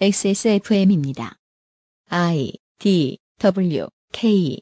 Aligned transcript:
XSFM입니다. 0.00 1.34
I 2.08 2.52
D 2.78 3.18
W 3.40 3.88
K 4.12 4.60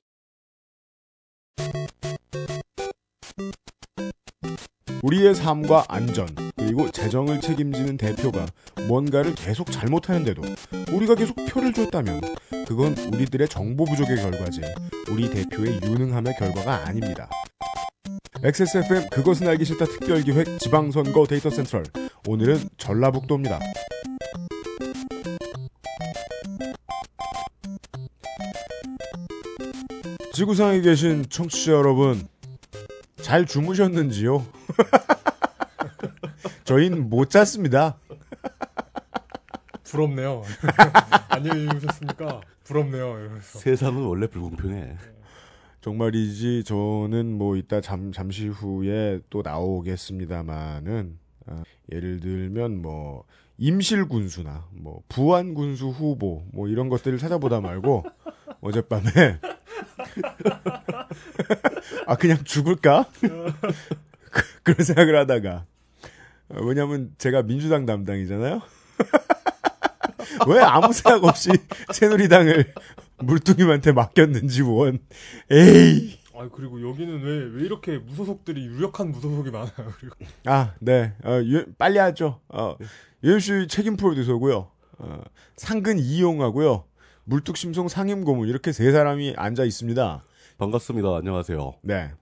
우리의 5.03 5.35
삶과 5.35 5.85
안전 5.89 6.27
그리고 6.57 6.91
재정을 6.91 7.43
책임지는 7.43 7.99
대표가 7.99 8.47
뭔가를 8.89 9.35
계속 9.35 9.71
잘못하는데도 9.71 10.41
우리가 10.95 11.15
계속 11.15 11.37
표를 11.51 11.75
줬다면 11.75 12.23
그건 12.67 12.97
우리들의 12.97 13.47
정보 13.51 13.85
부족의 13.85 14.17
결과지 14.17 14.63
우리 15.11 15.29
대표의 15.29 15.81
유능함의 15.83 16.37
결과가 16.39 16.87
아닙니다. 16.87 17.29
XSFM 18.43 19.11
그것은 19.11 19.47
알기 19.49 19.67
싫다 19.67 19.85
특별기획 19.85 20.61
지방선거 20.61 21.27
데이터 21.27 21.51
센트럴 21.51 21.85
오늘은 22.27 22.71
전라북도입니다. 22.79 23.61
지구상에 30.37 30.83
계신 30.83 31.25
청취자 31.31 31.73
여러분 31.73 32.29
잘 33.23 33.47
주무셨는지요? 33.47 34.45
저희는 36.65 37.09
못 37.09 37.31
잤습니다. 37.31 37.99
부럽네요. 39.85 40.43
안녕히 41.31 41.67
주무셨습니까? 41.67 42.43
부럽네요. 42.65 43.19
이러면서. 43.19 43.59
세상은 43.61 44.03
원래 44.03 44.27
불공평해. 44.27 44.99
정말이지 45.81 46.65
저는 46.65 47.33
뭐 47.39 47.57
이따 47.57 47.81
잠, 47.81 48.13
잠시 48.13 48.49
후에 48.49 49.21
또 49.31 49.41
나오겠습니다마는 49.41 51.19
아, 51.47 51.63
예를 51.91 52.21
들면 52.21 52.83
뭐 52.83 53.25
임실 53.57 54.07
군수나 54.07 54.69
뭐 54.71 55.01
부안 55.09 55.55
군수 55.55 55.89
후보 55.89 56.45
뭐 56.53 56.69
이런 56.69 56.91
것들을 56.91 57.17
찾아보다 57.17 57.63
말고 57.63 58.05
어젯밤에 58.67 59.11
아 62.07 62.17
그냥 62.17 62.43
죽을까 62.45 63.07
그- 63.21 64.63
그런 64.63 64.85
생각을 64.85 65.17
하다가 65.19 65.67
어, 66.49 66.63
왜냐면 66.63 67.13
제가 67.19 67.43
민주당 67.43 67.87
담당이잖아요. 67.87 68.61
왜 70.49 70.61
아무 70.61 70.93
생각 70.93 71.25
없이 71.25 71.51
새누리당을 71.93 72.73
물뚱님한테 73.19 73.93
맡겼는지 73.93 74.63
원 74.63 74.99
에이 75.51 76.19
아 76.35 76.49
그리고 76.55 76.87
여기는 76.87 77.23
왜 77.23 77.47
왜 77.59 77.65
이렇게 77.65 77.97
무소속들이 77.99 78.67
유력한 78.67 79.11
무소속이 79.11 79.51
많아요. 79.51 79.73
그리고 79.99 80.17
아, 80.45 80.75
네. 80.81 81.15
어, 81.25 81.41
유- 81.43 81.65
빨리 81.79 81.99
하죠. 81.99 82.41
어, 82.49 82.77
유현 83.25 83.41
씨 83.41 83.67
책임 83.69 83.97
프로듀서고요. 83.97 84.71
어, 84.99 85.23
상근 85.57 85.99
이용하고요. 85.99 86.85
물뚝심송 87.29 87.89
상임고문 87.89 88.49
이렇게 88.49 88.71
세 88.71 88.93
사람이 88.93 89.35
앉아 89.37 89.65
있습니다. 89.65 90.25
반갑습니다. 90.59 91.17
안녕하세요. 91.17 91.75
네. 91.83 92.13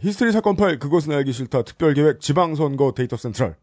히스테리 0.00 0.32
사건 0.32 0.54
파일 0.56 0.78
그것은 0.78 1.12
알기 1.12 1.32
싫다 1.32 1.62
특별기획 1.62 2.20
지방선거 2.20 2.92
데이터 2.92 3.16
센트럴 3.16 3.56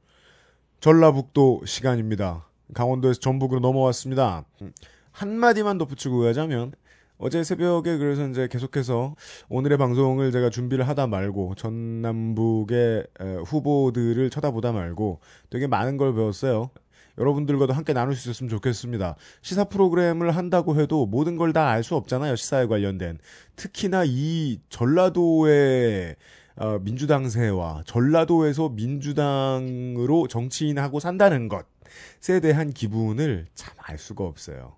전라북도 0.79 1.61
시간입니다. 1.65 2.47
강원도에서 2.73 3.19
전북으로 3.19 3.59
넘어왔습니다. 3.59 4.45
음, 4.63 4.71
한마디만 5.11 5.77
덧붙이고 5.77 6.19
가자면 6.21 6.71
어제 7.19 7.43
새벽에 7.43 7.97
그래서 7.97 8.27
이제 8.27 8.47
계속해서 8.47 9.15
오늘의 9.49 9.77
방송을 9.77 10.31
제가 10.31 10.49
준비를 10.49 10.87
하다 10.87 11.05
말고 11.05 11.53
전남북의 11.55 13.05
에, 13.19 13.35
후보들을 13.45 14.31
쳐다보다 14.31 14.71
말고 14.71 15.19
되게 15.51 15.67
많은 15.67 15.97
걸 15.97 16.15
배웠어요. 16.15 16.71
여러분들과도 17.17 17.73
함께 17.73 17.93
나눌 17.93 18.15
수 18.15 18.29
있었으면 18.29 18.49
좋겠습니다. 18.49 19.15
시사 19.41 19.65
프로그램을 19.65 20.31
한다고 20.35 20.79
해도 20.79 21.05
모든 21.05 21.35
걸 21.37 21.51
다 21.53 21.67
알 21.69 21.83
수 21.83 21.95
없잖아요. 21.95 22.35
시사에 22.35 22.65
관련된. 22.67 23.19
특히나 23.55 24.03
이 24.05 24.59
전라도의 24.69 26.15
어, 26.57 26.79
민주당세와 26.79 27.83
전라도에서 27.85 28.69
민주당으로 28.69 30.27
정치인하고 30.27 30.99
산다는 30.99 31.47
것에 31.49 32.39
대한 32.41 32.71
기분을 32.71 33.47
참 33.55 33.71
알 33.83 33.97
수가 33.97 34.23
없어요. 34.23 34.75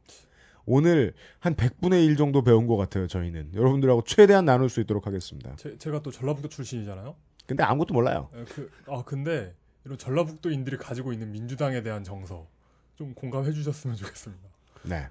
오늘 0.65 1.13
한 1.39 1.55
100분의 1.55 2.05
1 2.05 2.15
정도 2.15 2.41
배운 2.41 2.65
것 2.67 2.77
같아요, 2.77 3.05
저희는. 3.05 3.51
여러분들하고 3.53 4.03
최대한 4.05 4.45
나눌 4.45 4.69
수 4.69 4.79
있도록 4.79 5.05
하겠습니다. 5.05 5.53
제, 5.57 5.77
제가 5.77 6.01
또 6.01 6.09
전라북도 6.09 6.47
출신이잖아요. 6.47 7.13
근데 7.45 7.63
아무것도 7.63 7.93
몰라요. 7.93 8.29
에, 8.33 8.43
그, 8.45 8.71
아 8.87 9.03
근데 9.05 9.53
이런 9.85 9.97
전라북도인들이 9.97 10.77
가지고 10.77 11.13
있는 11.13 11.31
민주당에 11.31 11.81
대한 11.83 12.03
정서 12.03 12.47
좀 12.95 13.13
공감해 13.13 13.51
주셨으면 13.51 13.95
좋겠습니다. 13.97 14.49
네. 14.83 15.07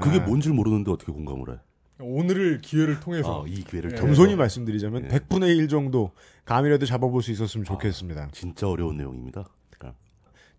그게 0.00 0.18
아, 0.20 0.26
뭔지 0.26 0.50
모르는데 0.50 0.90
어떻게 0.90 1.12
공감을 1.12 1.54
해? 1.54 1.58
오늘을 2.00 2.60
기회를 2.60 3.00
통해서 3.00 3.42
아, 3.42 3.46
이 3.46 3.62
기회를 3.62 3.92
예. 3.92 3.96
겸손히 3.96 4.34
말씀드리자면 4.36 5.08
네. 5.08 5.08
100분의 5.08 5.56
1 5.58 5.68
정도 5.68 6.12
감이라도 6.44 6.86
잡아볼 6.86 7.22
수 7.22 7.30
있었으면 7.30 7.64
좋겠습니다. 7.64 8.28
진짜 8.32 8.68
어려운 8.68 8.96
내용입니다. 8.96 9.44
아, 9.80 9.92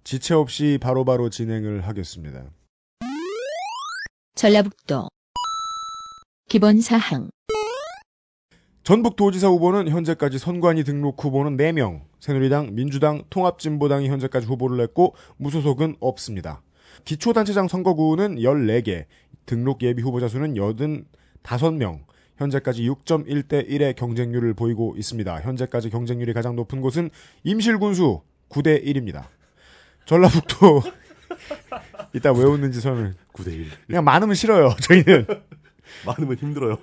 지체 0.04 0.34
없이 0.34 0.78
바로 0.82 1.06
바로 1.06 1.30
진행을 1.30 1.82
하겠습니다. 1.82 2.44
전라북도 4.36 5.10
기본 6.50 6.82
사항 6.82 7.30
전북도지사 8.84 9.48
후보는 9.48 9.90
현재까지 9.90 10.40
선관위 10.40 10.84
등록 10.84 11.24
후보는 11.24 11.56
4명, 11.56 12.02
새누리당, 12.22 12.76
민주당, 12.76 13.24
통합진보당이 13.32 14.08
현재까지 14.08 14.46
후보를 14.46 14.78
냈고 14.78 15.16
무소속은 15.38 15.98
없습니다. 16.00 16.62
기초단체장 17.04 17.68
선거구는 17.68 18.36
14개, 18.36 19.06
등록 19.48 19.82
예비 19.82 20.04
후보자 20.04 20.28
수는 20.28 20.54
85명, 21.44 22.04
현재까지 22.38 22.88
6.1대 22.88 23.68
1의 23.68 23.96
경쟁률을 23.96 24.54
보이고 24.54 24.94
있습니다. 24.98 25.42
현재까지 25.42 25.90
경쟁률이 25.90 26.34
가장 26.34 26.56
높은 26.56 26.80
곳은 26.82 27.10
임실군수 27.44 28.22
9대 28.50 28.86
1입니다. 28.86 29.26
전라북도 30.06 30.82
이따 32.14 32.32
왜 32.32 32.44
웃는지 32.44 32.82
설명. 32.82 33.14
9대 33.34 33.52
1. 33.52 33.68
그냥 33.88 34.04
많으면 34.04 34.36
싫어요. 34.36 34.76
저희는. 34.80 35.26
많으면 36.06 36.38
힘들어요. 36.38 36.78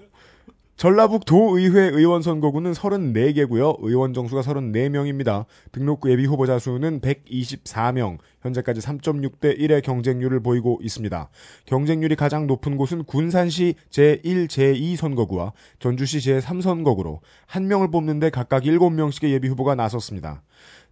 전라북 0.79 1.25
도의회 1.25 1.89
의원 1.89 2.23
선거구는 2.23 2.71
34개고요. 2.71 3.79
의원 3.81 4.15
정수가 4.15 4.43
34명입니다. 4.43 5.45
등록구 5.73 6.09
예비 6.09 6.25
후보자 6.25 6.61
수는 6.61 7.01
124명. 7.01 8.19
현재까지 8.43 8.81
3.6대 8.81 9.59
1의 9.59 9.83
경쟁률을 9.83 10.39
보이고 10.39 10.79
있습니다. 10.81 11.31
경쟁률이 11.65 12.15
가장 12.15 12.47
높은 12.47 12.77
곳은 12.77 13.03
군산시 13.03 13.75
제1, 13.91 14.47
제2 14.47 14.95
선거구와 14.95 15.53
전주시 15.81 16.19
제3 16.19 16.63
선거구로 16.63 17.23
한 17.47 17.67
명을 17.67 17.91
뽑는데 17.91 18.31
각각 18.31 18.63
7명씩의 18.63 19.31
예비 19.31 19.49
후보가 19.49 19.75
나섰습니다. 19.75 20.45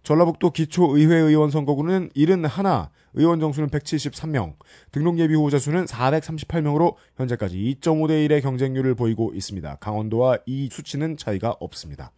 전라북도 0.07 0.51
기초의회 0.51 1.17
의원 1.17 1.51
선거구는 1.51 2.11
71, 2.15 2.37
의원 3.15 3.41
정수는 3.41 3.67
173명, 3.67 4.53
등록 4.93 5.19
예비 5.19 5.33
후보자 5.33 5.59
수는 5.59 5.83
438명으로 5.83 6.95
현재까지 7.17 7.57
2.5대 7.81 8.25
1의 8.25 8.41
경쟁률을 8.41 8.95
보이고 8.95 9.33
있습니다. 9.33 9.75
강원도와 9.81 10.37
이 10.45 10.69
수치는 10.71 11.17
차이가 11.17 11.57
없습니다. 11.59 12.13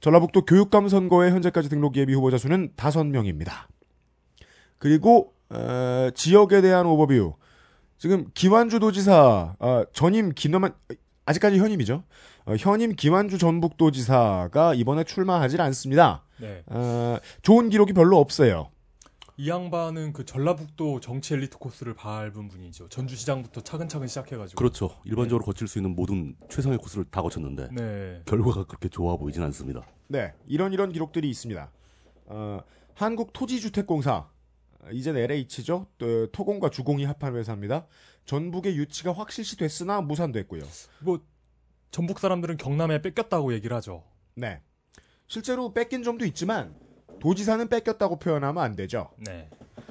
전라북도 0.00 0.44
교육감 0.44 0.88
선거에 0.88 1.30
현재까지 1.30 1.68
등록 1.68 1.94
예비 1.94 2.14
후보자 2.14 2.36
수는 2.36 2.72
5명입니다. 2.76 3.52
그리고 4.78 5.32
어, 5.50 6.10
지역에 6.12 6.60
대한 6.60 6.84
오버뷰. 6.86 7.36
지금 7.96 8.26
김완주 8.34 8.80
도지사 8.80 9.54
아, 9.56 9.84
전임 9.92 10.32
김남한 10.34 10.74
아직까지 11.26 11.60
현임이죠. 11.60 12.02
어, 12.46 12.54
현임 12.58 12.96
김완주 12.96 13.38
전북도지사가 13.38 14.74
이번에 14.74 15.04
출마하질 15.04 15.60
않습니다. 15.60 16.24
네. 16.40 16.62
어, 16.66 17.18
좋은 17.42 17.70
기록이 17.70 17.92
별로 17.92 18.18
없어요. 18.18 18.70
이 19.36 19.48
양반은 19.48 20.12
그 20.12 20.26
전라북도 20.26 21.00
정치 21.00 21.32
엘리트 21.32 21.56
코스를 21.56 21.94
밟은 21.94 22.48
분이죠. 22.48 22.90
전주시장부터 22.90 23.62
차근차근 23.62 24.06
시작해가지고. 24.06 24.58
그렇죠. 24.58 24.90
일반적으로 25.04 25.44
거칠 25.44 25.66
수 25.66 25.78
있는 25.78 25.94
모든 25.94 26.36
최상의 26.50 26.76
코스를 26.76 27.06
다 27.10 27.22
거쳤는데 27.22 27.68
네. 27.72 28.22
결과가 28.26 28.64
그렇게 28.64 28.90
좋아 28.90 29.16
보이진 29.16 29.42
않습니다. 29.44 29.86
네, 30.08 30.34
이런 30.46 30.74
이런 30.74 30.92
기록들이 30.92 31.30
있습니다. 31.30 31.70
어, 32.26 32.60
한국토지주택공사 32.94 34.28
이젠 34.92 35.16
LH죠. 35.16 35.86
또, 35.96 36.26
토공과 36.32 36.70
주공이 36.70 37.04
합한 37.04 37.36
회사입니다. 37.36 37.86
전북의 38.26 38.76
유치가 38.76 39.12
확실시 39.12 39.56
됐으나 39.56 40.00
무산됐고요. 40.00 40.62
뭐 41.00 41.20
전북 41.90 42.18
사람들은 42.18 42.56
경남에 42.56 43.02
뺏겼다고 43.02 43.52
얘기를 43.54 43.74
하죠. 43.76 44.04
네, 44.34 44.60
실제로 45.30 45.72
뺏긴 45.72 46.02
점도 46.02 46.24
있지만 46.24 46.74
도지사는 47.20 47.68
뺏겼다고 47.68 48.18
표현하면 48.18 48.60
안 48.64 48.74
되죠. 48.74 49.10
네. 49.16 49.48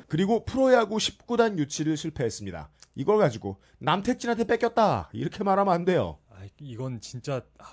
그리고 0.10 0.44
프로야구 0.44 0.98
19단 0.98 1.58
유치를 1.58 1.96
실패했습니다. 1.96 2.70
이걸 2.96 3.20
가지고 3.20 3.56
남택진한테 3.78 4.44
뺏겼다 4.44 5.10
이렇게 5.14 5.46
말하면 5.46 5.74
안 5.74 5.86
돼요. 5.86 6.18
아, 6.30 6.42
이건 6.60 7.00
진짜 7.00 7.42
아, 7.58 7.66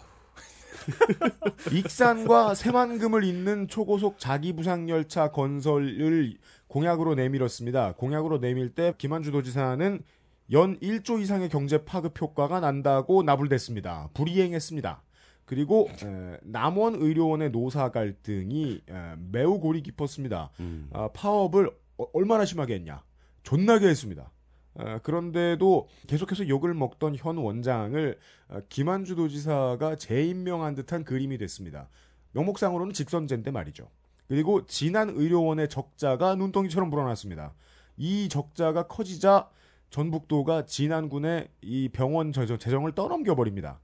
익산과 1.75 2.55
새만금을 2.55 3.25
잇는 3.25 3.67
초고속 3.67 4.21
자기부상열차 4.21 5.33
건설을 5.33 6.39
공약으로 6.69 7.17
내밀었습니다. 7.17 7.95
공약으로 7.95 8.39
내밀 8.39 8.77
때 8.77 8.95
김한주 8.97 9.33
도지사는 9.33 10.05
연 10.53 10.79
1조 10.79 11.21
이상의 11.21 11.49
경제 11.49 11.85
파급 11.85 12.21
효과가 12.21 12.61
난다고 12.61 13.25
나불댔습니다. 13.25 14.11
불이행했습니다. 14.15 15.03
그리고 15.47 15.89
에, 16.05 16.37
남원 16.43 16.97
의료원의 16.97 17.51
노사 17.53 17.91
갈등이 17.91 18.83
에, 18.89 19.15
매우 19.31 19.59
골이 19.61 19.83
깊었습니다. 19.83 20.51
음. 20.61 20.91
아, 20.93 21.09
파업을 21.15 21.71
어- 21.99 22.07
얼마나 22.13 22.45
심하게 22.45 22.75
했냐? 22.75 23.03
존나게 23.43 23.87
했습니다. 23.89 24.31
아, 24.79 24.99
그런데도 24.99 25.89
계속해서 26.09 26.49
욕을 26.49 26.75
먹던 26.75 27.15
현 27.17 27.39
원장을 27.39 28.19
아, 28.49 28.61
김한주 28.69 29.15
도지사가 29.15 29.97
재임명한 29.97 30.75
듯한 30.75 31.05
그림이 31.05 31.39
됐습니다. 31.39 31.89
명목상으로는 32.33 32.93
직선제인데 32.93 33.51
말이죠. 33.53 33.89
그리고 34.29 34.67
진안 34.67 35.11
의료원의 35.11 35.69
적자가 35.69 36.35
눈덩이처럼 36.35 36.91
불어났습니다. 36.91 37.55
이 37.97 38.29
적자가 38.29 38.89
커지자 38.89 39.49
전북도가 39.91 40.67
진안군의 40.67 41.49
이 41.63 41.89
병원 41.91 42.33
재정- 42.33 42.59
재정을 42.59 42.93
떠넘겨 42.97 43.37
버립니다. 43.37 43.79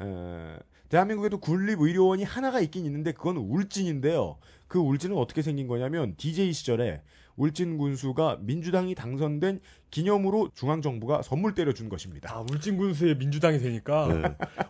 에, 0.00 0.58
대한민국에도 0.88 1.38
군립의료원이 1.38 2.24
하나가 2.24 2.60
있긴 2.60 2.84
있는데 2.86 3.12
그건 3.12 3.36
울진인데요. 3.36 4.38
그 4.68 4.78
울진은 4.78 5.16
어떻게 5.16 5.42
생긴 5.42 5.66
거냐면 5.68 6.14
DJ 6.16 6.52
시절에 6.52 7.02
울진 7.36 7.76
군수가 7.76 8.38
민주당이 8.40 8.94
당선된 8.94 9.60
기념으로 9.90 10.50
중앙 10.54 10.80
정부가 10.80 11.20
선물 11.22 11.54
때려준 11.54 11.88
것입니다. 11.90 12.32
아, 12.34 12.40
울진 12.50 12.76
군수의 12.78 13.16
민주당이 13.18 13.58
되니까. 13.58 14.08
네. 14.08 14.22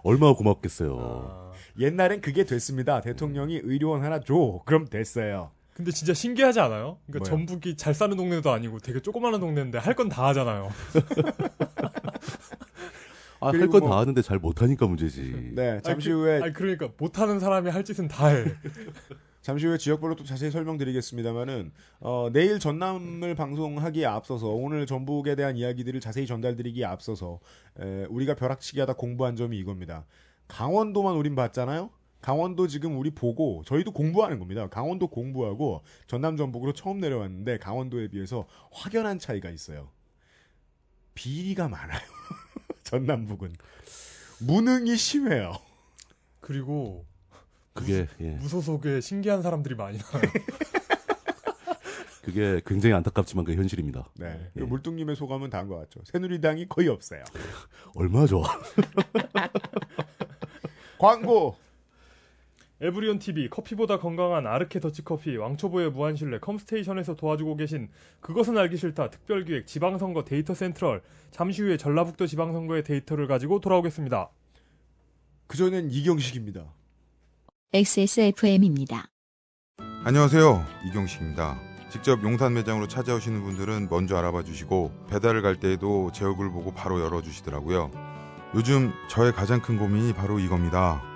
얼마나 0.02 0.34
고맙겠어요. 0.34 0.96
아, 1.00 1.52
옛날엔 1.78 2.20
그게 2.20 2.44
됐습니다. 2.44 3.00
대통령이 3.00 3.60
의료원 3.62 4.02
하나 4.02 4.18
줘. 4.20 4.62
그럼 4.64 4.86
됐어요. 4.86 5.52
근데 5.74 5.90
진짜 5.92 6.14
신기하지 6.14 6.58
않아요? 6.60 6.98
그러니까 7.06 7.30
뭐요? 7.30 7.46
전북이 7.46 7.76
잘 7.76 7.92
사는 7.94 8.16
동네도 8.16 8.50
아니고 8.50 8.78
되게 8.78 8.98
조그마한 9.00 9.38
동네인데 9.40 9.78
할 9.78 9.94
건 9.94 10.08
다 10.08 10.26
하잖아요. 10.28 10.70
아, 13.40 13.46
할 13.48 13.52
그리고 13.52 13.72
건 13.72 13.80
뭐- 13.82 13.90
다 13.90 13.98
하는데 13.98 14.20
잘 14.22 14.38
못하니까 14.38 14.86
문제지. 14.86 15.52
네, 15.54 15.80
잠시 15.82 16.08
아니, 16.10 16.14
그- 16.16 16.22
후에 16.24 16.42
아니, 16.42 16.52
그러니까 16.52 16.88
못하는 16.98 17.38
사람이 17.40 17.70
할 17.70 17.84
짓은 17.84 18.08
다 18.08 18.28
해. 18.28 18.44
잠시 19.42 19.64
후에 19.66 19.78
지역별로 19.78 20.16
또 20.16 20.24
자세히 20.24 20.50
설명드리겠습니다만은 20.50 21.70
어, 22.00 22.30
내일 22.32 22.58
전남을 22.58 23.36
방송하기에 23.36 24.04
앞서서 24.04 24.48
오늘 24.48 24.86
전북에 24.86 25.36
대한 25.36 25.56
이야기들을 25.56 26.00
자세히 26.00 26.26
전달드리기에 26.26 26.84
앞서서 26.84 27.38
에, 27.78 28.06
우리가 28.10 28.34
벼락치기하다 28.34 28.94
공부한 28.94 29.36
점이 29.36 29.56
이겁니다. 29.56 30.04
강원도만 30.48 31.14
우린 31.14 31.36
봤잖아요. 31.36 31.90
강원도 32.22 32.66
지금 32.66 32.98
우리 32.98 33.10
보고 33.10 33.62
저희도 33.66 33.92
공부하는 33.92 34.40
겁니다. 34.40 34.66
강원도 34.68 35.06
공부하고 35.06 35.82
전남 36.08 36.36
전북으로 36.36 36.72
처음 36.72 36.98
내려왔는데 36.98 37.58
강원도에 37.58 38.08
비해서 38.08 38.48
확연한 38.72 39.20
차이가 39.20 39.48
있어요. 39.50 39.90
비리가 41.14 41.68
많아요. 41.68 42.00
전남북은 42.86 43.52
무능이 44.40 44.96
심해요. 44.96 45.52
그리고 46.40 47.04
그게 47.74 48.06
예. 48.20 48.30
무소속에 48.30 49.00
신기한 49.00 49.42
사람들이 49.42 49.74
많이 49.74 49.98
나와요. 49.98 50.22
그게 52.22 52.60
굉장히 52.66 52.94
안타깝지만 52.94 53.44
그 53.44 53.54
현실입니다. 53.54 54.08
네. 54.14 54.50
예. 54.56 54.60
물뚱님의 54.62 55.16
소감은 55.16 55.50
다한 55.50 55.68
것 55.68 55.76
같죠. 55.76 56.00
새누리당이 56.04 56.68
거의 56.68 56.88
없어요. 56.88 57.22
좋아. 58.26 58.46
광고. 60.98 61.56
에브리온 62.80 63.18
TV 63.18 63.48
커피보다 63.48 63.98
건강한 63.98 64.46
아르케 64.46 64.80
더치커피 64.80 65.36
왕초보의 65.38 65.92
무한실내 65.92 66.40
컴스테이션에서 66.40 67.16
도와주고 67.16 67.56
계신 67.56 67.88
그것은 68.20 68.58
알기 68.58 68.76
싫다 68.76 69.08
특별기획 69.08 69.66
지방선거 69.66 70.24
데이터 70.24 70.52
센트럴 70.52 71.02
잠시 71.30 71.62
후에 71.62 71.78
전라북도 71.78 72.26
지방선거의 72.26 72.84
데이터를 72.84 73.26
가지고 73.26 73.60
돌아오겠습니다. 73.60 74.28
그전엔 75.46 75.90
이경식입니다. 75.90 76.64
XSFM입니다. 77.72 79.06
안녕하세요. 80.04 80.64
이경식입니다. 80.88 81.58
직접 81.90 82.22
용산 82.22 82.52
매장으로 82.52 82.88
찾아오시는 82.88 83.42
분들은 83.42 83.88
먼저 83.88 84.16
알아봐 84.18 84.42
주시고 84.42 84.92
배달을 85.08 85.40
갈 85.40 85.58
때에도 85.58 86.10
제 86.12 86.26
얼굴 86.26 86.52
보고 86.52 86.72
바로 86.74 87.00
열어 87.00 87.22
주시더라고요. 87.22 87.90
요즘 88.54 88.92
저의 89.08 89.32
가장 89.32 89.62
큰 89.62 89.78
고민이 89.78 90.12
바로 90.12 90.38
이겁니다. 90.38 91.15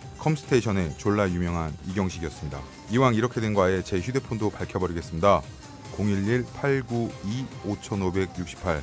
컴스테이션의 0.25 0.97
졸라 0.99 1.27
유명한 1.31 1.75
이경식이었습니다. 1.89 2.61
이왕 2.91 3.15
이렇게 3.15 3.41
된 3.41 3.55
거 3.55 3.63
아예 3.63 3.81
제 3.81 3.99
휴대폰도 3.99 4.51
밝혀버리겠습니다. 4.51 5.41
011-892-5568 5.97 8.81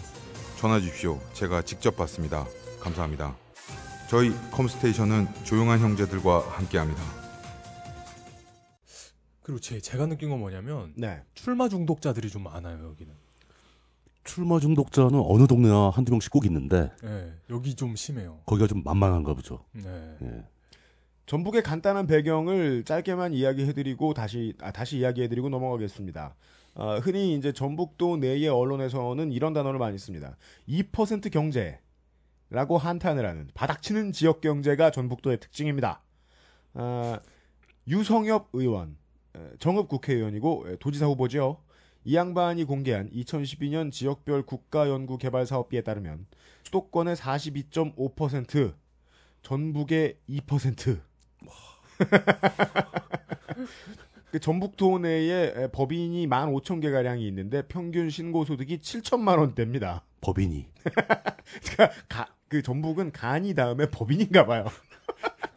전화 0.59 0.81
주십시오. 0.81 1.21
제가 1.35 1.63
직접 1.63 1.97
받습니다. 1.97 2.45
감사합니다. 2.81 3.37
저희 4.11 4.33
컴스테이션은 4.51 5.29
조용한 5.45 5.79
형제들과 5.79 6.41
함께합니다. 6.51 7.01
그리고 9.43 9.61
제, 9.61 9.81
제가 9.81 10.07
느낀 10.07 10.31
건 10.31 10.41
뭐냐면 10.41 10.93
네. 10.97 11.23
출마 11.35 11.69
중독자들이 11.69 12.31
좀 12.31 12.43
많아요 12.43 12.85
여기는. 12.91 13.15
출마 14.25 14.59
중독자는 14.59 15.23
어느 15.25 15.47
동네나 15.47 15.91
한두 15.91 16.11
명씩 16.13 16.33
꼭 16.33 16.45
있는데 16.47 16.91
네, 17.03 17.33
여기 17.49 17.75
좀 17.77 17.95
심해요. 17.97 18.41
거기가 18.45 18.67
좀 18.67 18.83
만만한가 18.85 19.33
보죠. 19.35 19.65
네. 19.73 20.17
예. 20.23 20.45
전북의 21.29 21.63
간단한 21.63 22.07
배경을 22.07 22.85
짧게만 22.85 23.35
이야기해드리고 23.35 24.15
다시 24.15 24.55
아, 24.63 24.73
다시 24.73 24.97
이야기해드리고 24.97 25.51
넘어가겠습니다. 25.51 26.35
아, 26.75 26.97
흔히 27.03 27.37
이제 27.37 27.53
전북도 27.53 28.17
내의 28.17 28.49
언론에서는 28.49 29.31
이런 29.31 29.53
단어를 29.53 29.79
많이 29.79 29.99
씁니다. 29.99 30.39
2% 30.67 31.31
경제라고 31.31 32.79
한탄을 32.79 33.27
하는 33.27 33.51
바닥치는 33.53 34.13
지역 34.13 34.41
경제가 34.41 34.91
전북도의 34.91 35.41
특징입니다. 35.41 36.03
아, 36.73 37.21
유성엽 37.87 38.49
의원, 38.55 38.97
에, 39.37 39.41
정읍 39.59 39.89
국회의원이고 39.89 40.65
에, 40.67 40.77
도지사 40.77 41.05
후보죠. 41.05 41.63
이 42.05 42.17
양반이 42.17 42.65
공개한 42.65 43.11
2012년 43.11 43.93
지역별 43.93 44.45
국가연구개발사업비에 44.47 45.83
따르면 45.83 46.25
수도권의 46.63 47.17
42.5%, 47.17 48.75
전북의 49.43 50.17
2%. 50.27 51.08
그 54.31 54.39
전북도 54.39 54.99
내에 54.99 55.53
에, 55.57 55.69
법인이 55.73 56.27
15,000개 56.29 56.93
가량이 56.93 57.27
있는데 57.29 57.63
평균 57.63 58.11
신고 58.11 58.45
소득이 58.45 58.79
7천만 58.79 59.39
원대입니다. 59.39 60.03
법인이 60.21 60.67
그러니까 60.83 61.91
가- 62.09 62.29
그 62.49 62.63
전북은 62.63 63.13
간이 63.13 63.55
다음에 63.55 63.87
법인인가 63.91 64.45
봐요. 64.47 64.67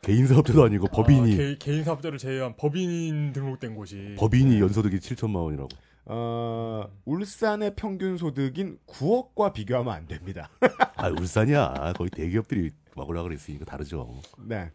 개인 0.01 0.25
사업자도 0.27 0.63
아니고 0.63 0.87
법인이 0.87 1.33
아, 1.33 1.37
개, 1.37 1.55
개인 1.59 1.83
사업자를 1.83 2.17
제외한 2.17 2.55
법인 2.57 3.33
등록된 3.33 3.75
곳이 3.75 4.15
법인이 4.17 4.59
연소득이 4.59 4.97
7천만 4.97 5.43
원이라고. 5.43 5.69
어, 6.05 6.89
울산의 7.05 7.75
평균 7.75 8.17
소득인 8.17 8.77
9억과 8.87 9.53
비교하면 9.53 9.93
안 9.93 10.07
됩니다. 10.07 10.49
아 10.95 11.09
울산이야. 11.09 11.93
거기 11.95 12.09
대기업들이 12.09 12.71
막으라 12.95 13.21
그랬으니까 13.23 13.65
다르죠. 13.65 14.19
네. 14.39 14.71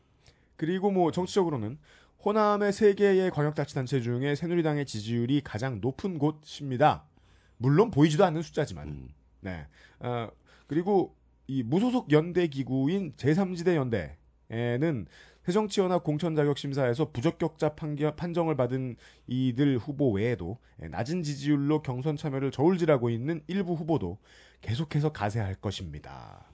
그리고 0.56 0.90
뭐 0.90 1.10
정치적으로는 1.10 1.78
호남의 2.24 2.72
세 2.72 2.94
개의 2.94 3.30
광역자치단체 3.30 4.00
중에 4.00 4.34
새누리당의 4.34 4.86
지지율이 4.86 5.42
가장 5.42 5.80
높은 5.80 6.18
곳입니다. 6.18 7.04
물론 7.58 7.90
보이지도 7.90 8.24
않는 8.24 8.42
숫자지만. 8.42 8.88
음. 8.88 9.08
네. 9.40 9.66
어, 10.00 10.28
그리고 10.66 11.14
이 11.46 11.62
무소속 11.62 12.10
연대 12.10 12.48
기구인 12.48 13.12
제3지대 13.16 13.76
연대에는 13.76 15.06
새정치연합 15.44 16.02
공천자격심사에서 16.02 17.12
부적격자 17.12 17.76
판결, 17.76 18.16
판정을 18.16 18.56
받은 18.56 18.96
이들 19.28 19.78
후보 19.78 20.10
외에도 20.10 20.58
낮은 20.78 21.22
지지율로 21.22 21.82
경선 21.82 22.16
참여를 22.16 22.50
저울질하고 22.50 23.10
있는 23.10 23.40
일부 23.46 23.74
후보도 23.74 24.18
계속해서 24.60 25.12
가세할 25.12 25.54
것입니다. 25.56 26.50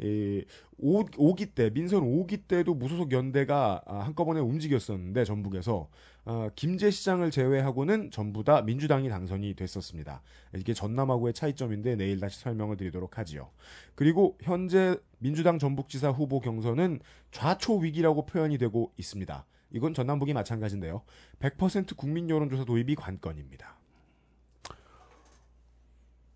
이 0.00 0.44
5, 0.78 1.04
5기 1.04 1.54
때 1.54 1.70
민선 1.70 2.02
5기 2.02 2.46
때도 2.48 2.74
무소속 2.74 3.12
연대가 3.12 3.82
아, 3.86 4.00
한꺼번에 4.00 4.40
움직였었는데 4.40 5.24
전북에서 5.24 5.88
아, 6.24 6.50
김재 6.54 6.90
시장을 6.90 7.30
제외하고는 7.30 8.10
전부 8.10 8.44
다 8.44 8.60
민주당이 8.62 9.08
당선이 9.08 9.54
됐었습니다. 9.54 10.22
이게 10.56 10.74
전남하고의 10.74 11.32
차이점인데 11.32 11.96
내일 11.96 12.20
다시 12.20 12.40
설명을 12.40 12.76
드리도록 12.76 13.16
하지요. 13.18 13.50
그리고 13.94 14.36
현재 14.42 14.96
민주당 15.18 15.58
전북지사 15.58 16.10
후보 16.10 16.40
경선은 16.40 17.00
좌초 17.30 17.78
위기라고 17.78 18.26
표현이 18.26 18.58
되고 18.58 18.92
있습니다. 18.98 19.46
이건 19.70 19.94
전남북이 19.94 20.32
마찬가지인데요. 20.32 21.02
100% 21.40 21.96
국민 21.96 22.28
여론조사 22.28 22.64
도입이 22.64 22.96
관건입니다. 22.96 23.76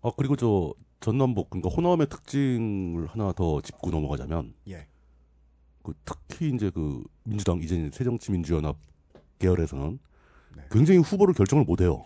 아 0.03 0.11
그리고 0.17 0.35
저 0.35 0.73
전남북 1.01 1.49
그러니까 1.49 1.69
호남의 1.69 2.07
특징을 2.07 3.07
하나 3.07 3.33
더 3.33 3.59
짚고 3.61 3.89
넘어가자면 3.89 4.53
예. 4.69 4.87
그 5.83 5.93
특히 6.05 6.51
이제 6.53 6.69
그 6.69 7.03
민주당 7.23 7.59
이제 7.61 7.89
새정치민주연합 7.91 8.77
계열에서는 9.39 9.99
네. 10.55 10.63
굉장히 10.69 10.99
후보를 10.99 11.33
결정을 11.33 11.65
못 11.65 11.81
해요. 11.81 12.05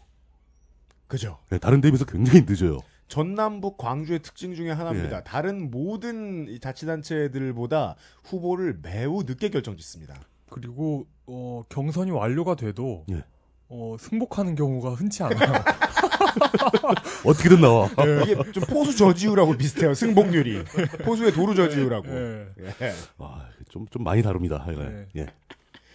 그죠. 1.07 1.37
네, 1.49 1.57
다른 1.59 1.81
데 1.81 1.89
비해서 1.89 2.05
굉장히 2.05 2.45
늦어요. 2.47 2.79
전남북 3.07 3.77
광주의 3.77 4.19
특징 4.21 4.55
중에 4.55 4.71
하나입니다. 4.71 5.17
예. 5.17 5.23
다른 5.23 5.69
모든 5.69 6.47
이 6.47 6.59
자치단체들보다 6.59 7.95
후보를 8.23 8.79
매우 8.81 9.23
늦게 9.23 9.49
결정짓습니다. 9.49 10.15
그리고 10.49 11.05
어, 11.27 11.63
경선이 11.69 12.11
완료가 12.11 12.55
돼도 12.55 13.05
예. 13.11 13.23
어, 13.67 13.97
승복하는 13.99 14.55
경우가 14.55 14.91
흔치 14.91 15.21
않아요. 15.23 15.37
어떻게든 17.25 17.61
나와. 17.61 17.89
이게 18.23 18.35
좀 18.51 18.63
포수 18.63 18.95
저지율하고 18.95 19.57
비슷해요. 19.57 19.93
승복률이. 19.93 20.63
포수의 21.03 21.31
도루 21.33 21.55
저지율하고. 21.55 22.07
예. 22.09 22.47
예. 22.81 22.93
아, 23.19 23.47
좀, 23.69 23.85
좀 23.89 24.03
많이 24.03 24.21
다릅니다. 24.21 24.57
하여간. 24.65 25.07
예. 25.15 25.27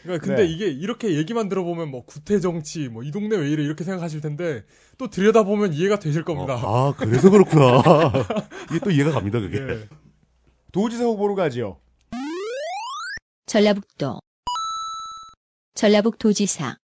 그러니까 0.02 0.26
근데 0.26 0.44
네. 0.44 0.48
이게 0.48 0.66
이렇게 0.68 1.14
얘기만 1.16 1.50
들어보면 1.50 1.90
뭐 1.90 2.06
구태 2.06 2.40
정치 2.40 2.88
뭐 2.88 3.02
이 3.02 3.10
동네 3.10 3.36
왜 3.36 3.50
이래 3.50 3.62
이렇게 3.62 3.84
생각하실 3.84 4.22
텐데 4.22 4.64
또 4.96 5.10
들여다 5.10 5.42
보면 5.42 5.74
이해가 5.74 5.98
되실 5.98 6.24
겁니다. 6.24 6.54
어, 6.54 6.88
아, 6.88 6.94
그래서 6.96 7.28
그렇구나. 7.28 7.82
이게 8.70 8.80
또 8.82 8.90
이해가 8.90 9.10
갑니다, 9.12 9.40
그게. 9.40 9.58
예. 9.58 9.88
도지사 10.72 11.04
후보로 11.04 11.34
가지요. 11.34 11.80
전라북도 13.46 14.20
전라북 15.74 16.18
도지사 16.18 16.76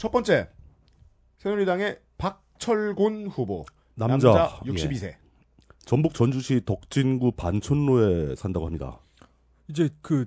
첫 0.00 0.10
번째. 0.10 0.48
새누리당의 1.38 1.98
박철곤 2.18 3.28
후보. 3.28 3.64
남자. 3.94 4.60
예. 4.66 4.70
62세. 4.70 5.14
전북 5.84 6.14
전주시 6.14 6.62
덕진구 6.66 7.32
반촌로에 7.32 8.34
산다고 8.36 8.66
합니다. 8.66 8.98
이제 9.68 9.88
그 10.02 10.26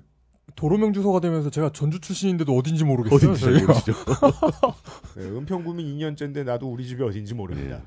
도로명 0.56 0.92
주소가 0.92 1.20
되면서 1.20 1.50
제가 1.50 1.70
전주 1.70 2.00
출신인데도 2.00 2.54
어딘지 2.56 2.84
모르겠어요. 2.84 3.30
어딘지. 3.30 3.62
모르시죠? 3.62 3.92
네, 5.16 5.22
은평구민 5.24 5.86
2년째인데 5.86 6.44
나도 6.44 6.70
우리 6.70 6.86
집이 6.86 7.02
어딘지 7.02 7.34
모릅니다. 7.34 7.76
예. 7.76 7.82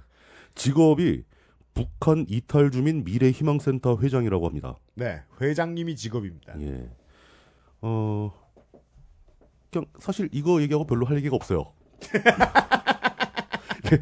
직업이 0.54 1.24
북한 1.74 2.26
이탈 2.30 2.72
주민 2.72 3.04
미래 3.04 3.30
희망센터 3.30 3.98
회장이라고 3.98 4.48
합니다. 4.48 4.76
네. 4.94 5.22
회장님이 5.42 5.96
직업입니다. 5.98 6.60
예. 6.62 6.90
어, 7.82 8.32
그냥 9.72 9.86
사실 10.00 10.30
이거 10.32 10.62
얘기하고 10.62 10.86
별로 10.86 11.06
할 11.06 11.18
얘기가 11.18 11.36
없어요. 11.36 11.74
이게 13.94 14.02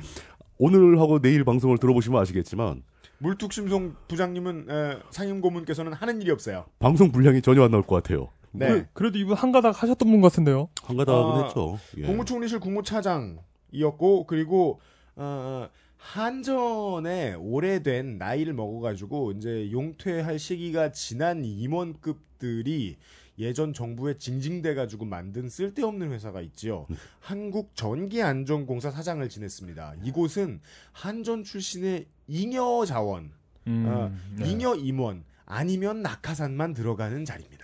오늘 0.57 0.99
하고 0.99 1.19
내일 1.19 1.43
방송을 1.43 1.77
들어보시면 1.77 2.21
아시겠지만 2.21 2.83
물뚝심송 3.19 3.95
부장님은 4.07 4.67
에, 4.69 4.97
상임 5.09 5.39
고문께서는 5.41 5.93
하는 5.93 6.21
일이 6.21 6.31
없어요. 6.31 6.65
방송 6.79 7.11
분량이 7.11 7.41
전혀 7.41 7.63
안 7.63 7.71
나올 7.71 7.83
것 7.83 7.95
같아요. 8.01 8.29
네. 8.51 8.67
그래- 8.67 8.87
그래도 8.93 9.17
이분 9.17 9.35
한가닥 9.35 9.81
하셨던 9.81 10.09
분 10.11 10.21
같은데요. 10.21 10.69
한가닥은 10.83 11.21
아, 11.21 11.43
했죠. 11.45 11.79
예. 11.97 12.03
국무총리실 12.03 12.59
국무차장이었고 12.59 14.25
그리고 14.27 14.79
어, 15.15 15.67
한전에 15.97 17.33
오래된 17.35 18.17
나이를 18.17 18.53
먹어가지고 18.53 19.31
이제 19.31 19.71
용퇴할 19.71 20.37
시기가 20.37 20.91
지난 20.91 21.45
임원급들이 21.45 22.97
예전 23.39 23.73
정부에 23.73 24.17
징징대 24.17 24.73
가지고 24.75 25.05
만든 25.05 25.49
쓸데없는 25.49 26.11
회사가 26.11 26.41
있지요. 26.41 26.85
한국전기안전공사 27.19 28.91
사장을 28.91 29.27
지냈습니다. 29.27 29.95
이곳은 30.03 30.59
한전 30.91 31.43
출신의 31.43 32.05
잉여 32.27 32.85
자원, 32.85 33.31
어, 33.65 34.15
네. 34.35 34.49
잉여 34.49 34.75
임원 34.75 35.23
아니면 35.45 36.01
낙하산만 36.01 36.73
들어가는 36.73 37.25
자리입니다. 37.25 37.63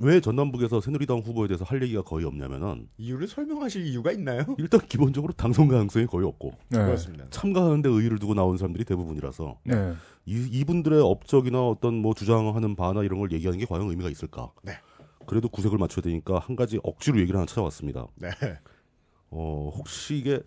왜 0.00 0.20
전남북에서 0.20 0.80
새누리당 0.80 1.18
후보에 1.18 1.48
대해서 1.48 1.64
할 1.64 1.82
얘기가 1.82 2.02
거의 2.02 2.24
없냐면은 2.24 2.88
이유를 2.98 3.26
설명하실 3.26 3.84
이유가 3.86 4.12
있나요? 4.12 4.44
일단 4.58 4.80
기본적으로 4.88 5.32
당선 5.32 5.66
가능성이 5.66 6.06
거의 6.06 6.26
없고 6.26 6.52
네. 6.68 6.78
그렇습니다. 6.78 7.26
참가하는데 7.30 7.88
의의를 7.88 8.18
두고 8.18 8.34
나온 8.34 8.56
사람들이 8.56 8.84
대부분이라서 8.84 9.58
네. 9.64 9.94
이, 10.26 10.48
이분들의 10.52 11.00
업적이나 11.00 11.66
어떤 11.66 11.94
뭐 11.94 12.14
주장하는 12.14 12.76
바나 12.76 13.02
이런 13.02 13.18
걸 13.18 13.32
얘기하는 13.32 13.58
게 13.58 13.64
과연 13.64 13.88
의미가 13.88 14.08
있을까? 14.10 14.52
네. 14.62 14.74
그래도 15.28 15.50
구색을 15.50 15.76
맞춰야 15.76 16.02
되니까 16.02 16.38
한 16.38 16.56
가지 16.56 16.80
억지로 16.82 17.20
얘기를 17.20 17.36
하나 17.36 17.46
찾아왔습니다. 17.46 18.06
네. 18.16 18.30
어, 19.30 19.70
혹시 19.76 20.16
이게 20.16 20.40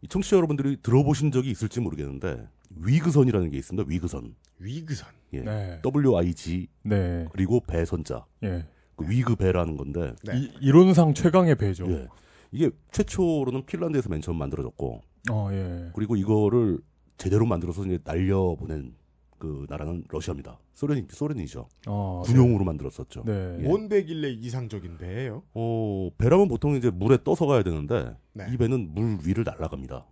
이 0.00 0.06
청취자 0.06 0.36
여러분들이 0.36 0.78
들어보신 0.80 1.32
적이 1.32 1.50
있을지 1.50 1.80
모르겠는데 1.80 2.48
위그선이라는 2.76 3.50
게 3.50 3.58
있습니다. 3.58 3.88
위그선. 3.88 4.36
위그선. 4.60 5.08
예. 5.32 5.40
네. 5.40 5.82
WIG 5.84 6.68
네. 6.84 7.26
그리고 7.32 7.60
배선자. 7.66 8.24
예. 8.44 8.64
그 8.94 9.08
위그 9.08 9.34
배라는 9.34 9.76
건데 9.76 10.14
네. 10.22 10.38
이, 10.38 10.52
이론상 10.60 11.14
최강의 11.14 11.56
배죠. 11.56 11.90
예. 11.90 12.06
이게 12.52 12.70
최초로는 12.92 13.66
핀란드에서 13.66 14.08
맨 14.08 14.20
처음 14.20 14.38
만들어졌고 14.38 15.00
어, 15.32 15.48
예. 15.50 15.90
그리고 15.94 16.14
이거를 16.14 16.78
제대로 17.18 17.44
만들어서 17.44 17.84
이제 17.86 17.98
날려보낸 18.04 18.94
그 19.42 19.66
나라는 19.68 20.04
러시아입니다. 20.08 20.60
소련이 20.72 21.06
소련이죠. 21.10 21.66
어, 21.88 22.22
군용으로 22.24 22.64
만들었었죠. 22.64 23.24
네. 23.26 23.56
예. 23.58 23.62
뭔 23.64 23.88
배길래 23.88 24.30
이상적인 24.30 24.98
배예요? 24.98 25.42
어, 25.52 26.10
배라면 26.16 26.46
보통 26.46 26.76
이제 26.76 26.90
물에 26.90 27.18
떠서 27.24 27.46
가야 27.46 27.64
되는데 27.64 28.14
네. 28.34 28.46
이 28.52 28.56
배는 28.56 28.94
물 28.94 29.18
위를 29.24 29.42
날아갑니다. 29.42 30.06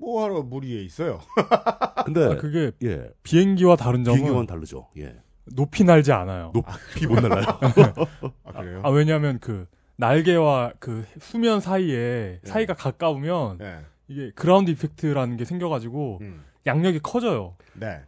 뭐하러 0.00 0.44
물 0.44 0.64
위에 0.64 0.82
있어요? 0.82 1.20
근데 2.06 2.24
아, 2.24 2.36
그게 2.36 2.72
예, 2.84 3.10
비행기와 3.22 3.76
다른 3.76 4.02
점은 4.02 4.16
비행기와는 4.18 4.46
다르죠. 4.46 4.88
예, 4.96 5.20
높이 5.54 5.84
날지 5.84 6.12
않아요. 6.12 6.52
높이 6.54 7.06
못 7.06 7.20
날아요. 7.20 7.44
아 8.44 8.62
그래요? 8.62 8.80
아, 8.82 8.88
왜냐하면 8.88 9.38
그 9.40 9.66
날개와 9.96 10.72
그 10.78 11.04
수면 11.18 11.60
사이에 11.60 12.40
네. 12.42 12.50
사이가 12.50 12.72
가까우면 12.72 13.58
네. 13.58 13.80
이게 14.08 14.30
ground 14.34 14.70
effect라는 14.70 15.36
게 15.36 15.44
생겨가지고 15.44 16.20
음. 16.22 16.42
양력이 16.66 17.00
커져요. 17.00 17.56
네. 17.74 18.00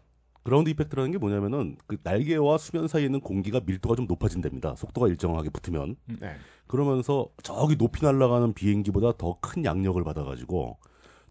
ground 0.42 0.70
effect라는 0.70 1.10
게 1.12 1.18
뭐냐면은 1.18 1.76
그 1.86 1.98
날개와 2.02 2.56
수면 2.58 2.88
사이에 2.88 3.04
있는 3.06 3.20
공기가 3.20 3.60
밀도가 3.64 3.96
좀 3.96 4.06
높아진답니다. 4.06 4.76
속도가 4.76 5.08
일정하게 5.08 5.50
붙으면 5.50 5.96
네. 6.20 6.36
그러면서 6.66 7.28
저기 7.42 7.76
높이 7.76 8.04
날아가는 8.04 8.54
비행기보다 8.54 9.12
더 9.18 9.38
큰 9.40 9.64
양력을 9.64 10.02
받아가지고 10.04 10.78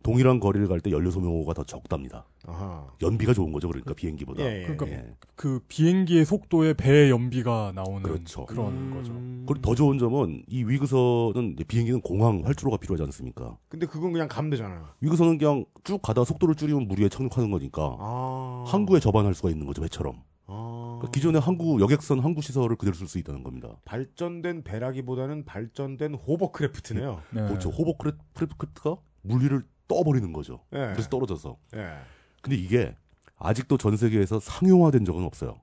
동일한 0.07 0.39
거리를 0.39 0.65
갈 0.69 0.79
때 0.79 0.89
연료 0.91 1.11
소모가 1.11 1.53
더 1.53 1.65
적답니다. 1.65 2.23
아하. 2.45 2.87
연비가 3.01 3.33
좋은 3.33 3.51
거죠, 3.51 3.67
그러니까 3.67 3.93
비행기보다. 3.93 4.41
예, 4.41 4.59
예. 4.59 4.61
그러니까 4.61 4.87
예. 4.87 5.13
그 5.35 5.59
비행기의 5.67 6.23
속도에 6.23 6.75
배의 6.75 7.09
연비가 7.09 7.73
나오는 7.75 8.03
그렇죠. 8.03 8.45
런 8.51 8.67
음. 8.67 8.93
거죠. 8.93 9.11
그리고 9.45 9.61
더 9.61 9.75
좋은 9.75 9.97
점은 9.97 10.43
이 10.47 10.63
위그선은 10.63 11.57
비행기는 11.67 11.99
공항 11.99 12.41
활주로가 12.45 12.77
필요하지 12.77 13.03
않습니까? 13.03 13.57
근데 13.67 13.85
그건 13.85 14.13
그냥 14.13 14.29
가면 14.29 14.49
되잖아요. 14.51 14.85
위그선은 15.01 15.39
그냥 15.39 15.65
쭉 15.83 16.01
가다 16.01 16.23
속도를 16.23 16.55
줄이면 16.55 16.87
물 16.87 17.01
위에 17.01 17.09
착륙하는 17.09 17.51
거니까 17.51 17.97
아. 17.99 18.63
항구에 18.65 19.01
접안할 19.01 19.33
수가 19.33 19.49
있는 19.49 19.65
거죠, 19.67 19.81
배처럼. 19.81 20.21
아. 20.45 20.99
그러니까 20.99 21.11
기존의 21.11 21.41
항구 21.41 21.81
여객선 21.81 22.21
항구 22.21 22.41
시설을 22.41 22.77
그대로 22.77 22.95
쓸 22.95 23.07
수 23.07 23.17
있다는 23.17 23.43
겁니다. 23.43 23.75
발전된 23.83 24.63
배라기보다는 24.63 25.43
발전된 25.43 26.13
호버크래프트네요. 26.13 27.21
네. 27.31 27.41
그렇죠. 27.41 27.69
호버크래프트가 27.71 28.95
물 29.23 29.43
위를 29.43 29.63
떠버리는 29.87 30.31
거죠. 30.33 30.61
예. 30.73 30.91
그래서 30.93 31.09
떨어져서. 31.09 31.57
예. 31.75 31.93
근데 32.41 32.57
이게 32.57 32.95
아직도 33.37 33.77
전 33.77 33.97
세계에서 33.97 34.39
상용화된 34.39 35.05
적은 35.05 35.23
없어요. 35.23 35.61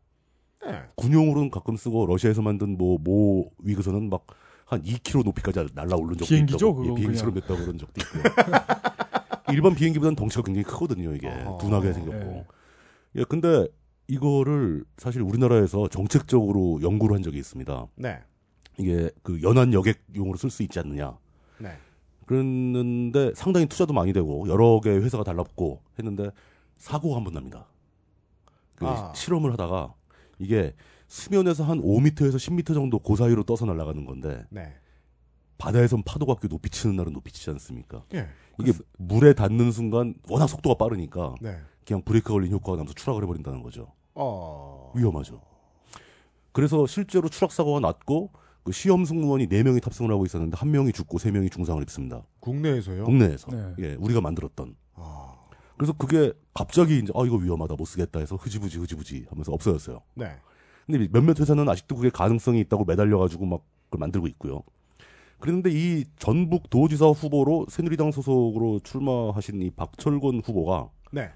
예. 0.66 0.84
군용으로는 0.96 1.50
가끔 1.50 1.76
쓰고 1.76 2.06
러시아에서 2.06 2.42
만든 2.42 2.76
뭐모 2.78 3.50
위그선은 3.58 4.10
막 4.10 4.26
한 4.66 4.82
2km 4.82 5.24
높이까지 5.24 5.66
날라오른 5.74 6.16
적도 6.16 6.26
비행기죠, 6.26 6.68
있다고. 6.68 6.86
예, 6.86 6.94
비행기처럼 6.94 7.34
됐다고 7.34 7.56
그런 7.56 7.78
적도 7.78 8.00
있고요. 8.00 8.22
일반 9.52 9.74
비행기보다는 9.74 10.16
덩치가 10.16 10.42
굉장히 10.42 10.64
크거든요, 10.64 11.14
이게. 11.14 11.28
어허. 11.28 11.58
둔하게 11.58 11.92
생겼고. 11.92 12.24
네. 12.24 12.46
예, 13.16 13.24
근데 13.24 13.66
이거를 14.08 14.84
사실 14.96 15.22
우리나라에서 15.22 15.88
정책적으로 15.88 16.80
연구를 16.82 17.14
한 17.14 17.22
적이 17.22 17.38
있습니다. 17.38 17.86
네. 17.96 18.20
이게 18.78 19.10
그 19.22 19.40
연안 19.42 19.72
여객용으로 19.72 20.36
쓸 20.36 20.50
수 20.50 20.62
있지 20.62 20.78
않느냐. 20.78 21.16
네. 21.58 21.76
그랬는데 22.26 23.32
상당히 23.34 23.66
투자도 23.66 23.92
많이 23.92 24.12
되고 24.12 24.48
여러 24.48 24.80
개의 24.80 25.02
회사가 25.02 25.24
달랐고 25.24 25.82
했는데 25.98 26.30
사고가 26.78 27.16
한 27.16 27.24
번 27.24 27.34
납니다. 27.34 27.66
그 28.76 28.86
아. 28.86 29.12
실험을 29.14 29.52
하다가 29.52 29.94
이게 30.38 30.74
수면에서 31.06 31.64
한 31.64 31.80
5m에서 31.80 32.34
10m 32.36 32.74
정도 32.74 32.98
그 32.98 33.14
사이로 33.16 33.44
떠서 33.44 33.66
날아가는 33.66 34.04
건데 34.04 34.44
네. 34.50 34.74
바다에선 35.58 36.02
파도가 36.02 36.36
꽤 36.42 36.48
높이 36.48 36.68
치는 36.68 36.96
날은 36.96 37.12
높이 37.12 37.30
치지 37.32 37.50
않습니까? 37.50 38.04
예. 38.14 38.26
이게 38.60 38.72
물에 38.98 39.34
닿는 39.34 39.70
순간 39.70 40.14
워낙 40.28 40.48
속도가 40.48 40.76
빠르니까 40.76 41.34
네. 41.40 41.58
그냥 41.86 42.02
브레이크 42.02 42.32
걸린 42.32 42.50
효과가 42.52 42.72
나면서 42.76 42.94
추락을 42.94 43.22
해버린다는 43.22 43.62
거죠. 43.62 43.92
어. 44.14 44.92
위험하죠. 44.96 45.40
그래서 46.52 46.86
실제로 46.86 47.28
추락 47.28 47.52
사고가 47.52 47.80
났고 47.80 48.30
그 48.64 48.72
시험 48.72 49.04
승무원이 49.04 49.46
4명이 49.46 49.82
탑승을 49.82 50.10
하고 50.10 50.24
있었는데 50.24 50.56
한 50.56 50.70
명이 50.70 50.92
죽고 50.92 51.18
3명이 51.18 51.52
중상을 51.52 51.80
입습니다. 51.82 52.22
국내에서요? 52.40 53.04
국내에서. 53.04 53.50
네. 53.50 53.74
예, 53.78 53.94
우리가 53.94 54.22
만들었던. 54.22 54.74
아. 54.94 55.34
그래서 55.76 55.92
그게 55.92 56.32
갑자기 56.54 56.98
이제 56.98 57.12
아 57.14 57.24
이거 57.26 57.36
위험하다 57.36 57.74
못 57.74 57.84
쓰겠다 57.84 58.20
해서 58.20 58.36
흐지부지 58.36 58.78
흐지부지 58.78 59.26
하면서 59.28 59.52
없어졌어요. 59.52 60.00
네. 60.14 60.32
근데 60.86 61.06
몇몇 61.12 61.38
회사는 61.38 61.68
아직도 61.68 61.96
그게 61.96 62.08
가능성이 62.08 62.60
있다고 62.60 62.84
매달려 62.84 63.18
가지고 63.18 63.44
막 63.44 63.62
그걸 63.90 64.00
만들고 64.00 64.28
있고요. 64.28 64.62
그런데 65.40 65.70
이 65.70 66.04
전북 66.18 66.70
도지사 66.70 67.06
후보로 67.06 67.66
새누리당 67.68 68.12
소속으로 68.12 68.80
출마하신 68.80 69.60
이 69.60 69.70
박철권 69.70 70.40
후보가 70.42 70.88
네. 71.12 71.30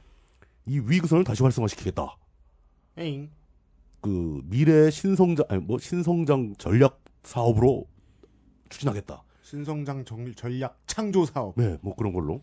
이 0.65 0.79
위기선을 0.79 1.25
다시 1.25 1.43
활성화시키겠다. 1.43 2.17
에잉. 2.97 3.31
그 4.01 4.41
미래 4.45 4.91
신성장 4.91 5.45
아니 5.51 5.61
뭐 5.61 5.79
신성장 5.79 6.55
전략 6.57 7.03
사업으로 7.23 7.87
추진하겠다. 8.69 9.23
신성장 9.43 10.05
정- 10.05 10.35
전략 10.35 10.79
창조 10.87 11.25
사업. 11.25 11.55
네, 11.57 11.79
뭐 11.81 11.95
그런 11.97 12.13
걸로. 12.13 12.43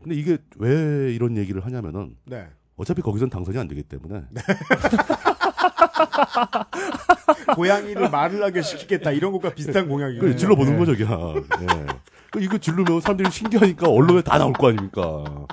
근데 0.00 0.14
이게 0.14 0.38
왜 0.58 1.12
이런 1.12 1.36
얘기를 1.36 1.64
하냐면은 1.64 2.16
네. 2.24 2.46
어차피 2.76 3.02
거기선 3.02 3.30
당선이 3.30 3.58
안 3.58 3.66
되기 3.66 3.82
때문에 3.82 4.22
고양이를 7.56 8.10
말을 8.10 8.42
하게 8.44 8.62
시키겠다 8.62 9.10
이런 9.10 9.32
것과 9.32 9.54
비슷한 9.54 9.88
공약이에요. 9.88 10.20
그래 10.20 10.36
질러보는 10.36 10.74
네. 10.74 10.78
거죠 10.78 10.96
그냥. 10.96 11.44
예. 11.62 11.86
그 12.30 12.40
이거 12.42 12.58
질르면 12.58 13.00
사람들이 13.00 13.30
신기하니까 13.30 13.88
언론에 13.88 14.22
다 14.22 14.38
나올 14.38 14.52
거 14.52 14.68
아닙니까. 14.68 15.46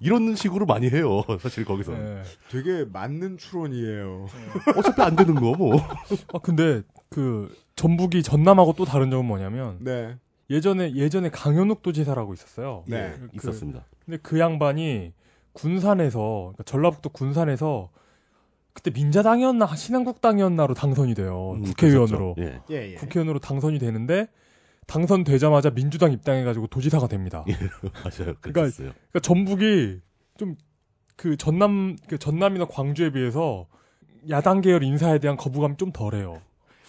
이런 0.00 0.36
식으로 0.36 0.66
많이 0.66 0.90
해요 0.90 1.22
사실 1.40 1.64
거기서. 1.64 1.92
네. 1.92 2.22
되게 2.50 2.84
맞는 2.84 3.38
추론이에요. 3.38 4.26
어차피 4.76 5.00
안 5.02 5.16
되는 5.16 5.34
거 5.34 5.54
뭐. 5.56 5.76
아 6.34 6.38
근데 6.42 6.82
그 7.10 7.54
전북이 7.76 8.22
전남하고 8.22 8.74
또 8.74 8.84
다른 8.84 9.10
점은 9.10 9.24
뭐냐면 9.24 9.78
네. 9.80 10.16
예전에 10.50 10.94
예전에 10.94 11.30
강현욱 11.30 11.82
도지사라고 11.82 12.34
있었어요. 12.34 12.84
네. 12.86 13.14
그- 13.18 13.28
있었습니다. 13.36 13.84
근데 14.04 14.18
그 14.22 14.38
양반이 14.38 15.12
군산에서 15.52 16.52
그러니까 16.52 16.62
전라북도 16.64 17.10
군산에서 17.10 17.90
그때 18.72 18.90
민자당이었나 18.90 19.66
신한국당이었나로 19.74 20.74
당선이 20.74 21.14
돼요 21.14 21.52
음, 21.56 21.62
국회의원으로. 21.64 22.36
예. 22.38 22.60
예, 22.70 22.92
예. 22.92 22.94
국회의원으로 22.94 23.40
당선이 23.40 23.78
되는데 23.78 24.28
당선되자마자 24.86 25.70
민주당 25.70 26.12
입당해가지고 26.12 26.68
도지사가 26.68 27.08
됩니다. 27.08 27.44
예. 27.48 27.52
맞아요. 28.04 28.34
그러니까. 28.40 28.70
그러니까 28.76 29.20
전북이 29.22 30.00
좀 30.38 30.56
그 31.16 31.36
전남 31.36 31.96
그 32.06 32.16
전남이나 32.16 32.66
광주에 32.66 33.10
비해서 33.10 33.66
야당 34.30 34.60
계열 34.60 34.84
인사에 34.84 35.18
대한 35.18 35.36
거부감이 35.36 35.76
좀 35.76 35.90
덜해요. 35.90 36.40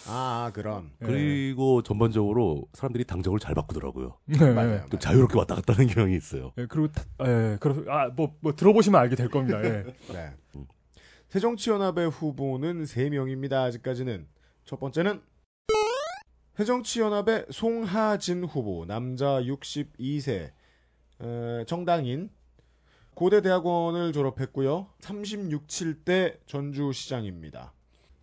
아, 0.07 0.51
그런. 0.53 0.91
예. 1.01 1.05
그리고 1.05 1.83
전반적으로 1.83 2.67
사람들이 2.73 3.03
당적을 3.05 3.39
잘 3.39 3.53
바꾸더라고요. 3.55 4.17
네. 4.25 4.51
맞아요. 4.53 4.85
좀 4.89 4.99
자유롭게 4.99 5.37
왔다 5.37 5.55
갔다 5.55 5.73
하는 5.73 5.87
경향이 5.87 6.15
있어요. 6.15 6.53
예, 6.57 6.65
그리고 6.67 6.87
타- 6.91 7.03
예, 7.25 7.57
그래서 7.59 7.83
아뭐 7.87 8.35
뭐 8.39 8.55
들어보시면 8.55 8.99
알게 8.99 9.15
될 9.15 9.29
겁니다. 9.29 9.63
예. 9.63 9.83
네. 10.13 10.33
새정치연합의 11.29 12.09
후보는 12.09 12.83
3명입니다. 12.85 13.53
아직까지는. 13.53 14.27
첫 14.65 14.79
번째는 14.79 15.21
새정치연합의 16.55 17.45
송하진 17.51 18.43
후보, 18.43 18.85
남자 18.85 19.39
62세, 19.41 20.51
에, 21.21 21.65
정당인, 21.65 22.29
고대 23.15 23.41
대학원을 23.41 24.11
졸업했고요. 24.13 24.87
36, 24.99 25.67
7대 25.67 26.37
전주시장입니다. 26.47 27.73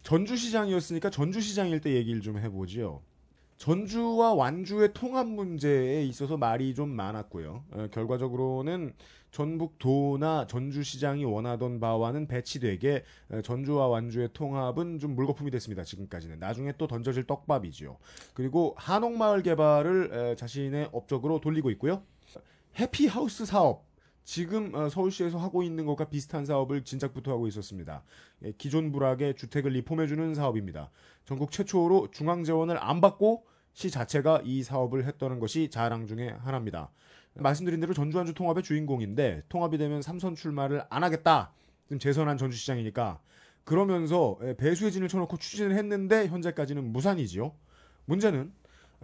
전주시장이었으니까 0.06 1.10
전주시장일 1.10 1.80
때 1.80 1.94
얘기를 1.94 2.20
좀 2.20 2.38
해보지요. 2.38 3.02
전주와 3.56 4.34
완주의 4.34 4.90
통합 4.94 5.26
문제에 5.26 6.04
있어서 6.04 6.36
말이 6.36 6.76
좀 6.76 6.90
많았고요. 6.90 7.64
어, 7.72 7.88
결과적으로는 7.90 8.94
전북도나 9.32 10.46
전주시장이 10.46 11.24
원하던 11.24 11.80
바와는 11.80 12.28
배치되게 12.28 13.02
어, 13.32 13.42
전주와 13.42 13.88
완주의 13.88 14.28
통합은 14.32 15.00
좀 15.00 15.16
물거품이 15.16 15.50
됐습니다. 15.50 15.82
지금까지는 15.82 16.38
나중에 16.38 16.72
또 16.78 16.86
던져질 16.86 17.24
떡밥이지요. 17.24 17.96
그리고 18.32 18.76
한옥마을 18.78 19.42
개발을 19.42 20.10
에, 20.12 20.36
자신의 20.36 20.90
업적으로 20.92 21.40
돌리고 21.40 21.70
있고요. 21.72 22.04
해피하우스 22.78 23.44
사업 23.44 23.85
지금 24.26 24.74
어, 24.74 24.88
서울시에서 24.88 25.38
하고 25.38 25.62
있는 25.62 25.86
것과 25.86 26.06
비슷한 26.06 26.44
사업을 26.44 26.82
진작부터 26.82 27.30
하고 27.30 27.46
있었습니다. 27.46 28.02
예, 28.42 28.52
기존 28.58 28.90
불악의 28.90 29.36
주택을 29.36 29.70
리폼해주는 29.70 30.34
사업입니다. 30.34 30.90
전국 31.24 31.52
최초로 31.52 32.08
중앙 32.10 32.42
지원을 32.42 32.76
안 32.76 33.00
받고 33.00 33.46
시 33.72 33.88
자체가 33.88 34.42
이 34.44 34.64
사업을 34.64 35.06
했다는 35.06 35.38
것이 35.38 35.70
자랑 35.70 36.08
중에 36.08 36.30
하나입니다. 36.40 36.90
말씀드린 37.34 37.78
대로 37.78 37.94
전주 37.94 38.18
완주 38.18 38.34
통합의 38.34 38.64
주인공인데 38.64 39.44
통합이 39.48 39.78
되면 39.78 40.02
삼선 40.02 40.34
출마를 40.34 40.82
안 40.90 41.04
하겠다. 41.04 41.52
지금 41.84 42.00
재선한 42.00 42.36
전주시장이니까 42.36 43.20
그러면서 43.62 44.38
예, 44.42 44.56
배수의 44.56 44.90
진을 44.90 45.06
쳐놓고 45.06 45.36
추진을 45.36 45.76
했는데 45.76 46.26
현재까지는 46.26 46.82
무산이지요. 46.92 47.54
문제는 48.06 48.52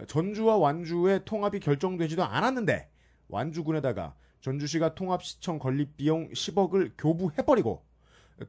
전주와 0.05 0.57
완주의 0.57 1.21
통합이 1.23 1.61
결정되지도 1.61 2.25
않았는데 2.25 2.89
완주군에다가 3.29 4.15
전주시가 4.47 4.93
통합시청 4.93 5.57
건립 5.57 5.95
비용 5.97 6.29
10억을 6.29 6.91
교부해버리고 6.97 7.81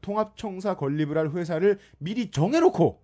통합청사 0.01 0.77
건립을 0.77 1.17
할 1.17 1.31
회사를 1.31 1.79
미리 1.99 2.31
정해놓고 2.31 3.01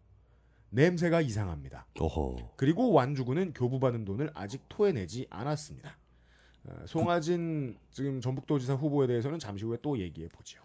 냄새가 0.70 1.20
이상합니다. 1.20 1.87
어허. 2.00 2.53
그리고 2.57 2.92
완주군은 2.92 3.53
교부받은 3.55 4.05
돈을 4.05 4.31
아직 4.35 4.62
토해내지 4.68 5.26
않았습니다. 5.31 5.96
어, 6.64 6.74
송하진 6.87 7.76
지금 7.90 8.20
전북도지사 8.20 8.74
후보에 8.74 9.07
대해서는 9.07 9.38
잠시 9.38 9.64
후에 9.64 9.79
또 9.83 9.98
얘기해 9.98 10.29
보죠. 10.29 10.61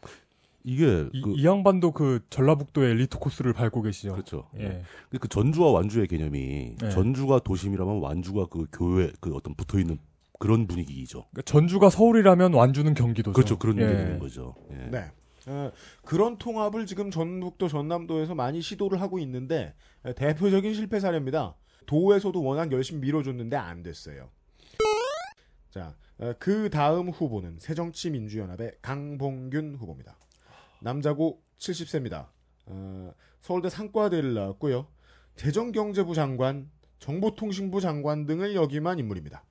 이게 0.64 1.08
이, 1.14 1.22
그 1.22 1.32
이 1.36 1.46
양반도 1.46 1.92
그 1.92 2.26
전라북도의 2.32 2.92
엘리트 2.92 3.20
코스를 3.20 3.54
밟고 3.54 3.84
계시죠. 3.84 4.14
그렇죠. 4.14 4.50
예. 4.58 4.84
근데 5.10 5.20
그 5.20 5.28
전주와 5.28 5.72
완주의 5.72 6.08
개념이 6.08 6.76
네. 6.76 6.90
전주가 6.90 7.40
도심이라면 7.40 8.00
완주가 8.00 8.48
그 8.48 8.66
교회 8.72 9.12
그 9.20 9.34
어떤 9.36 9.54
붙어 9.54 9.78
있는 9.80 10.00
그런 10.40 10.68
분위기죠. 10.68 11.26
그러니까 11.32 11.42
전주가 11.44 11.90
서울이라면 11.90 12.54
완주는 12.54 12.94
경기도죠. 12.94 13.34
그렇죠. 13.34 13.58
그런 13.58 13.78
예. 13.78 13.88
개념인 13.88 14.20
거죠. 14.20 14.56
예. 14.72 14.90
네. 14.92 15.12
어, 15.48 15.72
그런 16.04 16.38
통합을 16.38 16.86
지금 16.86 17.12
전북도 17.12 17.68
전남도에서 17.68 18.34
많이 18.34 18.62
시도를 18.62 19.00
하고 19.02 19.20
있는데 19.20 19.76
에, 20.04 20.14
대표적인 20.14 20.74
실패 20.74 21.00
사례입니다. 21.00 21.56
도에서도 21.86 22.42
워낙 22.44 22.72
열심히 22.72 23.02
밀어줬는데 23.02 23.56
안 23.56 23.84
됐어요. 23.84 24.30
자, 25.70 25.96
어, 26.18 26.34
그 26.40 26.70
다음 26.70 27.10
후보는 27.10 27.60
새정치민주연합의 27.60 28.78
강봉균 28.82 29.76
후보입니다. 29.76 30.18
남자고 30.82 31.42
70세입니다. 31.60 32.28
어, 32.68 33.12
서울대 33.42 33.70
상과대를 33.70 34.34
나왔고요. 34.34 34.88
재정경제부 35.36 36.16
장관, 36.16 36.72
정보통신부 37.00 37.82
장관 37.82 38.26
등을 38.26 38.56
역임한 38.56 39.00
인물입니다. 39.00 39.44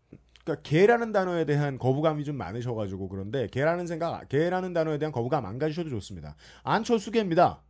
그러니까 0.45 0.63
개라는 0.63 1.13
단어에 1.13 1.45
대한 1.47 1.79
거부감이 1.79 2.25
좀 2.25 2.37
많으셔가지고 2.37 3.09
그런데 3.09 3.47
개라는 3.49 3.87
생각, 3.87 4.29
개라는 4.29 4.73
단어에 4.75 4.99
대한 4.99 5.11
거부감 5.11 5.47
안 5.47 5.59
가지셔도 5.59 5.89
좋습니다. 5.91 6.37
안철수 6.63 7.11
개입니다. 7.11 7.63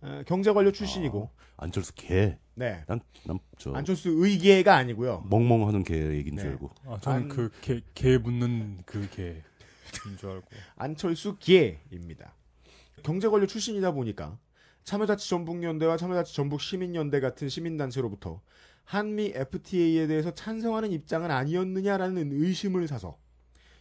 어, 0.00 0.22
경제관료 0.26 0.72
출신이고, 0.72 1.30
안철수 1.56 1.94
개. 1.94 2.36
네. 2.54 2.82
난 2.86 3.00
난 3.26 3.38
저 3.58 3.72
안철수 3.72 4.10
의계가 4.10 4.74
아니고요. 4.76 5.24
멍멍하는 5.30 5.82
개줄 5.82 6.34
네. 6.34 6.42
알고. 6.42 6.70
아, 6.86 6.98
저는 7.00 7.22
안- 7.22 7.28
그개개 7.28 8.18
묻는 8.18 8.78
그 8.86 9.08
개인 9.10 9.42
줄 10.18 10.30
알고. 10.30 10.46
안철수 10.76 11.36
기회입니다. 11.38 12.34
경제관료 13.02 13.46
출신이다 13.46 13.92
보니까 13.92 14.38
참여자치 14.84 15.28
전북연대와 15.30 15.96
참여자치 15.96 16.34
전북 16.34 16.60
시민연대 16.60 17.20
같은 17.20 17.48
시민단체로부터 17.48 18.40
한미 18.84 19.32
FTA에 19.34 20.06
대해서 20.06 20.32
찬성하는 20.32 20.92
입장은 20.92 21.30
아니었느냐라는 21.30 22.32
의심을 22.32 22.86
사서 22.86 23.18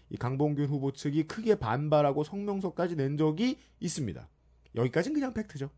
이 0.09 0.17
강봉균 0.17 0.67
후보 0.67 0.91
측이 0.91 1.23
크게 1.27 1.55
반발하고 1.55 2.23
성명서까지 2.23 2.95
낸 2.95 3.17
적이 3.17 3.57
있습니다. 3.79 4.29
여기까지는 4.75 5.13
그냥 5.13 5.33
팩트죠. 5.33 5.69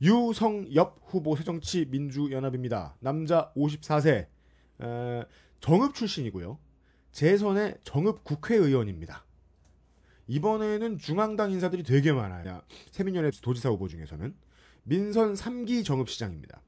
유성엽 0.00 1.00
후보 1.06 1.34
새정치민주연합입니다. 1.36 2.96
남자 3.00 3.52
54세 3.54 4.28
에, 4.80 5.24
정읍 5.60 5.94
출신이고요. 5.94 6.58
재선의 7.10 7.78
정읍 7.82 8.22
국회의원입니다. 8.22 9.24
이번에는 10.28 10.98
중앙당 10.98 11.50
인사들이 11.50 11.82
되게 11.82 12.12
많아요. 12.12 12.62
세민연의 12.92 13.32
도지사 13.42 13.70
후보 13.70 13.88
중에서는 13.88 14.36
민선 14.84 15.34
3기 15.34 15.84
정읍시장입니다. 15.84 16.62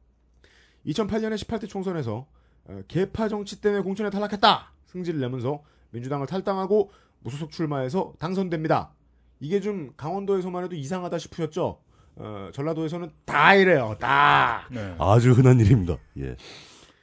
2008년에 0.87 1.37
18대 1.37 1.69
총선에서 1.69 2.27
어, 2.64 2.83
개파 2.88 3.29
정치 3.29 3.61
때문에 3.61 3.83
공천에 3.83 4.11
탈락했다 4.11 4.73
승지를 4.87 5.21
내면서 5.21 5.62
민주당을 5.90 6.27
탈당하고 6.27 6.90
무소속 7.21 7.51
출마해서 7.51 8.14
당선됩니다. 8.19 8.93
이게 9.40 9.61
좀 9.61 9.93
강원도에서만 9.97 10.64
해도 10.64 10.75
이상하다 10.75 11.19
싶으셨죠? 11.19 11.81
어, 12.16 12.51
전라도에서는 12.53 13.11
다 13.25 13.55
이래요. 13.55 13.97
다. 13.99 14.69
네. 14.71 14.95
아주 14.99 15.33
흔한 15.33 15.59
일입니다. 15.61 15.97
예. 16.19 16.37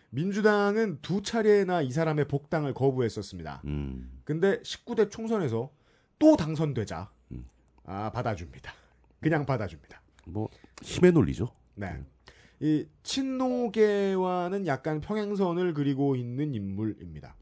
민주당은 0.09 0.99
두 1.01 1.21
차례나 1.21 1.81
이 1.81 1.91
사람의 1.91 2.27
복당을 2.27 2.73
거부했었습니다. 2.73 3.61
음. 3.65 4.21
근데 4.23 4.61
19대 4.61 5.09
총선에서 5.11 5.69
또 6.19 6.35
당선되자 6.35 7.09
음. 7.31 7.45
아 7.85 8.11
받아줍니다. 8.11 8.73
그냥 9.19 9.45
받아줍니다. 9.45 10.01
뭐 10.25 10.49
힘의 10.81 11.11
논리죠. 11.11 11.49
네. 11.75 11.99
이 12.59 12.87
친노계와는 13.03 14.65
약간 14.65 14.99
평행선을 14.99 15.73
그리고 15.73 16.15
있는 16.15 16.55
인물입니다. 16.55 17.35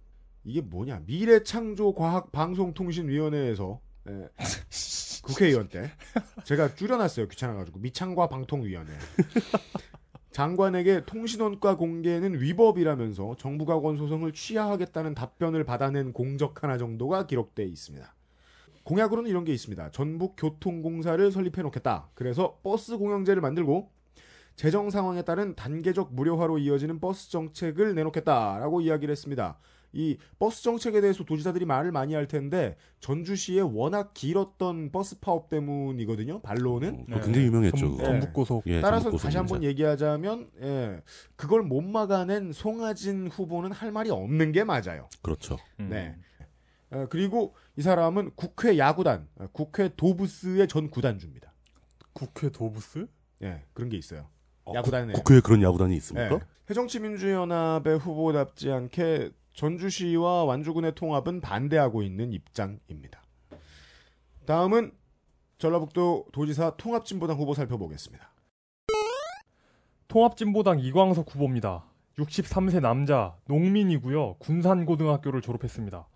이게 0.44 0.60
뭐냐? 0.62 1.04
미래창조과학방송통신위원회에서 1.06 3.80
예, 4.10 4.28
국회의원 5.24 5.70
때 5.70 5.90
제가 6.44 6.76
줄여놨어요. 6.76 7.30
귀찮아가지고 7.30 7.80
미방과 7.80 8.28
방통위원회. 8.28 8.92
장관에게 10.32 11.06
통신원과 11.06 11.78
공개는 11.78 12.42
위법이라면서 12.42 13.38
정부가 13.38 13.80
건 13.80 13.96
소송을 13.96 14.34
취하하겠다는 14.34 15.16
답변을 15.16 15.64
받아낸 15.64 16.12
공적 16.12 16.62
하나 16.62 16.78
정도가 16.78 17.26
기록돼 17.26 17.64
있습니다. 17.64 18.14
공약으로는 18.84 19.30
이런 19.30 19.46
게 19.46 19.54
있습니다. 19.54 19.92
전북 19.92 20.36
교통공사를 20.38 21.32
설립해 21.32 21.62
놓겠다. 21.64 22.10
그래서 22.14 22.60
버스 22.64 22.98
공영제를 22.98 23.42
만들고 23.42 23.95
재정 24.56 24.90
상황에 24.90 25.22
따른 25.24 25.56
단계적 25.56 26.14
무료화로 26.14 26.60
이어지는 26.60 27.00
버스 27.00 27.30
정책을 27.30 27.96
내놓겠다라고 27.96 28.82
이야기를 28.82 29.12
했습니다. 29.12 29.58
이 29.92 30.18
버스 30.40 30.62
정책에 30.62 31.00
대해서 31.00 31.24
도지사들이 31.24 31.66
말을 31.66 31.92
많이 31.92 32.14
할 32.16 32.28
텐데 32.28 32.76
전주시에 33.00 33.62
워낙 33.62 34.14
길었던 34.14 34.92
버스 34.92 35.20
파업 35.22 35.48
때문이거든요. 35.50 36.42
반론은. 36.42 37.06
어, 37.12 37.20
굉장히 37.22 37.48
유명했죠. 37.48 37.98
전. 37.98 38.06
전북고속. 38.06 38.64
예, 38.68 38.82
따라서 38.82 39.06
전북 39.06 39.22
다시 39.22 39.38
한번. 39.38 39.64
얘기하자면 39.64 40.50
예, 40.62 41.02
그걸 41.38 41.64
못 41.64 41.82
막아낸 41.82 42.52
송하진 42.52 43.28
후보는 43.28 43.72
할 43.72 43.92
말이 43.94 44.10
없는 44.10 44.52
게 44.52 44.66
맞아요. 44.66 45.08
그렇죠. 45.22 45.58
음. 45.80 45.88
네. 45.90 46.16
어, 46.92 47.08
그리고 47.10 47.56
이 47.78 47.82
사람은 47.82 48.32
국회 48.36 48.78
야구단, 48.78 49.28
어, 49.38 49.48
국회 49.54 49.90
도부스의 49.96 50.68
전 50.68 50.90
구단주입니다. 50.90 51.54
국회 52.12 52.50
도부스? 52.50 53.08
예, 53.44 53.64
그런 53.74 53.90
게 53.90 53.96
있어요. 53.98 54.28
어, 54.66 54.74
야구단에. 54.74 55.14
국- 55.14 55.24
국회에 55.24 55.40
그런 55.42 55.62
야구단이 55.62 55.96
있습니까? 55.98 56.36
예. 56.36 56.40
새정치민주연합의 56.68 58.00
후보답지 58.00 58.72
않게 58.72 59.32
전주시와 59.54 60.44
완주군의 60.46 60.96
통합은 60.96 61.40
반대하고 61.42 62.02
있는 62.04 62.34
입장입니다. 62.34 63.22
다음은 64.46 64.92
전라북도 65.58 66.26
도지사 66.34 66.76
통합진보당 66.78 67.38
후보 67.38 67.54
살펴보겠습니다. 67.54 68.30
통합진보당 70.08 70.80
이광석 70.80 71.34
후보입니다. 71.34 71.86
63세 72.18 72.80
남자, 72.82 73.36
농민이고요. 73.48 74.36
군산고등학교를 74.40 75.42
졸업했습니다. 75.42 76.08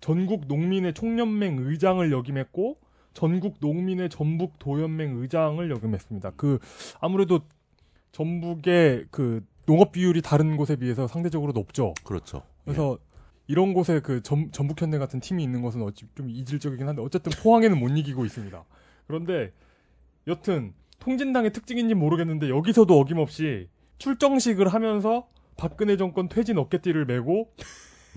전국 0.00 0.46
농민의 0.46 0.94
총연맹 0.94 1.58
의장을 1.58 2.10
역임했고 2.12 2.78
전국 3.14 3.56
농민의 3.60 4.10
전북 4.10 4.58
도연맹 4.60 5.16
의장을 5.16 5.68
역임했습니다. 5.70 6.32
그 6.36 6.58
아무래도 7.00 7.40
전북의 8.12 9.06
그 9.10 9.44
농업 9.66 9.92
비율이 9.92 10.22
다른 10.22 10.56
곳에 10.56 10.76
비해서 10.76 11.06
상대적으로 11.06 11.52
높죠. 11.52 11.94
그렇죠. 12.04 12.42
그래서 12.64 12.98
이런 13.46 13.74
곳에 13.74 14.00
그 14.00 14.22
전, 14.22 14.50
전북현대 14.52 14.98
같은 14.98 15.20
팀이 15.20 15.42
있는 15.42 15.62
것은 15.62 15.82
어찌 15.82 16.06
좀 16.14 16.30
이질적이긴 16.30 16.86
한데 16.86 17.02
어쨌든 17.02 17.32
포항에는 17.42 17.78
못 17.78 17.88
이기고 17.88 18.24
있습니다. 18.24 18.64
그런데 19.06 19.52
여튼 20.26 20.74
통진당의 21.00 21.52
특징인지 21.52 21.94
모르겠는데 21.94 22.50
여기서도 22.50 22.98
어김없이 22.98 23.68
출정식을 23.98 24.68
하면서 24.68 25.28
박근혜 25.56 25.96
정권 25.96 26.28
퇴진 26.28 26.58
어깨띠를 26.58 27.06
메고 27.06 27.50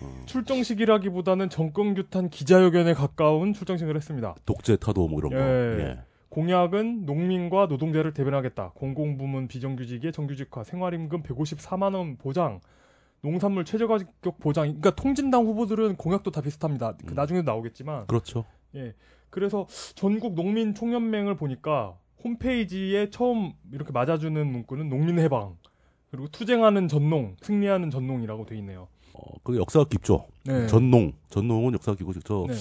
어, 0.02 0.24
출정식이라기보다는 0.26 1.50
정권 1.50 1.94
규탄 1.94 2.30
기자회견에 2.30 2.94
가까운 2.94 3.54
출정식을 3.54 3.96
했습니다. 3.96 4.36
독재 4.46 4.78
타도 4.78 5.08
뭐 5.08 5.20
이런 5.20 5.32
거. 5.32 5.38
예. 5.38 6.11
예. 6.32 6.36
공약은 6.36 7.06
농민과 7.06 7.68
노동자를 7.68 8.14
대변하겠다. 8.14 8.72
공공부문 8.76 9.48
비정규직의 9.48 10.12
정규직화, 10.14 10.64
생활임금 10.64 11.24
154만 11.24 11.94
원 11.94 12.18
보장, 12.18 12.62
농산물 13.22 13.66
최저가격 13.66 14.40
보장. 14.40 14.66
그러니까 14.66 14.92
통진당 14.92 15.46
후보들은 15.46 15.98
공약도 15.98 16.32
다 16.32 16.42
비슷합니다. 16.42 16.96
그 17.06 17.14
음. 17.14 17.16
나중에도 17.16 17.52
나오겠지만. 17.52 18.08
그렇죠. 18.08 18.46
예. 18.76 18.94
그래서 19.30 19.68
전국 19.96 20.34
농민 20.34 20.74
총연맹을 20.74 21.36
보니까 21.36 21.98
홈페이지에 22.24 23.10
처음 23.10 23.54
이렇게 23.72 23.92
맞아주는 23.92 24.46
문구는 24.48 24.90
농민 24.90 25.20
해방. 25.20 25.58
그리고 26.10 26.28
투쟁하는 26.28 26.88
전농, 26.88 27.38
승리하는 27.42 27.90
전농이라고 27.90 28.46
돼 28.46 28.58
있네요. 28.58 28.88
어, 29.14 29.22
그 29.44 29.58
역사가 29.58 29.86
깊죠. 29.86 30.26
네. 30.44 30.68
전농, 30.68 31.14
전농은 31.30 31.74
역사가 31.74 31.98
깊고 31.98 32.14
저 32.20 32.46
네. 32.48 32.54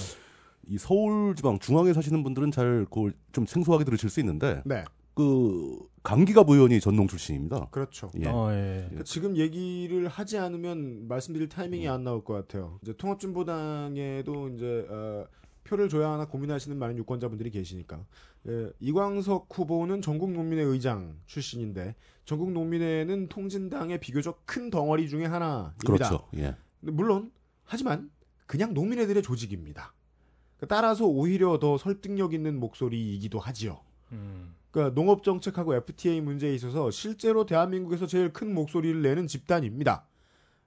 이 0.66 0.78
서울 0.78 1.34
지방 1.34 1.58
중앙에 1.58 1.92
사시는 1.92 2.22
분들은 2.22 2.50
잘 2.50 2.86
그걸 2.90 3.12
좀 3.32 3.46
생소하게 3.46 3.84
들으실 3.84 4.10
수 4.10 4.20
있는데 4.20 4.62
네, 4.64 4.84
그 5.14 5.78
강기갑 6.02 6.48
의원이 6.48 6.80
전농 6.80 7.08
출신입니다. 7.08 7.68
그렇죠. 7.70 8.10
예. 8.20 8.28
어, 8.28 8.50
예. 8.52 8.82
그러니까 8.86 9.04
지금 9.04 9.36
얘기를 9.36 10.08
하지 10.08 10.38
않으면 10.38 11.08
말씀드릴 11.08 11.48
타이밍이 11.48 11.88
안 11.88 12.04
나올 12.04 12.24
것 12.24 12.34
같아요. 12.34 12.78
이제 12.82 12.94
통합진보당에도 12.96 14.48
이제 14.50 14.86
어, 14.88 15.26
표를 15.64 15.88
줘야 15.88 16.10
하나 16.10 16.26
고민하시는 16.26 16.76
많은 16.78 16.96
유권자분들이 16.98 17.50
계시니까 17.50 18.04
예, 18.48 18.70
이광석 18.80 19.48
후보는 19.50 20.00
전국 20.00 20.32
농민회 20.32 20.62
의장 20.62 21.16
출신인데 21.26 21.94
전국 22.24 22.52
농민회는 22.52 23.28
통진당의 23.28 24.00
비교적 24.00 24.42
큰 24.46 24.70
덩어리 24.70 25.08
중에 25.08 25.26
하나입니다. 25.26 25.74
그렇죠. 25.84 26.28
예. 26.36 26.56
물론 26.80 27.30
하지만 27.64 28.10
그냥 28.46 28.72
농민회들의 28.72 29.22
조직입니다. 29.22 29.92
그러니까 30.60 30.66
따라서 30.74 31.06
오히려 31.06 31.58
더 31.58 31.78
설득력 31.78 32.34
있는 32.34 32.60
목소리이기도 32.60 33.38
하지요. 33.38 33.80
음. 34.12 34.54
그러니까 34.70 34.94
농업 34.94 35.24
정책하고 35.24 35.74
FTA 35.74 36.20
문제에 36.20 36.54
있어서 36.54 36.90
실제로 36.90 37.46
대한민국에서 37.46 38.06
제일 38.06 38.32
큰 38.32 38.54
목소리를 38.54 39.02
내는 39.02 39.26
집단입니다. 39.26 40.06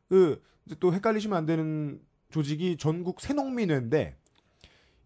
그 0.10 0.42
또 0.80 0.94
헷갈리시면 0.94 1.38
안 1.38 1.46
되는 1.46 2.00
조직이 2.30 2.78
전국 2.78 3.22
새농민회인데 3.22 4.16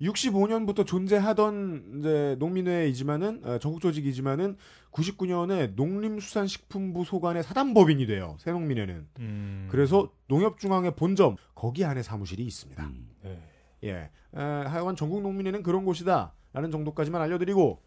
65년부터 0.01 0.85
존재하던 0.85 1.97
이제 1.99 2.35
농민회이지만은 2.37 3.41
어, 3.43 3.57
전국 3.57 3.81
조직이지만은 3.81 4.55
99년에 4.91 5.73
농림수산식품부 5.73 7.03
소관의 7.03 7.43
사단법인이 7.43 8.05
돼요. 8.05 8.35
새농민회는. 8.39 9.07
음. 9.19 9.67
그래서 9.71 10.11
농협중앙의 10.27 10.95
본점 10.95 11.37
거기 11.55 11.83
안에 11.83 12.03
사무실이 12.03 12.43
있습니다. 12.43 12.83
음. 12.83 13.09
네. 13.23 13.41
예. 13.83 13.89
에, 13.91 14.09
하여간 14.39 14.95
전국 14.95 15.21
농민회는 15.21 15.63
그런 15.63 15.85
곳이다. 15.85 16.33
라는 16.53 16.71
정도까지만 16.71 17.21
알려드리고, 17.21 17.81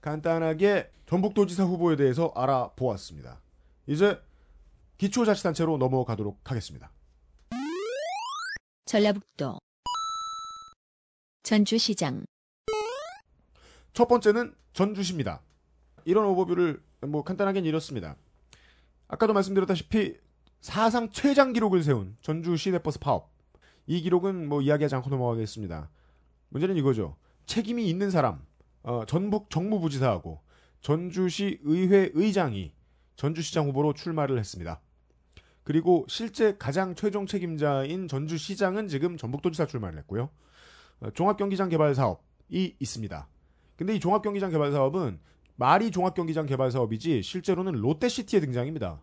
간단하게 0.00 0.90
전북도지사 1.06 1.64
후보에 1.64 1.96
대해서 1.96 2.32
알아보았습니다. 2.34 3.40
이제 3.86 4.20
기초자치단체로 4.98 5.78
넘어가도록 5.78 6.50
하겠습니다. 6.50 6.90
전라북도 8.84 9.58
전주시장 11.42 12.24
첫 13.92 14.06
번째는 14.06 14.54
전주시입니다. 14.74 15.42
이런 16.04 16.26
오버뷰를 16.26 16.82
뭐 17.06 17.24
간단하게는 17.24 17.68
이렇습니다. 17.68 18.16
아까도 19.08 19.32
말씀드렸다시피 19.32 20.16
사상 20.60 21.10
최장 21.10 21.52
기록을 21.52 21.82
세운 21.82 22.16
전주 22.20 22.56
시 22.56 22.70
내버스 22.70 22.98
파업. 23.00 23.31
이 23.86 24.00
기록은 24.00 24.48
뭐 24.48 24.62
이야기하지 24.62 24.94
않고 24.96 25.10
넘어가겠습니다. 25.10 25.90
문제는 26.50 26.76
이거죠. 26.76 27.16
책임이 27.46 27.88
있는 27.88 28.10
사람, 28.10 28.44
어, 28.82 29.04
전북 29.06 29.50
정무부지사하고 29.50 30.40
전주시 30.80 31.60
의회 31.62 32.10
의장이 32.14 32.72
전주시장 33.16 33.68
후보로 33.68 33.94
출마를 33.94 34.38
했습니다. 34.38 34.80
그리고 35.64 36.04
실제 36.08 36.56
가장 36.56 36.94
최종 36.94 37.26
책임자인 37.26 38.08
전주시장은 38.08 38.88
지금 38.88 39.16
전북도지사 39.16 39.66
출마를 39.66 39.98
했고요. 40.00 40.28
어, 41.00 41.10
종합경기장 41.10 41.68
개발 41.68 41.94
사업이 41.94 42.76
있습니다. 42.78 43.28
근데 43.76 43.94
이 43.94 44.00
종합경기장 44.00 44.50
개발 44.50 44.72
사업은 44.72 45.18
말이 45.56 45.90
종합경기장 45.90 46.46
개발 46.46 46.70
사업이지 46.70 47.22
실제로는 47.22 47.74
롯데시티의 47.74 48.40
등장입니다. 48.40 49.00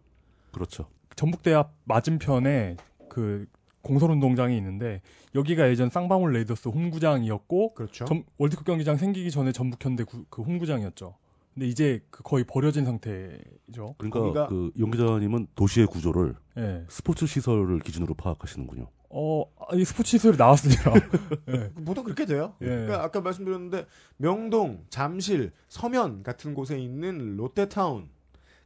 그렇죠. 0.51 0.89
전북대합 1.15 1.73
맞은편에 1.85 2.77
그 3.09 3.47
공설운동장이 3.81 4.55
있는데 4.57 5.01
여기가 5.35 5.69
예전 5.69 5.89
쌍방울 5.89 6.33
레이더스 6.33 6.69
홈구장이었고 6.69 7.73
그렇죠. 7.73 8.05
전- 8.05 8.23
월드컵 8.37 8.65
경기장 8.65 8.97
생기기 8.97 9.31
전에 9.31 9.51
전북현대 9.51 10.03
구- 10.03 10.25
그 10.29 10.41
홈구장이었죠. 10.41 11.15
근데 11.53 11.67
이제 11.67 12.01
그 12.09 12.23
거의 12.23 12.43
버려진 12.43 12.85
상태죠. 12.85 13.95
그러니까 13.97 14.19
거기가- 14.19 14.47
그용 14.47 14.91
기자님은 14.91 15.47
도시의 15.55 15.87
구조를 15.87 16.35
예. 16.57 16.85
스포츠 16.89 17.25
시설을 17.25 17.79
기준으로 17.79 18.13
파악하시는군요. 18.13 18.87
어, 19.11 19.43
아, 19.59 19.75
이 19.75 19.83
스포츠 19.83 20.11
시설이 20.11 20.37
나왔으니까. 20.37 20.93
예. 21.49 21.71
보통 21.83 22.03
그렇게 22.03 22.25
돼요. 22.25 22.53
예. 22.61 22.65
그러니까 22.65 23.03
아까 23.03 23.21
말씀드렸는데 23.21 23.87
명동, 24.17 24.85
잠실, 24.89 25.51
서면 25.67 26.21
같은 26.23 26.53
곳에 26.53 26.77
있는 26.77 27.35
롯데타운 27.35 28.09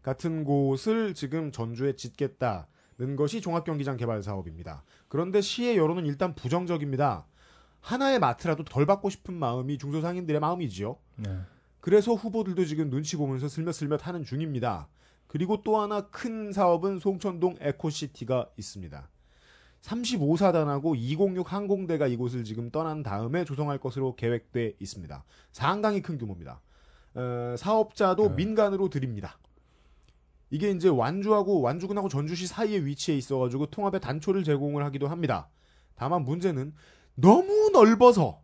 같은 0.02 0.43
곳을 0.43 1.13
지금 1.13 1.52
전주에 1.54 1.95
짓겠다는 1.95 3.15
것이 3.15 3.39
종합경기장 3.39 3.95
개발 3.95 4.21
사업입니다. 4.21 4.84
그런데 5.13 5.41
시의 5.41 5.78
여론은 5.78 6.08
일단 6.08 6.34
부정적입니다. 6.34 7.28
하나의 7.82 8.17
마트라도 8.17 8.63
덜 8.63 8.88
받고 8.88 9.12
싶은 9.12 9.36
마음이 9.36 9.78
중소상인들의 9.78 10.41
마음이지요. 10.41 10.97
네. 11.17 11.38
그래서 11.82 12.15
후보들도 12.15 12.65
지금 12.65 12.89
눈치 12.89 13.15
보면서 13.15 13.47
슬며슬며 13.47 13.99
하는 14.02 14.23
중입니다. 14.23 14.88
그리고 15.28 15.62
또 15.62 15.80
하나 15.80 16.08
큰 16.08 16.52
사업은 16.52 16.97
송천동 16.97 17.58
에코시티가 17.60 18.49
있습니다. 18.58 19.08
35사단하고 19.82 20.95
206 20.97 21.54
항공대가 21.54 22.08
이곳을 22.08 22.43
지금 22.43 22.71
떠난 22.71 23.04
다음에 23.04 23.45
조성할 23.45 23.78
것으로 23.78 24.15
계획돼 24.15 24.78
있습니다. 24.80 25.23
상당히 25.52 26.02
큰 26.02 26.17
규모입니다. 26.17 26.60
어, 27.13 27.54
사업자도 27.56 28.30
네. 28.30 28.36
민간으로 28.36 28.89
드립니다. 28.89 29.38
이게 30.53 30.69
이제 30.69 30.87
완주하고 30.87 31.61
완주군하고 31.61 32.09
전주시 32.09 32.45
사이에 32.45 32.77
위치해 32.85 33.17
있어가지고 33.17 33.65
통합의 33.71 33.99
단초를 33.99 34.43
제공을 34.43 34.83
하기도 34.85 35.07
합니다. 35.07 35.49
다만 35.95 36.23
문제는 36.23 36.75
너무 37.15 37.71
넓어서 37.73 38.39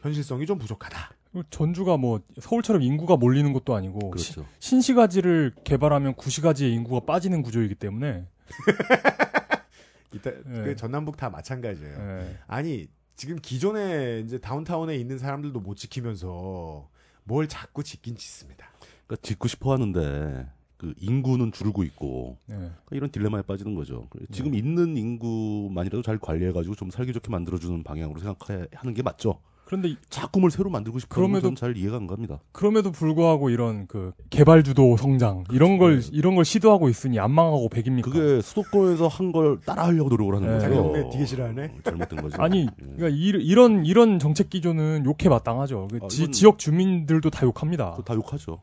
현실성이 0.00 0.44
좀 0.44 0.58
부족하다. 0.58 1.14
전주가 1.48 1.96
뭐 1.96 2.20
서울처럼 2.38 2.82
인구가 2.82 3.16
몰리는 3.16 3.50
것도 3.54 3.74
아니고 3.74 4.14
시- 4.18 4.34
그렇죠. 4.34 4.50
신시가지를 4.58 5.54
개발하면 5.64 6.16
구시가지의 6.16 6.74
인구가 6.74 7.06
빠지는 7.06 7.40
구조이기 7.40 7.76
때문에 7.76 8.26
이따 10.12 10.30
네. 10.30 10.42
그 10.64 10.76
전남북 10.76 11.16
다 11.16 11.30
마찬가지예요. 11.30 11.96
예. 11.98 12.38
아니 12.46 12.88
지금 13.16 13.36
기존에 13.40 14.20
이제 14.26 14.36
다운타운에 14.38 14.96
있는 14.96 15.16
사람들도 15.16 15.60
못 15.60 15.76
지키면서 15.76 16.90
뭘 17.24 17.48
자꾸 17.48 17.82
짓긴 17.82 18.16
짓습니다. 18.16 18.68
그러니까 19.06 19.16
짓고 19.26 19.48
싶어 19.48 19.72
하는데 19.72 20.46
그 20.80 20.94
인구는 20.98 21.52
줄고 21.52 21.82
있고 21.84 22.38
예. 22.48 22.54
그러니까 22.54 22.72
이런 22.92 23.10
딜레마에 23.10 23.42
빠지는 23.42 23.74
거죠. 23.74 24.06
네. 24.18 24.24
지금 24.32 24.54
있는 24.54 24.96
인구만이라도 24.96 26.00
잘 26.00 26.16
관리해가지고 26.18 26.74
좀 26.74 26.90
살기 26.90 27.12
좋게 27.12 27.30
만들어주는 27.30 27.82
방향으로 27.82 28.18
생각해야 28.18 28.64
하는 28.74 28.94
게 28.94 29.02
맞죠. 29.02 29.40
그런데 29.66 29.88
이- 29.90 29.96
작품을 30.08 30.50
새로 30.50 30.68
만들고 30.70 30.98
싶은 30.98 31.14
그럼에도- 31.14 31.42
건잘 31.48 31.76
이해가 31.76 31.96
안 31.98 32.06
갑니다. 32.08 32.40
그럼에도 32.50 32.90
불구하고 32.90 33.50
이런 33.50 33.86
그 33.88 34.12
개발 34.30 34.64
주도 34.64 34.96
성장 34.96 35.44
이런 35.52 35.76
걸 35.78 36.00
이런 36.12 36.34
걸 36.34 36.44
시도하고 36.46 36.88
있으니 36.88 37.20
안 37.20 37.30
망하고 37.30 37.68
백입니까? 37.68 38.10
그게 38.10 38.40
수도권에서 38.40 39.06
한 39.06 39.30
걸 39.32 39.60
따라하려고 39.60 40.08
노력을 40.08 40.34
하는 40.34 40.58
네. 40.58 40.66
거죠. 40.68 41.10
되게 41.12 41.24
싫어하네. 41.26 41.64
어, 41.66 41.78
잘못된 41.84 42.20
거죠. 42.22 42.42
아니 42.42 42.62
예. 42.62 42.66
그러니까 42.96 43.08
이, 43.10 43.26
이런 43.28 43.84
이런 43.84 44.18
정책 44.18 44.48
기조는 44.50 45.04
욕해 45.04 45.28
마땅하죠. 45.28 45.88
그 45.88 45.98
아, 46.02 46.08
지, 46.08 46.28
지역 46.32 46.58
주민들도 46.58 47.28
다 47.30 47.46
욕합니다. 47.46 47.96
다 48.04 48.14
욕하죠. 48.14 48.62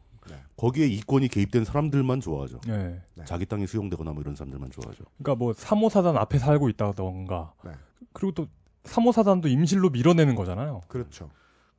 네. 0.58 0.62
거기에 0.62 0.88
이권이 0.88 1.28
개입된 1.28 1.66
사람들만 1.66 2.20
좋아하죠. 2.20 2.60
예. 2.68 3.02
네. 3.16 3.26
자기 3.26 3.46
땅이 3.46 3.68
수용되거나 3.68 4.12
뭐 4.12 4.22
이런 4.22 4.36
사람들만 4.36 4.72
좋아하죠. 4.72 5.04
그러니까 5.18 5.36
뭐 5.36 5.54
3호사단 5.54 6.16
앞에 6.18 6.40
살고 6.40 6.70
있다던가 6.70 7.54
네. 7.64 7.72
그리고 8.14 8.34
또 8.34 8.48
3호사단도 8.84 9.50
임실로 9.50 9.92
밀어내는 9.92 10.36
거잖아요. 10.36 10.82
그렇죠. 10.88 11.30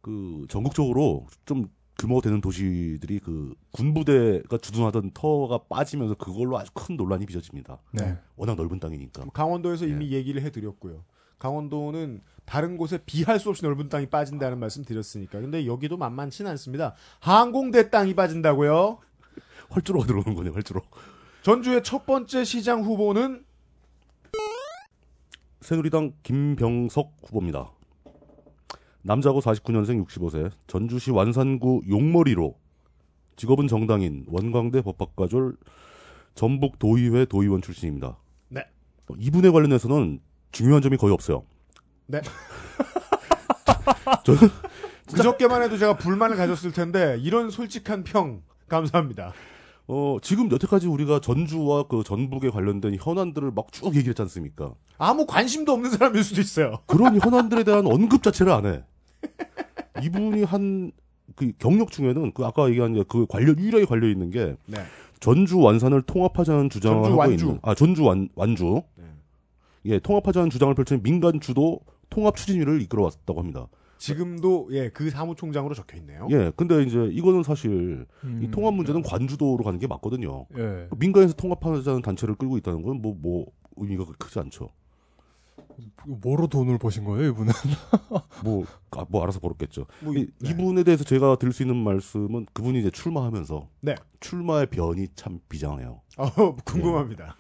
그 0.01 0.47
전국적으로 0.49 1.27
좀 1.45 1.69
규모가 1.99 2.21
되는 2.21 2.41
도시들이 2.41 3.19
그 3.19 3.55
군부대가 3.73 4.57
주둔하던 4.59 5.11
터가 5.13 5.65
빠지면서 5.69 6.15
그걸로 6.15 6.57
아주 6.57 6.71
큰 6.73 6.97
논란이 6.97 7.27
빚어집니다. 7.27 7.79
네. 7.93 8.17
워낙 8.37 8.55
넓은 8.55 8.79
땅이니까. 8.79 9.27
강원도에서 9.33 9.87
예. 9.87 9.91
이미 9.91 10.13
얘기를 10.13 10.41
해드렸고요. 10.43 11.03
강원도는 11.39 12.21
다른 12.45 12.77
곳에 12.77 12.99
비할 13.05 13.39
수 13.39 13.51
없이 13.51 13.65
넓은 13.65 13.89
땅이 13.89 14.07
빠진다는 14.07 14.59
말씀 14.59 14.85
드렸으니까. 14.85 15.41
근데 15.41 15.67
여기도 15.67 15.97
만만치는 15.97 16.51
않습니다. 16.53 16.95
항공대 17.21 17.91
땅이 17.91 18.15
빠진다고요? 18.15 18.99
활주로가 19.71 20.07
들어오는 20.07 20.35
거네요. 20.35 20.55
활주로. 20.55 20.81
전주의 21.43 21.83
첫 21.83 22.07
번째 22.07 22.45
시장 22.45 22.83
후보는 22.83 23.45
새누리당 25.61 26.13
김병석 26.23 27.17
후보입니다. 27.27 27.71
남자고 29.03 29.41
49년생 29.41 30.05
65세, 30.07 30.51
전주시 30.67 31.11
완산구 31.11 31.83
용머리로 31.89 32.59
직업은 33.37 33.69
정당인 33.69 34.25
원광대 34.29 34.83
법학과졸 34.83 35.57
전북 36.35 36.79
도의회 36.79 37.25
도의원 37.27 37.63
출신입니다. 37.63 38.19
네. 38.49 38.61
어, 39.09 39.15
이분에 39.19 39.51
관련해서는 39.51 40.21
중요한 40.53 40.83
점이 40.83 40.97
거의 40.97 41.13
없어요. 41.13 41.45
네. 42.07 42.21
저는 44.25 44.41
그저께만 45.11 45.63
해도 45.63 45.77
제가 45.79 45.97
불만을 45.97 46.37
가졌을 46.37 46.73
텐데 46.73 47.17
이런 47.21 47.51
솔직한 47.51 48.05
평 48.05 48.43
감사합니다. 48.69 49.33
어, 49.87 50.19
지금 50.23 50.51
여태까지 50.51 50.87
우리가 50.87 51.21
전주와 51.21 51.85
그 51.85 52.03
전북에 52.05 52.51
관련된 52.51 52.97
현안들을 53.01 53.53
막 53.53 53.73
쭉 53.73 53.95
얘기했지 53.97 54.21
않습니까? 54.23 54.75
아무 54.99 55.27
관심도 55.27 55.73
없는 55.73 55.91
사람일 55.91 56.23
수도 56.25 56.41
있어요. 56.43 56.79
그런 56.87 57.19
현안들에 57.21 57.65
대한 57.65 57.87
언급 57.87 58.23
자체를 58.23 58.53
안 58.53 58.67
해. 58.67 58.83
이분이 60.03 60.45
한 60.45 60.93
그 61.37 61.53
경력 61.59 61.93
중에는 61.93 62.33
그 62.33 62.45
아까 62.45 62.69
얘기한 62.69 63.05
그 63.07 63.25
관련 63.29 63.57
유일하게 63.59 63.85
관련 63.85 64.11
있는 64.11 64.31
게 64.31 64.57
네. 64.67 64.79
전주 65.21 65.61
완산을 65.61 66.03
통합하자는 66.03 66.69
주장을 66.69 66.97
전주 66.97 67.11
하고 67.11 67.19
완주. 67.21 67.45
있는 67.45 67.59
아 67.63 67.75
전주 67.77 68.03
완 68.03 68.29
완주 68.35 68.83
네. 68.97 68.98
예 69.89 69.99
통합하자는 69.99 70.51
주장을 70.51 70.73
펼치는 70.75 71.03
민간 71.03 71.41
주도 71.41 71.81
통합 72.11 72.37
추진위를 72.37 72.81
이끌어왔다고 72.83 73.41
합니다. 73.41 73.67
지금도 73.99 74.69
예 74.71 74.91
그 74.91 75.11
사무총장으로 75.11 75.75
적혀 75.75 75.97
있네요. 75.99 76.29
예 76.31 76.53
근데 76.55 76.83
이제 76.85 77.09
이거는 77.13 77.43
사실 77.43 78.07
이 78.23 78.27
음, 78.27 78.51
통합 78.53 78.75
문제는 78.75 79.03
관주도로 79.03 79.65
가는 79.65 79.79
게 79.81 79.87
맞거든요. 79.89 80.47
예. 80.57 80.89
민간에서 80.97 81.35
통합하자는 81.35 82.03
단체를 82.03 82.37
끌고 82.37 82.59
있다는 82.59 82.83
건뭐뭐 82.83 83.47
의미가 83.77 84.05
크지 84.19 84.39
않죠. 84.39 84.69
뭐로 86.07 86.49
돈을 86.49 86.79
버신 86.79 87.05
거예요, 87.05 87.31
이분은? 87.31 87.53
뭐, 88.45 88.65
아, 88.91 89.05
뭐 89.09 89.23
알아서 89.23 89.39
벌었겠죠. 89.39 89.87
뭐, 90.01 90.13
이, 90.15 90.27
네. 90.41 90.51
이분에 90.51 90.83
대해서 90.83 91.05
제가 91.05 91.37
드릴 91.37 91.53
수 91.53 91.63
있는 91.63 91.77
말씀은 91.77 92.47
그분이 92.53 92.81
이제 92.81 92.91
출마하면서 92.91 93.69
네. 93.83 93.95
출마의 94.21 94.67
변이 94.71 95.07
참 95.15 95.39
비장해요. 95.49 96.01
어, 96.17 96.57
궁금합니다. 96.67 97.37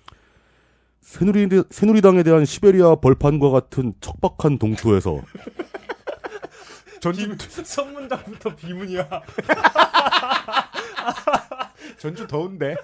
새누리, 1.08 1.48
새누리당에 1.70 2.22
대한 2.22 2.44
시베리아 2.44 2.96
벌판과 2.96 3.48
같은 3.48 3.94
척박한 3.98 4.58
동초에서 4.58 5.22
전주 7.00 7.34
선문장부터 7.64 8.54
비문이야. 8.54 9.08
전주 11.98 12.26
더운데. 12.26 12.76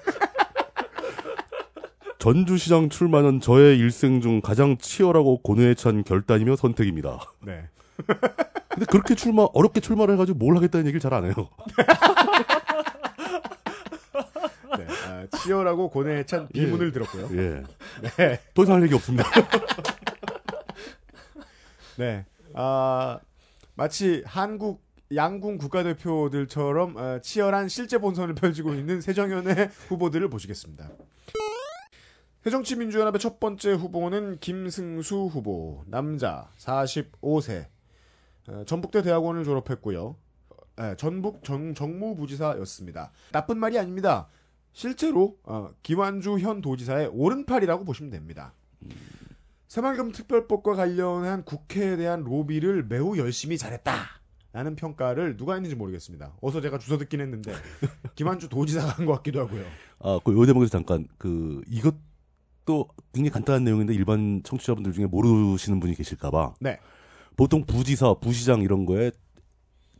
전주시장 2.18 2.88
출마는 2.88 3.40
저의 3.40 3.78
일생 3.78 4.22
중 4.22 4.40
가장 4.40 4.78
치열하고 4.78 5.42
고뇌에 5.42 5.74
찬 5.74 6.02
결단이며 6.02 6.56
선택입니다. 6.56 7.20
네. 7.42 7.68
근데 8.70 8.86
그렇게 8.86 9.14
출마 9.14 9.46
어렵게 9.52 9.80
출마를 9.80 10.14
해가지고 10.14 10.38
뭘 10.38 10.56
하겠다는 10.56 10.86
얘기를 10.86 11.00
잘 11.00 11.12
안 11.12 11.26
해요. 11.26 11.34
네. 15.30 15.32
아, 15.32 15.38
치열하고 15.38 15.90
고뇌에 15.90 16.26
찬 16.26 16.48
비문을 16.48 16.92
들었고요. 16.92 17.28
예. 17.32 17.62
네. 18.16 18.40
더 18.54 18.62
이상 18.62 18.76
할 18.76 18.84
얘기 18.84 18.94
없습니다. 18.94 19.24
네. 21.96 22.24
아, 22.54 23.18
마치 23.74 24.22
한국 24.26 24.84
양궁 25.14 25.58
국가대표들처럼 25.58 26.96
어, 26.96 27.18
치열한 27.20 27.68
실제 27.68 27.98
본선을 27.98 28.34
펼치고 28.34 28.74
있는 28.74 29.00
새정연의 29.00 29.70
후보들을 29.88 30.28
보시겠습니다. 30.28 30.90
새정치민주연합의 32.42 33.20
첫 33.20 33.40
번째 33.40 33.72
후보는 33.72 34.38
김승수 34.38 35.30
후보, 35.32 35.82
남자, 35.86 36.50
45세, 36.58 37.66
어, 38.48 38.64
전북대 38.66 39.02
대학원을 39.02 39.44
졸업했고요. 39.44 40.16
에, 40.78 40.96
전북 40.96 41.44
정, 41.44 41.74
정무부지사였습니다. 41.74 43.12
나쁜 43.32 43.58
말이 43.58 43.78
아닙니다. 43.78 44.28
실제로 44.74 45.38
어, 45.44 45.70
김완주 45.82 46.38
현 46.40 46.60
도지사의 46.60 47.08
오른팔이라고 47.12 47.84
보시면 47.84 48.10
됩니다. 48.10 48.52
새만금 49.68 50.12
특별법과 50.12 50.74
관련한 50.74 51.44
국회에 51.44 51.96
대한 51.96 52.22
로비를 52.24 52.84
매우 52.84 53.16
열심히 53.16 53.56
잘했다. 53.56 53.94
라는 54.52 54.76
평가를 54.76 55.36
누가 55.36 55.54
했는지 55.54 55.74
모르겠습니다. 55.74 56.34
어서 56.40 56.60
제가 56.60 56.78
주워 56.78 56.98
듣긴 56.98 57.20
했는데 57.20 57.52
김한주 58.14 58.48
도지사가 58.48 58.88
한 58.90 59.06
것 59.06 59.12
같기도 59.14 59.40
하고요. 59.40 59.64
아, 60.00 60.20
그요 60.24 60.44
대목에서 60.46 60.70
잠깐 60.70 61.08
그 61.18 61.62
이것 61.68 61.94
또 62.64 62.88
굉장히 63.12 63.30
간단한 63.30 63.64
내용인데 63.64 63.94
일반 63.94 64.42
청취자분들 64.44 64.92
중에 64.92 65.06
모르시는 65.06 65.80
분이 65.80 65.94
계실까봐. 65.96 66.54
네. 66.60 66.78
보통 67.36 67.64
부지사, 67.64 68.14
부시장 68.14 68.62
이런 68.62 68.86
거에 68.86 69.10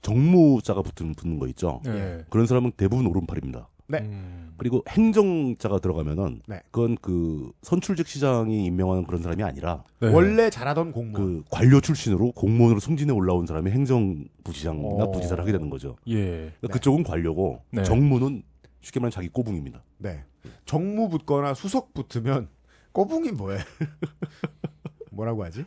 정무자가 0.03 0.83
붙는, 0.83 1.15
붙는 1.15 1.39
거 1.39 1.49
있죠. 1.49 1.81
네. 1.85 2.25
그런 2.31 2.47
사람은 2.47 2.73
대부분 2.77 3.07
오른팔입니다. 3.07 3.69
네. 3.87 3.99
음. 3.99 4.55
그리고 4.57 4.83
행정자가 4.89 5.79
들어가면은 5.79 6.43
네. 6.47 6.61
그건 6.71 6.97
그 7.01 7.51
선출직 7.63 8.07
시장이 8.07 8.65
임명하는 8.67 9.05
그런 9.05 9.23
사람이 9.23 9.43
아니라 9.43 9.85
네. 10.01 10.13
원래 10.13 10.49
잘하던 10.49 10.93
공무원. 10.93 11.13
그 11.15 11.43
관료 11.51 11.81
출신으로 11.81 12.33
공무원으로 12.33 12.81
승진해 12.81 13.13
올라온 13.13 13.47
사람이 13.47 13.71
행정부시장이나 13.71 15.05
어. 15.05 15.11
부지사를 15.11 15.41
하게 15.41 15.53
되는 15.53 15.71
거죠. 15.71 15.97
예. 16.09 16.15
그러니까 16.15 16.61
네. 16.61 16.69
그쪽은 16.69 17.03
관료고 17.03 17.63
네. 17.71 17.83
정무는 17.83 18.43
쉽게 18.81 19.01
말하면 19.01 19.11
자기 19.11 19.29
꼬붕입니다. 19.29 19.83
네. 19.99 20.25
정무 20.67 21.09
붙거나 21.09 21.55
수석 21.55 21.93
붙으면 21.95 22.49
꼬붕이 22.93 23.33
뭐해? 23.33 23.59
뭐라고 25.11 25.45
하지? 25.45 25.65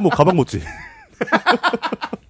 뭐 0.00 0.10
가방 0.10 0.36
못지. 0.36 0.60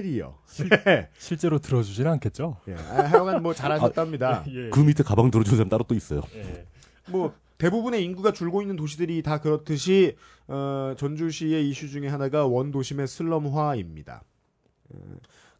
캐리어. 0.00 0.38
네. 0.84 1.08
실제로 1.18 1.58
들어주진 1.58 2.06
않겠죠? 2.06 2.56
예. 2.68 2.74
아, 2.74 3.04
하여간 3.10 3.42
뭐 3.42 3.54
잘하셨답니다. 3.54 4.44
예. 4.48 4.70
그 4.70 4.80
밑에 4.80 5.02
가방 5.02 5.30
들어주는 5.30 5.56
사람 5.56 5.68
따로 5.68 5.84
또 5.84 5.94
있어요. 5.94 6.22
예. 6.34 6.66
뭐 7.08 7.34
대부분의 7.58 8.02
인구가 8.04 8.32
줄고 8.32 8.62
있는 8.62 8.76
도시들이 8.76 9.22
다 9.22 9.38
그렇듯이 9.38 10.16
어, 10.48 10.94
전주시의 10.96 11.68
이슈 11.68 11.88
중에 11.88 12.08
하나가 12.08 12.46
원도심의 12.46 13.06
슬럼화입니다. 13.06 14.24
어, 14.90 14.98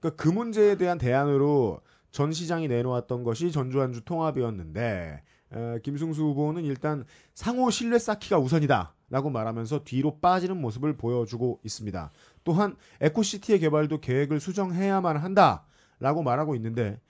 그러니까 0.00 0.22
그 0.22 0.28
문제에 0.28 0.76
대한 0.76 0.96
대안으로 0.96 1.80
전 2.10 2.32
시장이 2.32 2.68
내놓았던 2.68 3.22
것이 3.22 3.52
전주 3.52 3.80
안주 3.80 4.00
통합이었는데 4.04 5.22
어, 5.52 5.76
김승수 5.82 6.22
후보는 6.22 6.64
일단 6.64 7.04
상호 7.34 7.70
신뢰 7.70 7.98
쌓기가 7.98 8.38
우선이다 8.38 8.94
라고 9.10 9.28
말하면서 9.28 9.84
뒤로 9.84 10.18
빠지는 10.20 10.60
모습을 10.60 10.96
보여주고 10.96 11.60
있습니다. 11.64 12.10
또한 12.44 12.76
에코시티의 13.00 13.58
개발도 13.58 14.00
계획을 14.00 14.40
수정해야만 14.40 15.16
한다 15.16 15.66
라고 15.98 16.22
말하고 16.22 16.54
있는데 16.54 17.00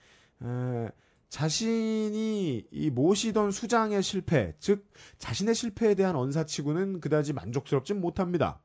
에, 0.43 0.89
자신이 1.29 2.67
이 2.69 2.89
모시던 2.89 3.51
수장의 3.51 4.03
실패, 4.03 4.53
즉 4.59 4.85
자신의 5.17 5.55
실패에 5.55 5.95
대한 5.95 6.15
언사치고는 6.15 6.99
그다지 6.99 7.31
만족스럽진 7.31 8.01
못합니다. 8.01 8.59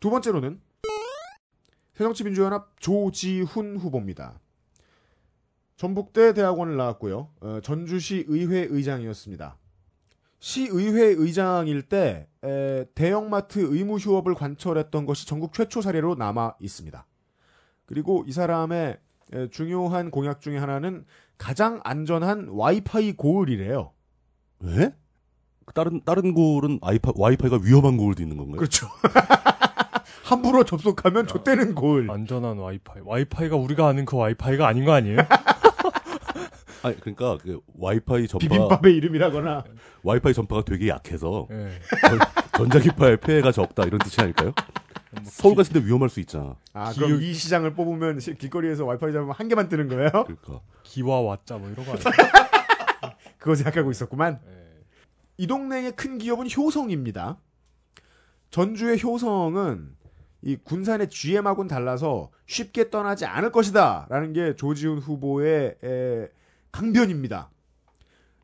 두 0.00 0.08
번째로는 0.08 0.60
새정치민주연합 1.94 2.80
조지훈 2.80 3.76
후보입니다. 3.76 4.40
전북대 5.76 6.32
대학원을 6.32 6.76
나왔고요. 6.76 7.28
어, 7.40 7.60
전주시 7.62 8.24
의회 8.28 8.66
의장이었습니다. 8.70 9.58
시의회 10.42 11.14
의장일 11.18 11.82
때 11.82 12.26
에, 12.42 12.84
대형마트 12.96 13.60
의무 13.60 13.96
휴업을 13.98 14.34
관철했던 14.34 15.06
것이 15.06 15.24
전국 15.24 15.54
최초 15.54 15.80
사례로 15.80 16.16
남아 16.16 16.54
있습니다. 16.60 17.06
그리고 17.86 18.24
이 18.26 18.32
사람의 18.32 18.98
에, 19.34 19.48
중요한 19.50 20.10
공약 20.10 20.40
중에 20.40 20.58
하나는 20.58 21.04
가장 21.38 21.80
안전한 21.84 22.48
와이파이 22.50 23.12
고을이래요. 23.12 23.92
왜? 24.58 24.92
다른 25.74 26.00
다른 26.04 26.34
고을은 26.34 26.80
와이파, 26.82 27.12
와이파이가 27.14 27.60
위험한 27.62 27.96
고을도 27.96 28.20
있는 28.20 28.36
건가요? 28.36 28.56
그렇죠. 28.56 28.88
함부로 30.24 30.64
접속하면 30.64 31.28
좆되는 31.28 31.76
고을. 31.76 32.10
안전한 32.10 32.58
와이파이. 32.58 33.02
와이파이가 33.04 33.54
우리가 33.54 33.86
아는 33.86 34.04
그 34.04 34.16
와이파이가 34.16 34.66
아닌 34.66 34.84
거 34.84 34.92
아니에요? 34.92 35.18
아니 36.82 36.98
그러니까 37.00 37.38
그 37.38 37.60
와이파이 37.78 38.26
전파 38.28 38.46
비빔밥의 38.46 38.94
이름이라거나. 38.96 39.64
와이파이 40.02 40.34
전파가 40.34 40.64
되게 40.64 40.88
약해서 40.88 41.46
예. 41.50 41.70
전, 42.08 42.18
전자기파의 42.56 43.18
폐해가 43.18 43.52
적다 43.52 43.84
이런 43.84 43.98
뜻이 44.00 44.20
아닐까요? 44.20 44.52
서울 45.24 45.54
같은데 45.54 45.84
위험할 45.86 46.08
수 46.08 46.20
있잖아. 46.20 46.56
아, 46.72 46.92
그럼 46.92 47.08
기울- 47.10 47.22
이 47.22 47.34
시장을 47.34 47.74
뽑으면 47.74 48.18
시- 48.20 48.34
길거리에서 48.34 48.84
와이파이 48.84 49.12
잡으면 49.12 49.34
한 49.34 49.48
개만 49.48 49.68
뜨는 49.68 49.88
거예요? 49.88 50.10
그러니까 50.10 50.60
기와 50.82 51.20
와짜 51.20 51.58
뭐 51.58 51.68
이런 51.70 51.84
거 51.84 51.92
아니에요? 51.92 52.04
그거 53.38 53.54
생각하고 53.54 53.90
있었구만. 53.90 54.40
예. 54.46 54.62
이 55.36 55.46
동네의 55.46 55.92
큰 55.92 56.18
기업은 56.18 56.46
효성입니다. 56.56 57.38
전주의 58.50 59.02
효성은 59.02 59.90
이 60.42 60.56
군산의 60.56 61.08
GM하고는 61.10 61.68
달라서 61.68 62.30
쉽게 62.46 62.90
떠나지 62.90 63.24
않을 63.26 63.52
것이다. 63.52 64.06
라는 64.10 64.32
게 64.32 64.54
조지훈 64.56 64.98
후보의 64.98 65.76
에, 65.82 66.28
강변입니다. 66.72 67.50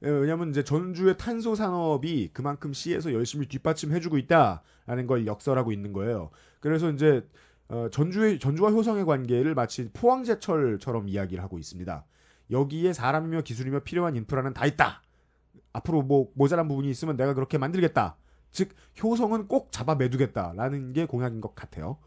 에, 0.03 0.09
왜냐면 0.09 0.51
이제 0.51 0.63
전주의 0.63 1.17
탄소 1.17 1.55
산업이 1.55 2.31
그만큼 2.33 2.73
시에서 2.73 3.13
열심히 3.13 3.47
뒷받침해주고 3.47 4.19
있다라는 4.19 5.07
걸 5.07 5.27
역설하고 5.27 5.73
있는 5.73 5.93
거예요. 5.93 6.31
그래서 6.61 6.91
이제 6.91 7.27
어, 7.69 7.89
전주의 7.91 8.39
전주와 8.39 8.71
효성의 8.71 9.05
관계를 9.05 9.55
마치 9.55 9.91
포항제철처럼 9.93 11.09
이야기를 11.09 11.43
하고 11.43 11.59
있습니다. 11.59 12.05
여기에 12.51 12.93
사람이며 12.93 13.43
기술이며 13.43 13.81
필요한 13.81 14.17
인프라는 14.17 14.55
다 14.55 14.65
있다. 14.67 15.03
앞으로 15.73 16.03
뭐 16.03 16.31
모자란 16.35 16.69
부분이 16.69 16.89
있으면 16.89 17.17
내가 17.17 17.35
그렇게 17.35 17.59
만들겠다. 17.59 18.17
즉 18.51 18.71
효성은 19.03 19.49
꼭 19.49 19.71
잡아 19.71 19.95
매두겠다라는 19.97 20.93
게 20.95 21.05
공약인 21.05 21.41
것 21.41 21.55
같아요. 21.55 21.99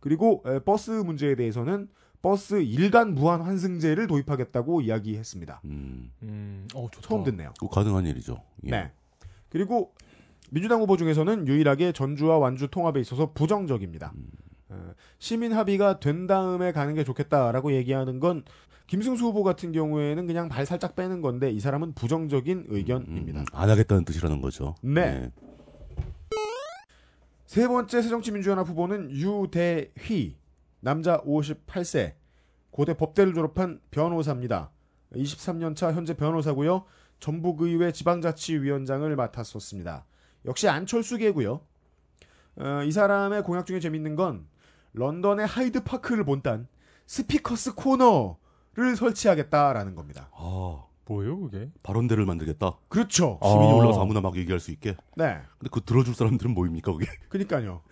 그리고 0.00 0.42
에, 0.46 0.60
버스 0.60 0.90
문제에 0.90 1.34
대해서는 1.34 1.88
버스 2.22 2.60
일간 2.62 3.14
무한 3.14 3.40
환승제를 3.40 4.06
도입하겠다고 4.06 4.80
이야기했습니다. 4.80 5.60
음, 5.64 6.10
음, 6.22 6.66
어. 6.74 6.88
처음 7.00 7.24
듣네요. 7.24 7.52
그거 7.60 7.68
가능한 7.68 8.06
일이죠. 8.06 8.42
예. 8.64 8.70
네. 8.70 8.92
그리고 9.48 9.92
민주당 10.50 10.80
후보 10.80 10.96
중에서는 10.96 11.46
유일하게 11.46 11.92
전주와 11.92 12.38
완주 12.38 12.68
통합에 12.68 13.00
있어서 13.00 13.32
부정적입니다. 13.32 14.12
어, 14.70 14.92
시민 15.18 15.52
합의가 15.52 16.00
된 16.00 16.26
다음에 16.26 16.72
가는 16.72 16.94
게 16.94 17.04
좋겠다라고 17.04 17.72
얘기하는 17.72 18.18
건 18.18 18.44
김승수 18.86 19.26
후보 19.26 19.44
같은 19.44 19.72
경우에는 19.72 20.26
그냥 20.26 20.48
발 20.48 20.64
살짝 20.64 20.96
빼는 20.96 21.20
건데 21.20 21.50
이 21.50 21.60
사람은 21.60 21.92
부정적인 21.92 22.66
의견입니다. 22.68 23.40
음, 23.40 23.44
안 23.52 23.70
하겠다는 23.70 24.04
뜻이라는 24.04 24.40
거죠. 24.40 24.74
네. 24.82 25.00
예. 25.02 25.30
세 27.44 27.66
번째 27.68 28.02
새정치민주연합 28.02 28.68
후보는 28.68 29.10
유대휘 29.10 30.37
남자 30.80 31.20
58세 31.22 32.14
고대 32.70 32.94
법대를 32.94 33.34
졸업한 33.34 33.80
변호사입니다. 33.90 34.70
23년차 35.14 35.92
현재 35.92 36.14
변호사고요. 36.14 36.84
전북의회 37.20 37.92
지방자치위원장을 37.92 39.14
맡았었습니다. 39.16 40.04
역시 40.44 40.68
안철수계고요. 40.68 41.60
어, 42.60 42.82
이 42.84 42.92
사람의 42.92 43.42
공약 43.42 43.66
중에 43.66 43.80
재밌는 43.80 44.16
건 44.16 44.46
런던의 44.92 45.46
하이드 45.46 45.82
파크를 45.84 46.24
본딴 46.24 46.68
Speakers' 47.06 47.74
Corner를 47.74 48.96
설치하겠다라는 48.96 49.94
겁니다. 49.94 50.28
아, 50.34 50.84
뭐예요, 51.06 51.40
그게? 51.40 51.70
발언대를 51.82 52.26
만들겠다. 52.26 52.78
그렇죠. 52.88 53.38
시민이 53.42 53.72
아. 53.72 53.74
올라가서 53.74 54.02
아무나 54.02 54.20
막 54.20 54.36
얘기할 54.36 54.60
수 54.60 54.70
있게. 54.70 54.96
네. 55.16 55.40
근데 55.58 55.70
그 55.70 55.80
들어줄 55.80 56.14
사람들은 56.14 56.52
뭐입니까 56.52 56.92
그게? 56.92 57.06
그니까요. 57.28 57.82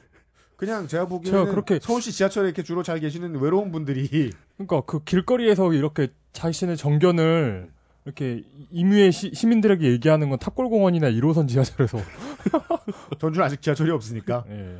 그냥 0.57 0.87
제가 0.89 1.07
보기에는 1.07 1.41
제가 1.41 1.51
그렇게- 1.51 1.79
서울시 1.81 2.13
지하철에 2.13 2.47
이렇게 2.49 2.63
주로 2.63 2.83
잘 2.83 2.99
계시는 3.01 3.39
외로운 3.41 3.73
분들이 3.73 4.31
그러니까 4.57 4.81
그 4.87 5.03
길거리에서 5.05 5.73
이렇게 5.73 6.09
자신의 6.33 6.77
정견을 6.77 7.71
이렇게 8.07 8.43
임의의 8.71 9.13
시, 9.13 9.33
시민들에게 9.35 9.87
얘기하는 9.93 10.31
건 10.31 10.39
탑골공원이나 10.39 11.11
1호선 11.11 11.49
지하철에서. 11.49 11.99
전주는 13.19 13.45
아직 13.45 13.61
지하철이 13.61 13.91
없으니까. 13.91 14.45
예. 14.49 14.79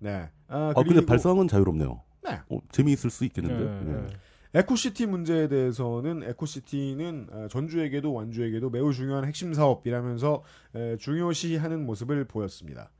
네. 0.00 0.28
아, 0.48 0.70
아, 0.70 0.72
근데 0.74 0.94
그리고 0.94 1.06
발상은 1.06 1.46
자유롭네요. 1.46 2.00
네. 2.24 2.40
어, 2.50 2.58
재미있을 2.72 3.10
수 3.10 3.22
예, 3.24 3.26
있겠는데. 3.26 3.64
예. 3.64 3.94
예. 4.04 4.06
에코시티 4.54 5.06
문제에 5.06 5.46
대해서는 5.48 6.24
에코시티는 6.24 7.28
어, 7.30 7.46
전주에게도 7.48 8.12
완주에게도 8.12 8.70
매우 8.70 8.92
중요한 8.92 9.24
핵심 9.24 9.54
사업이라면서 9.54 10.42
에, 10.74 10.96
중요시하는 10.98 11.86
모습을 11.86 12.24
보였습니다. 12.24 12.90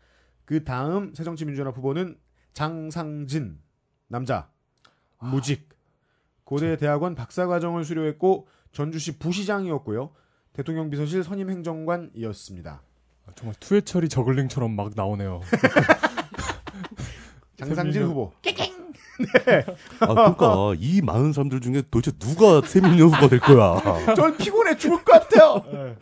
그 0.53 0.65
다음 0.65 1.15
새정치민주연합 1.15 1.79
후보는 1.79 2.19
장상진 2.53 3.59
남자 4.09 4.51
무직 5.19 5.71
고대 6.45 6.77
대학원 6.77 7.15
박사과정을 7.15 7.87
수료했고 7.87 8.49
전주시 8.73 9.19
부시장이었고요. 9.19 10.11
대통령 10.53 10.91
비서실 10.91 11.25
선임 11.25 11.49
행정관이었습니다. 11.49 12.83
아, 13.25 13.33
정말 13.35 13.55
투해철이 13.61 14.11
저글링처럼 14.11 14.77
막 14.77 14.93
나오네요. 14.95 15.41
장상진 17.57 18.03
후보. 18.03 18.35
아, 20.01 20.07
그러니까 20.07 20.75
이 20.77 21.01
많은 21.01 21.33
사람들 21.33 21.63
중에 21.63 21.83
도대체 21.91 22.15
누가 22.19 22.61
세밀연수가 22.61 23.29
될 23.31 23.41
거야. 23.41 23.81
전 24.15 24.37
피곤해 24.37 24.77
죽을 24.77 25.03
것 25.03 25.13
같아요. 25.13 25.97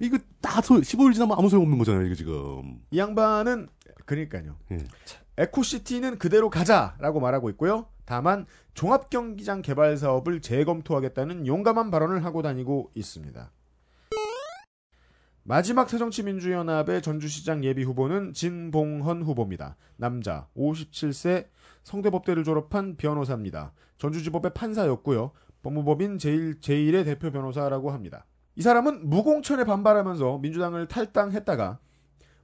이거 0.00 0.18
다 0.40 0.60
소, 0.60 0.76
15일 0.76 1.14
지나면 1.14 1.36
아무 1.36 1.48
소용 1.48 1.64
없는 1.64 1.78
거잖아요, 1.78 2.06
이거 2.06 2.14
지금. 2.14 2.78
이 2.90 2.98
양반은 2.98 3.68
그러니까요. 4.08 4.56
예. 4.72 4.78
에코시티는 5.36 6.18
그대로 6.18 6.48
가자라고 6.48 7.20
말하고 7.20 7.50
있고요. 7.50 7.86
다만 8.06 8.46
종합경기장 8.72 9.60
개발 9.60 9.98
사업을 9.98 10.40
재검토하겠다는 10.40 11.46
용감한 11.46 11.90
발언을 11.90 12.24
하고 12.24 12.40
다니고 12.40 12.90
있습니다. 12.94 13.52
마지막 15.42 15.90
새정치민주연합의 15.90 17.02
전주시장 17.02 17.64
예비 17.64 17.82
후보는 17.84 18.32
진봉헌 18.32 19.22
후보입니다. 19.22 19.76
남자, 19.96 20.48
57세, 20.56 21.48
성대법대를 21.84 22.44
졸업한 22.44 22.96
변호사입니다. 22.96 23.72
전주지법의 23.98 24.54
판사였고요. 24.54 25.32
법무법인 25.62 26.18
제일, 26.18 26.60
제일의 26.60 27.04
대표 27.04 27.30
변호사라고 27.30 27.90
합니다. 27.90 28.24
이 28.56 28.62
사람은 28.62 29.08
무공천에 29.08 29.64
반발하면서 29.64 30.38
민주당을 30.38 30.88
탈당했다가 30.88 31.78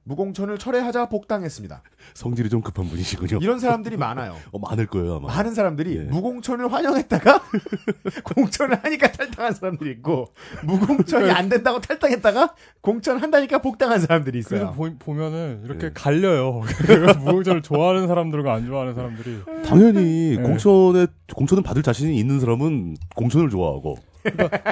무공천을 0.05 0.59
철회하자 0.59 1.09
복당했습니다. 1.09 1.81
성질이 2.13 2.49
좀 2.49 2.61
급한 2.61 2.87
분이시군요. 2.87 3.39
이런 3.41 3.59
사람들이 3.59 3.97
많아요. 3.97 4.35
어, 4.53 4.59
많을 4.59 4.85
거예요 4.85 5.15
아마. 5.15 5.27
많은 5.29 5.55
사람들이 5.55 5.97
예. 5.97 6.01
무공천을 6.03 6.71
환영했다가 6.71 7.41
공천을 8.23 8.83
하니까 8.83 9.11
탈당한 9.11 9.53
사람들이 9.53 9.91
있고 9.93 10.27
무공천이 10.63 11.31
안 11.31 11.49
된다고 11.49 11.81
탈당했다가 11.81 12.53
공천 12.81 13.17
한다니까 13.17 13.59
복당한 13.59 13.99
사람들이 13.99 14.43
그래서 14.43 14.65
있어요. 14.71 14.95
보, 14.99 15.13
면은 15.13 15.61
이렇게 15.65 15.87
네. 15.87 15.93
갈려요. 15.93 16.61
무공천을 17.25 17.63
좋아하는 17.63 18.07
사람들과 18.07 18.53
안 18.53 18.67
좋아하는 18.67 18.93
사람들이. 18.93 19.39
당연히 19.65 20.35
네. 20.37 20.41
공천에 20.43 21.07
공천을 21.33 21.63
받을 21.63 21.81
자신이 21.81 22.15
있는 22.15 22.39
사람은 22.39 22.95
공천을 23.15 23.49
좋아하고 23.49 23.97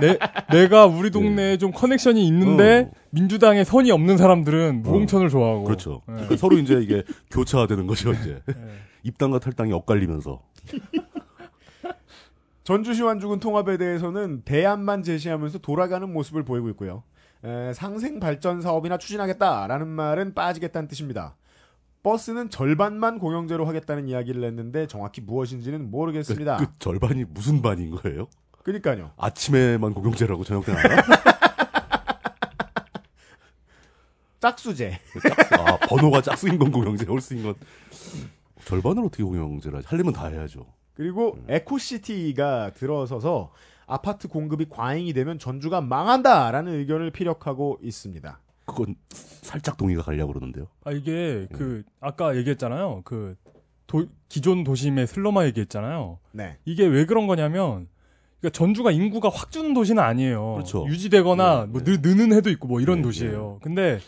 내, 0.02 0.18
내가 0.52 0.86
우리 0.86 1.12
동네에 1.12 1.58
좀 1.58 1.72
커넥션이 1.72 2.26
있는데 2.28 2.90
어. 2.92 2.98
민주당에 3.12 3.64
선이 3.64 3.92
없는 3.92 4.18
사람들은 4.18 4.82
무공천을 4.84 5.30
좋아하고. 5.30 5.64
그렇죠. 5.64 6.02
네. 6.08 6.14
그러니까 6.14 6.38
서로 6.38 6.58
이제 6.58 6.76
이게 6.82 7.04
교차되는 7.32 7.88
거죠 7.88 8.14
이제 8.14 8.42
네. 8.46 8.54
입당과 9.04 9.40
탈당이 9.40 9.72
엇갈리면서 9.74 10.42
전주시 12.64 13.04
완주군 13.04 13.40
통합에 13.40 13.78
대해서는 13.78 14.44
대안만 14.46 15.04
제시하면서 15.04 15.60
돌아가는 15.60 16.12
모습을 16.12 16.44
보이고 16.44 16.70
있고요. 16.70 17.04
에, 17.44 17.74
상생 17.74 18.22
발전 18.22 18.62
사업이나 18.62 18.98
추진하겠다라는 18.98 19.88
말은 19.88 20.34
빠지겠다는 20.34 20.88
뜻입니다. 20.88 21.36
버스는 22.04 22.50
절반만 22.50 23.18
공영제로 23.20 23.66
하겠다는 23.66 24.08
이야기를 24.08 24.44
했는데 24.44 24.88
정확히 24.88 25.22
무엇인지는 25.22 25.90
모르겠습니다. 25.90 26.58
그 26.58 26.68
절반이 26.80 27.26
무슨 27.30 27.62
반인 27.62 27.92
거예요? 27.92 28.28
그러니까요. 28.64 29.12
아침에만 29.18 29.94
공영제라고 29.94 30.44
저녁 30.44 30.66
때는? 30.66 30.80
짝수제. 34.40 35.00
짝수- 35.22 35.60
아 35.60 35.78
번호가 35.88 36.22
짝수인 36.22 36.58
건 36.58 36.72
공영제, 36.72 37.06
홀수인 37.06 37.44
건 37.44 37.56
절반을 38.66 39.04
어떻게 39.06 39.24
하지? 39.24 39.88
하려면 39.88 40.14
다 40.14 40.28
해야죠. 40.28 40.66
그리고 40.96 41.38
에코시티가 41.48 42.72
들어서서 42.74 43.52
아파트 43.86 44.28
공급이 44.28 44.68
과잉이 44.70 45.14
되면 45.14 45.40
전주가 45.40 45.82
망한다라는 45.82 46.74
의견을 46.74 47.12
피력하고 47.12 47.80
있습니다. 47.82 48.40
그건 48.66 48.96
살짝 49.10 49.76
동의가 49.78 50.04
가려고 50.04 50.34
그러는데요. 50.34 50.68
아 50.86 50.92
이게 50.92 51.48
그 51.54 51.84
아까 52.00 52.36
얘기했잖아요. 52.38 53.02
그 53.04 53.36
도- 53.88 54.08
기존 54.30 54.64
도심의 54.64 55.08
슬럼화 55.08 55.46
얘기했잖아요. 55.48 56.20
네. 56.32 56.58
이게 56.66 56.86
왜 56.86 57.06
그런 57.06 57.28
거냐면 57.28 57.88
그러니까 58.44 58.50
전주가 58.58 58.92
인구가 58.92 59.30
확 59.30 59.52
주는 59.52 59.74
도시는 59.74 60.04
아니에요. 60.04 60.56
그렇죠. 60.56 60.86
유지되거나 60.86 61.62
네, 61.62 61.72
뭐 61.72 61.82
네. 61.82 62.02
느, 62.02 62.08
는 62.10 62.34
해도 62.34 62.50
있고 62.50 62.68
뭐 62.68 62.82
이런 62.82 62.98
네, 62.98 63.04
도시예요. 63.04 63.60
근데 63.64 64.00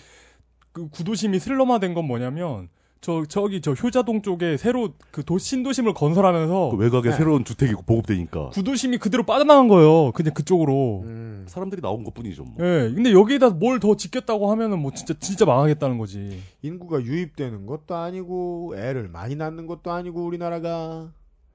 그 0.74 0.90
구도심이 0.90 1.40
슬럼화된 1.40 1.94
건 1.94 2.06
뭐냐면 2.06 2.68
저 3.00 3.24
저기 3.26 3.62
저 3.62 3.72
효자동 3.72 4.24
쪽에 4.24 4.58
새로 4.58 4.90
그 5.12 5.24
도, 5.24 5.38
신도심을 5.38 5.94
건설하면서 5.94 6.72
그 6.72 6.76
외곽에 6.78 7.12
네. 7.12 7.16
새로운 7.16 7.46
주택이 7.46 7.76
보급되니까 7.86 8.50
구도심이 8.50 8.98
그대로 8.98 9.24
빠져나간 9.24 9.70
거예요. 9.70 10.12
그냥 10.12 10.34
그쪽으로. 10.34 11.04
음, 11.06 11.46
사람들이 11.48 11.82
나온 11.82 12.04
것뿐이죠. 12.04 12.44
뭐. 12.44 12.56
예. 12.60 12.92
근데 12.94 13.14
여기에다 13.14 13.52
뭘 13.52 13.80
더 13.80 13.96
짓겠다고 13.96 14.52
하면은 14.52 14.80
뭐 14.80 14.92
진짜 14.92 15.14
진짜 15.18 15.46
망하겠다는 15.46 15.98
거지. 15.98 16.42
인구가 16.62 17.02
유입되는 17.02 17.66
것도 17.68 17.96
아니고 17.96 18.74
애를 18.78 19.08
많이 19.08 19.36
낳는 19.38 19.66
것도 19.66 19.92
아니고 19.92 20.26
우리나라가 20.26 21.10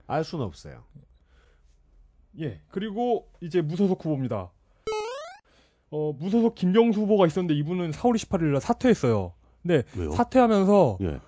알 0.07 0.25
수는 0.25 0.47
없어요. 0.47 0.85
예. 2.39 2.61
그리고 2.71 3.27
이제 3.41 3.61
무소속 3.61 4.05
후보입니다. 4.05 4.51
어, 5.91 6.13
무소속 6.19 6.55
김경수 6.55 7.01
후보가 7.01 7.27
있었는데 7.27 7.55
이분은 7.55 7.91
4월 7.91 8.15
28일 8.15 8.53
날 8.53 8.61
사퇴했어요. 8.61 9.33
근데 9.63 9.83
왜요? 9.97 10.13
사퇴하면서 10.13 10.99
예. 11.03 11.21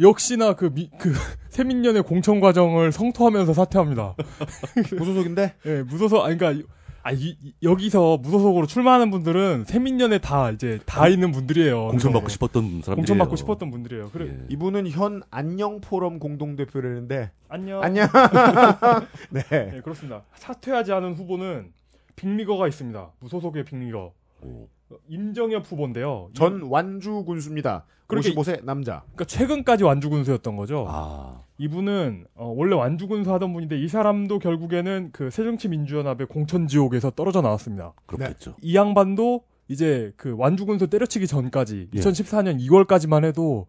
역시나 0.00 0.54
그, 0.54 0.72
미, 0.72 0.90
그, 0.98 1.12
세민년의 1.50 2.04
공천 2.04 2.40
과정을 2.40 2.92
성토하면서 2.92 3.52
사퇴합니다. 3.52 4.14
무소속인데 4.96 5.54
예, 5.66 5.82
무소속, 5.82 6.24
아니, 6.24 6.38
그니까, 6.38 6.66
아, 7.02 7.12
이, 7.12 7.36
이- 7.42 7.54
여기서 7.62 8.18
무소속으로 8.18 8.66
출마하는 8.66 9.10
분들은 9.10 9.64
세민년에 9.66 10.18
다 10.18 10.50
이제 10.50 10.78
다 10.84 11.08
있는 11.08 11.32
분들이에요. 11.32 11.88
공천 11.88 12.12
받고 12.12 12.28
네. 12.28 12.32
싶었던 12.32 12.62
사람들이 12.82 12.94
공천 12.96 13.18
받고 13.18 13.36
싶었던 13.36 13.70
분들이에요. 13.70 14.10
그래, 14.10 14.26
예. 14.28 14.46
이분은 14.50 14.88
현 14.90 15.22
안녕 15.30 15.80
포럼 15.80 16.18
공동 16.18 16.56
대표라는데 16.56 17.30
안녕. 17.48 17.82
안녕. 17.82 18.08
네. 19.30 19.42
네, 19.48 19.80
그렇습니다. 19.82 20.22
사퇴하지 20.34 20.92
않은 20.92 21.14
후보는 21.14 21.72
빅리거가 22.16 22.66
있습니다. 22.68 23.10
무소속의 23.20 23.64
빅리거. 23.64 24.12
오. 24.42 24.68
어, 24.90 24.96
임정엽 25.08 25.70
후보인데요. 25.70 26.30
전 26.32 26.62
완주 26.62 27.24
군수입니다. 27.24 27.84
그렇게 28.06 28.32
55세 28.32 28.64
남자. 28.64 29.02
그러니까 29.02 29.24
최근까지 29.26 29.84
완주 29.84 30.08
군수였던 30.08 30.56
거죠. 30.56 30.86
아, 30.88 31.42
이분은 31.58 32.26
어, 32.34 32.52
원래 32.56 32.74
완주 32.74 33.06
군수 33.06 33.32
하던 33.34 33.52
분인데 33.52 33.78
이 33.78 33.86
사람도 33.86 34.38
결국에는 34.38 35.10
그 35.12 35.30
새정치민주연합의 35.30 36.26
공천지옥에서 36.28 37.10
떨어져 37.10 37.42
나왔습니다. 37.42 37.92
그렇겠죠. 38.06 38.56
이 38.62 38.74
양반도 38.74 39.42
이제 39.68 40.12
그 40.16 40.34
완주 40.38 40.64
군수 40.64 40.86
때려치기 40.86 41.26
전까지 41.26 41.90
예. 41.94 42.00
2014년 42.00 42.58
2월까지만 42.58 43.24
해도 43.24 43.66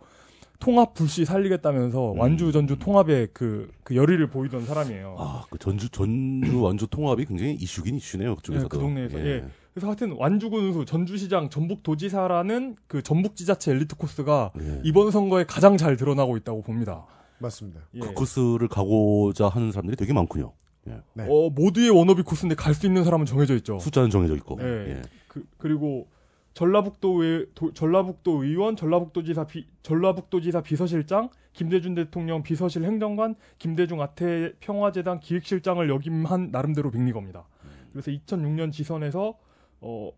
통합 0.60 0.94
불씨 0.94 1.26
살리겠다면서 1.26 2.14
음. 2.14 2.20
완주 2.20 2.52
전주 2.52 2.78
통합의 2.78 3.30
그, 3.34 3.70
그 3.84 3.96
열의를 3.96 4.28
보이던 4.28 4.66
사람이에요. 4.66 5.16
아, 5.18 5.44
그 5.50 5.58
전주 5.58 5.90
전주 5.90 6.62
완주 6.62 6.88
통합이 6.88 7.26
굉장히 7.26 7.54
이슈긴 7.54 7.96
이슈네요. 7.96 8.36
그쪽에서도. 8.38 8.66
예, 8.66 8.70
그 8.70 8.78
동네에서, 8.78 9.20
예. 9.20 9.46
그래서 9.74 9.88
하여튼 9.88 10.14
완주군수 10.18 10.86
전주시장 10.86 11.50
전북도지사라는 11.50 12.76
그 12.88 13.02
전북 13.02 13.36
지자체 13.36 13.72
엘리트 13.72 13.96
코스가 13.96 14.52
예. 14.60 14.82
이번 14.84 15.12
선거에 15.12 15.46
가장 15.46 15.78
잘 15.78 15.96
드러나고 15.96 16.38
있다고 16.38 16.62
봅니다. 16.62 17.06
맞습니다. 17.40 17.82
예. 17.94 18.00
그 18.00 18.14
코스를 18.14 18.68
가고자 18.68 19.48
하는 19.48 19.72
사람들이 19.72 19.96
되게 19.96 20.14
많군요. 20.14 20.54
네. 21.14 21.28
어, 21.30 21.50
모두의 21.52 21.92
워너비 21.92 22.24
코스인데 22.24 22.56
갈 22.56 22.74
수 22.74 22.88
있는 22.88 23.04
사람은 23.04 23.26
정해져 23.28 23.56
있죠. 23.58 23.78
숫자는 23.80 24.10
정해져 24.10 24.36
있고. 24.38 24.58
예. 24.62 24.66
예. 24.66 25.02
그, 25.28 25.46
그리고 25.58 26.08
전라북도 26.56 27.24
의, 27.24 27.46
도, 27.54 27.72
전라북도 27.74 28.44
의원, 28.44 28.76
전라북도지사 28.76 29.46
비, 29.46 29.68
전라북도지사 29.84 30.62
비서실장, 30.62 31.30
김대중 31.54 31.94
대통령 31.94 32.42
비서실 32.42 32.84
행정관, 32.86 33.36
김대중 33.60 34.02
아태 34.02 34.52
평화재단 34.60 35.20
기획실장을 35.20 35.88
역임한 35.88 36.50
나름대로 36.52 36.90
빅리거입니다. 36.90 37.46
그래서 37.94 38.12
2006년 38.12 38.72
지선에서 38.72 39.36
어, 39.82 40.12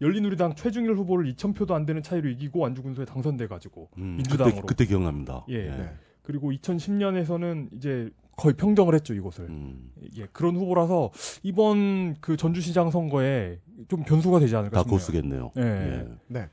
열린우리당 0.00 0.54
최중일 0.54 0.92
후보를 0.94 1.32
2,000표도 1.34 1.72
안 1.72 1.84
되는 1.86 2.02
차이로 2.02 2.28
이기고 2.30 2.60
완주군수에 2.60 3.04
당선돼 3.04 3.48
가지고 3.48 3.88
음, 3.98 4.16
민주당으로. 4.16 4.56
그때, 4.56 4.66
그때 4.66 4.86
기억납니다. 4.86 5.44
예. 5.48 5.64
네. 5.64 5.90
그리고 6.22 6.52
2010년에서는 6.52 7.68
이제 7.72 8.10
거의 8.36 8.54
평정을 8.54 8.94
했죠 8.94 9.14
이곳을. 9.14 9.46
음, 9.46 9.90
예, 10.16 10.26
그런 10.32 10.54
후보라서 10.56 11.10
이번 11.42 12.14
그 12.20 12.36
전주시장 12.36 12.90
선거에 12.90 13.58
좀 13.88 14.04
변수가 14.04 14.38
되지 14.38 14.54
않을까 14.54 14.78
싶네요. 14.78 14.98
다코스겠네요. 14.98 15.52
예. 15.56 16.06
네. 16.28 16.48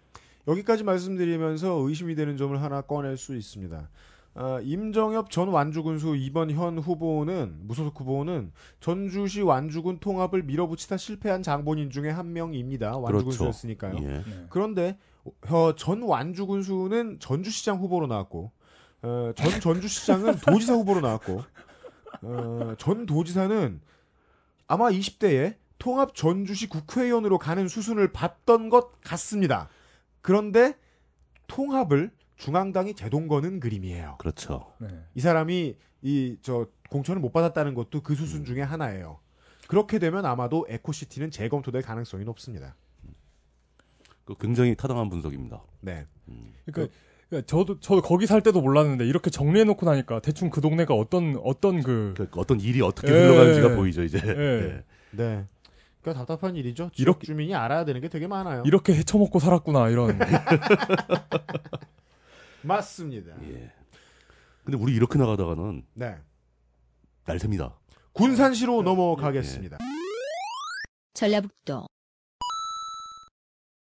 여기까지 0.48 0.84
말씀드리면서 0.84 1.74
의심이 1.88 2.16
되는 2.16 2.38
점을 2.38 2.60
하나 2.60 2.82
꺼낼 2.82 3.18
수 3.18 3.36
있습니다. 3.36 3.90
아, 4.38 4.60
임정엽 4.62 5.32
전 5.32 5.48
완주군수 5.48 6.18
이번 6.18 6.52
현 6.52 6.78
후보는 6.78 7.56
무소속 7.62 8.02
후보는 8.02 8.52
전주시 8.82 9.42
완주군 9.42 10.00
통합을 10.00 10.44
밀어붙이다 10.44 10.98
실패한 10.98 11.42
장본인 11.42 11.90
중에 11.90 12.10
한 12.10 12.34
명입니다. 12.34 12.98
완주군수였으니까요. 12.98 13.96
예. 14.02 14.08
네. 14.08 14.24
그런데 14.50 14.98
어, 15.50 15.74
전 15.76 16.02
완주군수는 16.02 17.20
전주시장 17.20 17.78
후보로 17.78 18.08
나왔고 18.08 18.52
어, 19.04 19.32
전 19.36 19.62
전주시장은 19.62 20.36
도지사 20.46 20.74
후보로 20.74 21.00
나왔고 21.00 21.42
어, 22.24 22.74
전 22.78 23.06
도지사는 23.06 23.80
아마 24.68 24.90
20대에 24.90 25.56
통합 25.80 26.14
전주시 26.14 26.68
국회의원으로 26.68 27.38
가는 27.38 27.70
수순을 27.70 28.12
봤던 28.12 28.70
것 28.70 29.00
같습니다. 29.02 29.70
그런데 30.22 30.74
통합을 31.48 32.12
중앙당이 32.38 32.94
제동 32.96 33.28
거는 33.28 33.60
그림이에요. 33.60 34.16
그렇죠. 34.20 34.74
네. 34.80 34.88
이 35.16 35.20
사람이 35.22 35.76
이 36.02 36.38
저 36.42 36.68
공천을 36.90 37.20
못 37.20 37.32
받았다는 37.34 37.74
것도 37.74 38.02
그 38.02 38.14
수순 38.16 38.46
중에 38.46 38.62
하나예요. 38.62 39.20
그렇게 39.68 39.98
되면 39.98 40.26
아마도 40.26 40.66
에코시티는 40.70 41.32
재검토될 41.32 41.82
가능성이 41.82 42.24
높습니다. 42.26 42.76
그 44.26 44.36
굉장히 44.40 44.76
타당한 44.76 45.10
분석입니다. 45.10 45.64
네. 45.82 46.06
음. 46.28 46.54
그러니까, 46.66 46.94
그러니까 47.30 47.48
저도 47.48 47.80
저도 47.80 48.02
거기 48.04 48.28
살 48.28 48.42
때도 48.42 48.62
몰랐는데 48.62 49.06
이렇게 49.08 49.30
정리해 49.32 49.64
놓고 49.66 49.86
나니까 49.86 50.20
대충 50.20 50.50
그 50.52 50.62
동네가 50.62 50.94
어떤 50.94 51.40
어떤 51.44 51.82
그그 51.82 52.30
어떤 52.38 52.60
일이 52.60 52.82
어떻게 52.82 53.08
예. 53.12 53.18
흘러가는지가 53.18 53.76
보이죠 53.76 54.04
이제. 54.04 54.20
예. 54.24 54.30
예. 54.30 54.84
네. 55.12 55.46
그러니까 56.02 56.20
답답한 56.26 56.56
일이죠. 56.56 56.90
지역 56.94 57.00
이렇게- 57.00 57.26
주민이 57.26 57.56
알아야 57.56 57.84
되는 57.86 58.00
게 58.02 58.10
되게 58.10 58.28
많아요. 58.28 58.62
이렇게 58.66 58.94
헤쳐먹고 58.94 59.40
살았구나 59.40 59.90
이런. 59.90 60.20
맞습니다. 62.66 63.32
예. 63.44 63.72
근데 64.64 64.78
우리 64.78 64.96
이렇게 64.96 65.20
나가다가는 65.20 65.86
네. 65.94 66.18
날셉니다. 67.26 67.78
군산시로 68.14 68.82
넘어가겠습니다. 68.82 69.78
전라북도 71.14 71.86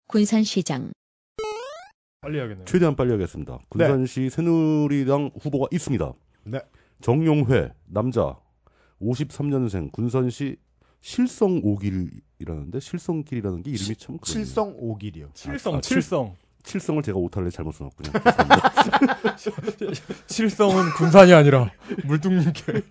군산시장 0.08 0.92
빨리 2.22 2.38
해야겠네요. 2.38 2.66
최대한 2.66 2.96
빨리 2.96 3.12
하겠습니다. 3.12 3.60
군산시 3.70 4.30
새누리당 4.30 5.32
후보가 5.42 5.68
있습니다. 5.72 6.14
네. 6.46 6.60
정용회 7.02 7.74
남자 7.86 8.40
53년생 9.02 9.92
군산시 9.92 10.58
실성 11.02 11.62
오길이라는데 11.64 12.80
실성길이라는 12.80 13.64
게 13.64 13.72
이름이 13.72 13.96
참 13.98 14.18
그러네요. 14.18 14.46
칠성 14.46 14.76
오길이요. 14.78 15.30
칠성, 15.34 15.76
아, 15.76 15.82
칠성. 15.82 16.36
칠성을 16.68 17.01
제가 17.01 17.18
오탈래 17.18 17.49
잘못 17.49 17.74
써놨군요. 17.76 18.11
칠성은 20.28 20.91
군산이 20.97 21.34
아니라 21.34 21.72
물뚱님께. 22.05 22.82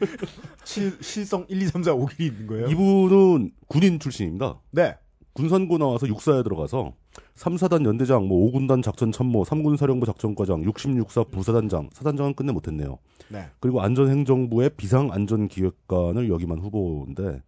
칠, 0.64 0.96
실성 1.02 1.44
1, 1.48 1.60
2, 1.60 1.66
3, 1.66 1.82
4, 1.82 1.94
5길이 1.94 2.20
있는 2.20 2.46
거예요. 2.46 2.66
이분은 2.68 3.52
군인 3.68 4.00
출신입니다. 4.00 4.60
네. 4.70 4.96
군산고 5.34 5.76
나와서 5.76 6.08
육사에 6.08 6.42
들어가서 6.42 6.94
3사단 7.34 7.84
연대장, 7.84 8.26
뭐 8.26 8.50
5군단 8.50 8.82
작전 8.82 9.12
참모, 9.12 9.44
3군 9.44 9.76
사령부 9.76 10.06
작전과장, 10.06 10.62
66사 10.62 11.30
부사단장, 11.30 11.90
사단장은 11.92 12.32
끝내 12.32 12.52
못했네요. 12.52 12.96
네. 13.28 13.44
그리고 13.60 13.82
안전행정부의 13.82 14.70
비상안전기획관을 14.78 16.30
역임한 16.30 16.60
후보인데 16.60 17.42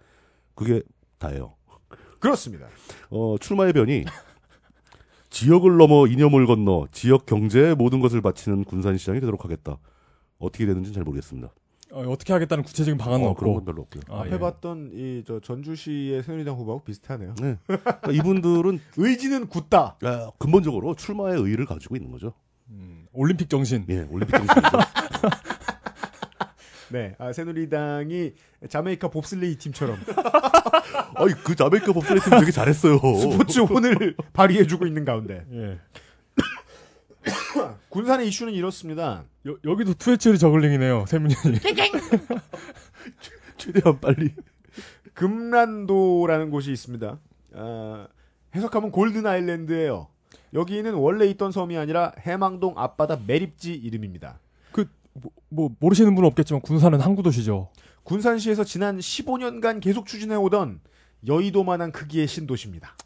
그게 0.54 0.82
다예요. 1.16 1.54
그렇습니다. 2.18 2.66
어, 3.08 3.36
출마의 3.40 3.72
변이 3.72 4.04
지역을 5.30 5.76
넘어 5.76 6.06
이념을 6.06 6.46
건너 6.46 6.86
지역 6.92 7.26
경제에 7.26 7.74
모든 7.74 8.00
것을 8.00 8.20
바치는 8.22 8.64
군산 8.64 8.96
시장이 8.96 9.20
되도록 9.20 9.44
하겠다. 9.44 9.78
어떻게 10.38 10.66
되는지는 10.66 10.94
잘 10.94 11.04
모르겠습니다. 11.04 11.52
어, 11.90 12.00
어떻게 12.08 12.32
하겠다는 12.34 12.64
구체적인 12.64 12.98
방안은 12.98 13.26
어, 13.26 13.30
없고. 13.30 13.40
그런 13.40 13.54
건 13.54 13.64
별로 13.64 13.82
없고요. 13.82 14.02
아, 14.10 14.20
앞에 14.20 14.32
예. 14.34 14.38
봤던 14.38 14.90
이 14.92 15.22
저 15.26 15.40
전주시의 15.40 16.22
새누리당 16.22 16.54
후보하고 16.56 16.84
비슷하네요. 16.84 17.34
네. 17.40 17.56
그러니까 17.66 18.12
이분들은 18.12 18.78
의지는 18.96 19.46
굳다. 19.48 19.96
아, 20.02 20.30
근본적으로 20.38 20.94
출마의 20.94 21.40
의의를 21.40 21.64
가지고 21.66 21.96
있는 21.96 22.10
거죠. 22.10 22.32
음, 22.70 23.06
올림픽 23.12 23.48
정신. 23.48 23.84
예, 23.88 24.06
올림픽 24.10 24.32
정신이죠. 24.36 24.78
네. 26.91 27.14
아, 27.18 27.32
새누리당이 27.32 28.32
자메이카 28.68 29.09
봅슬레이 29.09 29.57
팀처럼 29.57 29.99
아이, 31.16 31.28
그 31.45 31.55
자메이카 31.55 31.93
법사리 31.93 32.20
팀 32.20 32.39
되게 32.39 32.51
잘했어요. 32.51 32.99
스포츠 32.99 33.61
혼을 33.61 34.16
발휘해주고 34.32 34.86
있는 34.86 35.05
가운데 35.05 35.45
예. 35.53 35.78
군산의 37.91 38.28
이슈는 38.28 38.53
이렇습니다. 38.55 39.24
여, 39.47 39.57
여기도 39.64 39.95
투에츠리 39.95 40.39
저글링이네요. 40.39 41.05
세민현이. 41.07 41.59
최대한 43.59 44.01
빨리. 44.01 44.34
금란도라는 45.14 46.51
곳이 46.51 46.70
있습니다. 46.72 47.18
아, 47.55 48.07
해석하면 48.55 48.93
골든 48.93 49.26
아일랜드예요. 49.26 50.09
여기는 50.55 50.95
원래 50.95 51.26
있던 51.26 51.53
섬이 51.53 51.76
아니라 51.76 52.12
해망동 52.20 52.74
앞바다 52.78 53.18
매립지 53.26 53.74
이름입니다. 53.74 54.39
뭐, 55.20 55.32
뭐 55.48 55.70
모르시는 55.80 56.14
분은 56.14 56.26
없겠지만 56.28 56.62
군산은 56.62 57.00
항구 57.00 57.22
도시죠. 57.22 57.70
군산시에서 58.04 58.64
지난 58.64 58.98
15년간 58.98 59.80
계속 59.80 60.06
추진해 60.06 60.34
오던 60.36 60.80
여의도만한 61.26 61.92
크기의 61.92 62.26
신도시입니다. 62.26 62.96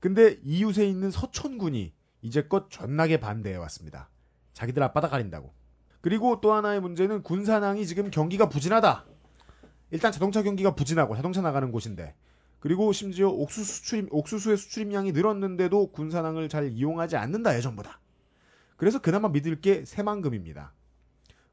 근데 0.00 0.38
이웃에 0.44 0.86
있는 0.86 1.10
서촌군이 1.10 1.92
이제껏 2.22 2.70
존나게 2.70 3.20
반대해 3.20 3.56
왔습니다. 3.56 4.10
자기들 4.54 4.82
앞바다 4.82 5.08
가린다고. 5.08 5.52
그리고 6.00 6.40
또 6.40 6.52
하나의 6.52 6.80
문제는 6.80 7.22
군산항이 7.22 7.86
지금 7.86 8.10
경기가 8.10 8.48
부진하다. 8.48 9.06
일단 9.90 10.12
자동차 10.12 10.42
경기가 10.42 10.74
부진하고 10.74 11.16
자동차 11.16 11.42
나가는 11.42 11.70
곳인데 11.70 12.14
그리고 12.60 12.92
심지어 12.92 13.28
옥수수 13.28 13.74
수출임, 13.74 14.08
옥수수의 14.10 14.56
수출입량이 14.56 15.12
늘었는데도 15.12 15.92
군산항을 15.92 16.48
잘 16.48 16.70
이용하지 16.70 17.16
않는다 17.16 17.56
예전보다. 17.56 18.00
그래서 18.76 19.00
그나마 19.00 19.28
믿을 19.28 19.60
게 19.60 19.84
새만금입니다. 19.84 20.72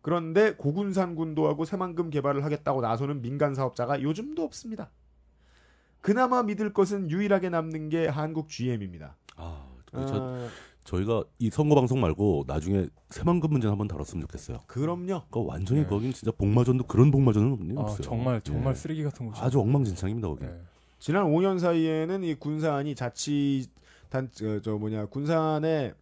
그런데 0.08 0.54
고군산 0.54 1.16
군도하고 1.16 1.66
새만금 1.66 2.12
개발을 2.12 2.46
하겠다고 2.46 2.80
나서는 2.80 3.22
민간 3.22 3.54
사업자가 3.54 4.02
요즘도 4.02 4.42
없습니다. 4.42 4.90
그나마 6.00 6.44
믿을 6.44 6.72
것은 6.72 7.12
유일하게 7.12 7.50
남는 7.50 7.90
게 7.90 8.08
한국 8.08 8.48
GM입니다. 8.48 9.18
아, 9.36 9.68
저, 9.92 9.98
아, 10.00 10.48
저희가 10.86 11.26
이 11.40 11.50
선거 11.50 11.76
방송 11.76 12.00
말고 12.00 12.46
나중에 12.48 12.88
새만금 13.10 13.50
문제 13.50 13.68
한번 13.68 13.90
다뤘으면 13.90 14.22
좋겠어요. 14.22 14.60
그럼요. 14.68 15.24
그러니까 15.30 15.40
완전히 15.42 15.82
네. 15.82 15.88
거긴 15.88 16.14
진짜 16.14 16.32
복마전도 16.32 16.86
그런 16.86 17.12
복마전은 17.12 17.78
아, 17.78 17.82
없어요. 17.82 18.02
정말 18.02 18.40
정말 18.40 18.72
예. 18.72 18.76
쓰레기 18.76 19.04
같은 19.04 19.26
곳이. 19.26 19.42
아주 19.42 19.60
엉망진창입니다 19.60 20.30
거기. 20.30 20.46
예. 20.46 20.56
지난 21.00 21.26
5년 21.26 21.60
사이에는 21.60 22.24
이 22.24 22.36
군산이 22.36 22.96
자치 22.96 23.68
단 24.08 24.30
저, 24.32 24.62
저 24.62 24.78
뭐냐 24.78 25.08
군산의 25.08 25.96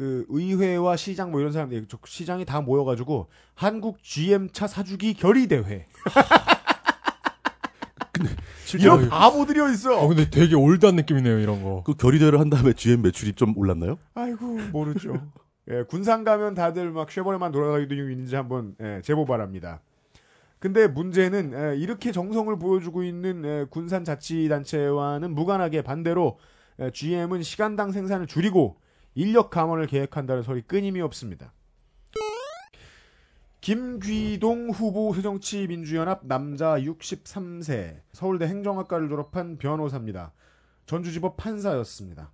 그 0.00 0.24
의회와 0.30 0.96
시장 0.96 1.30
뭐 1.30 1.40
이런 1.40 1.52
사람들 1.52 1.84
저 1.86 1.98
시장이 2.06 2.46
다 2.46 2.62
모여가지고 2.62 3.26
한국 3.54 4.02
GM 4.02 4.48
차 4.50 4.66
사주기 4.66 5.12
결의 5.12 5.46
대회 5.46 5.86
이런 8.80 9.10
바보들이 9.10 9.60
아 9.60 9.68
있어. 9.68 10.08
근데 10.08 10.30
되게 10.30 10.54
올드한 10.54 10.96
느낌이네요 10.96 11.40
이런 11.40 11.62
거. 11.62 11.82
그 11.84 11.92
결의대를 11.92 12.40
한 12.40 12.48
다음에 12.48 12.72
GM 12.72 13.02
매출이 13.02 13.34
좀 13.34 13.52
올랐나요? 13.58 13.98
아이고 14.14 14.46
모르죠. 14.72 15.20
예, 15.70 15.82
군산 15.82 16.24
가면 16.24 16.54
다들 16.54 16.90
막 16.92 17.10
쉐보레만 17.10 17.52
돌아다니는 17.52 17.94
이유 17.94 18.10
있는지 18.10 18.36
한번 18.36 18.76
예, 18.80 19.02
제보 19.04 19.26
바랍니다. 19.26 19.82
근데 20.60 20.86
문제는 20.86 21.52
예, 21.52 21.76
이렇게 21.76 22.10
정성을 22.10 22.58
보여주고 22.58 23.02
있는 23.02 23.44
예, 23.44 23.66
군산 23.68 24.04
자치단체와는 24.04 25.34
무관하게 25.34 25.82
반대로 25.82 26.38
예, 26.80 26.90
GM은 26.90 27.42
시간당 27.42 27.92
생산을 27.92 28.26
줄이고 28.26 28.78
인력 29.14 29.50
감원을 29.50 29.86
계획한다는 29.86 30.42
소리 30.42 30.62
끊임이 30.62 31.00
없습니다. 31.00 31.52
김귀동 33.60 34.70
후보 34.70 35.12
새정치민주연합 35.14 36.20
남자 36.26 36.76
63세 36.78 38.00
서울대 38.12 38.46
행정학과를 38.46 39.08
졸업한 39.08 39.58
변호사입니다. 39.58 40.32
전주지법 40.86 41.36
판사였습니다. 41.36 42.30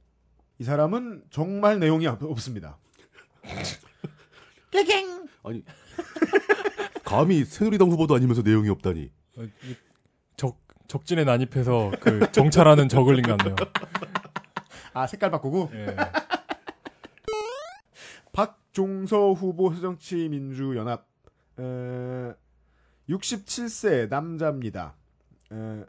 이 0.58 0.64
사람은 0.64 1.24
정말 1.30 1.80
내용이 1.80 2.06
없- 2.06 2.22
없습니다. 2.22 2.78
아니 5.42 5.64
감히 7.04 7.44
새누리당 7.44 7.88
후보도 7.90 8.14
아니면서 8.14 8.42
내용이 8.42 8.68
없다니. 8.68 9.10
어, 9.38 9.42
이적 10.34 10.58
적진에 10.86 11.24
난입해서 11.24 11.92
그 12.00 12.30
정찰하는 12.32 12.88
저글링 12.88 13.24
같네요. 13.24 13.56
아 14.92 15.06
색깔 15.06 15.30
바꾸고 15.30 15.70
예. 15.74 15.96
박종서 18.76 19.32
후보 19.32 19.72
새정치민주연합 19.72 21.06
에, 21.58 22.34
67세 23.08 24.08
남자입니다. 24.10 24.94
에, 25.50 25.84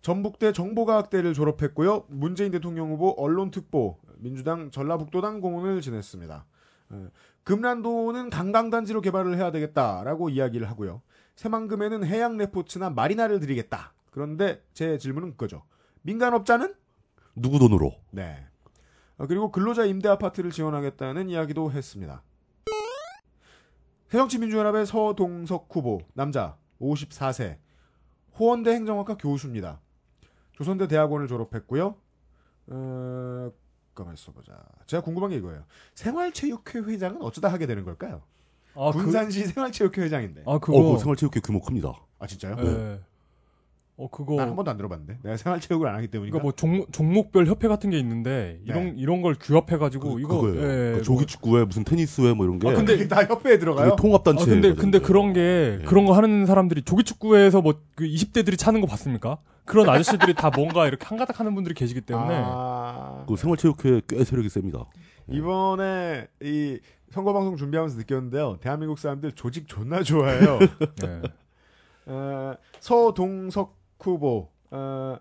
전북대 0.00 0.52
정보과학대를 0.52 1.32
졸업했고요. 1.32 2.06
문재인 2.08 2.50
대통령 2.50 2.90
후보 2.90 3.10
언론특보 3.16 3.98
민주당 4.16 4.72
전라북도당 4.72 5.40
공원을 5.40 5.80
지냈습니다. 5.80 6.44
에, 6.92 6.96
금란도는 7.44 8.30
관광단지로 8.30 9.00
개발을 9.00 9.36
해야 9.36 9.52
되겠다라고 9.52 10.28
이야기를 10.28 10.68
하고요. 10.68 11.02
새만금에는 11.36 12.04
해양 12.04 12.36
레포츠나 12.36 12.90
마리나를 12.90 13.38
드리겠다. 13.38 13.94
그런데 14.10 14.60
제 14.74 14.98
질문은 14.98 15.32
그거죠. 15.32 15.62
민간업자는 16.02 16.74
누구 17.36 17.60
돈으로? 17.60 17.94
네. 18.10 18.44
어, 19.22 19.26
그리고 19.28 19.52
근로자 19.52 19.84
임대 19.84 20.08
아파트를 20.08 20.50
지원하겠다는 20.50 21.30
이야기도 21.30 21.70
했습니다. 21.70 22.24
새정치민주연합의 24.08 24.84
서동석 24.84 25.68
후보, 25.70 26.00
남자, 26.12 26.56
54세, 26.80 27.58
호원대 28.36 28.72
행정학과 28.72 29.16
교수입니다. 29.16 29.80
조선대 30.54 30.88
대학원을 30.88 31.28
졸업했고요. 31.28 31.94
어, 32.66 33.52
가만 33.94 34.14
있어보자. 34.14 34.58
제가 34.86 35.04
궁금한 35.04 35.30
게 35.30 35.36
이거예요. 35.36 35.66
생활체육회 35.94 36.80
회장은 36.80 37.22
어쩌다 37.22 37.46
하게 37.48 37.66
되는 37.66 37.84
걸까요? 37.84 38.22
아, 38.74 38.90
군산시 38.90 39.46
생활체육회 39.46 40.02
회장인데. 40.02 40.42
그, 40.42 40.50
아 40.50 40.54
어, 40.54 40.58
그거 40.58 40.94
그 40.94 40.98
생활체육회 40.98 41.40
규모 41.44 41.60
큽니다. 41.60 41.92
아 42.18 42.26
진짜요? 42.26 42.56
예. 42.58 43.00
어 43.98 44.08
그거 44.10 44.36
난 44.36 44.48
한 44.48 44.56
번도 44.56 44.70
안 44.70 44.76
들어봤는데. 44.78 45.18
내가 45.22 45.36
생활체육을 45.36 45.86
안 45.86 45.94
하기 45.96 46.08
때문인가. 46.08 46.38
그러니까 46.38 46.42
뭐 46.42 46.52
종목, 46.52 46.92
종목별 46.92 47.46
협회 47.46 47.68
같은 47.68 47.90
게 47.90 47.98
있는데 47.98 48.58
이런 48.64 48.96
이런 48.96 49.20
걸 49.22 49.36
규합해가지고 49.38 50.14
그, 50.14 50.20
이거 50.20 50.40
그거예요. 50.40 50.62
예, 50.62 50.92
그 50.96 51.02
조기 51.02 51.26
축구회 51.26 51.64
무슨 51.64 51.84
테니스회 51.84 52.32
뭐 52.32 52.46
이런 52.46 52.58
게 52.58 52.68
아, 52.70 52.72
근데- 52.72 53.06
다 53.06 53.22
협회에 53.24 53.58
들어가요? 53.58 53.94
통합 53.96 54.24
단체. 54.24 54.44
아, 54.44 54.46
근데 54.46 54.74
근데 54.74 54.98
그런 54.98 55.32
게 55.34 55.78
예. 55.82 55.84
그런 55.84 56.06
거 56.06 56.14
하는 56.14 56.46
사람들이 56.46 56.82
조기축구에서 56.82 57.60
뭐그 57.60 58.04
20대들이 58.04 58.58
차는 58.58 58.80
거 58.80 58.86
봤습니까? 58.86 59.38
그런 59.66 59.88
아저씨들이 59.88 60.34
다 60.34 60.50
뭔가 60.56 60.88
이렇게 60.88 61.06
한가닥 61.06 61.38
하는 61.38 61.54
분들이 61.54 61.74
계시기 61.74 62.00
때문에 62.00 62.34
아, 62.44 63.24
그 63.28 63.36
생활체육회 63.36 64.00
꽤 64.08 64.24
세력이 64.24 64.48
셉니다. 64.48 64.86
이번에 65.28 66.26
이 66.42 66.78
선거방송 67.10 67.56
준비하면서 67.56 67.98
느꼈는데요. 67.98 68.56
대한민국 68.60 68.98
사람들 68.98 69.32
조직 69.32 69.68
존나 69.68 70.02
좋아해요. 70.02 70.58
네. 71.02 71.22
어, 72.06 72.54
서동석 72.80 73.76
후보. 74.10 74.50
어, 74.70 75.18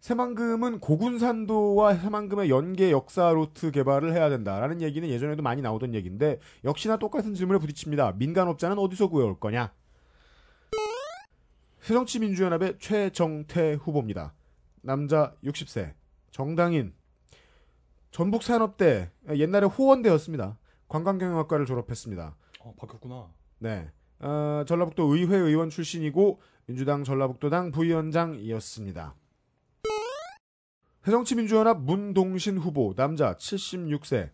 새만금은 0.00 0.80
고군산도와 0.80 1.94
새만금의 1.94 2.50
연계 2.50 2.92
역사 2.92 3.30
루트 3.32 3.70
개발을 3.70 4.12
해야 4.12 4.28
된다라는 4.28 4.80
얘기는 4.80 5.08
예전에도 5.08 5.42
많이 5.42 5.60
나오던 5.60 5.94
얘기인데 5.94 6.38
역시나 6.64 6.98
똑같은 6.98 7.34
질문에 7.34 7.58
부딪힙니다. 7.58 8.12
민간업자는 8.12 8.78
어디서 8.78 9.08
구해올 9.08 9.40
거냐? 9.40 9.72
새정치민주연합의 11.80 12.78
최정태 12.78 13.74
후보입니다. 13.74 14.34
남자 14.82 15.34
60세, 15.42 15.94
정당인, 16.30 16.92
전북산업대, 18.10 19.10
옛날에 19.36 19.66
호원대였습니다. 19.66 20.58
관광경영학과를 20.88 21.66
졸업했습니다. 21.66 22.36
어, 22.60 22.74
바뀌었구나. 22.78 23.28
네. 23.58 23.90
어, 24.20 24.64
전라북도 24.66 25.14
의회 25.14 25.36
의원 25.36 25.70
출신이고 25.70 26.40
민주당 26.68 27.02
전라북도당 27.02 27.72
부위원장이었습니다. 27.72 29.14
새정치민주연합 31.02 31.80
문동신 31.80 32.58
후보 32.58 32.92
남자 32.94 33.34
76세 33.36 34.30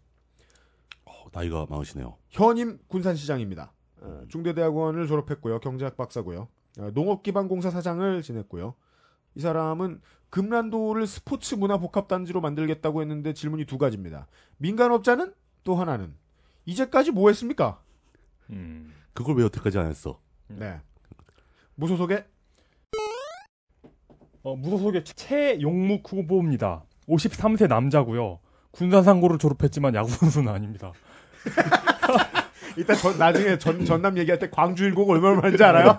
어, 1.04 1.12
나이가 1.32 1.64
많으시네요. 1.70 2.16
현임 2.30 2.80
군산시장입니다. 2.88 3.72
어, 4.00 4.24
중대대학원을 4.28 5.06
졸업했고요. 5.06 5.60
경제학 5.60 5.96
박사고요. 5.96 6.48
어, 6.80 6.90
농업기반공사 6.92 7.70
사장을 7.70 8.20
지냈고요. 8.20 8.74
이 9.36 9.40
사람은 9.40 10.00
금란도를 10.30 11.06
스포츠 11.06 11.54
문화 11.54 11.78
복합단지로 11.78 12.40
만들겠다고 12.40 13.00
했는데 13.02 13.32
질문이 13.32 13.64
두 13.64 13.78
가지입니다. 13.78 14.26
민간업자는 14.56 15.32
또 15.62 15.76
하나는 15.76 16.16
이제까지 16.64 17.12
뭐 17.12 17.28
했습니까? 17.28 17.80
음. 18.50 18.92
그걸 19.12 19.36
왜 19.36 19.44
여태까지 19.44 19.78
안 19.78 19.86
했어? 19.86 20.20
네. 20.48 20.80
무소속의 21.76 22.24
어, 24.42 24.56
무소속의 24.56 25.04
최용묵 25.04 26.12
후보입니다. 26.12 26.84
53세 27.08 27.68
남자고요. 27.68 28.40
군산상고를 28.72 29.38
졸업했지만 29.38 29.94
야구 29.94 30.10
선수는 30.10 30.52
아닙니다. 30.52 30.92
이따 32.76 32.94
전, 32.94 33.18
나중에 33.18 33.58
전, 33.58 33.84
전남 33.84 34.18
얘기할 34.18 34.38
때 34.38 34.50
광주 34.50 34.84
일곡 34.84 35.08
얼마나 35.08 35.40
많은지 35.40 35.62
알아요? 35.62 35.98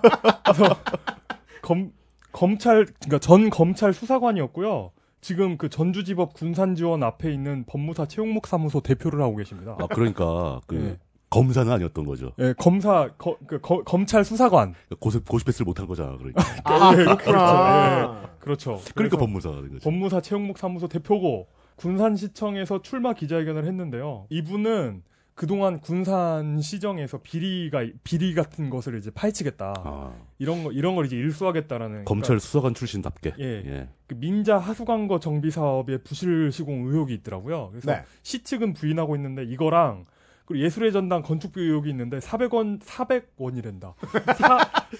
검 1.62 1.92
검찰 2.32 2.84
그러니까 2.84 3.18
전 3.18 3.50
검찰 3.50 3.92
수사관이었고요. 3.92 4.92
지금 5.22 5.56
그 5.56 5.68
전주지법 5.68 6.34
군산지원 6.34 7.02
앞에 7.02 7.32
있는 7.32 7.64
법무사 7.66 8.06
최용목 8.06 8.46
사무소 8.46 8.80
대표를 8.80 9.22
하고 9.22 9.36
계십니다. 9.36 9.76
아 9.80 9.86
그러니까 9.86 10.60
그 10.66 10.76
예. 10.76 11.05
검사는 11.30 11.70
아니었던 11.70 12.04
거죠. 12.04 12.32
예, 12.38 12.54
검사 12.56 13.08
거- 13.18 13.36
그 13.46 13.60
거- 13.60 13.82
검찰 13.82 14.24
수사관. 14.24 14.74
고시 15.00 15.18
고시패스를 15.18 15.64
못한 15.64 15.86
거잖아. 15.86 16.16
그러니까. 16.16 16.42
아, 16.64 16.92
예, 16.92 16.96
그렇구나. 17.04 18.30
그렇죠. 18.38 18.80
그러니까 18.94 18.94
그래서 18.94 19.16
법무사가 19.18 19.56
된 19.62 19.70
거죠. 19.72 19.80
법무사 19.90 20.20
최용목 20.20 20.56
사무소 20.58 20.86
대표고 20.88 21.48
군산시청에서 21.76 22.82
출마 22.82 23.12
기자회견을 23.12 23.64
했는데요. 23.66 24.26
이분은 24.30 25.02
그동안 25.34 25.80
군산 25.80 26.60
시정에서 26.62 27.18
비리가 27.22 27.84
비리 28.04 28.32
같은 28.34 28.70
것을 28.70 28.96
이제 28.96 29.10
파헤치겠다. 29.10 29.74
아, 29.84 30.14
이런 30.38 30.64
거 30.64 30.72
이런 30.72 30.94
걸 30.94 31.04
이제 31.04 31.16
일수하겠다라는 31.16 32.06
검찰 32.06 32.40
수사관 32.40 32.72
출신답게. 32.72 33.34
예. 33.38 33.44
예. 33.66 33.88
그 34.06 34.14
민자 34.14 34.56
하수관거 34.56 35.18
정비 35.20 35.50
사업의 35.50 35.98
부실 36.04 36.50
시공 36.52 36.86
의혹이 36.86 37.12
있더라고요. 37.14 37.68
그래서 37.70 37.90
네. 37.92 38.02
시 38.22 38.44
측은 38.44 38.72
부인하고 38.72 39.14
있는데 39.16 39.44
이거랑 39.44 40.06
그리고 40.46 40.64
예술의 40.64 40.92
전당 40.92 41.22
건축비 41.22 41.60
의혹이 41.60 41.90
있는데 41.90 42.18
400원 42.20 42.80
400원이란다. 42.80 43.94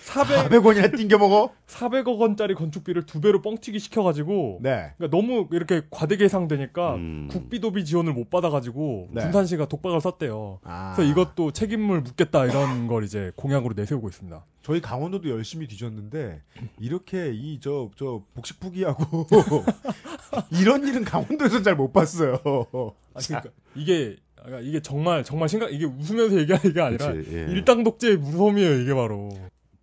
400 0.05 0.51
400원이나 0.51 0.91
띵겨 0.97 1.19
먹어? 1.19 1.53
400억 1.67 2.19
원짜리 2.19 2.55
건축비를 2.55 3.07
두 3.07 3.21
배로 3.21 3.41
뻥튀기 3.41 3.79
시켜 3.79 4.03
가지고 4.03 4.59
네. 4.61 4.93
그러니까 4.97 5.17
너무 5.17 5.47
이렇게 5.53 5.83
과대 5.91 6.17
계상되니까 6.17 6.95
음. 6.97 7.29
국비도비 7.31 7.85
지원을 7.85 8.13
못 8.13 8.29
받아 8.29 8.51
가지고 8.51 9.09
네. 9.13 9.23
군산 9.23 9.47
시가 9.47 9.67
독박을 9.67 10.01
썼대요. 10.01 10.59
아. 10.65 10.95
그래서 10.97 11.11
이것도 11.11 11.53
책임을 11.53 12.01
묻겠다 12.01 12.45
이런 12.47 12.89
걸 12.89 13.05
이제 13.05 13.31
공약으로 13.37 13.75
내세우고 13.77 14.09
있습니다. 14.09 14.45
저희 14.63 14.81
강원도도 14.81 15.31
열심히 15.31 15.69
뒤졌는데, 15.69 16.43
이렇게 16.81 17.31
이, 17.33 17.61
저, 17.61 17.89
저, 17.95 18.25
복식부기하고, 18.35 19.25
이런 20.51 20.85
일은 20.89 21.05
강원도에서 21.05 21.63
잘 21.63 21.77
못 21.77 21.93
봤어요. 21.93 22.35
아, 23.15 23.21
그러니까 23.25 23.51
이게 23.77 24.17
그러니까 24.47 24.69
이게 24.69 24.81
정말 24.81 25.25
정말 25.25 25.49
심각 25.49 25.73
이게 25.73 25.85
웃으면서 25.85 26.39
얘기하는 26.39 26.73
게 26.73 26.81
아니라 26.81 27.13
그치, 27.13 27.35
예. 27.35 27.41
일당 27.51 27.83
독재의 27.83 28.17
무서움이에요 28.17 28.81
이게 28.81 28.95
바로 28.95 29.29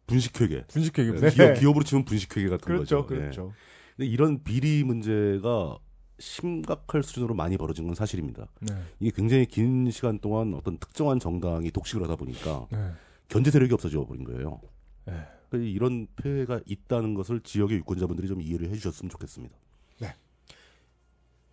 분식회계. 0.07 0.65
분식회계 0.67 1.11
네. 1.11 1.19
분식. 1.19 1.37
기업, 1.37 1.53
기업으로 1.59 1.83
치면 1.83 2.05
분식회계 2.05 2.49
같은 2.49 2.65
그렇죠, 2.65 3.03
거죠. 3.03 3.15
예. 3.15 3.19
그렇죠. 3.19 3.53
근데 3.95 4.09
이런 4.09 4.43
비리 4.43 4.83
문제가 4.83 5.77
심각할 6.19 7.03
수준으로 7.03 7.35
많이 7.35 7.57
벌어진 7.57 7.85
건 7.85 7.95
사실입니다. 7.95 8.47
네. 8.61 8.73
이게 8.99 9.11
굉장히 9.13 9.45
긴 9.45 9.89
시간 9.91 10.19
동안 10.19 10.53
어떤 10.53 10.77
특정한 10.77 11.19
정당이 11.19 11.71
독식을 11.71 12.03
하다 12.03 12.15
보니까 12.15 12.67
네. 12.71 12.91
견제 13.27 13.51
세력이 13.51 13.73
없어져 13.73 14.05
버린 14.05 14.23
거예요. 14.23 14.61
네. 15.05 15.13
그러니까 15.49 15.71
이런 15.71 16.07
폐해가 16.15 16.61
있다는 16.65 17.13
것을 17.13 17.41
지역의 17.41 17.77
유권자분들이 17.79 18.27
좀 18.27 18.41
이해를 18.41 18.69
해주셨으면 18.69 19.09
좋겠습니다. 19.09 19.55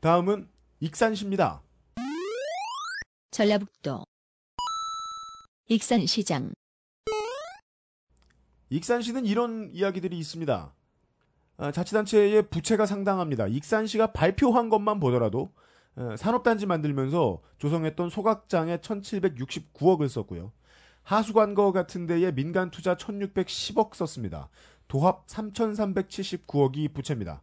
다음은 0.00 0.48
익산시입니다. 0.80 1.61
전라북도 3.30 4.04
익산시장 5.68 6.52
익산시는 8.70 9.24
이런 9.24 9.70
이야기들이 9.72 10.18
있습니다. 10.18 10.74
아, 11.58 11.72
자치단체의 11.72 12.48
부채가 12.50 12.86
상당합니다. 12.86 13.46
익산시가 13.46 14.12
발표한 14.12 14.68
것만 14.68 14.98
보더라도 14.98 15.52
어, 15.94 16.16
산업단지 16.16 16.66
만들면서 16.66 17.40
조성했던 17.58 18.10
소각장에 18.10 18.78
1769억을 18.78 20.08
썼고요. 20.08 20.52
하수관거 21.02 21.70
같은 21.70 22.06
데에 22.06 22.32
민간 22.32 22.70
투자 22.70 22.96
1610억 22.96 23.94
썼습니다. 23.94 24.48
도합 24.88 25.26
3379억이 25.28 26.92
부채입니다. 26.92 27.42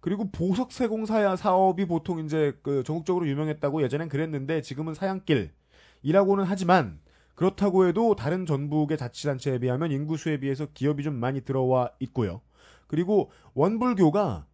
그리고 0.00 0.30
보석 0.30 0.72
세공 0.72 1.06
사 1.06 1.36
사업이 1.36 1.86
보통 1.86 2.24
이제 2.24 2.58
그 2.62 2.82
전국적으로 2.82 3.28
유명했다고 3.28 3.82
예전엔 3.82 4.08
그랬는데 4.08 4.62
지금은 4.62 4.94
사양길이라고는 4.94 6.44
하지만 6.44 7.00
그렇다고 7.34 7.86
해도 7.86 8.14
다른 8.16 8.46
전북의 8.46 8.98
자치단체에 8.98 9.58
비하면 9.58 9.92
인구수에 9.92 10.38
비해서 10.40 10.66
기업이 10.72 11.02
좀 11.02 11.14
많이 11.14 11.42
들어와 11.42 11.90
있고요. 12.00 12.40
그리고 12.86 13.30
원불교가 13.54 14.46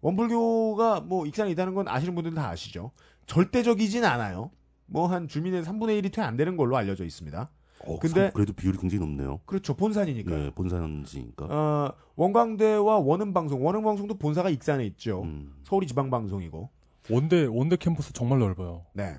원불교가 0.00 1.00
뭐 1.00 1.26
익산에 1.26 1.50
있다는 1.52 1.74
건 1.74 1.88
아시는 1.88 2.14
분들은 2.14 2.34
다 2.36 2.48
아시죠. 2.50 2.92
절대적이진 3.26 4.04
않아요. 4.04 4.50
뭐 4.86 5.06
한 5.06 5.28
주민의 5.28 5.62
3분의 5.64 6.02
1이 6.02 6.12
채안 6.12 6.36
되는 6.36 6.56
걸로 6.56 6.76
알려져 6.76 7.04
있습니다. 7.04 7.50
어, 7.86 7.98
근데- 7.98 8.20
참, 8.24 8.30
그래도 8.34 8.52
비율이 8.52 8.78
굉장히 8.78 9.00
높네요. 9.00 9.40
그렇죠. 9.46 9.74
본산이니까. 9.74 10.32
예, 10.46 10.50
본산지니까. 10.50 11.46
어, 11.48 11.92
원광대와 12.16 12.98
원음방송, 12.98 13.64
원음방송도 13.64 14.18
본사가 14.18 14.50
익산에 14.50 14.84
있죠. 14.86 15.22
음. 15.22 15.54
서울이 15.64 15.86
지방방송이고. 15.86 16.68
원대 17.10 17.46
원대 17.46 17.76
캠퍼스 17.76 18.12
정말 18.12 18.38
넓어요. 18.38 18.86
네. 18.94 19.16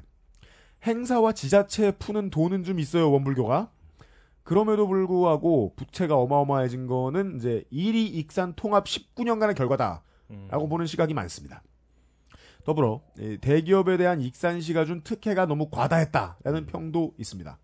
행사와 0.86 1.32
지자체에 1.34 1.92
푸는 1.92 2.30
돈은 2.30 2.64
좀 2.64 2.80
있어요, 2.80 3.12
원불교가. 3.12 3.72
그럼에도 4.44 4.88
불구하고 4.88 5.74
부채가 5.76 6.16
어마어마해진 6.18 6.86
거는 6.88 7.38
이제 7.38 7.64
1위 7.72 8.14
익산 8.14 8.54
통합 8.56 8.86
19년간의 8.86 9.56
결과다라고 9.56 10.02
음. 10.66 10.70
보는 10.70 10.86
시각이 10.86 11.14
많습니다. 11.16 11.64
더불어 12.64 13.02
이 13.20 13.38
대기업에 13.42 13.98
대한 13.98 14.22
익산시가 14.22 14.86
준 14.86 15.02
특혜가 15.02 15.46
너무 15.46 15.70
과다했다라는 15.70 16.66
평도 16.68 17.14
있습니다. 17.18 17.58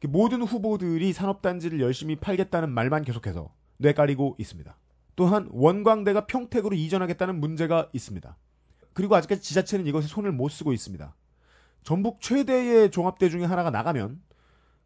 그 0.00 0.06
모든 0.06 0.42
후보들이 0.42 1.12
산업단지를 1.12 1.80
열심히 1.80 2.16
팔겠다는 2.16 2.70
말만 2.70 3.04
계속해서 3.04 3.52
뇌까리고 3.78 4.36
있습니다. 4.38 4.76
또한 5.16 5.48
원광대가 5.50 6.26
평택으로 6.26 6.76
이전하겠다는 6.76 7.40
문제가 7.40 7.88
있습니다. 7.92 8.36
그리고 8.92 9.16
아직까지 9.16 9.42
지자체는 9.42 9.86
이것에 9.86 10.06
손을 10.06 10.32
못 10.32 10.48
쓰고 10.48 10.72
있습니다. 10.72 11.14
전북 11.82 12.20
최대의 12.20 12.90
종합대 12.90 13.28
중에 13.28 13.44
하나가 13.44 13.70
나가면 13.70 14.20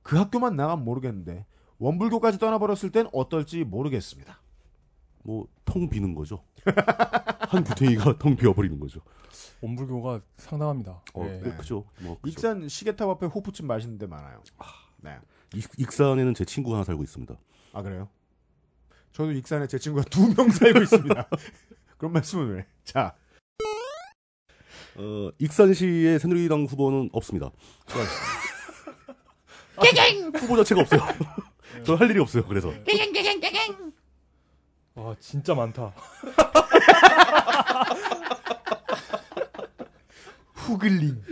그 0.03 0.17
학교만 0.17 0.57
나가면 0.57 0.85
모르겠는데 0.85 1.47
원불교까지 1.79 2.39
떠나버렸을 2.39 2.91
땐 2.91 3.09
어떨지 3.13 3.65
모르겠습니다. 3.65 4.41
뭐텅 5.25 5.89
비는 5.91 6.15
거죠. 6.15 6.45
한 7.49 7.65
구탱이가 7.65 8.19
텅 8.19 8.37
비어버리는 8.37 8.79
거죠. 8.81 9.01
온불교가 9.61 10.21
상당합니다. 10.37 11.03
어, 11.15 11.27
예. 11.27 11.41
뭐 11.41 11.57
그죠. 11.57 11.85
뭐 12.01 12.19
그죠. 12.21 12.31
익산 12.31 12.69
시계탑 12.69 13.09
앞에 13.09 13.27
호프집 13.27 13.67
맛있는 13.67 13.99
데 13.99 14.07
많아요. 14.07 14.43
네. 15.03 15.18
익, 15.55 15.68
익산에는 15.76 16.34
제 16.34 16.44
친구가 16.44 16.76
하나 16.76 16.84
살고 16.84 17.03
있습니다. 17.03 17.34
아 17.74 17.82
그래요? 17.82 18.09
저도 19.12 19.32
익산에 19.32 19.66
제 19.66 19.78
친구가 19.78 20.05
두 20.09 20.34
명 20.34 20.48
살고 20.50 20.80
있습니다. 20.80 21.28
그런 21.98 22.12
말씀을 22.12 22.57
왜? 22.57 22.66
자, 22.84 23.14
어, 24.96 25.30
익산시의 25.38 26.18
새누리당 26.18 26.64
후보는 26.64 27.11
없습니다. 27.12 27.50
후보 30.38 30.57
자체가 30.57 30.80
없어요. 30.82 31.00
저 31.84 31.96
할 31.96 32.11
일이 32.11 32.20
없어요. 32.20 32.44
그래서 32.46 32.72
와 34.94 35.16
진짜 35.18 35.55
많다. 35.55 35.92
후글링. 40.55 41.22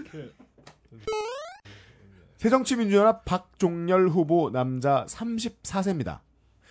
새정치민주연합 2.41 3.27
박종렬 3.27 4.09
후보 4.09 4.51
남자 4.51 5.05
34세입니다. 5.07 6.21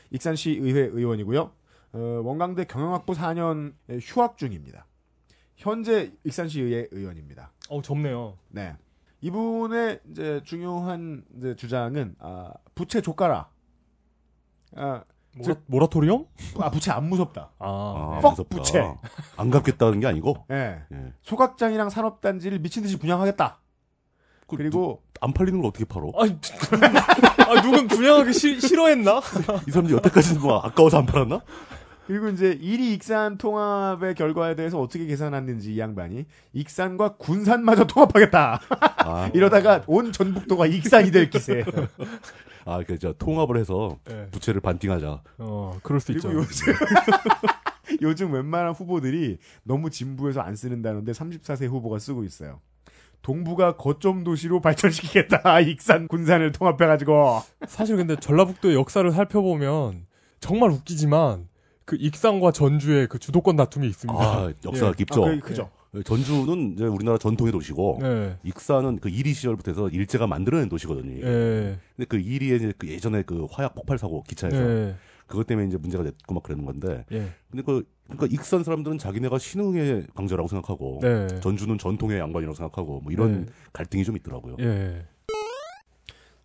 익산시 0.09 0.57
의회 0.59 0.79
의원이고요. 0.81 1.51
어, 1.93 1.99
원광대 2.23 2.65
경영학부 2.65 3.13
4년 3.13 3.75
휴학 4.01 4.39
중입니다. 4.39 4.87
현재 5.55 6.11
익산시 6.23 6.59
의회 6.61 6.87
의원입니다. 6.89 7.51
어 7.69 7.83
젊네요. 7.83 8.39
네. 8.47 8.75
이분의 9.21 9.99
이제 10.09 10.41
중요한 10.43 11.23
이제 11.37 11.55
주장은 11.55 12.15
아, 12.17 12.51
부채 12.73 12.99
조가라. 12.99 13.47
아, 14.75 15.03
모라, 15.35 15.55
모라토리엄? 15.67 16.25
아, 16.57 16.71
부채 16.71 16.89
안 16.89 17.07
무섭다. 17.09 17.51
아, 17.59 17.67
아, 17.67 18.19
퍽 18.21 18.31
무섭다. 18.31 18.55
부채. 18.55 18.81
안 19.37 19.51
갚겠다는 19.51 19.99
게 19.99 20.07
아니고 20.07 20.47
예. 20.49 20.81
예. 20.91 21.13
소각장이랑 21.21 21.91
산업단지를 21.91 22.57
미친 22.57 22.81
듯이 22.81 22.97
분양하겠다. 22.97 23.59
그 24.49 24.57
그리고 24.57 25.01
안 25.21 25.31
팔리는 25.33 25.59
걸 25.61 25.69
어떻게 25.69 25.85
팔어? 25.85 26.11
아니, 26.17 26.37
아 27.47 27.61
누군 27.61 27.87
분양하기 27.87 28.33
싫- 28.33 28.61
싫어했나? 28.61 29.19
이 29.67 29.71
사람들 29.71 29.95
여태까지는 29.97 30.41
뭐 30.41 30.59
아까워서 30.59 30.99
안 30.99 31.05
팔았나? 31.05 31.41
그리고 32.07 32.27
이제 32.29 32.57
1위 32.57 32.93
익산 32.95 33.37
통합의 33.37 34.15
결과에 34.15 34.55
대해서 34.55 34.81
어떻게 34.81 35.05
계산했는지 35.05 35.75
이 35.75 35.79
양반이 35.79 36.25
익산과 36.53 37.17
군산마저 37.17 37.85
통합하겠다. 37.85 38.59
아, 38.97 39.29
이러다가 39.35 39.83
온 39.85 40.11
전북도가 40.11 40.65
익산이 40.65 41.11
될 41.11 41.29
기세. 41.29 41.63
아, 42.65 42.81
그저 42.83 43.13
통합을 43.13 43.57
해서 43.57 43.99
예. 44.09 44.25
부채를 44.31 44.59
반띵하자. 44.61 45.21
어 45.37 45.79
그럴 45.83 45.99
수 45.99 46.11
있죠. 46.13 46.31
요즘 46.33 46.73
요즘 48.01 48.33
웬만한 48.33 48.73
후보들이 48.73 49.37
너무 49.63 49.89
진부해서 49.91 50.41
안 50.41 50.55
쓰는다는데 50.55 51.11
34세 51.11 51.67
후보가 51.67 51.99
쓰고 51.99 52.23
있어요. 52.23 52.59
동부가 53.21 53.75
거점 53.75 54.23
도시로 54.23 54.61
발전시키겠다. 54.61 55.59
익산 55.61 56.07
군산을 56.07 56.51
통합해 56.51 56.87
가지고. 56.87 57.41
사실 57.67 57.97
근데 57.97 58.15
전라북도의 58.15 58.75
역사를 58.75 59.09
살펴보면 59.11 60.05
정말 60.39 60.71
웃기지만 60.71 61.47
그 61.85 61.97
익산과 61.99 62.51
전주의 62.51 63.07
그 63.07 63.19
주도권 63.19 63.55
다툼이 63.55 63.87
있습니다. 63.87 64.19
아, 64.21 64.53
역사가 64.63 64.89
예. 64.89 64.93
깊죠. 64.95 65.25
아, 65.25 65.29
그게 65.29 65.39
크죠. 65.39 65.69
전주는 66.05 66.73
이제 66.73 66.85
우리나라 66.85 67.17
전통의 67.17 67.51
도시고 67.51 67.99
네. 68.01 68.37
익산은 68.43 68.99
그 68.99 69.09
이리 69.09 69.33
시절부터 69.33 69.71
해서 69.71 69.89
일제가 69.89 70.27
만들어낸 70.27 70.69
도시거든요. 70.69 71.19
예. 71.25 71.79
근데 71.95 72.05
그 72.07 72.17
이리에 72.17 72.57
이제 72.57 72.73
그 72.77 72.87
예전에 72.87 73.23
그 73.23 73.47
화약 73.49 73.73
폭발 73.73 73.97
사고 73.97 74.21
기차에서 74.23 74.57
예. 74.57 74.95
그것 75.25 75.47
때문에 75.47 75.67
이제 75.67 75.77
문제가 75.77 76.03
됐고 76.03 76.33
막 76.33 76.43
그러는 76.43 76.65
건데 76.65 77.05
예. 77.11 77.31
근데 77.49 77.63
그 77.63 77.85
그러니까 78.09 78.27
익산 78.31 78.63
사람들은 78.63 78.97
자기네가 78.97 79.37
신흥의 79.37 80.07
강자라고 80.15 80.47
생각하고 80.47 80.99
네. 81.01 81.27
전주는 81.41 81.77
전통의 81.77 82.19
양반이라고 82.19 82.55
생각하고 82.55 83.01
뭐 83.01 83.11
이런 83.11 83.45
네. 83.45 83.51
갈등이 83.73 84.03
좀 84.03 84.17
있더라고요. 84.17 84.55
예. 84.59 85.05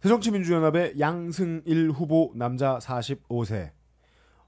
새정치민주연합의 0.01 1.01
양승일 1.01 1.91
후보 1.91 2.33
남자 2.35 2.79
45세. 2.79 3.71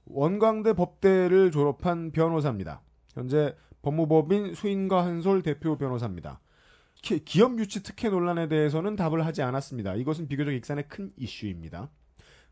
원광대 0.05 0.73
법대를 0.73 1.51
졸업한 1.51 2.11
변호사입니다. 2.11 2.81
현재 3.13 3.55
법무법인 3.81 4.53
수인과 4.53 5.03
한솔 5.05 5.41
대표 5.41 5.77
변호사입니다. 5.77 6.39
기- 7.01 7.23
기업 7.25 7.57
유치 7.59 7.83
특혜 7.83 8.09
논란에 8.09 8.47
대해서는 8.47 8.95
답을 8.95 9.25
하지 9.25 9.41
않았습니다. 9.41 9.95
이것은 9.95 10.27
비교적 10.27 10.51
익산의 10.53 10.85
큰 10.87 11.11
이슈입니다. 11.17 11.89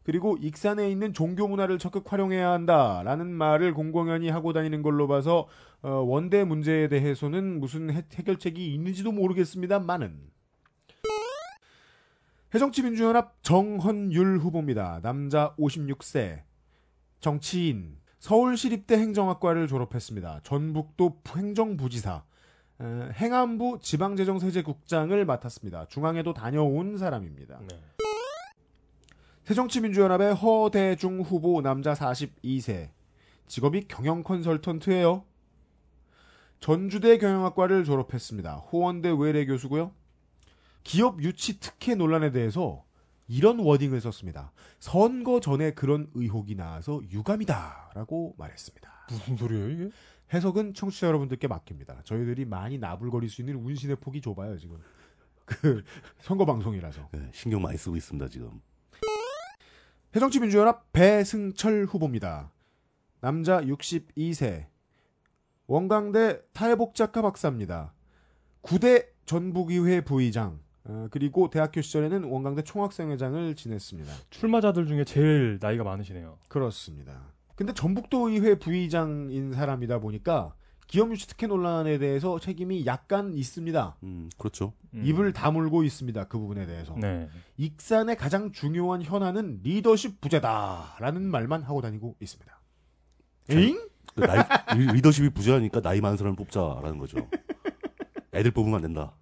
그리고 0.05 0.37
익산에 0.39 0.89
있는 0.91 1.13
종교 1.13 1.47
문화를 1.47 1.79
적극 1.79 2.11
활용해야 2.11 2.51
한다라는 2.51 3.27
말을 3.27 3.73
공공연히 3.73 4.29
하고 4.29 4.53
다니는 4.53 4.83
걸로 4.83 5.07
봐서 5.07 5.47
어, 5.81 5.89
원대 5.89 6.43
문제에 6.43 6.87
대해서는 6.87 7.59
무슨 7.59 7.91
해, 7.91 8.03
해결책이 8.13 8.73
있는지도 8.73 9.11
모르겠습니다만은 9.11 10.35
해정치민주연합 12.53 13.41
정헌율 13.41 14.37
후보입니다. 14.37 14.99
남자 15.01 15.55
56세. 15.57 16.43
정치인. 17.19 17.97
서울시립대 18.19 18.97
행정학과를 18.97 19.67
졸업했습니다. 19.67 20.41
전북도 20.43 21.21
행정부지사. 21.35 22.23
에, 22.79 22.85
행안부 23.13 23.79
지방재정세제국장을 23.81 25.25
맡았습니다. 25.25 25.87
중앙에도 25.87 26.33
다녀온 26.33 26.97
사람입니다. 26.97 27.59
네. 27.67 27.94
새정치민주연합의 29.45 30.33
허대중 30.33 31.21
후보 31.21 31.61
남자 31.61 31.93
42세. 31.93 32.89
직업이 33.45 33.87
경영 33.87 34.23
컨설턴트예요. 34.23 35.23
전주대 36.59 37.19
경영학과를 37.19 37.83
졸업했습니다. 37.83 38.55
호원대 38.55 39.13
외래 39.15 39.45
교수고요. 39.45 39.91
기업 40.83 41.21
유치 41.21 41.59
특혜 41.59 41.93
논란에 41.93 42.31
대해서 42.31 42.83
이런 43.27 43.59
워딩을 43.59 44.01
썼습니다. 44.01 44.51
선거 44.79 45.39
전에 45.39 45.75
그런 45.75 46.09
의혹이 46.15 46.55
나와서 46.55 47.01
유감이다라고 47.11 48.33
말했습니다. 48.39 49.07
무슨 49.11 49.37
소리예요 49.37 49.69
이게? 49.69 49.89
해석은 50.33 50.73
청취자 50.73 51.05
여러분들께 51.05 51.47
맡깁니다. 51.47 52.01
저희들이 52.03 52.45
많이 52.45 52.79
나불거릴 52.79 53.29
수 53.29 53.41
있는 53.43 53.57
운신의 53.57 53.97
폭이 53.97 54.21
좁아요 54.21 54.57
지금. 54.57 54.79
그 55.45 55.83
선거 56.17 56.45
방송이라서. 56.45 57.09
네, 57.11 57.29
신경 57.31 57.61
많이 57.61 57.77
쓰고 57.77 57.95
있습니다 57.95 58.27
지금. 58.29 58.59
해정치민주연합 60.16 60.93
배승철 60.93 61.88
후보입니다. 61.89 62.49
남자 63.20 63.59
62세. 63.59 64.68
원광대 65.68 66.39
타해복작가 66.53 67.22
박사입니다. 67.22 67.93
9대 68.61 69.07
전북의회 69.26 70.01
부의장. 70.05 70.59
어, 70.86 71.07
그리고 71.11 71.49
대학교 71.49 71.82
시절에는 71.82 72.24
원광대 72.24 72.61
총학생회장을 72.61 73.55
지냈습니다. 73.55 74.13
출마자들 74.30 74.88
중에 74.88 75.03
제일 75.03 75.57
나이가 75.59 75.84
많으시네요. 75.84 76.38
그렇습니다. 76.47 77.34
근데 77.55 77.74
전북도 77.74 78.30
의회 78.30 78.55
부의장인 78.57 79.51
사람이다 79.51 79.99
보니까 79.99 80.55
기업 80.88 81.11
유치 81.11 81.27
특혜 81.27 81.47
논란에 81.47 81.97
대해서 81.97 82.39
책임이 82.39 82.86
약간 82.86 83.33
있습니다. 83.33 83.97
음, 84.03 84.29
그렇죠. 84.38 84.73
음. 84.93 85.03
입을 85.05 85.33
다물고 85.33 85.83
있습니다. 85.83 86.25
그 86.27 86.38
부분에 86.38 86.65
대해서. 86.65 86.95
네. 86.95 87.27
익산의 87.57 88.15
가장 88.17 88.51
중요한 88.51 89.01
현안은 89.01 89.61
리더십 89.63 90.21
부재다라는 90.21 91.23
말만 91.23 91.63
하고 91.63 91.81
다니고 91.81 92.15
있습니다. 92.19 92.61
에잉? 93.49 93.79
그 94.15 94.21
나이, 94.21 94.39
리- 94.77 94.93
리더십이 94.93 95.29
부재하니까 95.31 95.81
나이 95.81 95.99
많은 96.01 96.17
사람을 96.17 96.36
뽑자라는 96.38 96.97
거죠. 96.99 97.27
애들 98.33 98.51
뽑으면 98.51 98.75
안 98.75 98.81
된다. 98.83 99.13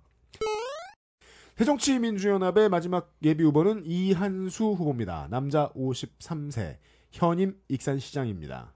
새정치민주연합의 1.57 2.69
마지막 2.69 3.13
예비 3.23 3.43
후보는 3.43 3.83
이한수 3.85 4.65
후보입니다. 4.71 5.27
남자 5.29 5.69
53세, 5.73 6.77
현임 7.11 7.55
익산시장입니다. 7.69 8.73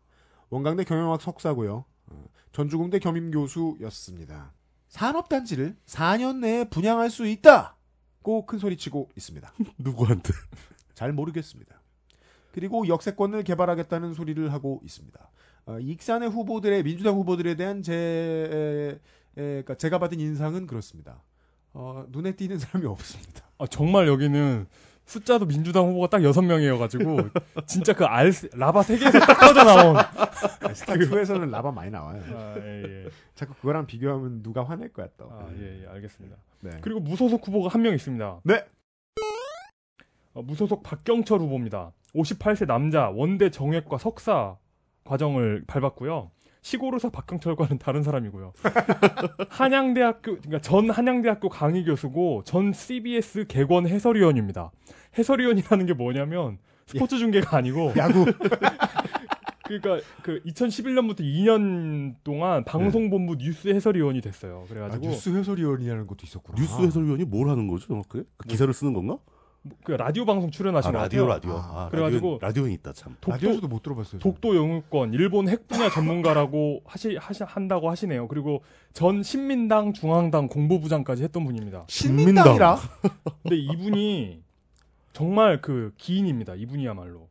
원광대 0.50 0.84
경영학 0.84 1.22
석사고요. 1.22 1.86
어, 2.08 2.26
전주공대 2.52 3.00
겸임교수였습니다. 3.00 4.54
산업단지를 4.88 5.76
4년 5.86 6.38
내에 6.38 6.64
분양할 6.70 7.10
수 7.10 7.28
있다고 7.28 8.46
큰 8.46 8.60
소리치고 8.60 9.10
있습니다. 9.16 9.54
누구한테? 9.78 10.34
잘 10.94 11.14
모르겠습니다. 11.14 11.82
그리고 12.52 12.88
역세권을 12.88 13.44
개발하겠다는 13.44 14.14
소리를 14.14 14.52
하고 14.52 14.82
있습니다. 14.84 15.30
어, 15.68 15.80
익산의 15.80 16.30
후보들의 16.30 16.82
민주당 16.84 17.16
후보들에 17.16 17.56
대한 17.56 17.84
제 17.84 17.94
에, 17.94 18.90
에, 18.92 19.00
그러니까 19.36 19.76
제가 19.76 20.00
받은 20.00 20.20
인상은 20.20 20.66
그렇습니다. 20.66 21.22
어, 21.74 22.06
눈에 22.10 22.36
띄는 22.36 22.58
사람이 22.58 22.88
없습니다. 22.88 23.44
아, 23.60 23.68
정말 23.68 24.08
여기는 24.08 24.66
숫자도 25.08 25.46
민주당 25.48 25.88
후보가 25.88 26.08
딱 26.10 26.24
여섯 26.24 26.42
명이어가지고 26.42 27.18
진짜 27.66 27.94
그 27.94 28.06
알, 28.06 28.32
라바 28.54 28.84
세 28.84 28.98
개에서 28.98 29.20
딱 29.20 29.40
터져 29.40 29.64
나온. 29.64 29.96
스타2에서는 29.96 31.50
라바 31.50 31.72
많이 31.72 31.90
나와요. 31.90 32.22
아, 32.36 32.56
예, 32.60 32.84
예. 33.06 33.10
자꾸 33.34 33.54
그거랑 33.56 33.88
비교하면 33.88 34.44
누가 34.44 34.64
화낼 34.64 34.92
거야 34.94 35.08
또. 35.18 35.30
아, 35.32 35.48
예, 35.58 35.84
예, 35.84 35.88
알겠습니다. 35.88 36.36
네. 36.60 36.72
그리고 36.82 37.00
무소속 37.00 37.48
후보가 37.48 37.70
한 37.70 37.82
명 37.82 37.94
있습니다. 37.94 38.42
네. 38.44 38.66
어, 40.34 40.42
무소속 40.44 40.84
박경철 40.84 41.40
후보입니다. 41.40 41.94
58세 42.14 42.68
남자, 42.68 43.10
원대 43.10 43.50
정외과 43.50 43.98
석사 43.98 44.58
과정을 45.06 45.64
밟았고요. 45.68 46.32
시골의사 46.68 47.10
박경철과는 47.12 47.78
다른 47.78 48.04
사람이고요. 48.04 48.52
한양대학교 49.48 50.36
그러니까 50.36 50.60
전 50.60 50.90
한양대학교 50.90 51.48
강의 51.48 51.86
교수고 51.86 52.44
전 52.44 52.74
CBS 52.74 53.48
개권 53.48 53.88
해설위원입니다. 53.88 54.72
해설위원이라는 55.18 55.86
게 55.86 55.94
뭐냐면 55.94 56.58
스포츠 56.86 57.18
중계가 57.20 57.56
아니고 57.56 57.94
야구. 57.96 58.26
그러니까 59.64 60.00
그 60.24 60.42
2011년부터 60.44 61.22
2년 61.22 62.16
동안 62.26 62.66
방송본부 62.66 63.38
뉴스 63.38 63.70
해설위원이 63.70 64.20
됐어요. 64.20 64.64
아, 64.66 64.70
그래가지고 64.70 65.08
뉴스 65.08 65.30
해설위원이라는 65.30 66.06
것도 66.06 66.20
있었구나. 66.24 66.58
뉴스 66.60 66.82
해설위원이 66.82 67.24
뭘 67.24 67.48
하는 67.48 67.70
거죠? 67.70 67.88
정확하게? 67.88 68.26
그 68.36 68.48
기사를 68.50 68.74
쓰는 68.74 68.92
건가? 68.92 69.20
그 69.84 69.92
라디오 69.94 70.26
방송 70.26 70.48
아, 70.48 70.52
출연하신 70.52 70.92
것 70.92 70.98
라디오, 70.98 71.28
같아요. 71.28 71.52
라디오. 71.52 71.52
아, 71.58 71.86
아, 71.86 71.90
그래가지고 71.90 72.40
라디오, 72.42 72.48
라디오 72.48 72.64
는 72.64 72.72
있다, 72.72 72.94
참. 72.94 73.16
독도 73.22 73.68
못 73.68 73.84
들어봤어요. 73.84 74.20
저는. 74.20 74.22
독도 74.22 74.56
영유권 74.56 75.14
일본 75.14 75.50
핵 75.50 75.68
분야 75.68 75.90
전문가라고 75.90 76.82
하시, 76.86 77.16
하시 77.18 77.44
한다고 77.44 77.90
하시네요. 77.90 78.28
그리고 78.28 78.62
전 78.94 79.24
신민당 79.24 79.94
중앙당 79.94 80.48
공보부장까지 80.48 81.24
했던 81.24 81.46
분입니다. 81.46 81.86
신민당이라. 81.88 82.78
근데 83.44 83.56
이분이 83.56 84.44
정말 85.14 85.62
그 85.62 85.94
기인입니다. 85.98 86.56
이분이야말로. 86.56 87.28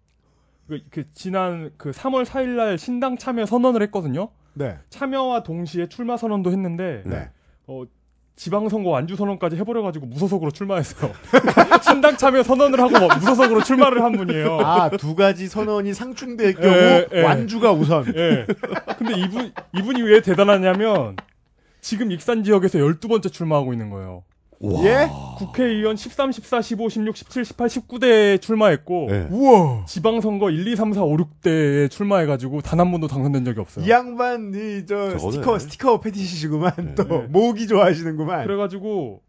그, 0.66 0.80
그 0.90 1.04
지난 1.12 1.70
그 1.76 1.90
3월 1.92 2.24
4일 2.24 2.56
날 2.56 2.78
신당 2.78 3.16
참여 3.16 3.46
선언을 3.46 3.82
했거든요. 3.82 4.30
네. 4.54 4.78
참여와 4.88 5.42
동시에 5.42 5.88
출마 5.88 6.16
선언도 6.16 6.50
했는데 6.50 7.02
네. 7.06 7.30
어 7.66 7.84
지방선거 8.36 8.90
완주 8.90 9.16
선언까지 9.16 9.56
해버려가지고 9.56 10.06
무소속으로 10.06 10.50
출마했어요. 10.50 11.10
신당 11.82 12.16
참여 12.18 12.42
선언을 12.42 12.78
하고 12.80 12.98
뭐 12.98 13.08
무소속으로 13.16 13.62
출마를 13.62 14.04
한 14.04 14.12
분이에요. 14.12 14.60
아, 14.60 14.90
두 14.90 15.14
가지 15.14 15.48
선언이 15.48 15.94
상충될 15.94 16.54
경우 16.54 16.74
예, 16.74 17.06
예. 17.12 17.22
완주가 17.22 17.72
우선. 17.72 18.04
예. 18.14 18.46
근데 18.98 19.18
이분 19.18 19.52
이분이 19.74 20.02
왜 20.02 20.20
대단하냐면 20.20 21.16
지금 21.80 22.12
익산 22.12 22.44
지역에서 22.44 22.78
12번째 22.78 23.32
출마하고 23.32 23.72
있는 23.72 23.88
거예요. 23.88 24.22
와. 24.60 24.84
예? 24.84 25.08
국회의원 25.38 25.96
13, 25.96 26.32
14, 26.32 26.62
15, 26.62 26.88
16, 26.88 27.16
17, 27.16 27.44
18, 27.44 27.68
19대에 27.68 28.40
출마했고 28.40 29.06
네. 29.10 29.28
우와. 29.30 29.84
지방선거 29.86 30.50
1, 30.50 30.66
2, 30.66 30.76
3, 30.76 30.92
4, 30.94 31.02
5, 31.02 31.16
6대에 31.16 31.90
출마해가지고 31.90 32.62
단 32.62 32.80
한 32.80 32.90
번도 32.90 33.06
당선된 33.08 33.44
적이 33.44 33.60
없어요. 33.60 33.84
이 33.84 33.90
양반 33.90 34.52
이저. 34.54 35.18
스티커 35.18 35.58
스티커 35.58 36.00
fetish시구만 36.00 36.72
네. 36.78 36.94
또 36.94 37.04
네. 37.04 37.18
모으기 37.28 37.66
좋아하시는구만. 37.66 38.44
그래가지고 38.46 39.22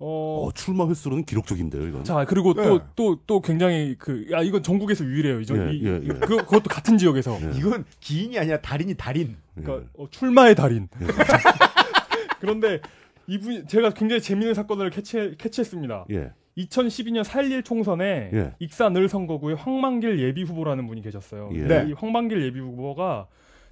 어, 0.00 0.46
어, 0.46 0.50
출마 0.54 0.88
횟수로는 0.88 1.24
기록적인데요, 1.24 1.86
이건. 1.86 2.02
자 2.04 2.24
그리고 2.24 2.52
네. 2.52 2.64
또또또 2.64 3.40
굉장히 3.40 3.94
그 3.96 4.26
야 4.32 4.42
이건 4.42 4.62
전국에서 4.64 5.04
유일해요. 5.04 5.40
이저 5.40 5.56
예, 5.56 5.72
이, 5.72 5.84
예, 5.86 6.00
이- 6.02 6.08
예. 6.08 6.08
그 6.08 6.36
그것도 6.38 6.64
같은 6.64 6.98
지역에서 6.98 7.38
예. 7.40 7.52
이건 7.58 7.84
기인이 8.00 8.36
아니라 8.38 8.60
달인이 8.60 8.94
달인. 8.94 9.36
그러니까 9.54 9.86
예. 9.86 10.02
어, 10.02 10.08
출마의 10.10 10.56
달인. 10.56 10.88
그런데 12.40 12.80
이분 13.26 13.66
제가 13.66 13.90
굉장히 13.90 14.20
재미있는 14.20 14.54
사건을 14.54 14.90
캐치 14.90 15.36
캐치했습니다. 15.38 16.06
예. 16.10 16.32
2012년 16.58 17.24
4.11 17.24 17.64
총선에 17.64 18.30
예. 18.32 18.52
익산 18.60 18.96
을선거구에 18.96 19.54
황만길 19.54 20.20
예비 20.20 20.42
후보라는 20.44 20.86
분이 20.86 21.02
계셨어요. 21.02 21.50
예. 21.52 21.66
네. 21.66 21.86
이 21.88 21.92
황만길 21.92 22.42
예비 22.42 22.60
후보가 22.60 23.26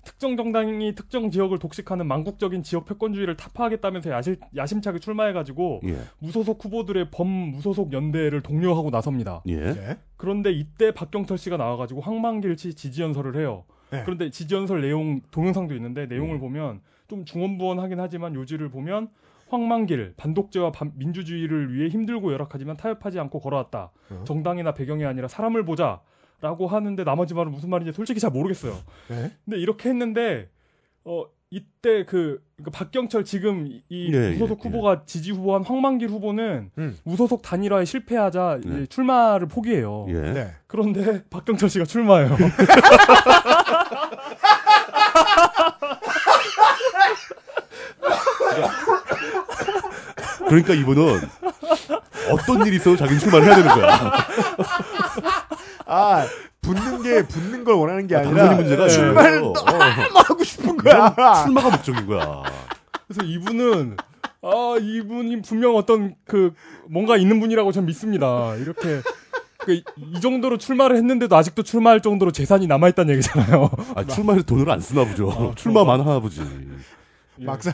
특정 0.05 0.37
정당이 0.37 0.97
특정 0.97 1.31
지역을 1.31 1.61
독식하는 1.61 2.07
망국적인 2.07 2.65
지역 2.65 2.87
패권주의를 2.87 3.37
타파하겠다면서 3.37 4.11
야실, 4.11 4.37
야심차게 4.57 4.99
출마해가지고 4.99 5.83
예. 5.85 5.97
무소속 6.19 6.65
후보들의 6.65 7.11
범무소속 7.13 7.93
연대를 7.93 8.41
독려하고 8.41 8.91
나섭니다. 8.91 9.43
예. 9.47 9.73
네. 9.73 9.99
그런데 10.17 10.51
이때 10.51 10.93
박경철 10.93 11.39
씨가 11.39 11.57
나와가지고 11.57 12.01
황만길 12.01 12.59
씨 12.59 12.75
지지연설을 12.75 13.37
해요. 13.37 13.65
네. 13.91 14.03
그런데 14.05 14.31
지지연설 14.31 14.81
내용 14.81 15.21
동영상도 15.31 15.77
있는데 15.77 16.07
내용을 16.07 16.37
음. 16.37 16.41
보면 16.41 16.81
좀 17.07 17.25
중언부언하긴 17.25 18.01
하지만 18.01 18.35
요지를 18.35 18.71
보면 18.71 19.09
황만길 19.53 20.15
반독재와 20.17 20.73
반- 20.73 20.93
민주주의를 20.97 21.75
위해 21.75 21.89
힘들고 21.89 22.33
열악하지만 22.33 22.77
타협하지 22.77 23.21
않고 23.21 23.39
걸어왔다. 23.41 23.91
어? 24.11 24.25
정당이나 24.25 24.73
배경이 24.75 25.05
아니라 25.05 25.29
사람을 25.29 25.65
보자. 25.65 26.01
라고 26.41 26.67
하는데 26.67 27.05
나머지 27.05 27.35
말은 27.35 27.53
무슨 27.53 27.71
말인지 27.71 27.93
솔직히 27.93 28.19
잘 28.19 28.33
모르겠어요. 28.33 28.73
네. 29.09 29.31
근데 29.45 29.59
이렇게 29.59 29.89
했는데 29.91 30.49
어 31.05 31.25
이때 31.51 32.05
그 32.05 32.43
그러니까 32.57 32.77
박경철 32.77 33.23
지금 33.25 33.67
이- 33.69 33.83
이 33.89 34.11
예, 34.13 34.31
무소속 34.33 34.59
예, 34.65 34.69
후보가 34.69 35.03
지지 35.05 35.31
후보한 35.31 35.63
황만길 35.63 36.09
후보는 36.09 36.71
음. 36.79 36.97
무소속 37.05 37.43
단일화에 37.43 37.85
실패하자 37.85 38.61
네. 38.65 38.69
이제 38.75 38.87
출마를 38.87 39.47
포기해요. 39.47 40.07
예. 40.09 40.13
네. 40.33 40.51
그런데 40.67 41.23
박경철 41.31 41.69
씨가 41.69 41.85
출마해요. 41.85 42.31
그러니까 50.53 50.75
이분은 50.75 51.21
어떤 52.31 52.67
일이 52.67 52.77
있어도 52.77 52.95
자기는 52.97 53.19
출마를 53.21 53.47
해야 53.47 53.57
되는 53.57 53.71
거야. 53.75 54.13
아 55.87 56.27
붙는 56.61 57.03
게 57.03 57.27
붙는 57.27 57.65
걸 57.65 57.75
원하는 57.77 58.07
게 58.07 58.17
아 58.17 58.21
니라 58.21 58.35
당선이 58.35 58.57
문제가 58.63 58.89
출마를 58.89 59.29
아니에요. 59.39 59.53
너무 59.55 60.19
하고 60.19 60.45
싶은 60.45 60.77
거야. 60.77 61.15
출마가 61.45 61.71
목적인 61.71 62.07
거야. 62.07 62.43
그래서 63.09 63.23
이분은 63.25 63.97
아 64.43 64.77
이분이 64.81 65.41
분명 65.43 65.75
어떤 65.77 66.15
그 66.27 66.53
뭔가 66.89 67.17
있는 67.17 67.41
분이라고 67.41 67.73
전 67.73 67.87
믿습니다. 67.87 68.55
이렇게 68.57 69.01
그 69.59 69.73
이- 69.73 69.85
이 69.97 70.21
정도로 70.21 70.59
출마를 70.59 70.97
했는데도 70.97 71.35
아직도 71.35 71.63
출마할 71.63 72.01
정도로 72.03 72.31
재산이 72.33 72.67
남아 72.67 72.89
있다는 72.91 73.15
얘기잖아요. 73.15 73.71
아, 73.95 74.05
출마해서 74.05 74.45
돈을 74.45 74.69
안 74.71 74.81
쓰나 74.81 75.05
보죠. 75.07 75.55
출마만 75.57 76.01
하나 76.01 76.19
보지. 76.21 76.43
예. 77.41 77.45
막상 77.45 77.73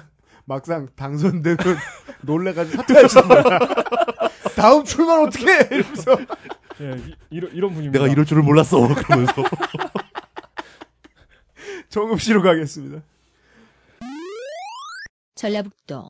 막상 0.48 0.88
당선되면 0.96 1.58
놀래가지고 2.22 2.82
사퇴하시는 2.82 3.28
거야. 3.28 3.58
다음 4.56 4.82
출마 4.82 5.20
어떻게 5.20 5.46
해? 5.46 5.68
이러면서 5.70 6.18
예, 6.80 6.96
이, 6.96 7.14
이런 7.30 7.52
이런 7.52 7.74
분입니다. 7.74 7.98
내가 8.00 8.10
이럴 8.10 8.24
줄을 8.24 8.42
몰랐어. 8.42 8.80
그러면서. 8.88 9.34
정읍시로 11.90 12.42
가겠습니다. 12.42 13.02
전라북도 15.34 16.08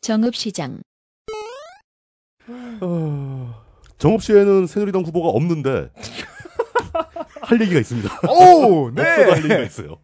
정읍시장 0.00 0.82
정읍시에는 3.98 4.66
새누리당 4.66 5.02
후보가 5.02 5.28
없는데 5.28 5.90
할 7.42 7.60
얘기가 7.60 7.80
있습니다. 7.80 8.08
오, 8.28 8.88
없어도 8.88 9.02
할 9.02 9.36
얘기가 9.38 9.56
네. 9.56 9.64
있어요. 9.64 9.98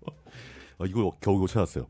아, 0.78 0.84
이거 0.86 1.16
겨우 1.20 1.36
이거 1.38 1.46
찾았어요. 1.48 1.86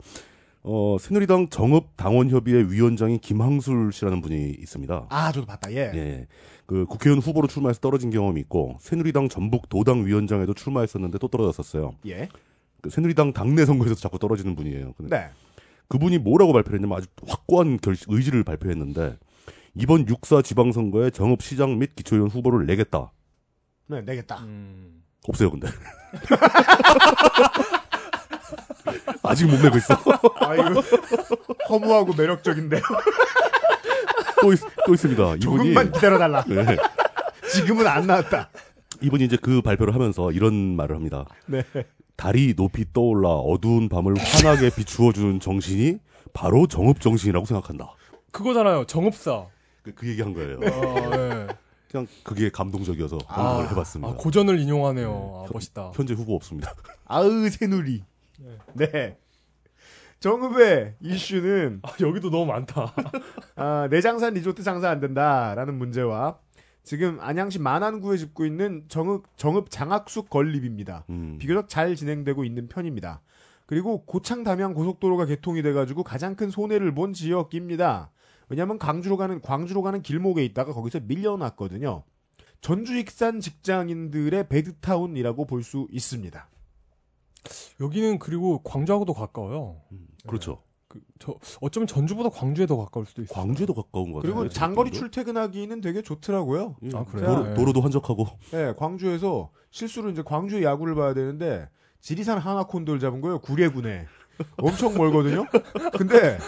어, 0.63 0.97
새누리당 1.01 1.49
정읍 1.49 1.97
당원협의회 1.97 2.71
위원장인 2.71 3.19
김항술 3.19 3.93
씨라는 3.93 4.21
분이 4.21 4.51
있습니다. 4.61 5.07
아, 5.09 5.33
저도 5.33 5.47
봤다. 5.47 5.71
예. 5.73 5.91
예. 5.95 6.27
그 6.67 6.85
국회의원 6.87 7.21
후보로 7.21 7.49
출마해서 7.49 7.81
떨어진 7.81 8.11
경험이 8.11 8.41
있고 8.43 8.77
새누리당 8.81 9.29
전북 9.29 9.69
도당 9.69 10.05
위원장에도 10.05 10.55
출마했었는데 10.55 11.19
또 11.19 11.29
떨어졌었어요. 11.29 11.93
예. 12.07 12.29
그 12.83 12.91
새누리당 12.91 13.33
당내 13.33 13.65
선거에서 13.65 13.95
자꾸 13.95 14.19
떨어지는 14.19 14.55
분이에요. 14.55 14.93
근데 14.95 15.17
네. 15.17 15.31
그분이 15.89 16.19
뭐라고 16.19 16.53
발표했냐면 16.53 16.99
아주 16.99 17.07
확고한 17.27 17.79
결, 17.79 17.97
의지를 18.07 18.45
발표했는데 18.45 19.17
이번 19.75 20.07
6사 20.07 20.45
지방선거에 20.45 21.11
정읍 21.11 21.43
시장 21.43 21.79
및 21.79 21.97
기초의원 21.97 22.31
후보를 22.31 22.67
내겠다. 22.67 23.13
네, 23.87 24.03
내겠다. 24.03 24.41
음, 24.41 25.03
없어요, 25.27 25.51
근데. 25.51 25.69
아직 29.23 29.47
못 29.47 29.61
내고 29.63 29.77
있어. 29.77 29.95
아, 30.41 30.55
이거 30.55 30.83
허무하고 31.69 32.15
매력적인데요. 32.15 32.83
또, 34.41 34.53
있, 34.53 34.59
또 34.87 34.95
있습니다. 34.95 35.23
이분이. 35.37 35.41
조금만 35.41 35.93
기다려달라. 35.93 36.45
네. 36.45 36.65
지금은 37.53 37.87
안 37.87 38.07
나왔다. 38.07 38.51
이분이 39.01 39.25
이제 39.25 39.37
그 39.41 39.63
발표를 39.63 39.95
하면서 39.95 40.31
이런 40.33 40.55
말을 40.77 40.97
합니다. 40.97 41.25
네. 41.47 41.63
달이 42.17 42.55
높이 42.57 42.85
떠올라 42.93 43.29
어두운 43.31 43.89
밤을 43.89 44.15
환하게 44.19 44.71
비추어주는 44.71 45.41
정신이 45.41 45.99
바로 46.33 46.67
정읍 46.67 47.01
정신이라고 47.01 47.47
생각한다. 47.47 47.93
그거잖아요. 48.33 48.85
정읍사. 48.87 49.47
그, 49.83 49.95
그 49.95 50.09
얘기 50.09 50.21
한 50.23 50.35
거예요. 50.35 50.59
아, 50.63 51.17
예. 51.17 51.47
그냥 51.91 52.07
그게 52.23 52.51
감동적이어서 52.51 53.19
언급을 53.29 53.71
해봤습니다. 53.71 54.13
아, 54.13 54.17
고전을 54.17 54.59
인용하네요. 54.61 55.45
아, 55.47 55.51
멋있다. 55.53 55.93
현재 55.95 56.13
후보 56.15 56.35
없습니다. 56.35 56.75
아으 57.07 57.49
새누리. 57.49 58.03
네. 58.75 59.17
정읍의 60.21 60.97
이슈는 61.01 61.81
아, 61.83 61.89
여기도 62.01 62.31
너무 62.31 62.47
많다. 62.47 62.93
아, 63.57 63.89
내장산 63.91 64.35
리조트 64.35 64.63
장사 64.63 64.91
안 64.91 65.01
된다라는 65.01 65.75
문제와 65.79 66.39
지금 66.83 67.19
안양시 67.21 67.61
만안구에 67.61 68.17
짓고 68.17 68.45
있는 68.47 68.85
정읍 68.89 69.37
정읍 69.37 69.71
장학숙 69.71 70.29
건립입니다. 70.31 71.05
음. 71.11 71.37
비교적 71.39 71.69
잘 71.69 71.95
진행되고 71.95 72.45
있는 72.45 72.67
편입니다. 72.69 73.21
그리고 73.67 74.05
고창 74.07 74.43
담양 74.45 74.73
고속도로가 74.75 75.27
개통이 75.27 75.63
돼가지고 75.63 76.03
가장 76.03 76.35
큰 76.35 76.51
손해를 76.51 76.95
본 76.95 77.13
지역입니다. 77.13 78.11
왜냐하면 78.49 78.79
광주로 78.79 79.19
가는 79.19 79.41
광주로 79.43 79.83
가는 79.83 80.01
길목에 80.03 80.43
있다가 80.47 80.73
거기서 80.73 81.01
밀려났거든요. 81.05 82.03
전주 82.61 82.97
익산 82.97 83.41
직장인들의 83.41 84.49
베드타운이라고 84.49 85.45
볼 85.45 85.63
수 85.63 85.87
있습니다. 85.91 86.49
여기는 87.81 88.19
그리고 88.19 88.63
광주하고도 88.63 89.15
가까워요. 89.15 89.77
음, 89.93 90.07
그렇죠. 90.27 90.63
그, 90.89 91.01
저, 91.19 91.35
어쩌면 91.61 91.87
전주보다 91.87 92.31
광주에 92.31 92.67
더 92.67 92.77
가까울 92.79 93.05
수도 93.05 93.21
있어요. 93.23 93.35
광주에도 93.35 93.75
가까운 93.75 94.13
것 94.13 94.21
같아요. 94.21 94.35
그리고 94.35 94.49
제 94.49 94.59
장거리. 94.59 94.91
출퇴근하기는 94.91 95.81
되게 95.83 96.01
좋더라고요. 96.01 96.77
예. 96.83 96.91
아, 96.95 97.05
그래요? 97.05 97.27
도로, 97.27 97.45
네. 97.45 97.55
도로 97.55 97.73
도 97.75 97.81
한적하고. 97.83 98.27
네, 98.53 98.75
광주에서 98.75 99.51
실수로 99.71 100.11
이제 100.11 100.23
광주의 100.23 100.65
야구를 100.65 100.95
봐야 100.95 101.13
되는데 101.13 101.69
지리산 102.01 102.39
하나콘도를 102.39 103.01
잡은 103.01 103.21
거예요. 103.21 103.39
구례군에. 103.41 104.07
엄청 104.63 104.95
멀거든요. 104.95 105.47
근데 105.99 106.39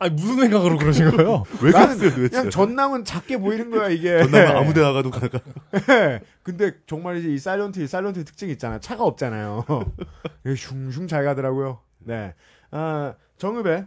아니, 0.00 0.14
무슨 0.14 0.36
생각으로 0.40 0.76
그러신 0.76 1.10
거예요? 1.12 1.44
왜 1.62 1.72
그랬어요 1.72 2.10
도대체? 2.10 2.28
그냥 2.28 2.50
전남은 2.50 3.04
작게 3.04 3.38
보이는 3.38 3.70
거야 3.70 3.88
이게. 3.88 4.22
전남은 4.22 4.56
아무 4.56 4.74
데나 4.74 4.92
가도 4.92 5.10
가까 5.10 5.38
네. 5.86 6.20
근데 6.42 6.72
정말 6.86 7.16
이제 7.16 7.28
이 7.28 7.38
사일런트 7.38 7.80
힐, 7.80 7.88
사일런트 7.88 8.18
힐 8.20 8.24
특징이 8.24 8.52
있잖아요. 8.52 8.80
차가 8.80 9.04
없잖아요. 9.04 9.64
이게 10.44 10.54
슝슝 10.54 11.08
잘 11.08 11.24
가더라고요. 11.24 11.80
네. 12.00 12.34
아, 12.70 13.14
정읍에 13.38 13.86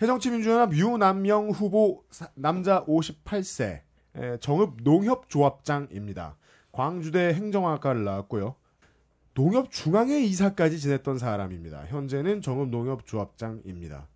새정치민주연합 0.00 0.72
유남명 0.74 1.50
후보 1.50 2.02
사- 2.10 2.28
남자 2.34 2.84
58세 2.86 3.80
에, 4.16 4.36
정읍 4.40 4.78
농협조합장입니다. 4.82 6.36
광주대 6.72 7.32
행정학과를 7.34 8.04
나왔고요. 8.04 8.56
농협 9.34 9.70
중앙회 9.70 10.20
이사까지 10.24 10.78
지냈던 10.78 11.18
사람입니다. 11.18 11.84
현재는 11.88 12.42
정읍 12.42 12.68
농협조합장입니다. 12.68 14.08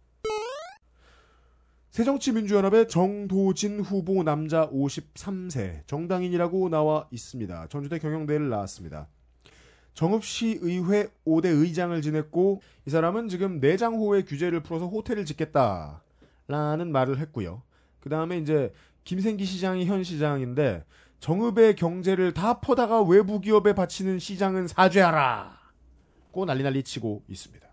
새정치민주연합의 1.96 2.88
정도진 2.88 3.80
후보 3.80 4.22
남자 4.22 4.68
53세 4.68 5.86
정당인이라고 5.86 6.68
나와 6.68 7.08
있습니다. 7.10 7.68
전주대 7.68 8.00
경영대를 8.00 8.50
나왔습니다. 8.50 9.08
정읍시 9.94 10.58
의회 10.60 11.08
5대 11.26 11.46
의장을 11.46 11.98
지냈고 12.02 12.60
이 12.84 12.90
사람은 12.90 13.30
지금 13.30 13.60
내장호의 13.60 14.26
규제를 14.26 14.62
풀어서 14.62 14.88
호텔을 14.88 15.24
짓겠다라는 15.24 16.92
말을 16.92 17.18
했고요. 17.18 17.62
그 18.00 18.10
다음에 18.10 18.36
이제 18.36 18.74
김생기 19.04 19.46
시장이 19.46 19.86
현 19.86 20.04
시장인데 20.04 20.84
정읍의 21.20 21.76
경제를 21.76 22.34
다 22.34 22.60
퍼다가 22.60 23.00
외부 23.04 23.40
기업에 23.40 23.72
바치는 23.72 24.18
시장은 24.18 24.68
사죄하라. 24.68 25.58
고 26.30 26.44
난리 26.44 26.62
난리 26.62 26.82
치고 26.82 27.22
있습니다. 27.26 27.65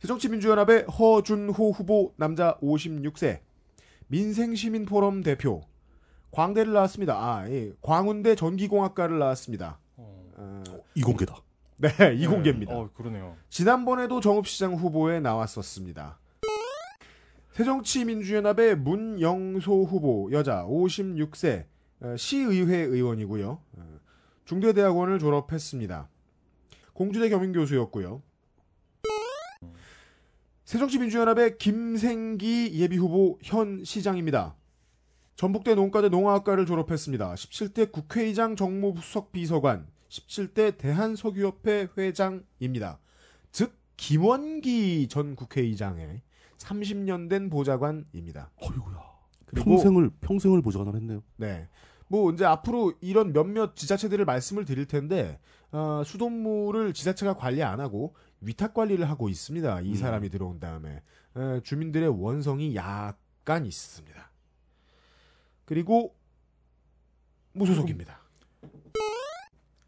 새정치민주연합의 0.00 0.84
허준호 0.84 1.72
후보 1.72 2.14
남자 2.16 2.56
56세 2.62 3.40
민생시민포럼 4.08 5.22
대표 5.22 5.62
광대를 6.30 6.72
나왔습니다. 6.72 7.14
아, 7.14 7.48
예. 7.50 7.72
광운대 7.82 8.34
전기공학과를 8.34 9.18
나왔습니다. 9.18 9.78
어, 9.96 10.62
이공계다. 10.94 11.36
네, 11.76 11.88
이공계입니다. 12.16 12.74
어, 12.74 12.90
그러네요. 12.94 13.36
지난번에도 13.48 14.20
정읍시장 14.20 14.74
후보에 14.74 15.20
나왔었습니다. 15.20 16.18
새정치민주연합의 17.52 18.76
문영소 18.76 19.84
후보 19.84 20.30
여자 20.32 20.64
56세 20.64 21.66
어, 22.00 22.16
시의회 22.16 22.76
의원이고요. 22.78 23.60
어, 23.72 24.00
중대대학원을 24.46 25.18
졸업했습니다. 25.18 26.08
공주대 26.94 27.28
겸임교수였고요. 27.28 28.22
새정치민주연합의 30.70 31.58
김생기 31.58 32.70
예비후보 32.74 33.40
현 33.42 33.82
시장입니다. 33.82 34.54
전북대 35.34 35.74
농가대 35.74 36.08
농화학과를 36.10 36.64
졸업했습니다. 36.64 37.34
17대 37.34 37.90
국회의장 37.90 38.54
정무수석 38.54 39.32
비서관, 39.32 39.88
17대 40.10 40.78
대한석유협회 40.78 41.88
회장입니다. 41.98 43.00
즉 43.50 43.76
김원기 43.96 45.08
전 45.08 45.34
국회의장의 45.34 46.22
30년 46.58 47.28
된 47.28 47.50
보좌관입니다. 47.50 48.52
어이구야. 48.58 49.02
평생을 49.56 50.10
평생을 50.20 50.62
보좌관을 50.62 50.94
했네요. 51.00 51.24
네. 51.34 51.68
뭐 52.06 52.30
이제 52.30 52.44
앞으로 52.44 52.92
이런 53.00 53.32
몇몇 53.32 53.74
지자체들을 53.74 54.24
말씀을 54.24 54.64
드릴 54.64 54.86
텐데 54.86 55.40
어, 55.72 56.02
수돗물을 56.04 56.92
지자체가 56.92 57.34
관리 57.34 57.64
안 57.64 57.80
하고 57.80 58.14
위탁 58.40 58.74
관리를 58.74 59.08
하고 59.08 59.28
있습니다. 59.28 59.80
이 59.82 59.90
음. 59.90 59.94
사람이 59.94 60.30
들어온 60.30 60.58
다음에 60.58 61.02
에, 61.36 61.60
주민들의 61.62 62.08
원성이 62.08 62.74
약간 62.74 63.66
있습니다. 63.66 64.30
그리고 65.64 66.14
무소속입니다. 67.52 68.20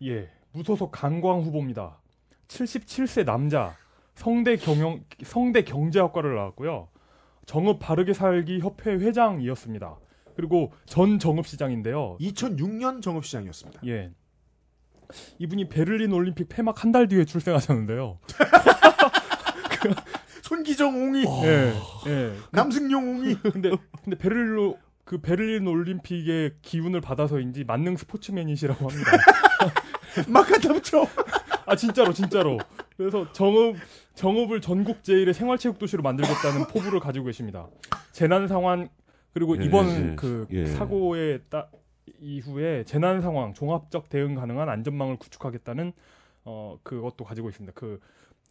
예, 0.03 0.31
무소속 0.53 0.91
강광 0.93 1.41
후보입니다. 1.41 2.01
77세 2.49 3.25
남자, 3.25 3.75
성대 4.15 4.57
경영 4.57 5.05
성대 5.25 5.63
경제학과를 5.63 6.35
나왔고요. 6.35 6.89
정읍 7.47 7.79
바르게 7.81 8.13
살기 8.13 8.61
협회 8.61 8.93
회장이었습니다. 8.93 9.99
그리고 10.37 10.73
전 10.87 11.19
정읍시장인데요. 11.19 12.17
2006년 12.21 13.03
정읍시장이었습니다. 13.03 13.81
예. 13.87 14.13
이분이 15.39 15.69
베를린 15.69 16.13
올림픽 16.13 16.49
폐막 16.49 16.83
한 16.85 16.93
달 16.93 17.09
뒤에 17.09 17.25
출생하셨는데요. 17.25 18.19
손기정 20.43 20.95
옹이, 20.95 21.25
예. 21.45 21.73
예. 22.09 22.33
남승용 22.51 23.09
옹이. 23.09 23.37
근데 23.53 23.71
근데 24.05 24.19
베를린 24.19 24.75
그 25.05 25.21
베를린 25.21 25.67
올림픽의 25.67 26.53
기운을 26.63 27.01
받아서인지 27.01 27.65
만능 27.65 27.97
스포츠맨이시라고 27.97 28.89
합니다. 28.89 29.11
막 30.29 30.47
갖다 30.47 30.73
붙여. 30.73 31.07
아 31.67 31.77
진짜로 31.77 32.13
진짜로. 32.13 32.59
그래서 32.97 33.31
정읍 33.33 33.77
정읍을 34.15 34.61
전국 34.61 35.03
제일의 35.03 35.35
생활체육 35.35 35.79
도시로 35.79 36.03
만들겠다는 36.03 36.67
포부를 36.67 37.01
가지고 37.01 37.27
계십니다. 37.27 37.67
재난 38.13 38.47
상황 38.47 38.89
그리고 39.33 39.59
예, 39.59 39.65
이번 39.65 40.13
예, 40.13 40.17
그 40.17 40.47
예. 40.51 40.67
사고의 40.67 41.41
따, 41.49 41.69
이후에 42.21 42.85
재난 42.85 43.21
상황 43.21 43.55
종합적 43.55 44.09
대응 44.09 44.35
가능한 44.35 44.69
안전망을 44.69 45.17
구축하겠다는 45.19 45.93
어 46.45 46.79
그것도 46.83 47.25
가지고 47.25 47.49
있습니다. 47.49 47.73
그 47.75 48.01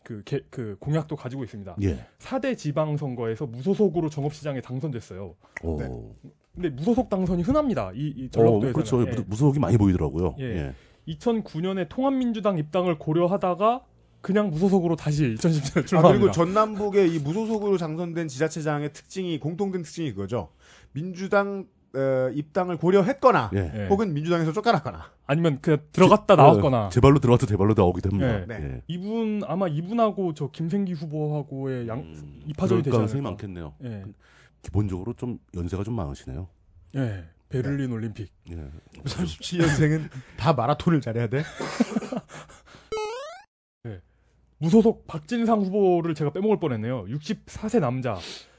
그, 0.03 0.23
개- 0.23 0.41
그 0.49 0.77
공약도 0.79 1.15
가지고 1.15 1.43
있습니다. 1.43 1.75
예. 1.83 2.05
4대 2.17 2.57
지방선거에서 2.57 3.45
무소속으로 3.45 4.09
정읍시장에 4.09 4.61
당선됐어요. 4.61 5.35
어. 5.63 5.77
네. 5.79 6.31
근데 6.55 6.69
무소속 6.69 7.07
당선이 7.09 7.43
흔합니다. 7.43 7.91
이, 7.93 8.07
이 8.17 8.25
어, 8.25 8.29
전라도에서는. 8.31 8.73
그렇죠. 8.73 9.01
예. 9.05 9.11
무- 9.11 9.25
무소속이 9.27 9.59
많이 9.59 9.77
보이더라고요. 9.77 10.35
예. 10.39 10.43
예. 10.43 10.73
2009년에 11.07 11.87
통합민주당 11.89 12.57
입당을 12.57 12.97
고려하다가 12.97 13.85
그냥 14.21 14.49
무소속으로 14.49 14.95
다시 14.95 15.35
2010년에 15.35 15.83
아, 15.83 15.85
출마합니다. 15.85 16.19
그리고 16.19 16.31
전남북의 16.31 17.13
이 17.15 17.19
무소속으로 17.19 17.77
당선된 17.77 18.27
지자체장의 18.27 18.93
특징이 18.93 19.39
공통된 19.39 19.83
특징이 19.83 20.13
그거죠. 20.13 20.49
민주당 20.93 21.67
어, 21.93 22.29
입당을 22.33 22.77
고려했거나 22.77 23.51
예. 23.53 23.71
예. 23.75 23.87
혹은 23.87 24.13
민주당에서 24.13 24.53
쫓겨났거나. 24.53 25.11
아니면 25.27 25.59
그냥 25.61 25.79
들어갔다 25.91 26.35
나왔거나. 26.35 26.85
어, 26.87 26.89
제 26.89 27.01
발로 27.01 27.19
들어갔다 27.19 27.45
제 27.47 27.57
발로 27.57 27.73
나오기도 27.75 28.09
합니다. 28.11 28.45
네. 28.47 28.63
예. 28.75 28.81
이분 28.87 29.41
아마 29.45 29.67
이분하고 29.67 30.33
저 30.33 30.49
김생기 30.51 30.93
후보하고의 30.93 31.87
양 31.87 31.99
음, 31.99 32.41
이파전이 32.47 32.83
되지 32.83 32.91
가능성이 32.91 33.19
않을까. 33.19 33.29
많겠네요. 33.31 33.73
예. 33.83 34.03
기본적으로 34.61 35.13
좀 35.13 35.39
연세가 35.55 35.83
좀 35.83 35.95
많으시네요. 35.95 36.47
예. 36.95 37.25
베를린 37.49 37.91
올림픽. 37.91 38.31
예. 38.51 38.69
37년생은 39.03 40.09
다 40.37 40.53
마라톤을 40.53 41.01
잘해야 41.01 41.27
돼. 41.27 41.43
무소속 44.59 45.07
박진상 45.07 45.59
후보를 45.61 46.13
제가 46.13 46.31
빼먹을 46.31 46.59
뻔했네요. 46.59 47.05
64세 47.05 47.79
남자. 47.79 48.17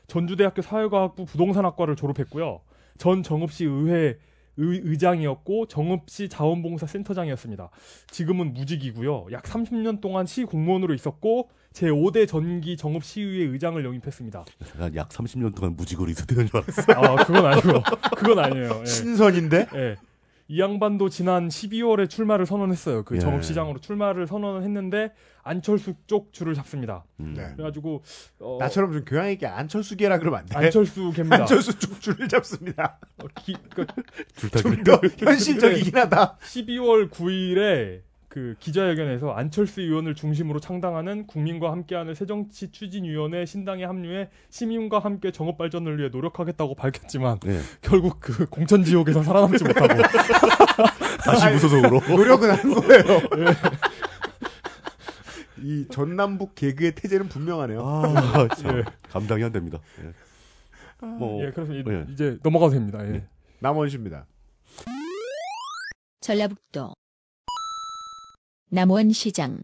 전주대학교 0.09 0.61
사회과학부 0.61 1.25
부동산학과를 1.27 1.95
졸업했고요. 1.95 2.61
전 2.99 3.23
정읍시 3.23 3.65
의회 3.65 4.19
의, 4.59 4.81
의장이었고 4.85 5.67
정읍시 5.67 6.29
자원봉사 6.29 6.87
센터장이었습니다. 6.87 7.71
지금은 8.11 8.53
무직이고요. 8.53 9.29
약 9.33 9.45
30년 9.45 10.01
동안 10.01 10.27
시 10.27 10.45
공무원으로 10.45 10.95
있었고 10.95 11.49
제 11.73 11.89
5대 11.89 12.29
전기 12.29 12.77
정읍시의회 12.77 13.51
의장을 13.51 13.83
영입했습니다. 13.83 14.45
제가 14.73 14.95
약 14.95 15.09
30년 15.09 15.55
동안 15.55 15.75
무직으로 15.77 16.11
있었다는 16.11 16.47
줄 16.47 16.57
알았어요. 16.59 16.97
아 16.99 17.25
그건 17.25 17.47
아니고 17.47 17.83
그건 18.17 18.39
아니에요. 18.39 18.81
예. 18.81 18.85
신선인데. 18.85 19.67
예. 19.75 19.97
이 20.49 20.61
양반도 20.61 21.09
지난 21.09 21.49
12월에 21.49 22.11
출마를 22.11 22.45
선언했어요. 22.45 23.05
그 23.05 23.17
예. 23.17 23.21
정읍시장으로 23.21 23.81
출마를 23.81 24.27
선언을 24.27 24.65
했는데 24.65 25.13
안철수 25.43 25.95
쪽 26.07 26.33
줄을 26.33 26.55
잡습니다. 26.55 27.05
음. 27.21 27.35
네. 27.37 27.53
그래가지고 27.57 28.03
어, 28.41 28.59
나처럼 28.61 28.93
좀 28.93 29.05
교양 29.05 29.31
있게 29.31 29.47
안철수계라 29.47 30.19
그러면 30.19 30.41
안 30.41 30.47
돼. 30.47 30.57
안철수 30.57 31.11
개입니다. 31.13 31.37
안철수 31.41 31.79
쪽 31.79 32.01
줄을 32.01 32.29
잡습니다. 32.29 32.99
어, 33.19 33.27
기, 33.45 33.57
그 33.75 33.87
줄타기. 34.37 34.63
좀더 34.63 35.01
현실적이긴 35.19 35.97
하다. 35.97 36.37
12월 36.43 37.11
9일에 37.11 38.03
그 38.29 38.55
기자회견에서 38.61 39.33
안철수 39.33 39.83
의원을 39.83 40.15
중심으로 40.15 40.59
창당하는 40.59 41.27
국민과 41.27 41.71
함께하는 41.71 42.15
새정치 42.15 42.71
추진위원회 42.73 43.45
신당에 43.45 43.85
합류해 43.85 44.31
시민과 44.49 45.01
함께 45.01 45.31
정업 45.33 45.59
발전을 45.59 45.99
위해 45.99 46.09
노력하겠다고 46.11 46.75
밝혔지만 46.75 47.41
예. 47.49 47.59
결국 47.83 48.21
그 48.21 48.47
공천 48.47 48.85
지옥에서 48.85 49.23
살아남지 49.23 49.65
못하고 49.65 49.89
다시 51.27 51.47
무소속으로. 51.51 52.01
노력은 52.09 52.51
한 52.51 52.75
거예요. 52.75 53.21
이 55.63 55.87
전남북 55.91 56.55
개그의 56.55 56.95
태제는 56.95 57.29
분명하네요. 57.29 57.81
아, 57.85 58.49
참. 58.57 58.79
예. 58.79 58.85
감당이 59.11 59.45
안 59.45 59.53
됩니다. 59.53 59.79
예. 60.03 61.07
뭐, 61.07 61.45
예, 61.45 61.51
그래서 61.51 61.73
이, 61.73 61.83
예. 61.87 62.15
제 62.17 62.39
넘어가도 62.43 62.73
됩니다. 62.73 63.05
예. 63.07 63.11
네. 63.11 63.27
남원시입니다. 63.61 64.27
전라북도 66.21 66.95
남원시장 68.71 69.63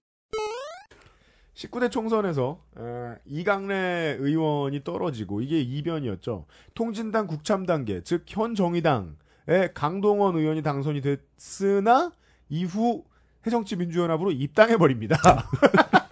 19대 1.54 1.90
총선에서 1.90 2.60
에, 2.78 2.82
이강래 3.26 4.16
의원이 4.20 4.84
떨어지고 4.84 5.40
이게 5.40 5.60
이변이었죠. 5.60 6.46
통진당 6.74 7.26
국참단계 7.26 8.02
즉 8.02 8.24
현 8.28 8.54
정의당의 8.54 9.72
강동원 9.74 10.36
의원이 10.36 10.62
당선이 10.62 11.00
됐으나 11.00 12.12
이후 12.48 13.04
새정치 13.44 13.76
민주연합으로 13.76 14.32
입당해 14.32 14.76
버립니다. 14.76 15.16
아, 15.24 15.44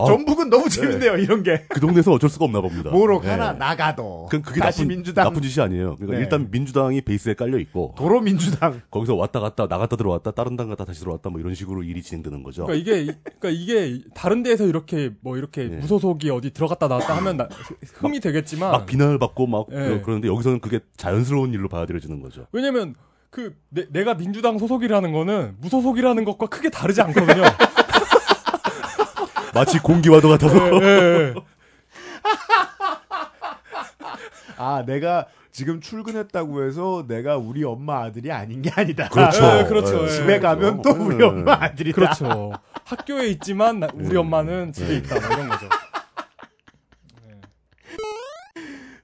전북은 0.06 0.48
너무 0.48 0.68
재밌네요 0.68 1.16
이런 1.16 1.42
게. 1.42 1.64
그 1.68 1.80
동네에서 1.80 2.12
어쩔 2.12 2.30
수가 2.30 2.44
없나 2.46 2.60
봅니다. 2.60 2.90
뭐로 2.90 3.20
예. 3.24 3.28
가나 3.28 3.52
나가도 3.52 4.28
그건 4.30 4.42
그게 4.42 4.60
다시 4.60 4.82
나쁜, 4.82 4.88
민주당 4.88 5.24
나쁜 5.24 5.42
짓이 5.42 5.62
아니에요. 5.62 5.96
그러니까 5.96 6.16
네. 6.16 6.22
일단 6.22 6.48
민주당이 6.50 7.02
베이스에 7.02 7.34
깔려 7.34 7.58
있고 7.58 7.94
도로 7.98 8.20
민주당 8.20 8.80
거기서 8.90 9.14
왔다 9.16 9.40
갔다 9.40 9.66
나갔다 9.66 9.96
들어왔다 9.96 10.30
다른 10.30 10.56
당 10.56 10.68
갔다 10.68 10.84
다시 10.84 11.00
들어왔다 11.00 11.30
뭐 11.30 11.40
이런 11.40 11.54
식으로 11.54 11.82
일이 11.82 12.02
진행되는 12.02 12.42
거죠. 12.42 12.64
그러니까 12.66 12.92
이게 12.92 13.12
그러니까 13.38 13.50
이게 13.50 14.02
다른 14.14 14.42
데에서 14.42 14.66
이렇게 14.66 15.10
뭐 15.20 15.36
이렇게 15.36 15.64
예. 15.64 15.76
무소속이 15.76 16.30
어디 16.30 16.50
들어갔다 16.52 16.88
나왔다 16.88 17.16
하면 17.16 17.36
나- 17.36 17.48
흠이 17.94 18.20
되겠지만 18.20 18.72
막 18.72 18.86
비난을 18.86 19.18
받고 19.18 19.46
막 19.46 19.66
예. 19.72 20.00
그러, 20.00 20.14
는데 20.14 20.28
여기서는 20.28 20.60
그게 20.60 20.80
자연스러운 20.96 21.52
일로 21.52 21.68
받아들여지는 21.68 22.20
거죠. 22.22 22.46
왜냐면 22.52 22.94
그 23.30 23.54
내, 23.68 24.04
가 24.04 24.14
민주당 24.14 24.58
소속이라는 24.58 25.12
거는 25.12 25.56
무소속이라는 25.60 26.24
것과 26.24 26.46
크게 26.46 26.70
다르지 26.70 27.00
않거든요. 27.02 27.44
마치 29.54 29.78
공기와도 29.78 30.28
같아서 30.28 30.82
예, 30.82 30.86
예. 30.86 31.34
아 34.58 34.82
내가 34.86 35.26
지금 35.52 35.80
출근했다고 35.80 36.64
해서 36.64 37.04
내가 37.08 37.36
우리 37.36 37.64
엄마 37.64 38.02
아들이 38.02 38.30
아닌 38.32 38.62
게 38.62 38.70
아니다. 38.74 39.08
그렇죠. 39.08 39.58
예, 39.58 39.64
그렇죠. 39.64 40.00
예. 40.00 40.04
예. 40.04 40.08
집에 40.08 40.40
가면 40.40 40.82
또 40.82 40.90
우리 40.90 41.22
예. 41.22 41.26
엄마 41.26 41.52
아들이다. 41.54 41.94
그렇죠. 41.94 42.52
학교에 42.84 43.28
있지만 43.28 43.80
나- 43.80 43.88
우리 43.94 44.14
예. 44.14 44.18
엄마는 44.18 44.72
집에 44.72 44.94
예. 44.94 44.96
있다 44.98 45.14
뭐 45.20 45.28
이런 45.36 45.48
거죠. 45.48 45.68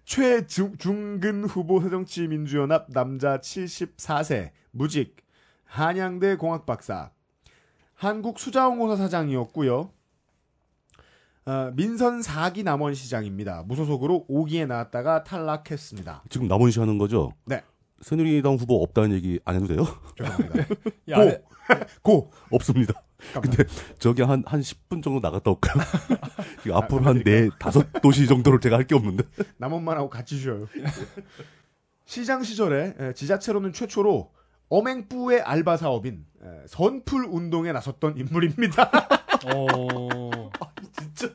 최중근 0.07 1.45
후보 1.45 1.81
새정치민주연합 1.83 2.91
남자 2.93 3.39
74세 3.39 4.51
무직 4.71 5.17
한양대 5.65 6.37
공학박사 6.37 7.11
한국수자원공사 7.95 8.95
사장이었고요. 8.97 9.91
어, 11.47 11.71
민선 11.75 12.21
4기 12.21 12.63
남원시장입니다. 12.63 13.65
무소속으로 13.67 14.27
5기에 14.31 14.67
나왔다가 14.67 15.25
탈락했습니다. 15.25 16.25
지금 16.29 16.47
남원시 16.47 16.79
하는 16.79 16.99
거죠. 16.99 17.33
네. 17.45 17.63
새누리당 18.01 18.55
후보 18.55 18.83
없다는 18.83 19.13
얘기 19.13 19.41
안 19.45 19.57
해도 19.57 19.67
돼요? 19.67 19.85
죄송합니다. 20.17 20.75
이 21.09 21.13
안에- 21.13 21.43
고! 22.03 22.31
없습니다. 22.51 22.95
근데 23.41 23.65
저기 23.99 24.23
한, 24.23 24.43
한 24.47 24.61
10분 24.61 25.03
정도 25.03 25.21
나갔다 25.21 25.51
올까요? 25.51 25.83
지금 26.63 26.77
앞으로 26.77 27.05
한 27.05 27.23
네, 27.23 27.49
다섯 27.59 27.87
도시 28.03 28.27
정도를 28.27 28.61
제가 28.61 28.77
할 28.77 28.87
게 28.87 28.95
없는데. 28.95 29.25
남원만 29.59 29.97
하고 29.97 30.09
같이 30.09 30.39
쉬어요. 30.39 30.67
시장 32.05 32.43
시절에 32.43 32.95
에, 32.99 33.13
지자체로는 33.15 33.73
최초로 33.73 34.31
어맹뿌의 34.69 35.43
알바 35.43 35.77
사업인 35.77 36.25
에, 36.43 36.47
선풀 36.67 37.27
운동에 37.29 37.73
나섰던 37.73 38.17
인물입니다. 38.17 38.91
어, 39.55 40.51
진짜 40.93 41.35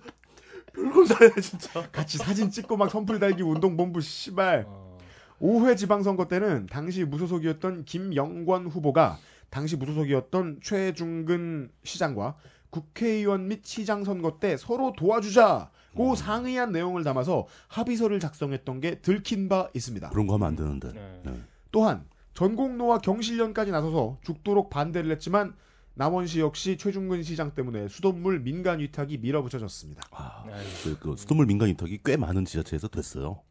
별거 0.73 1.03
다해 1.05 1.31
진짜. 1.41 1.87
같이 1.91 2.17
사진 2.17 2.49
찍고 2.49 2.77
막 2.77 2.89
선풀 2.89 3.19
달기 3.19 3.43
운동본부 3.43 4.01
씨발. 4.01 4.65
어. 4.67 4.97
5회 5.41 5.75
지방선거 5.75 6.27
때는 6.27 6.67
당시 6.67 7.03
무소속이었던 7.03 7.85
김영권 7.85 8.67
후보가 8.67 9.17
당시 9.51 9.75
무소속이었던 9.75 10.61
최중근 10.63 11.69
시장과 11.83 12.35
국회의원 12.71 13.49
및 13.49 13.63
시장 13.63 14.03
선거 14.03 14.39
때 14.39 14.55
서로 14.57 14.93
도와주자고 14.93 16.15
상의한 16.15 16.71
내용을 16.71 17.03
담아서 17.03 17.45
합의서를 17.67 18.19
작성했던 18.19 18.79
게 18.79 18.95
들킨 19.01 19.49
바 19.49 19.69
있습니다. 19.75 20.09
그런 20.09 20.25
거 20.25 20.35
하면 20.35 20.47
안 20.47 20.55
되는데. 20.55 20.93
네. 20.93 21.21
네. 21.25 21.41
또한 21.71 22.05
전공로와 22.33 22.99
경실련까지 22.99 23.71
나서서 23.71 24.17
죽도록 24.23 24.69
반대를 24.69 25.11
했지만 25.11 25.53
남원시 25.95 26.39
역시 26.39 26.77
최중근 26.77 27.21
시장 27.21 27.53
때문에 27.53 27.89
수돗물 27.89 28.39
민간 28.39 28.79
위탁이 28.79 29.17
밀어붙여졌습니다. 29.17 30.03
아, 30.11 30.45
네. 30.47 30.53
그, 30.83 30.97
그 30.97 31.15
수돗물 31.17 31.45
민간 31.45 31.67
인탁이 31.67 31.99
꽤 32.05 32.15
많은 32.15 32.45
지자체에서 32.45 32.87
됐어요. 32.87 33.41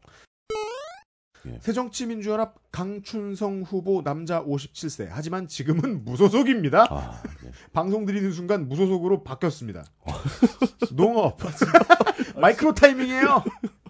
새정치민주연합 1.59 2.55
강춘성 2.71 3.63
후보 3.63 4.03
남자 4.03 4.43
57세 4.43 5.07
하지만 5.09 5.47
지금은 5.47 6.03
무소속입니다. 6.05 6.85
아, 6.89 7.21
네. 7.43 7.51
방송 7.73 8.05
드리는 8.05 8.31
순간 8.31 8.67
무소속으로 8.67 9.23
바뀌었습니다. 9.23 9.83
농업 10.93 11.37
마이크로 12.39 12.73
타이밍이에요. 12.73 13.43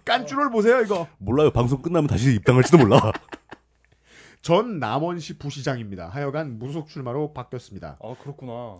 깐쭈를 0.04 0.50
보세요 0.50 0.80
이거. 0.80 1.06
몰라요. 1.18 1.50
방송 1.50 1.80
끝나면 1.82 2.08
다시 2.08 2.34
입당할지도 2.34 2.78
몰라. 2.78 3.12
전 4.40 4.80
남원시 4.80 5.38
부시장입니다. 5.38 6.08
하여간 6.08 6.58
무소속 6.58 6.88
출마로 6.88 7.32
바뀌었습니다. 7.32 7.98
아 8.02 8.14
그렇구나. 8.20 8.78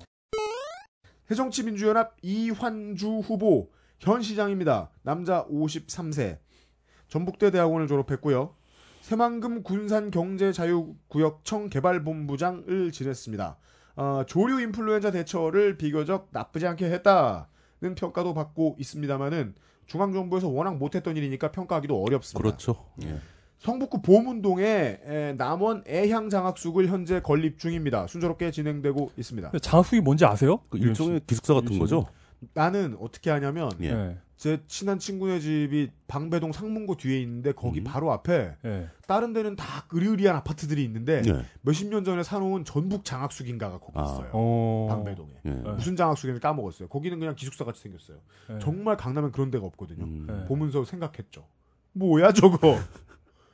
새정치민주연합 1.28 2.16
이환주 2.22 3.20
후보 3.20 3.70
현 4.00 4.22
시장입니다. 4.22 4.90
남자 5.02 5.46
53세. 5.46 6.38
전북대 7.08 7.50
대학원을 7.52 7.86
졸업했고요. 7.86 8.54
새만금 9.02 9.62
군산경제자유구역청 9.64 11.68
개발본부장을 11.70 12.92
지냈습니다. 12.92 13.56
어, 13.96 14.22
조류 14.26 14.60
인플루엔자 14.60 15.10
대처를 15.10 15.76
비교적 15.76 16.28
나쁘지 16.30 16.68
않게 16.68 16.86
했다는 16.86 17.96
평가도 17.96 18.32
받고 18.32 18.76
있습니다만은 18.78 19.54
중앙정부에서 19.86 20.48
워낙 20.48 20.78
못했던 20.78 21.16
일이니까 21.16 21.50
평가하기도 21.50 22.00
어렵습니다. 22.00 22.40
그렇죠. 22.40 22.76
예. 23.02 23.18
성북구 23.58 24.02
보문동에 24.02 25.00
에, 25.04 25.34
남원 25.36 25.82
애향 25.86 26.30
장학숙을 26.30 26.86
현재 26.86 27.20
건립 27.20 27.58
중입니다. 27.58 28.06
순조롭게 28.06 28.52
진행되고 28.52 29.10
있습니다. 29.16 29.50
장학숙이 29.60 30.00
뭔지 30.00 30.24
아세요? 30.24 30.60
그 30.70 30.78
일종의 30.78 31.22
기숙사 31.26 31.54
같은 31.54 31.70
유신. 31.70 31.80
거죠. 31.80 32.06
나는 32.54 32.96
어떻게 33.00 33.30
하냐면 33.30 33.68
예. 33.82 34.16
네. 34.42 34.56
제 34.56 34.62
친한 34.66 34.98
친구네 34.98 35.38
집이 35.38 35.90
방배동 36.08 36.50
상문고 36.50 36.96
뒤에 36.96 37.20
있는데 37.20 37.52
거기 37.52 37.80
음. 37.80 37.84
바로 37.84 38.10
앞에 38.10 38.56
네. 38.62 38.88
다른 39.06 39.32
데는 39.32 39.54
다 39.54 39.86
으리으리한 39.94 40.34
아파트들이 40.36 40.82
있는데 40.84 41.22
예. 41.24 41.44
몇십 41.60 41.88
년 41.88 42.02
전에 42.02 42.24
사놓은 42.24 42.64
전북 42.64 43.04
장학숙인가가 43.04 43.78
거기 43.78 43.92
아. 43.94 44.02
있어요. 44.02 44.30
어. 44.32 44.86
방배동에. 44.90 45.30
예. 45.44 45.50
네. 45.50 45.72
무슨 45.72 45.94
장학숙인지 45.94 46.40
까먹었어요. 46.40 46.88
거기는 46.88 47.20
그냥 47.20 47.36
기숙사 47.36 47.64
같이 47.64 47.82
생겼어요. 47.82 48.18
네. 48.48 48.58
정말 48.58 48.96
강남엔 48.96 49.30
그런 49.30 49.52
데가 49.52 49.64
없거든요. 49.66 50.04
음. 50.04 50.26
네. 50.26 50.44
보면서 50.46 50.84
생각했죠. 50.84 51.46
뭐야 51.92 52.32
저거. 52.32 52.58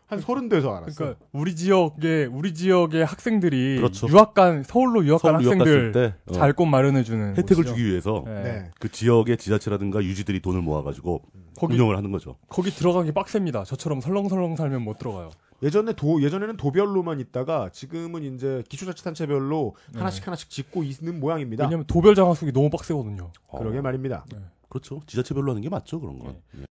한 0.08 0.20
서른 0.20 0.48
대에서 0.48 0.74
알았어. 0.74 0.94
그러니까 0.96 1.20
우리 1.32 1.54
지역의 1.54 2.26
우리 2.26 2.54
지역의 2.54 3.04
학생들이 3.04 3.76
그렇죠. 3.76 4.08
유학 4.08 4.32
간 4.32 4.62
서울로 4.62 5.04
유학 5.04 5.20
간 5.20 5.42
서울 5.42 5.60
학생들 5.60 6.14
어, 6.26 6.32
잘곳 6.32 6.66
마련해 6.66 7.04
주는 7.04 7.36
혜택을 7.36 7.64
주기 7.64 7.84
위해서 7.84 8.24
네. 8.26 8.42
네. 8.42 8.70
그 8.80 8.90
지역의 8.90 9.36
지자체라든가 9.36 10.02
유지들이 10.02 10.40
돈을 10.40 10.62
모아가지고 10.62 11.22
거기 11.58 11.74
운영을 11.74 11.98
하는 11.98 12.10
거죠. 12.10 12.36
거기 12.48 12.70
들어가기 12.70 13.12
빡셉니다. 13.12 13.64
저처럼 13.64 14.00
설렁설렁 14.00 14.56
살면 14.56 14.80
못 14.80 14.98
들어가요. 14.98 15.28
예전에 15.62 15.92
도 15.92 16.22
예전에는 16.22 16.56
도별로만 16.56 17.20
있다가 17.20 17.68
지금은 17.70 18.22
이제 18.22 18.62
기초자치단체별로 18.70 19.74
네. 19.92 19.98
하나씩 19.98 20.26
하나씩 20.26 20.48
짓고 20.48 20.84
있는 20.84 21.20
모양입니다. 21.20 21.64
왜냐면 21.64 21.84
도별 21.86 22.14
장학숙이 22.14 22.52
너무 22.52 22.70
빡세거든요. 22.70 23.30
그러게 23.58 23.82
말입니다. 23.82 24.24
그렇죠. 24.70 25.02
지자체별로 25.06 25.50
하는 25.50 25.60
게 25.60 25.68
맞죠, 25.68 26.00
그런 26.00 26.18
건. 26.18 26.36
예. 26.58 26.67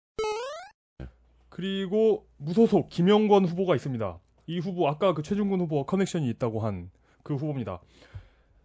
그리고 1.53 2.27
무소속 2.39 2.89
김영권 2.89 3.45
후보가 3.45 3.77
있습니다. 3.77 4.19
이 4.47 4.59
후보 4.59 4.89
아까 4.89 5.13
그 5.15 5.23
최중근 5.23 5.61
후보와 5.61 5.85
커넥션이 5.85 6.29
있다고 6.31 6.61
한 6.61 6.91
그 7.23 7.35
후보입니다. 7.35 7.81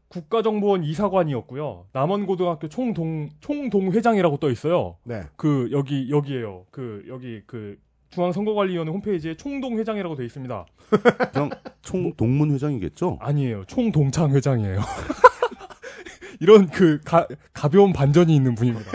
국가정보원 0.09 0.83
이사관이었고요. 0.83 1.87
남원고등학교 1.91 2.69
총동 2.69 3.29
총동회장이라고 3.41 4.37
떠 4.37 4.49
있어요. 4.49 4.97
네. 5.03 5.23
그 5.35 5.69
여기 5.71 6.09
여기에요. 6.09 6.65
그 6.71 7.03
여기 7.09 7.41
그 7.45 7.77
중앙선거관리위원회 8.11 8.89
홈페이지에 8.91 9.35
총동회장이라고 9.35 10.15
되어 10.15 10.25
있습니다. 10.25 10.65
그냥 11.33 11.49
총 11.81 12.13
동문 12.15 12.51
회장이겠죠? 12.51 13.17
아니에요. 13.19 13.65
총동창 13.65 14.31
회장이에요. 14.31 14.79
이런 16.39 16.67
그 16.67 17.01
가, 17.03 17.27
가벼운 17.51 17.91
반전이 17.91 18.33
있는 18.33 18.55
분입니다. 18.55 18.91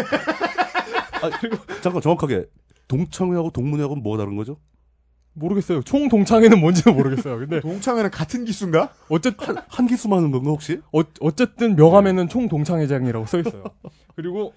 잠깐 1.82 2.00
정확하게 2.00 2.46
동창회하고 2.92 3.50
동문회하고는 3.50 4.02
뭐가 4.02 4.18
다른 4.18 4.36
거죠? 4.36 4.58
모르겠어요. 5.34 5.80
총 5.82 6.08
동창회는 6.08 6.60
뭔지는 6.60 6.94
모르겠어요. 6.96 7.38
근데 7.38 7.60
동창회는 7.60 8.10
같은 8.10 8.44
기수인가? 8.44 8.92
어쨌든 9.08 9.56
한 9.68 9.86
기수 9.86 10.08
많은 10.08 10.30
건가 10.30 10.50
혹시? 10.50 10.80
어, 10.92 11.00
어쨌든 11.20 11.74
명함에는 11.74 12.28
총 12.28 12.48
동창회장이라고 12.48 13.24
써 13.24 13.38
있어요. 13.40 13.64
그리고 14.14 14.52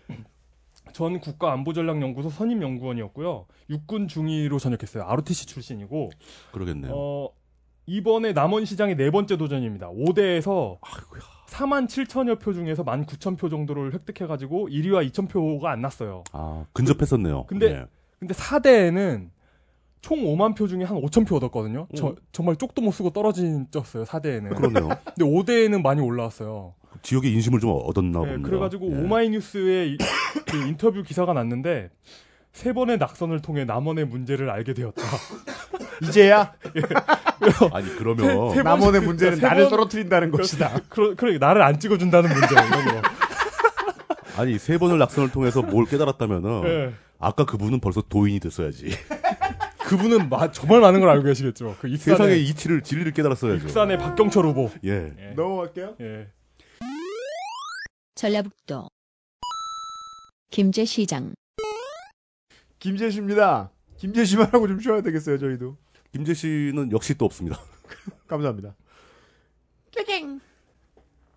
전 0.92 1.20
국가안보전략연구소 1.22 2.30
선임연구원이었고요. 2.30 3.46
육군 3.70 4.10
중위로 4.10 4.60
전역했어요. 4.60 5.04
ROTC 5.04 5.46
출신이고 5.46 6.12
그러겠네요. 6.52 6.92
어, 6.94 7.30
이번에 7.86 8.34
남원시장의 8.34 8.98
네 8.98 9.12
번째 9.12 9.38
도전입니다. 9.38 9.90
5대에서 9.92 10.80
4만 11.48 11.88
7천여 11.88 12.40
표 12.42 12.52
중에서 12.54 12.84
1만 12.84 13.06
9천 13.06 13.38
표 13.38 13.48
정도를 13.48 13.94
획득해가지고 13.94 14.68
1위와 14.68 15.10
2천 15.10 15.30
표가 15.30 15.72
안 15.72 15.80
났어요. 15.82 16.26
아 16.34 16.66
근접했었네요. 16.74 17.46
근데 17.46 17.68
예. 17.68 17.86
근데 18.28 18.34
4대에는 18.34 19.30
총 20.02 20.20
5만 20.24 20.56
표 20.56 20.68
중에 20.68 20.84
한 20.84 21.00
5천 21.02 21.28
표 21.28 21.36
얻었거든요. 21.38 21.88
저, 21.96 22.08
음. 22.10 22.16
정말 22.32 22.56
쪽도 22.56 22.82
못 22.82 22.92
쓰고 22.92 23.12
떨어진 23.12 23.68
쪘어요. 23.72 24.06
4대에는. 24.06 24.56
그러네요. 24.56 24.90
근데 25.16 25.24
5대에는 25.26 25.82
많이 25.84 26.02
올라왔어요. 26.02 26.74
지역의 27.04 27.32
인심을 27.34 27.60
좀 27.60 27.72
얻었나 27.84 28.20
네, 28.22 28.26
봅니다. 28.32 28.50
그래가지고 28.50 28.92
예. 28.92 28.96
오마이뉴스에 29.04 29.86
이- 29.90 29.98
그 30.50 30.58
인터뷰 30.68 31.04
기사가 31.04 31.34
났는데 31.34 31.90
세 32.52 32.72
번의 32.74 32.98
낙선을 32.98 33.42
통해 33.42 33.66
남원의 33.66 34.06
문제를 34.06 34.50
알게 34.50 34.74
되었다. 34.74 35.02
이제야 36.04 36.54
아니 37.74 37.96
그러면 37.98 38.50
세- 38.52 38.56
세- 38.58 38.64
남원의 38.64 39.02
문제는 39.02 39.38
세 39.38 39.42
나를 39.46 39.64
번- 39.64 39.70
떨어뜨린다는 39.72 40.32
것이다. 40.32 40.80
그러, 40.90 41.16
그래 41.16 41.38
나를 41.38 41.62
안 41.62 41.80
찍어준다는 41.80 42.30
문제 42.32 42.48
이런 42.56 43.02
거. 43.02 43.08
아니 44.38 44.58
세 44.58 44.78
번을 44.78 44.98
낙선을 44.98 45.32
통해서 45.32 45.62
뭘 45.62 45.86
깨달았다면은 45.86 46.62
예. 46.66 46.94
아까 47.20 47.46
그분은 47.46 47.80
벌써 47.80 48.02
도인이 48.02 48.40
됐어야지. 48.40 48.90
그분은 49.86 50.30
마- 50.30 50.52
정말 50.52 50.82
많은 50.82 51.00
걸 51.00 51.10
알고 51.10 51.24
계시겠죠. 51.26 51.78
그 51.80 51.88
익산의, 51.88 52.18
세상의 52.18 52.44
이치를 52.48 52.82
진리를 52.82 53.12
깨달았어야죠. 53.14 53.66
익산의 53.68 53.98
박경철 54.00 54.46
후보. 54.46 54.72
예. 54.84 55.14
예. 55.20 55.34
넘어갈게요. 55.36 55.96
예. 56.02 56.28
전라북도 58.16 58.88
김제시장 60.52 61.34
김재시입니다. 62.80 63.72
김재시만 63.98 64.48
하고 64.52 64.68
좀 64.68 64.80
쉬어야 64.80 65.02
되겠어요, 65.02 65.38
저희도. 65.38 65.78
김재 66.14 66.34
씨는 66.34 66.92
역시 66.92 67.16
또 67.18 67.26
없습니다. 67.26 67.60
감사합니다. 68.28 68.76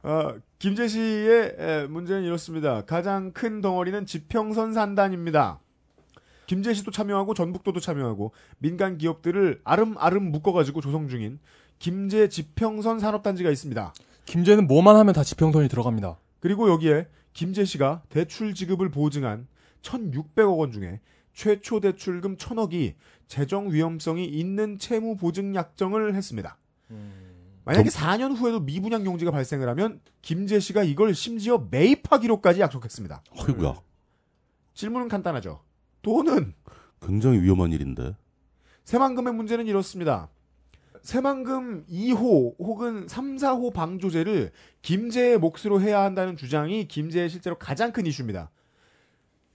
어, 0.03 0.35
김재시의 0.59 1.57
에, 1.59 1.87
문제는 1.89 2.23
이렇습니다. 2.25 2.85
가장 2.85 3.33
큰 3.33 3.61
덩어리는 3.61 4.07
지평선 4.07 4.73
산단입니다. 4.73 5.61
김제시도 6.49 6.91
참여하고 6.91 7.35
전북도도 7.35 7.79
참여하고 7.79 8.33
민간 8.59 8.97
기업들을 8.97 9.61
아름아름 9.65 10.33
묶어가지고 10.33 10.81
조성 10.81 11.07
중인 11.09 11.39
김제 11.79 12.31
지평선 12.31 12.99
산업단지가 12.99 13.51
있습니다. 13.51 13.93
김제는 14.25 14.66
뭐만 14.66 14.97
하면 14.97 15.15
다 15.15 15.23
지평선이 15.23 15.69
들어갑니다. 15.69 16.19
그리고 16.41 16.70
여기에 16.70 17.07
김제시가 17.35 18.03
대출 18.09 18.55
지급을 18.55 18.91
보증한 18.91 19.47
1,600억 19.83 20.59
원 20.59 20.73
중에 20.73 21.01
최초 21.35 21.81
대출금 21.81 22.39
1,000억이 22.39 22.95
재정 23.27 23.70
위험성이 23.70 24.25
있는 24.25 24.79
채무 24.79 25.16
보증 25.16 25.55
약정을 25.55 26.15
했습니다. 26.15 26.57
만약에 27.65 27.91
4년 27.91 28.35
후에도 28.35 28.61
미분양 28.61 29.05
용지가 29.05 29.31
발생을 29.31 29.69
하면 29.69 30.01
김제시가 30.23 30.83
이걸 30.83 31.15
심지어 31.15 31.66
매입하기로까지 31.70 32.61
약속했습니다. 32.61 33.23
어이구야. 33.37 33.81
질문은 34.73 35.09
간단하죠. 35.09 35.68
돈은 36.03 36.55
굉장히 37.01 37.41
위험한 37.41 37.73
일인데. 37.73 38.15
새만금의 38.85 39.35
문제는 39.35 39.66
이렇습니다. 39.66 40.29
새만금 41.03 41.87
2호 41.87 42.59
혹은 42.59 43.07
3, 43.09 43.37
4호 43.37 43.73
방조제를 43.73 44.51
김제의 44.83 45.39
몫으로 45.39 45.81
해야 45.81 46.01
한다는 46.01 46.37
주장이 46.37 46.89
김제의 46.89 47.31
실제로 47.31 47.57
가장 47.57 47.93
큰 47.93 48.07
이슈입니다. 48.07 48.51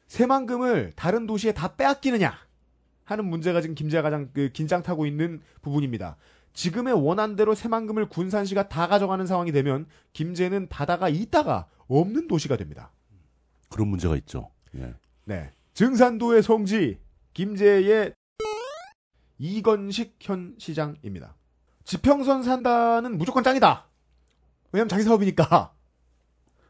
새만금을 0.08 0.94
다른 0.96 1.26
도시에 1.26 1.54
다 1.54 1.76
빼앗기느냐 1.76 2.34
하는 3.04 3.26
문제가 3.26 3.62
지금 3.62 3.76
김제가 3.76 4.04
가장 4.04 4.30
그 4.34 4.50
긴장 4.54 4.84
타고 4.84 5.06
있는 5.06 5.42
부분입니다. 5.62 6.18
지금의 6.54 6.94
원안대로 6.94 7.56
새만금을 7.56 8.10
군산시가 8.10 8.70
다 8.70 8.88
가져가는 8.88 9.26
상황이 9.26 9.52
되면 9.52 9.88
김제는 10.14 10.70
바다가 10.70 11.10
있다가 11.10 11.68
없는 11.88 12.28
도시가 12.28 12.58
됩니다. 12.58 12.92
그런 13.70 13.88
문제가 13.88 14.16
있죠. 14.18 14.52
예. 14.76 14.94
네. 15.26 15.52
증산도의 15.74 16.44
성지 16.44 17.00
김제의 17.34 18.14
이건식 19.40 20.16
현 20.22 20.56
시장입니다. 20.58 21.36
지평선 21.84 22.44
산다는 22.44 23.18
무조건 23.18 23.44
짱이다. 23.44 23.88
왜냐면 24.72 24.90
자기 24.90 25.04
사업이니까. 25.04 25.74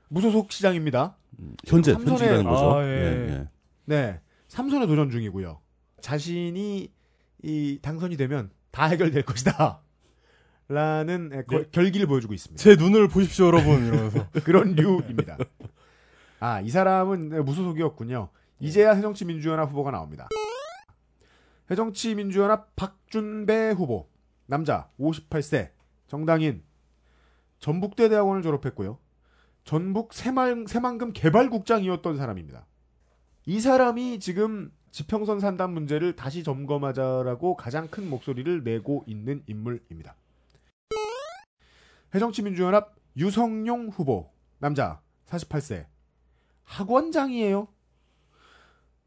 무소속 0.10 0.52
시장입니다. 0.52 1.18
음, 1.40 1.56
현재 1.66 1.94
현직이라는 1.94 2.44
거죠. 2.44 2.72
아, 2.76 2.84
예. 2.86 2.88
예, 2.90 3.30
예. 3.30 3.48
네. 3.86 4.22
삼선에 4.48 4.86
도전 4.88 5.10
중이고요. 5.10 5.60
자신이 6.02 6.92
이 7.44 7.80
당선이 7.82 8.16
되면 8.18 8.52
다 8.72 8.86
해결될 8.86 9.24
것이다. 9.24 9.82
라는 10.70 11.32
에, 11.34 11.44
거- 11.44 11.58
네. 11.60 11.66
결기를 11.72 12.08
보여주고 12.08 12.34
있습니다. 12.34 12.62
제 12.62 12.76
눈을 12.76 13.08
보십시오, 13.08 13.48
여러분. 13.48 13.86
이러면서. 13.88 14.28
그런 14.46 14.76
류입니다. 14.76 15.38
아, 16.40 16.62
이 16.62 16.70
사람은 16.70 17.44
무소속이었군요. 17.46 18.30
이제야 18.64 18.96
새정치민주연합 18.96 19.70
후보가 19.72 19.92
나옵니다. 19.92 20.30
새정치민주연합 21.68 22.74
박준배 22.78 23.72
후보. 23.72 24.08
남자, 24.46 24.90
58세, 24.98 25.72
정당인. 26.08 26.64
전북대 27.60 28.08
대학원을 28.08 28.42
졸업했고요. 28.42 29.00
전북 29.66 30.14
새만, 30.14 30.66
새만금 30.66 31.12
개발국장이었던 31.12 32.16
사람입니다. 32.16 32.66
이 33.48 33.60
사람이 33.60 34.22
지금 34.22 34.72
지평선 34.92 35.42
산단 35.42 35.74
문제를 35.74 36.16
다시 36.16 36.42
점검하자라고 36.42 37.58
가장 37.58 37.90
큰 37.90 38.10
목소리를 38.10 38.64
내고 38.64 39.04
있는 39.06 39.44
인물입니다. 39.46 40.16
해정치민주연합 42.16 42.96
유성용 43.18 43.90
후보 43.90 44.32
남자 44.60 45.02
48세 45.26 45.86
학원장이에요. 46.64 47.73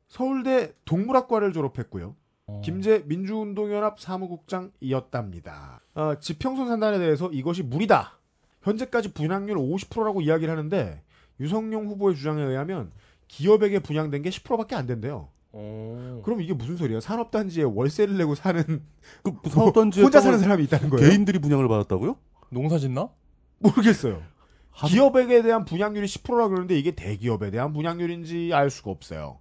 서울대 0.08 0.72
동물학과를 0.84 1.52
졸업했고요. 1.52 2.14
김제 2.62 3.02
민주운동연합 3.06 3.98
사무국장이었답니다. 4.00 5.80
어, 5.94 6.14
지평선 6.20 6.68
산단에 6.68 6.98
대해서 6.98 7.28
이것이 7.32 7.62
무리다. 7.64 8.18
현재까지 8.62 9.12
분양률 9.12 9.56
50%라고 9.56 10.20
이야기를 10.20 10.50
하는데 10.50 11.02
유성용 11.40 11.86
후보의 11.88 12.16
주장에 12.16 12.42
의하면 12.42 12.92
기업에게 13.28 13.80
분양된 13.80 14.22
게 14.22 14.30
10%밖에 14.30 14.76
안 14.76 14.86
된대요. 14.86 15.28
어. 15.52 16.20
그럼 16.24 16.40
이게 16.40 16.52
무슨 16.52 16.76
소리야? 16.76 17.00
산업단지에 17.00 17.64
월세를 17.64 18.16
내고 18.16 18.34
사는 18.34 18.62
그 19.24 19.32
사업단지에 19.50 20.02
혼자 20.04 20.20
땅을 20.20 20.32
사는 20.34 20.38
사람이 20.44 20.64
있다는 20.64 20.90
거예요? 20.90 21.08
개인들이 21.08 21.38
분양을 21.40 21.66
받았다고요? 21.66 22.16
농사 22.50 22.78
짓나? 22.78 23.08
모르겠어요. 23.58 24.22
하- 24.70 24.86
기업에게 24.88 25.42
대한 25.42 25.64
분양률이 25.64 26.06
10%라 26.06 26.48
그러는데 26.48 26.78
이게 26.78 26.92
대기업에 26.92 27.50
대한 27.50 27.72
분양률인지 27.72 28.50
알 28.52 28.70
수가 28.70 28.90
없어요. 28.90 29.38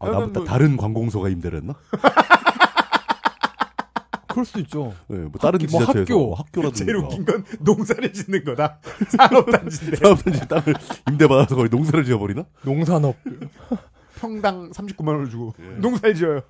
아, 0.00 0.10
나보다 0.10 0.40
뭐- 0.40 0.44
다른 0.48 0.76
관공서가 0.76 1.28
임대를 1.28 1.58
했나? 1.60 1.74
그럴 4.28 4.44
수도 4.44 4.60
있죠. 4.60 4.94
예, 5.10 5.14
뭐 5.16 5.32
다른 5.40 5.60
학교, 5.60 5.70
뭐 5.72 5.80
지자체에서 5.80 6.12
학교. 6.12 6.34
학교라든가 6.34 6.76
제일 6.84 6.96
웃긴 6.96 7.24
건 7.24 7.44
농사를 7.60 8.12
짓는 8.12 8.44
거다. 8.44 8.78
산업단지인데 9.08 9.96
사업단지 9.96 10.46
땅을 10.48 10.74
임대받아서 11.10 11.56
거기 11.56 11.68
농사를 11.68 12.04
지어버리나? 12.04 12.44
농산업. 12.62 13.16
평당 14.20 14.70
39만 14.70 15.08
원을 15.08 15.30
주고 15.30 15.52
예. 15.60 15.64
농사를 15.78 16.14
지어요. 16.14 16.42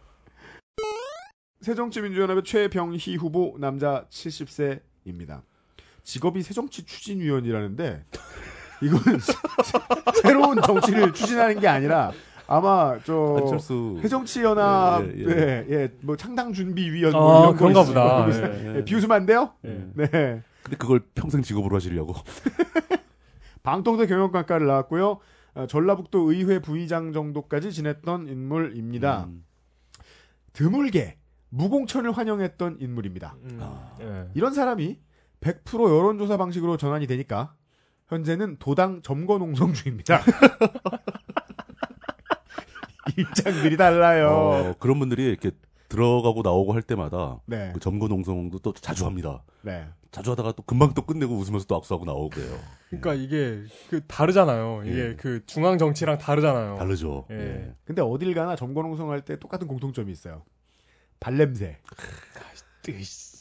새정치민주연합의 1.62 2.44
최병희 2.44 3.16
후보 3.16 3.56
남자 3.58 4.04
70세입니다. 4.10 5.42
직업이 6.04 6.42
새정치 6.42 6.84
추진위원이라는데 6.84 8.04
이건 8.82 9.00
새로운 10.22 10.60
정치를 10.62 11.12
추진하는 11.14 11.60
게 11.60 11.68
아니라 11.68 12.12
아마 12.50 12.98
저 13.04 13.36
안철수 13.38 14.00
해정치 14.02 14.42
연합 14.42 15.04
예, 15.04 15.24
예, 15.24 15.24
예, 15.30 15.66
예, 15.70 15.88
뭐 16.02 16.16
창당 16.16 16.52
준비 16.52 16.90
위원 16.90 17.12
뭐 17.12 17.36
아, 17.36 17.38
이런 17.42 17.52
거 17.52 17.58
그런가 17.58 17.84
보다. 17.84 18.28
예. 18.28 18.78
예, 18.78 18.84
비웃으면 18.84 19.16
안 19.16 19.24
돼요? 19.24 19.52
예. 19.64 19.86
네. 19.94 20.42
근데 20.64 20.76
그걸 20.76 21.00
평생 21.14 21.42
직업으로 21.42 21.76
하시려고 21.76 22.12
방통대 23.62 24.08
경영관과를 24.08 24.66
나왔고요. 24.66 25.20
어, 25.54 25.66
전라북도 25.68 26.32
의회 26.32 26.58
부의장 26.58 27.12
정도까지 27.12 27.70
지냈던 27.70 28.26
인물입니다. 28.26 29.26
음. 29.28 29.44
드물게 30.52 31.18
무공천을 31.50 32.10
환영했던 32.10 32.78
인물입니다. 32.80 33.36
음, 33.44 33.58
아. 33.60 33.96
예. 34.00 34.28
이런 34.34 34.52
사람이 34.52 34.98
100% 35.40 35.84
여론조사 35.88 36.36
방식으로 36.36 36.76
전환이 36.76 37.06
되니까 37.06 37.54
현재는 38.08 38.56
도당 38.58 39.02
점거 39.02 39.38
농성 39.38 39.72
중입니다. 39.72 40.20
입장들이 43.16 43.76
달라요. 43.76 44.28
어, 44.28 44.74
그런 44.78 44.98
분들이 44.98 45.24
이렇게 45.26 45.50
들어가고 45.88 46.42
나오고 46.42 46.72
할 46.72 46.82
때마다 46.82 47.40
네, 47.46 47.70
그 47.74 47.80
점거 47.80 48.06
농성도 48.08 48.58
또 48.58 48.72
자주 48.72 49.06
합니다. 49.06 49.42
네. 49.62 49.86
자주 50.12 50.30
하다가 50.32 50.52
또 50.52 50.62
금방 50.64 50.92
또 50.94 51.02
끝내고 51.06 51.34
웃으면서 51.36 51.66
또 51.66 51.76
악수하고 51.76 52.04
나오고 52.04 52.30
그래요. 52.30 52.58
그러니까 52.88 53.14
이게 53.14 53.62
그 53.88 54.04
다르잖아요. 54.06 54.82
이게 54.84 55.10
예. 55.10 55.14
그 55.16 55.44
중앙 55.46 55.78
정치랑 55.78 56.18
다르잖아요. 56.18 56.76
다르죠. 56.76 57.26
예. 57.30 57.34
예. 57.36 57.74
근데 57.84 58.02
어딜 58.02 58.34
가나 58.34 58.56
점거 58.56 58.82
농성 58.82 59.10
할 59.10 59.22
때 59.22 59.38
똑같은 59.38 59.68
공통점이 59.68 60.10
있어요. 60.10 60.42
발냄새. 61.20 61.78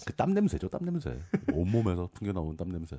그 0.06 0.14
땀 0.15 0.34
냄새죠, 0.34 0.69
땀 0.69 0.86
냄새. 0.86 1.18
온몸에서 1.53 2.10
풍겨나온 2.14 2.56
땀 2.57 2.69
냄새. 2.69 2.98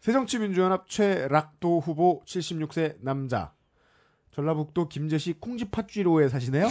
새정치민주연합 0.00 0.88
최락도 0.88 1.80
후보 1.80 2.22
76세 2.24 2.96
남자. 3.00 3.52
전라북도 4.34 4.88
김제시 4.88 5.34
콩지팥쥐로에 5.40 6.28
사시네요. 6.28 6.66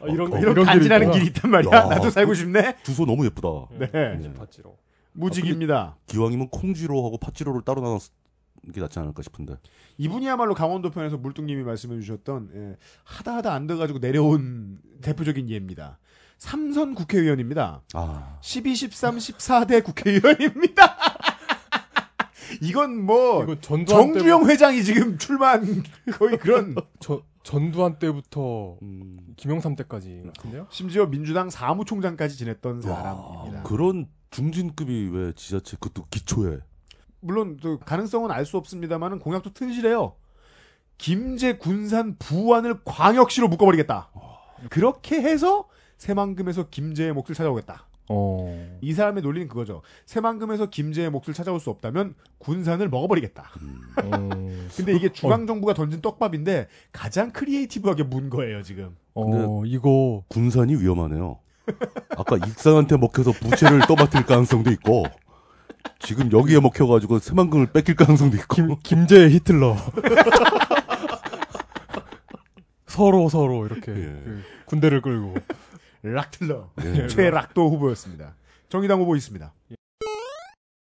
아, 0.00 0.06
이런 0.06 0.32
어, 0.32 0.38
이런 0.38 0.52
이런 0.52 0.64
간지나는 0.64 1.10
길이 1.12 1.26
있단 1.26 1.50
말이야. 1.50 1.72
야, 1.72 1.84
나도 1.86 2.10
살고 2.10 2.34
싶네. 2.34 2.76
주소 2.82 3.04
너무 3.04 3.24
예쁘다. 3.26 3.48
네. 3.78 3.90
네. 4.16 4.32
팥지로. 4.32 4.76
무직입니다. 5.12 5.96
기왕이면 6.06 6.48
콩쥐로하고 6.50 7.18
팥쥐로를 7.18 7.62
따로 7.62 7.80
나눠 7.80 7.98
게 8.72 8.80
낫지 8.80 8.98
않을까 8.98 9.22
싶은데. 9.22 9.56
이분이야말로 9.98 10.54
강원도 10.54 10.90
편에서 10.90 11.16
물뚱님이 11.16 11.62
말씀해 11.62 11.98
주셨던 12.00 12.50
예, 12.54 12.76
하다 13.04 13.36
하다 13.36 13.54
안 13.54 13.66
돼가지고 13.66 13.98
내려온 13.98 14.78
대표적인 15.00 15.48
예입니다. 15.48 15.98
삼선 16.38 16.94
국회의원입니다. 16.94 17.82
아, 17.94 18.38
12, 18.40 18.74
13, 18.74 19.16
14대 19.16 19.82
국회의원입니다. 19.82 20.96
이건 22.60 23.02
뭐 23.04 23.42
이거 23.42 23.58
전두환 23.60 24.12
정주영 24.12 24.48
회장이 24.48 24.82
지금 24.84 25.16
출마한 25.18 25.82
거의 26.12 26.38
그런 26.38 26.74
저, 27.00 27.22
전두환 27.42 27.98
때부터 27.98 28.76
음, 28.82 29.18
김영삼 29.36 29.76
때까지 29.76 30.22
같은데요? 30.36 30.66
심지어 30.70 31.06
민주당 31.06 31.48
사무총장까지 31.50 32.36
지냈던 32.36 32.82
와, 32.84 32.96
사람입니다. 32.96 33.62
그런 33.62 34.06
중진급이 34.30 35.10
왜 35.12 35.32
지자체 35.32 35.76
그것도 35.80 36.06
기초에 36.10 36.58
물론 37.20 37.58
그 37.62 37.78
가능성은 37.84 38.30
알 38.30 38.44
수 38.46 38.56
없습니다만은 38.58 39.18
공약도 39.18 39.52
튼실해요. 39.52 40.14
김제 40.98 41.56
군산 41.56 42.16
부안을 42.18 42.80
광역시로 42.84 43.48
묶어버리겠다. 43.48 44.10
그렇게 44.68 45.20
해서 45.22 45.66
새만금에서 45.96 46.68
김제의 46.68 47.12
몫을 47.14 47.34
찾아오겠다. 47.34 47.86
어. 48.12 48.78
이 48.80 48.92
사람의 48.92 49.22
논리는 49.22 49.46
그거죠. 49.46 49.82
새만금에서 50.04 50.66
김제의 50.68 51.10
몫을 51.10 51.32
찾아올 51.32 51.60
수 51.60 51.70
없다면 51.70 52.14
군산을 52.38 52.88
먹어버리겠다. 52.88 53.44
어. 54.02 54.10
근데 54.76 54.96
이게 54.96 55.12
중앙 55.12 55.46
정부가 55.46 55.74
던진 55.74 56.00
떡밥인데 56.00 56.66
가장 56.90 57.30
크리에이티브하게 57.30 58.02
문 58.04 58.28
거예요 58.28 58.62
지금. 58.62 58.96
어, 59.14 59.62
이거 59.64 60.24
군산이 60.28 60.74
위험하네요. 60.74 61.38
아까 62.16 62.36
익산한테 62.36 62.96
먹혀서 62.96 63.30
부채를 63.32 63.82
떠맡을 63.86 64.26
가능성도 64.26 64.72
있고 64.72 65.04
지금 66.00 66.32
여기에 66.32 66.58
먹혀가지고 66.58 67.20
새만금을 67.20 67.66
뺏길 67.66 67.94
가능성도 67.94 68.36
있고 68.38 68.56
김 68.56 68.76
김제 68.82 69.30
히틀러. 69.30 69.76
서로 72.88 73.28
서로 73.28 73.66
이렇게 73.66 73.92
예. 73.92 73.94
그 73.94 74.42
군대를 74.66 75.00
끌고 75.00 75.34
락틀러 76.02 76.70
예. 76.84 77.06
최락도 77.08 77.70
후보였습니다. 77.70 78.34
정의당 78.68 79.00
후보 79.00 79.16
있습니다. 79.16 79.52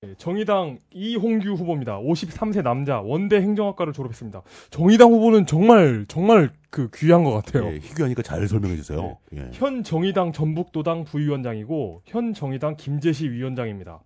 예, 0.05 0.15
정의당 0.17 0.79
이홍규 0.93 1.55
후보입니다. 1.55 1.99
53세 1.99 2.63
남자 2.63 3.01
원대 3.01 3.37
행정학과를 3.41 3.93
졸업했습니다. 3.93 4.43
정의당 4.71 5.11
후보는 5.11 5.45
정말 5.47 6.05
정말 6.07 6.53
그 6.71 6.89
귀한 6.95 7.25
것 7.25 7.33
같아요. 7.33 7.67
예, 7.67 7.77
희귀하니까 7.79 8.23
잘 8.23 8.47
설명해 8.47 8.77
주세요. 8.77 9.19
예. 9.35 9.49
현 9.53 9.83
정의당 9.83 10.33
전북도당 10.33 11.03
부위원장이고 11.05 12.03
현 12.05 12.33
정의당 12.33 12.77
김제시 12.77 13.29
위원장입니다. 13.31 14.01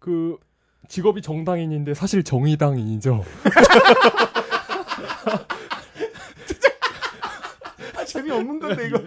그 0.00 0.38
직업이 0.88 1.22
정당인인데 1.22 1.94
사실 1.94 2.24
정의당인이죠. 2.24 3.22
아, 7.96 8.04
재미없는 8.04 8.58
건데 8.58 8.86
이거 8.88 8.98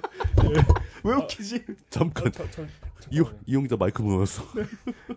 왜 1.03 1.13
웃기지? 1.15 1.65
잠깐 1.89 2.31
저- 2.31 2.49
저- 2.51 2.63
이, 3.09 3.21
이용자 3.47 3.75
마이크 3.77 4.01
무너졌어. 4.01 4.43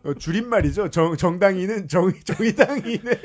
어, 0.05 0.15
줄임말이죠. 0.15 0.90
정, 0.90 1.16
정당인은 1.16 1.89
정, 1.89 2.12
정의당인의 2.24 3.20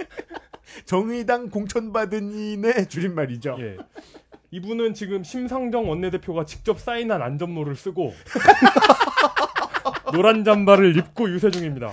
정의당 0.86 1.50
공천받은 1.50 2.32
인의 2.32 2.88
줄임말이죠. 2.90 3.58
예. 3.60 3.78
이분은 4.52 4.94
지금 4.96 5.24
심상정 5.24 5.90
원내대표가 5.90 6.46
직접 6.46 6.80
사인한 6.80 7.22
안전모를 7.22 7.76
쓰고 7.76 8.14
노란 10.12 10.44
잠바를 10.44 10.98
입고 10.98 11.30
유세 11.30 11.52
중입니다. 11.52 11.92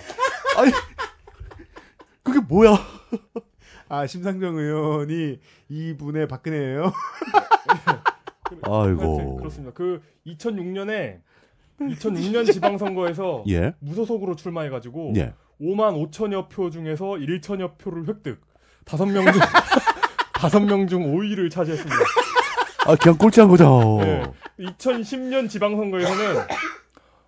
그게 2.23 2.41
뭐야? 2.41 2.77
아 3.89 4.07
심상정 4.07 4.57
의원이 4.57 5.39
이분의 5.69 6.27
박근혜예요. 6.29 6.93
아이고. 8.63 9.19
네, 9.19 9.37
그렇습니다. 9.39 9.73
그 9.75 10.01
2006년에 10.27 11.19
2006년 11.81 12.51
지방선거에서 12.53 13.45
예, 13.51 13.75
무소속으로 13.81 14.35
출마해가지고 14.37 15.13
예. 15.17 15.35
5만 15.61 16.11
5천여 16.11 16.49
표 16.49 16.71
중에서 16.71 17.05
1천여 17.05 17.79
표를 17.79 18.07
획득. 18.09 18.41
다섯 18.85 19.07
명 19.07 19.25
중, 19.25 19.41
다섯 20.35 20.61
명 20.61 20.87
중 20.87 21.03
5위를 21.17 21.51
차지했습니다. 21.51 21.97
아 22.87 22.95
그냥 22.97 23.19
꼴찌한 23.19 23.49
거죠. 23.51 23.99
네. 24.01 24.23
2010년 24.61 25.49
지방선거에서는 25.49 26.37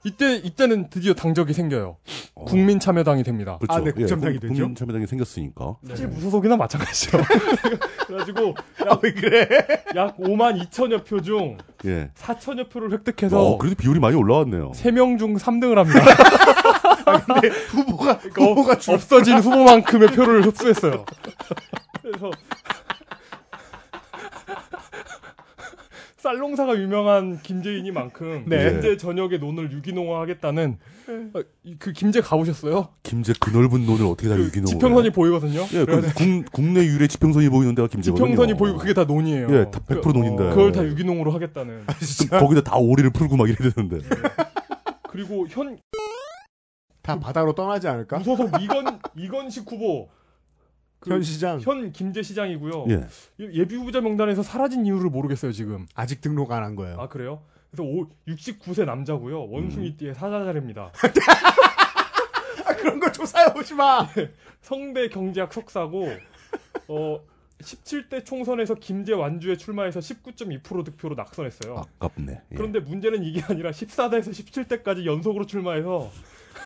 이때, 0.04 0.36
이때는 0.36 0.90
드디어 0.90 1.12
당적이 1.14 1.52
생겨요. 1.52 1.96
어. 2.34 2.44
국민참여당이 2.44 3.24
됩니다. 3.24 3.58
그렇죠. 3.58 3.80
아, 3.80 3.84
네, 3.84 3.90
국정당이 3.90 4.36
예, 4.36 4.38
되죠? 4.38 4.54
국민참여당이 4.54 5.06
생겼으니까. 5.06 5.76
사실 5.88 6.06
무소속이나 6.08 6.56
마찬가지죠. 6.56 7.18
그래가지고 8.06 8.54
아, 8.88 8.98
왜 9.02 9.12
그래? 9.12 9.48
약 9.96 10.16
5만 10.18 10.62
2천여 10.70 11.04
표 11.04 11.20
중 11.20 11.58
예. 11.84 12.10
4천여 12.16 12.70
표를 12.70 12.92
획득해서 12.92 13.38
어, 13.40 13.58
그래도 13.58 13.74
비율이 13.76 13.98
많이 14.00 14.16
올라왔네요. 14.16 14.70
3명 14.72 15.18
중 15.18 15.36
3등을 15.36 15.74
합니다. 15.74 16.00
후보가 17.70 18.18
그러니까 18.18 18.44
후보가 18.44 18.78
줄 18.78 18.94
없어진 18.94 19.38
후보만큼의 19.38 20.08
표를 20.10 20.46
흡수했어요. 20.46 21.04
그래서 22.02 22.30
쌀 26.18 26.36
농사가 26.38 26.76
유명한 26.76 27.40
김재인이만큼 27.42 28.44
네. 28.48 28.72
김제 28.72 28.96
전역의 28.96 29.38
논을 29.38 29.70
유기농화하겠다는 29.70 30.78
어, 31.34 31.40
이- 31.62 31.76
그 31.78 31.92
김제 31.92 32.20
가보셨어요? 32.20 32.88
김제 33.04 33.34
그 33.38 33.50
넓은 33.50 33.86
논을 33.86 34.04
어떻게 34.04 34.28
다 34.28 34.34
그 34.36 34.42
유기농? 34.46 34.66
지평선이 34.66 35.10
보이거든요. 35.10 35.60
예, 35.74 35.84
그 35.84 36.02
국, 36.14 36.52
국내 36.52 36.84
유래 36.84 37.06
지평선이 37.06 37.48
보이는 37.50 37.72
데가 37.76 37.86
김제거든요. 37.86 38.26
지평선이 38.26 38.58
보이고 38.58 38.78
그게 38.78 38.94
다 38.94 39.04
논이에요. 39.04 39.46
예, 39.50 39.70
다 39.70 39.78
100% 39.78 40.12
논인데. 40.12 40.50
그걸 40.50 40.72
다 40.72 40.84
유기농으로 40.84 41.30
하겠다는. 41.30 41.84
진짜 42.00 42.40
거기다 42.40 42.62
다 42.62 42.76
오리를 42.76 43.08
풀고 43.10 43.36
막 43.36 43.48
이래야 43.48 43.70
되는데. 43.70 43.98
그리고 45.08 45.46
현 45.48 45.78
다 47.00 47.18
바다로 47.18 47.54
떠나지 47.54 47.88
않을까? 47.88 48.18
무소속 48.18 48.50
이건 48.60 48.98
이건식 49.16 49.64
후보 49.70 50.10
그 51.00 51.10
현 51.10 51.22
시장 51.22 51.60
현 51.60 51.92
김제 51.92 52.22
시장이고요. 52.22 52.86
예. 52.90 53.06
예비 53.52 53.76
후보자 53.76 54.00
명단에서 54.00 54.42
사라진 54.42 54.84
이유를 54.86 55.10
모르겠어요 55.10 55.52
지금. 55.52 55.86
아직 55.94 56.20
등록 56.20 56.50
안 56.52 56.62
한 56.62 56.74
거예요. 56.74 56.98
아 57.00 57.08
그래요? 57.08 57.42
그래서 57.70 57.84
오, 57.88 58.08
69세 58.26 58.84
남자고요. 58.84 59.48
원숭이띠의 59.50 60.14
사자자입니다. 60.14 60.90
아, 62.66 62.74
그런 62.74 62.98
거 62.98 63.10
조사해 63.12 63.52
보지 63.52 63.74
마. 63.74 64.08
성대 64.60 65.08
경제학 65.08 65.52
석사고 65.52 66.08
어 66.88 67.20
17대 67.60 68.24
총선에서 68.24 68.74
김제 68.74 69.12
완주에 69.14 69.56
출마해서 69.56 70.00
19.2% 70.00 70.84
득표로 70.84 71.14
낙선했어요. 71.16 71.84
아깝네. 71.98 72.32
예. 72.52 72.56
그런데 72.56 72.80
문제는 72.80 73.22
이게 73.24 73.42
아니라 73.48 73.70
14대에서 73.70 74.30
17대까지 74.30 75.04
연속으로 75.04 75.44
출마해서 75.46 76.10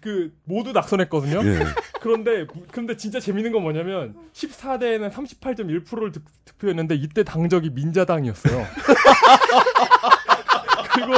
그 0.02 0.32
모두 0.44 0.72
낙선했거든요. 0.72 1.40
예. 1.44 1.60
그런데 2.00 2.46
근데 2.72 2.96
진짜 2.96 3.20
재밌는 3.20 3.52
건 3.52 3.62
뭐냐면 3.62 4.14
14대에는 4.34 5.10
38.1%를 5.12 6.12
득, 6.12 6.24
득표했는데 6.44 6.94
이때 6.96 7.22
당적이 7.22 7.70
민자당이었어요. 7.70 8.66
그리고 10.94 11.12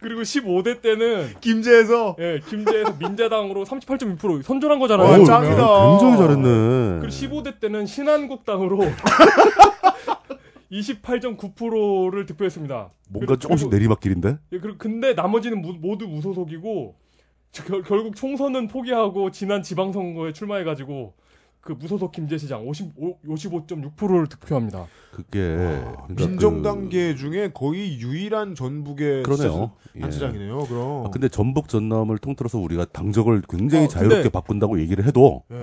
그리고 0.00 0.22
15대 0.22 0.80
때는 0.80 1.34
김제에서 1.40 2.16
예, 2.20 2.40
김제에서 2.48 2.94
민자당으로 2.98 3.64
38.2% 3.64 4.42
선전한 4.42 4.78
거잖아요. 4.78 5.06
와, 5.08 5.16
어우, 5.18 5.26
짱이다. 5.26 5.88
굉장히 5.90 6.16
잘했네. 6.18 7.00
그리고 7.00 7.08
15대 7.08 7.60
때는 7.60 7.84
신한국당으로 7.86 8.78
28.9%를 10.70 12.26
득표했습니다. 12.26 12.90
뭔가 13.10 13.26
그리고- 13.26 13.36
조금씩 13.38 13.70
내리막길인데? 13.70 14.38
예, 14.52 14.58
그리고 14.58 14.78
근데 14.78 15.14
나머지는 15.14 15.60
무- 15.62 15.74
모두 15.80 16.06
무소속이고 16.06 16.94
저- 17.52 17.64
결, 17.64 17.82
결국 17.82 18.14
총선은 18.16 18.68
포기하고 18.68 19.30
지난 19.30 19.62
지방선거에 19.62 20.32
출마해가지고 20.32 21.14
그 21.60 21.72
무소속 21.72 22.12
김제시장 22.12 22.66
55, 22.66 23.18
55.6%를 23.26 24.26
득표합니다. 24.28 24.86
그게 25.12 25.56
그러니까 25.56 26.06
민정당계 26.16 27.14
중에 27.16 27.50
거의 27.52 27.98
유일한 28.00 28.54
전북의 28.54 29.22
그, 29.24 29.34
그러네요. 29.34 29.72
예. 29.96 30.00
단체장이네요. 30.00 30.58
그럼. 30.68 31.06
아, 31.06 31.10
근데 31.10 31.28
전북 31.28 31.68
전남을 31.68 32.18
통틀어서 32.18 32.58
우리가 32.58 32.84
당적을 32.86 33.42
굉장히 33.48 33.86
어, 33.86 33.88
자유롭게 33.88 34.16
근데- 34.16 34.28
바꾼다고 34.30 34.78
얘기를 34.80 35.04
해도 35.04 35.42
예. 35.50 35.62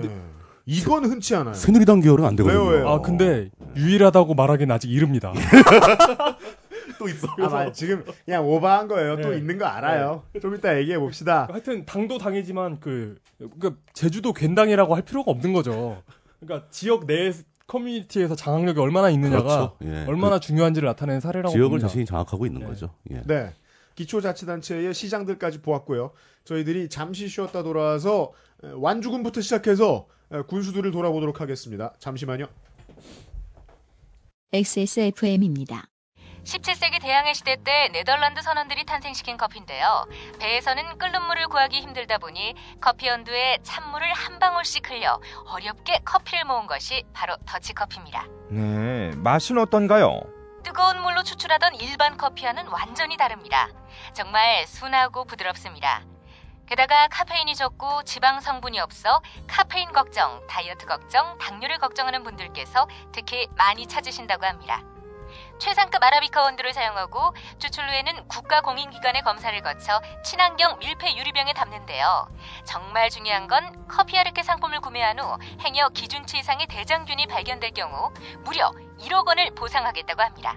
이건 0.66 1.04
흔치 1.04 1.34
않아요. 1.36 1.54
새누리당 1.54 2.00
계열은 2.00 2.24
안 2.24 2.34
되거든요. 2.36 2.64
왜요, 2.64 2.70
왜요? 2.78 2.88
아 2.88 3.00
근데 3.00 3.50
유일하다고 3.76 4.34
말하기는 4.34 4.74
아직 4.74 4.90
이릅니다. 4.90 5.32
또 6.98 7.08
있어. 7.08 7.28
아마 7.38 7.70
지금 7.72 8.04
그냥 8.24 8.44
오버한 8.46 8.88
거예요. 8.88 9.20
또 9.20 9.30
네. 9.30 9.38
있는 9.38 9.58
거 9.58 9.64
알아요. 9.66 10.24
좀 10.42 10.54
이따 10.56 10.76
얘기해 10.76 10.98
봅시다. 10.98 11.46
하여튼 11.50 11.84
당도 11.86 12.18
당이지만 12.18 12.80
그 12.80 13.16
그러니까 13.38 13.80
제주도 13.92 14.32
괜당이라고 14.32 14.94
할 14.94 15.02
필요가 15.02 15.30
없는 15.30 15.52
거죠. 15.52 16.02
그러니까 16.40 16.68
지역 16.70 17.06
내 17.06 17.32
커뮤니티에서 17.68 18.34
장악력이 18.34 18.80
얼마나 18.80 19.08
있느냐가 19.10 19.42
그렇죠. 19.42 19.76
예. 19.84 20.04
얼마나 20.08 20.38
중요한지를 20.40 20.86
나타내는 20.88 21.20
그 21.20 21.26
사례라고 21.26 21.52
지역을 21.52 21.68
봅니다. 21.70 21.88
자신이 21.88 22.06
장악하고 22.06 22.46
있는 22.46 22.60
네. 22.62 22.66
거죠. 22.66 22.90
예. 23.10 23.22
네. 23.26 23.52
기초자치단체의 23.96 24.94
시장들까지 24.94 25.62
보았고요. 25.62 26.10
저희들이 26.44 26.88
잠시 26.88 27.28
쉬었다 27.28 27.62
돌아와서 27.62 28.32
에, 28.62 28.68
완주군부터 28.74 29.40
시작해서 29.40 30.06
에, 30.08 30.15
군수들을 30.48 30.90
돌아보도록 30.90 31.40
하겠습니다. 31.40 31.92
잠시만요. 31.98 32.46
XSFM입니다. 34.52 35.84
17세기 36.44 37.00
대항해 37.02 37.34
시대 37.34 37.56
때 37.56 37.88
네덜란드 37.92 38.40
선원들이 38.40 38.84
탄생시킨 38.84 39.36
커피인데요. 39.36 40.06
배에서는 40.38 40.96
끓는 40.96 41.22
물을 41.26 41.48
구하기 41.48 41.80
힘들다 41.80 42.18
보니 42.18 42.54
커피 42.80 43.08
연두에 43.08 43.58
찬물을 43.64 44.12
한 44.12 44.38
방울씩 44.38 44.88
흘려 44.88 45.20
어렵게 45.48 46.02
커피를 46.04 46.44
모은 46.44 46.68
것이 46.68 47.02
바로 47.12 47.36
더치커피입니다. 47.46 48.26
네, 48.50 49.10
맛은 49.16 49.58
어떤가요? 49.58 50.20
뜨거운 50.62 51.02
물로 51.02 51.24
추출하던 51.24 51.74
일반 51.76 52.16
커피와는 52.16 52.68
완전히 52.68 53.16
다릅니다. 53.16 53.68
정말 54.14 54.64
순하고 54.68 55.24
부드럽습니다. 55.24 56.04
게다가 56.66 57.06
카페인이 57.08 57.54
적고 57.54 58.02
지방 58.02 58.40
성분이 58.40 58.80
없어 58.80 59.22
카페인 59.46 59.92
걱정, 59.92 60.44
다이어트 60.48 60.84
걱정, 60.86 61.38
당뇨를 61.38 61.78
걱정하는 61.78 62.24
분들께서 62.24 62.88
특히 63.12 63.48
많이 63.56 63.86
찾으신다고 63.86 64.44
합니다. 64.44 64.82
최상급 65.58 66.02
아라비카 66.02 66.42
원두를 66.42 66.72
사용하고 66.72 67.34
추출 67.58 67.88
후에는 67.88 68.28
국가 68.28 68.60
공인기관의 68.60 69.22
검사를 69.22 69.58
거쳐 69.62 70.00
친환경 70.24 70.78
밀폐 70.78 71.16
유리병에 71.16 71.52
담는데요. 71.54 72.28
정말 72.64 73.10
중요한 73.10 73.46
건 73.46 73.86
커피 73.88 74.18
아르케 74.18 74.42
상품을 74.42 74.80
구매한 74.80 75.18
후 75.18 75.38
행여 75.60 75.90
기준치 75.90 76.38
이상의 76.38 76.66
대장균이 76.66 77.26
발견될 77.26 77.72
경우 77.72 78.12
무려 78.44 78.70
1억 79.00 79.26
원을 79.26 79.54
보상하겠다고 79.54 80.22
합니다. 80.22 80.56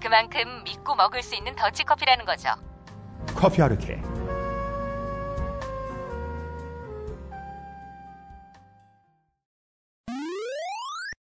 그만큼 0.00 0.64
믿고 0.64 0.94
먹을 0.94 1.22
수 1.22 1.34
있는 1.34 1.54
더치커피라는 1.54 2.24
거죠. 2.24 2.50
커피 3.34 3.62
아르케. 3.62 4.00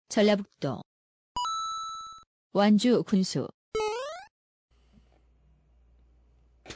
전라북도 0.10 0.82
완주 2.54 3.04
군수 3.04 3.48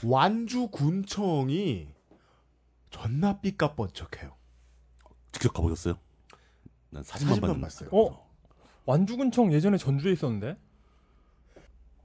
완주 0.03 0.67
군청이 0.67 1.87
존나 2.91 3.41
삐까뻔쩍해요. 3.41 4.35
직접 5.31 5.51
가보셨어요? 5.51 5.97
난 6.91 7.01
사진만, 7.03 7.35
사진만. 7.35 7.61
봤어요. 7.61 7.89
어? 7.91 8.29
완주 8.85 9.17
군청 9.17 9.51
예전에 9.51 9.77
전주에 9.77 10.11
있었는데? 10.13 10.55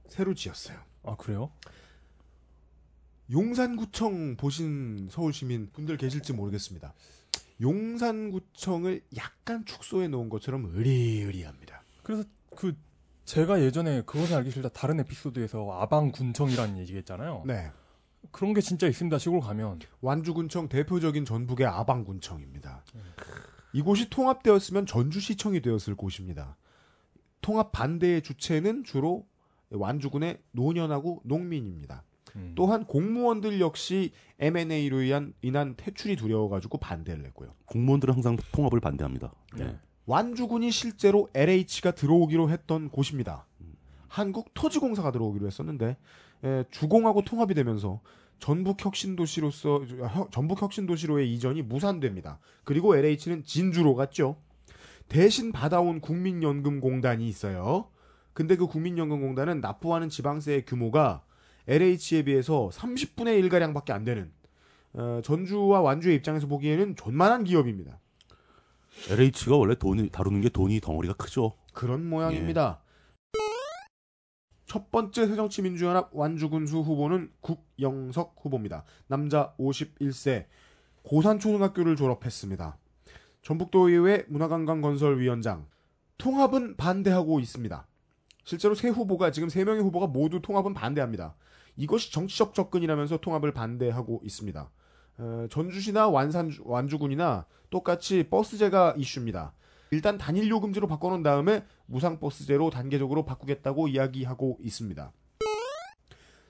새로 0.07 0.33
지었어요. 0.33 0.79
아 1.03 1.15
그래요? 1.15 1.51
용산구청 3.29 4.35
보신 4.37 5.07
서울 5.11 5.31
시민 5.31 5.69
분들 5.71 5.97
계실지 5.97 6.33
모르겠습니다. 6.33 6.95
용산구청을 7.61 9.01
약간 9.17 9.65
축소해 9.65 10.07
놓은 10.07 10.29
것처럼 10.29 10.65
으리으리합니다. 10.75 11.83
그래서 12.03 12.23
그 12.55 12.75
제가 13.25 13.61
예전에 13.61 14.01
그것을 14.03 14.37
알기 14.37 14.51
싫다 14.51 14.69
다른 14.69 14.99
에피소드에서 15.01 15.71
아방군청이라는 15.81 16.77
얘기했잖아요. 16.79 17.43
네. 17.45 17.71
그런 18.31 18.53
게 18.53 18.61
진짜 18.61 18.87
있습니다. 18.87 19.17
시골 19.17 19.39
가면. 19.41 19.79
완주군청 20.01 20.67
대표적인 20.69 21.25
전북의 21.25 21.67
아방군청입니다. 21.67 22.83
이곳이 23.73 24.09
통합되었으면 24.09 24.85
전주시청이 24.85 25.61
되었을 25.61 25.95
곳입니다. 25.95 26.57
통합 27.41 27.71
반대의 27.71 28.21
주체는 28.21 28.83
주로 28.83 29.27
완주군의 29.69 30.41
노년하고 30.51 31.21
농민입니다. 31.23 32.03
음. 32.35 32.53
또한 32.55 32.85
공무원들 32.85 33.59
역시 33.59 34.11
M&A로 34.39 35.01
인한, 35.01 35.33
인한 35.41 35.75
퇴출이 35.77 36.15
두려워가지고 36.15 36.77
반대를 36.77 37.25
했고요. 37.27 37.53
공무원들은 37.65 38.13
항상 38.13 38.37
통합을 38.51 38.79
반대합니다. 38.79 39.33
네. 39.55 39.65
예. 39.65 39.77
완주군이 40.05 40.71
실제로 40.71 41.29
LH가 41.33 41.91
들어오기로 41.91 42.49
했던 42.49 42.89
곳입니다. 42.89 43.45
한국 44.07 44.53
토지공사가 44.55 45.11
들어오기로 45.11 45.45
했었는데 45.45 45.97
에, 46.43 46.63
주공하고 46.71 47.21
통합이 47.21 47.53
되면서 47.53 48.01
전북 48.39 48.83
혁신도시로서 48.83 49.81
혀- 50.09 50.27
전북 50.31 50.61
혁신도시로의 50.61 51.31
이전이 51.35 51.61
무산됩니다. 51.61 52.39
그리고 52.63 52.95
LH는 52.95 53.43
진주로 53.43 53.93
갔죠. 53.95 54.37
대신 55.09 55.51
받아온 55.51 55.99
국민연금공단이 56.01 57.27
있어요. 57.27 57.89
근데 58.33 58.55
그 58.55 58.65
국민연금공단은 58.67 59.59
납부하는 59.61 60.09
지방세의 60.09 60.65
규모가 60.65 61.23
LH에 61.69 62.23
비해서 62.23 62.69
30분의 62.73 63.47
1가량밖에 63.47 63.91
안 63.91 64.03
되는 64.03 64.31
어, 64.93 65.21
전주와 65.23 65.81
완주의 65.81 66.15
입장에서 66.15 66.47
보기에는 66.47 66.95
존만한 66.95 67.43
기업입니다. 67.43 67.99
LH가 69.11 69.55
원래 69.55 69.75
돈이 69.75 70.09
다루는 70.09 70.41
게 70.41 70.49
돈이 70.49 70.81
덩어리가 70.81 71.13
크죠. 71.13 71.53
그런 71.73 72.09
모양입니다. 72.09 72.81
첫 74.65 74.91
번째 74.91 75.27
새정치민주연합 75.27 76.09
완주군수 76.11 76.79
후보는 76.79 77.31
국영석 77.41 78.35
후보입니다. 78.41 78.83
남자 79.07 79.53
51세, 79.59 80.45
고산초등학교를 81.03 81.95
졸업했습니다. 81.95 82.77
전북도의회 83.43 84.25
문화관광건설위원장, 84.27 85.67
통합은 86.17 86.77
반대하고 86.77 87.39
있습니다. 87.39 87.87
실제로 88.43 88.73
세 88.73 88.89
후보가 88.89 89.31
지금 89.31 89.49
세 89.49 89.63
명의 89.63 89.81
후보가 89.83 90.07
모두 90.07 90.41
통합은 90.41 90.73
반대합니다. 90.73 91.35
이것이 91.79 92.11
정치적 92.11 92.53
접근이라면서 92.53 93.17
통합을 93.17 93.53
반대하고 93.53 94.19
있습니다. 94.23 94.69
어, 95.19 95.47
전주시나 95.49 96.09
완산 96.09 96.51
완주군이나 96.65 97.45
똑같이 97.69 98.27
버스제가 98.29 98.95
이슈입니다. 98.97 99.53
일단 99.91 100.17
단일 100.17 100.49
요금제로 100.49 100.87
바꿔놓은 100.87 101.23
다음에 101.23 101.63
무상 101.85 102.19
버스제로 102.19 102.69
단계적으로 102.69 103.23
바꾸겠다고 103.23 103.87
이야기하고 103.87 104.57
있습니다. 104.61 105.11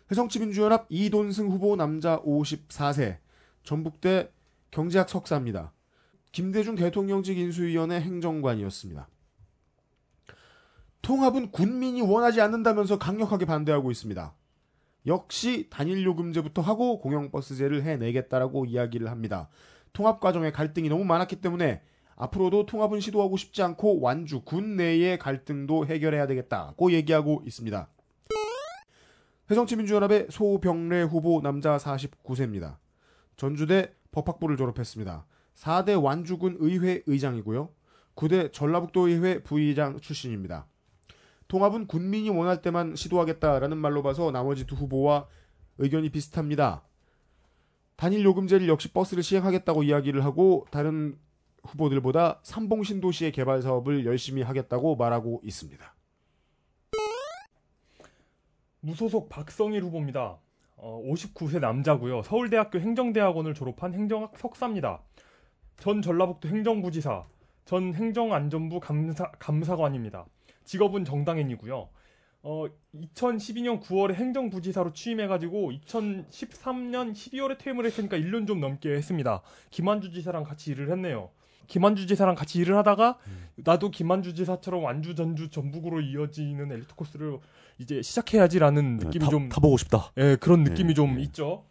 새정치민주연합 0.09 0.87
이돈승 0.89 1.49
후보 1.49 1.75
남자 1.75 2.19
54세 2.23 3.19
전북대 3.63 4.31
경제학 4.71 5.09
석사입니다. 5.09 5.71
김대중 6.31 6.73
대통령직 6.73 7.37
인수위원회 7.37 8.01
행정관이었습니다. 8.01 9.07
통합은 11.03 11.51
군민이 11.51 12.01
원하지 12.01 12.41
않는다면서 12.41 12.97
강력하게 12.97 13.45
반대하고 13.45 13.91
있습니다. 13.91 14.33
역시 15.09 15.67
단일 15.71 16.05
요금제부터 16.05 16.61
하고 16.61 16.99
공영버스제를 16.99 17.83
해내겠다라고 17.83 18.65
이야기를 18.65 19.09
합니다. 19.09 19.49
통합 19.91 20.19
과정에 20.19 20.51
갈등이 20.51 20.87
너무 20.87 21.03
많았기 21.03 21.37
때문에 21.37 21.81
앞으로도 22.15 22.67
통합은 22.67 22.99
시도하고 22.99 23.35
싶지 23.35 23.63
않고 23.63 24.01
완주 24.01 24.41
군 24.41 24.75
내의 24.75 25.17
갈등도 25.17 25.87
해결해야 25.87 26.27
되겠다고 26.27 26.91
얘기하고 26.91 27.41
있습니다. 27.45 27.89
새정치민주연합의 29.47 30.27
소병래 30.29 31.01
후보 31.03 31.41
남자 31.41 31.77
49세입니다. 31.77 32.77
전주대 33.35 33.95
법학부를 34.11 34.57
졸업했습니다. 34.57 35.25
4대 35.55 36.01
완주군 36.01 36.57
의회 36.59 37.01
의장이고요. 37.07 37.69
9대 38.15 38.53
전라북도 38.53 39.07
의회 39.07 39.41
부의장 39.41 39.99
출신입니다. 39.99 40.67
통합은 41.49 41.87
군민이 41.87 42.29
원할 42.29 42.61
때만 42.61 42.95
시도하겠다라는 42.95 43.77
말로 43.77 44.01
봐서 44.01 44.31
나머지 44.31 44.65
두 44.65 44.75
후보와 44.75 45.27
의견이 45.79 46.09
비슷합니다. 46.09 46.83
단일 47.95 48.23
요금제를 48.23 48.69
역시 48.69 48.93
버스를 48.93 49.23
시행하겠다고 49.23 49.83
이야기를 49.83 50.23
하고 50.23 50.65
다른 50.71 51.17
후보들보다 51.63 52.39
삼봉 52.43 52.83
신도시의 52.83 53.31
개발 53.31 53.61
사업을 53.61 54.05
열심히 54.05 54.43
하겠다고 54.43 54.95
말하고 54.95 55.41
있습니다. 55.43 55.95
무소속 58.81 59.27
박성일 59.27 59.83
후보입니다. 59.83 60.37
어, 60.77 61.03
59세 61.03 61.59
남자고요. 61.59 62.21
서울대학교 62.21 62.79
행정대학원을 62.79 63.53
졸업한 63.53 63.93
행정학 63.93 64.37
석사입니다. 64.37 65.01
전 65.77 66.01
전라북도 66.01 66.47
행정부지사, 66.47 67.25
전 67.65 67.93
행정안전부 67.93 68.79
감사, 68.79 69.31
감사관입니다. 69.31 70.25
직업은 70.69 71.03
정당인이고요. 71.03 71.89
어, 72.43 72.65
2012년 73.15 73.81
9월에 73.81 74.13
행정부지사로 74.13 74.93
취임해가지고 74.93 75.71
2013년 75.71 77.13
12월에 77.13 77.57
퇴임을 77.57 77.85
했으니까 77.85 78.17
1년 78.17 78.45
좀 78.45 78.59
넘게 78.59 78.91
했습니다. 78.91 79.41
김한주 79.71 80.11
지사랑 80.11 80.43
같이 80.43 80.69
일을 80.71 80.91
했네요. 80.91 81.31
김한주 81.65 82.05
지사랑 82.05 82.35
같이 82.35 82.59
일을 82.59 82.77
하다가 82.77 83.17
나도 83.55 83.89
김한주 83.89 84.35
지사처럼 84.35 84.83
완주 84.83 85.15
전주 85.15 85.49
전북으로 85.49 86.01
이어지는 86.01 86.71
엘리트 86.71 86.93
코스를 86.95 87.39
이제 87.79 88.03
시작해야지라는 88.03 88.97
느낌이 88.97 89.25
타, 89.25 89.31
좀 89.31 89.49
타보고 89.49 89.77
싶다. 89.77 90.11
예, 90.17 90.35
그런 90.39 90.63
느낌이 90.63 90.91
예, 90.91 90.93
좀 90.93 91.19
예. 91.19 91.23
있죠. 91.23 91.65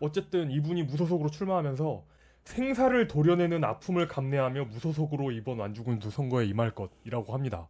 어쨌든 0.00 0.50
이분이 0.50 0.82
무소속으로 0.84 1.30
출마하면서 1.30 2.04
생사를 2.44 3.06
도려내는 3.06 3.62
아픔을 3.62 4.08
감내하며 4.08 4.64
무소속으로 4.66 5.30
이번 5.30 5.58
완주군수 5.58 6.10
선거에 6.10 6.46
임할 6.46 6.72
것이라고 6.72 7.32
합니다. 7.32 7.68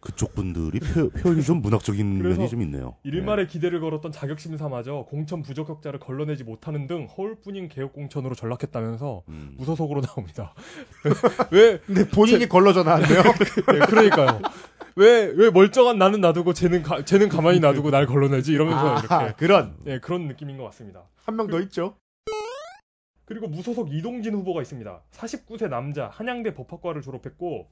그쪽 0.00 0.34
분들이 0.34 0.80
표, 0.80 1.08
표현이 1.08 1.42
좀 1.42 1.62
문학적인 1.62 2.22
면이 2.22 2.48
좀 2.50 2.60
있네요. 2.62 2.94
일말의 3.04 3.46
기대를 3.48 3.80
걸었던 3.80 4.12
자격심사마저 4.12 5.06
공천 5.08 5.40
부적격자를 5.40 5.98
걸러내지 5.98 6.44
못하는 6.44 6.86
등 6.86 7.06
허울뿐인 7.16 7.70
개혁공천으로 7.70 8.34
전락했다면서 8.34 9.22
네. 9.26 9.32
음. 9.34 9.54
무소속으로 9.56 10.02
나옵니다. 10.02 10.52
왜? 11.50 11.78
근데 11.86 12.06
본인이 12.08 12.46
걸러져 12.46 12.82
나왔네요. 12.82 13.22
네, 13.72 13.78
그러니까요. 13.86 14.42
왜, 14.96 15.24
왜 15.34 15.50
멀쩡한 15.50 15.96
나는 15.98 16.20
놔두고 16.20 16.52
쟤는, 16.52 16.82
가, 16.82 17.02
쟤는 17.04 17.30
가만히 17.30 17.58
놔두고 17.60 17.90
날 17.90 18.04
걸러내지? 18.06 18.52
이러면서 18.52 18.96
아, 19.08 19.22
이렇게. 19.22 19.34
그런 19.38 19.74
예, 19.86 19.98
그런 20.00 20.28
느낌인 20.28 20.58
것 20.58 20.64
같습니다. 20.64 21.04
한 21.24 21.34
명 21.36 21.48
더 21.48 21.58
있죠. 21.60 21.96
그리고 23.24 23.48
무소속 23.48 23.90
이동진 23.90 24.34
후보가 24.34 24.60
있습니다. 24.60 25.02
49세 25.12 25.68
남자, 25.70 26.08
한양대 26.12 26.52
법학과를 26.54 27.00
졸업했고 27.00 27.70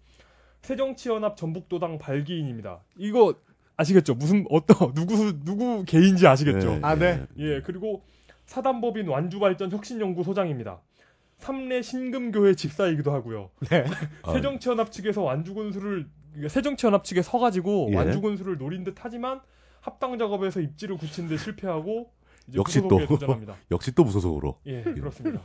새정치연합 0.63 1.37
전북도당 1.37 1.99
발기인입니다. 1.99 2.81
이거 2.97 3.35
아시겠죠? 3.77 4.15
무슨 4.15 4.47
어떤 4.49 4.95
누구 4.95 5.45
누구 5.45 5.85
개인지 5.85 6.27
아시겠죠? 6.27 6.75
네, 6.75 6.81
아, 6.83 6.95
네. 6.95 7.27
예, 7.39 7.61
그리고 7.63 8.03
사단법인 8.47 9.09
완주발전 9.09 9.71
혁신연구소장입니다. 9.71 10.81
삼례 11.39 11.83
신금교회 11.83 12.55
집사이기도 12.55 13.13
하고요. 13.13 13.51
네. 13.69 13.85
아, 14.23 14.33
새정치연합 14.33 14.93
측에서 14.93 15.23
완주군수를 15.23 16.09
그러니까 16.31 16.49
새정치연합 16.49 17.05
측에 17.05 17.23
서가지고 17.23 17.89
예. 17.91 17.97
완주군수를 17.97 18.57
노린 18.59 18.85
듯 18.85 18.95
하지만 18.99 19.41
합당 19.81 20.17
작업에서 20.17 20.61
입지를 20.61 20.97
굳힌 20.97 21.29
데 21.29 21.37
실패하고 21.37 22.13
이제 22.47 22.59
역시 22.59 22.81
또. 22.89 23.01
역시 23.73 23.93
또 23.95 24.05
무소속으로. 24.05 24.59
예, 24.67 24.83
그렇습니다. 24.83 25.43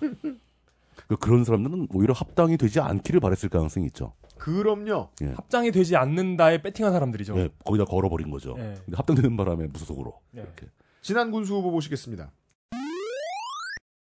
그, 1.08 1.16
그런 1.16 1.44
사람들은 1.44 1.88
오히려 1.94 2.14
합당이 2.14 2.58
되지 2.58 2.80
않기를 2.80 3.20
바랬을 3.20 3.50
가능성이 3.50 3.86
있죠. 3.88 4.14
그럼요. 4.38 5.10
합장이 5.36 5.72
되지 5.72 5.96
않는다에 5.96 6.62
배팅한 6.62 6.92
사람들이죠. 6.94 7.38
예, 7.40 7.50
거기다 7.66 7.86
걸어버린 7.86 8.30
거죠. 8.30 8.56
예. 8.58 8.76
근데 8.86 8.96
합당되는 8.98 9.36
바람에 9.38 9.68
무소속으로. 9.68 10.20
예. 10.36 10.42
이렇게. 10.42 10.68
지난 11.02 11.32
군수 11.32 11.56
후보 11.56 11.72
보시겠습니다. 11.72 12.32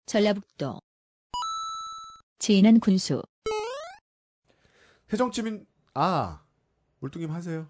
전라북도 0.05 0.79
진안 2.39 2.79
군수 2.79 3.21
새정치민 5.07 5.65
아 5.93 6.41
물뚱임 6.99 7.31
하세요. 7.31 7.67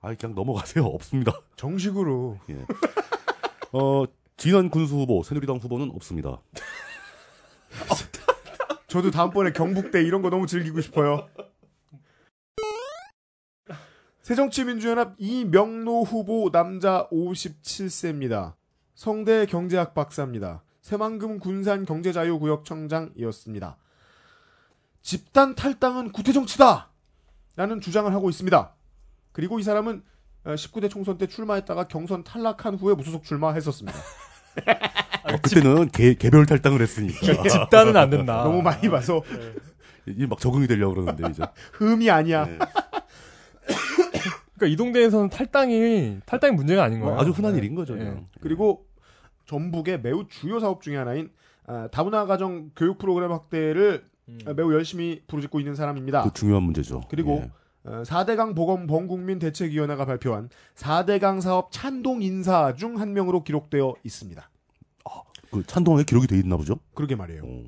아, 0.00 0.14
그냥 0.14 0.34
넘어가세요. 0.34 0.84
없습니다. 0.86 1.32
정식으로 1.56 2.38
예. 2.50 2.64
어, 3.72 4.04
진안 4.36 4.70
군수 4.70 4.96
후보, 4.96 5.22
새누리당 5.22 5.56
후보는 5.56 5.90
없습니다. 5.94 6.40
저도 8.90 9.12
다음번에 9.12 9.52
경북대 9.52 10.02
이런 10.02 10.20
거 10.20 10.30
너무 10.30 10.48
즐기고 10.48 10.80
싶어요. 10.80 11.28
새정치민주연합 14.22 15.14
이명노 15.16 16.02
후보 16.02 16.50
남자 16.50 17.08
57세입니다. 17.10 18.54
성대 18.96 19.46
경제학 19.46 19.94
박사입니다. 19.94 20.64
새만금 20.80 21.38
군산 21.38 21.84
경제자유구역청장이었습니다. 21.84 23.76
집단 25.02 25.54
탈당은 25.54 26.10
구태정치다! 26.10 26.90
라는 27.54 27.80
주장을 27.80 28.12
하고 28.12 28.28
있습니다. 28.28 28.74
그리고 29.30 29.60
이 29.60 29.62
사람은 29.62 30.02
19대 30.44 30.90
총선 30.90 31.16
때 31.16 31.28
출마했다가 31.28 31.86
경선 31.86 32.24
탈락한 32.24 32.74
후에 32.74 32.94
무소속 32.94 33.22
출마했었습니다. 33.22 33.96
어, 35.24 35.36
그때는 35.42 35.88
개, 35.90 36.14
개별 36.14 36.46
탈당을 36.46 36.80
했으니까. 36.82 37.42
집단은 37.48 37.96
안 37.96 38.10
된다. 38.10 38.42
너무 38.44 38.62
많이 38.62 38.88
봐서 38.88 39.22
이게 40.06 40.26
막 40.26 40.38
적응이 40.40 40.66
되려고 40.66 40.94
그러는데, 40.94 41.28
이제. 41.30 41.42
흠이 41.72 42.10
아니야. 42.10 42.46
예. 42.48 42.58
그러니까 44.56 44.66
이동대에서는 44.74 45.30
탈당이 45.30 46.18
탈당이 46.26 46.54
문제가 46.54 46.84
아닌 46.84 47.00
거예요. 47.00 47.18
아주 47.18 47.30
흔한 47.30 47.56
일인 47.56 47.74
거죠. 47.74 47.94
예. 47.94 47.98
그냥. 47.98 48.26
그리고 48.40 48.86
전북의 49.46 50.00
매우 50.02 50.26
주요 50.28 50.60
사업 50.60 50.82
중의 50.82 50.98
하나인 50.98 51.30
아, 51.66 51.88
다문화 51.90 52.26
가정 52.26 52.70
교육 52.76 52.98
프로그램 52.98 53.32
확대를 53.32 54.04
음. 54.28 54.38
아, 54.46 54.52
매우 54.52 54.72
열심히 54.74 55.22
부르짖고 55.26 55.60
있는 55.60 55.74
사람입니다. 55.74 56.22
그 56.24 56.32
중요한 56.34 56.62
문제죠. 56.64 57.02
그리고 57.08 57.42
예. 57.44 57.50
어, 57.84 58.02
4대강 58.04 58.54
보건 58.54 58.86
범국민 58.86 59.38
대책위원회가 59.38 60.04
발표한 60.04 60.50
4대강 60.76 61.40
사업 61.40 61.72
찬동 61.72 62.22
인사 62.22 62.74
중 62.74 62.98
한 63.00 63.14
명으로 63.14 63.42
기록되어 63.44 63.94
있습니다. 64.04 64.50
그 65.50 65.64
찬동에 65.66 66.04
기록이 66.04 66.26
돼 66.26 66.38
있나 66.38 66.56
보죠? 66.56 66.78
그러게 66.94 67.16
말이에요. 67.16 67.42
어. 67.44 67.64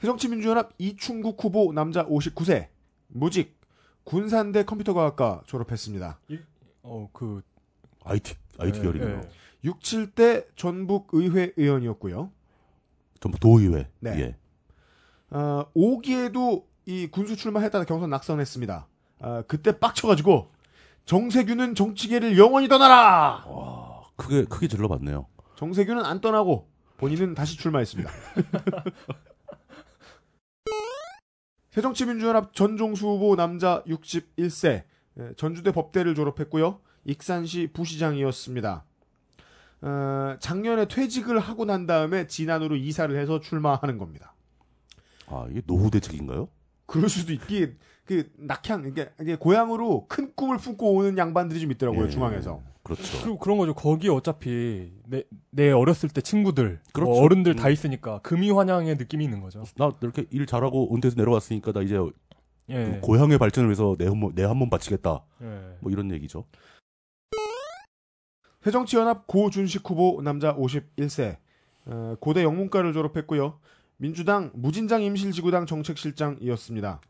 새정치민주연합 0.00 0.72
이충국 0.78 1.42
후보 1.42 1.72
남자 1.72 2.06
59세 2.06 2.68
무직 3.08 3.58
군산대 4.04 4.64
컴퓨터과학과 4.64 5.42
졸업했습니다. 5.46 6.20
어, 6.82 7.08
그 7.12 7.42
IT, 8.04 8.34
IT 8.58 8.78
예, 8.78 8.82
계열이네요. 8.82 9.20
예. 9.64 9.68
67대 9.68 10.46
전북 10.56 11.08
의회 11.12 11.52
의원이었고요. 11.56 12.30
전부 13.20 13.38
도의회. 13.38 13.88
네. 14.00 14.10
예. 14.20 14.36
어, 15.30 15.66
5기에도 15.76 16.64
이 16.86 17.08
군수 17.08 17.36
출마했다가 17.36 17.84
경선 17.84 18.08
낙선했습니다. 18.10 18.86
아, 19.20 19.42
그때 19.46 19.78
빡쳐가지고 19.78 20.52
정세균은 21.04 21.74
정치계를 21.74 22.38
영원히 22.38 22.68
떠나라. 22.68 23.44
와, 23.46 24.02
크게, 24.16 24.44
크게 24.44 24.68
질러봤네요. 24.68 25.26
정세균은 25.58 26.04
안 26.04 26.20
떠나고 26.20 26.68
본인은 26.98 27.34
다시 27.34 27.58
출마했습니다. 27.58 28.08
새정치민주연합 31.70 32.54
전종수 32.54 33.08
후보 33.08 33.34
남자 33.34 33.82
61세 33.82 34.84
예, 35.18 35.32
전주대 35.36 35.72
법대를 35.72 36.14
졸업했고요. 36.14 36.78
익산시 37.04 37.70
부시장이었습니다. 37.72 38.84
어, 39.80 40.36
작년에 40.38 40.86
퇴직을 40.86 41.40
하고 41.40 41.64
난 41.64 41.86
다음에 41.86 42.28
진안으로 42.28 42.76
이사를 42.76 43.16
해서 43.18 43.40
출마하는 43.40 43.98
겁니다. 43.98 44.36
아, 45.26 45.48
이게 45.50 45.60
노후 45.66 45.90
대책인가요? 45.90 46.48
그럴 46.86 47.08
수도 47.08 47.32
있기 47.32 47.72
그 48.04 48.30
낙향 48.36 48.86
이게, 48.86 49.10
이게 49.20 49.34
고향으로 49.34 50.06
큰 50.06 50.32
꿈을 50.36 50.56
품고 50.58 50.94
오는 50.94 51.18
양반들이 51.18 51.58
좀 51.60 51.72
있더라고요 51.72 52.04
예. 52.04 52.08
중앙에서 52.08 52.62
그렇죠. 52.88 53.18
그리고 53.22 53.38
그런 53.38 53.58
거죠. 53.58 53.74
거기 53.74 54.08
어차피 54.08 54.90
내, 55.06 55.22
내 55.50 55.70
어렸을 55.70 56.08
때 56.08 56.22
친구들, 56.22 56.80
그렇죠. 56.92 57.10
뭐 57.10 57.22
어른들 57.22 57.54
다 57.54 57.68
음. 57.68 57.72
있으니까 57.72 58.20
금이 58.20 58.50
환영의 58.50 58.96
느낌이 58.96 59.22
있는 59.22 59.40
거죠. 59.40 59.62
나 59.76 59.92
이렇게 60.00 60.24
일 60.30 60.46
잘하고 60.46 60.94
은퇴해서 60.94 61.16
내려왔으니까 61.18 61.72
나 61.72 61.82
이제 61.82 61.98
예. 62.70 62.98
고향의 63.02 63.38
발전을 63.38 63.68
위해서 63.68 63.94
내한내한몸 63.98 64.70
바치겠다. 64.70 65.22
예. 65.42 65.76
뭐 65.80 65.92
이런 65.92 66.10
얘기죠. 66.12 66.44
새정치연합 68.62 69.26
고준식 69.26 69.88
후보 69.88 70.20
남자 70.22 70.56
51세 70.56 71.36
어, 71.86 72.16
고대 72.20 72.42
영문과를 72.42 72.92
졸업했고요 72.92 73.60
민주당 73.96 74.50
무진장 74.52 75.00
임실지구당 75.02 75.64
정책실장이었습니다 75.64 77.00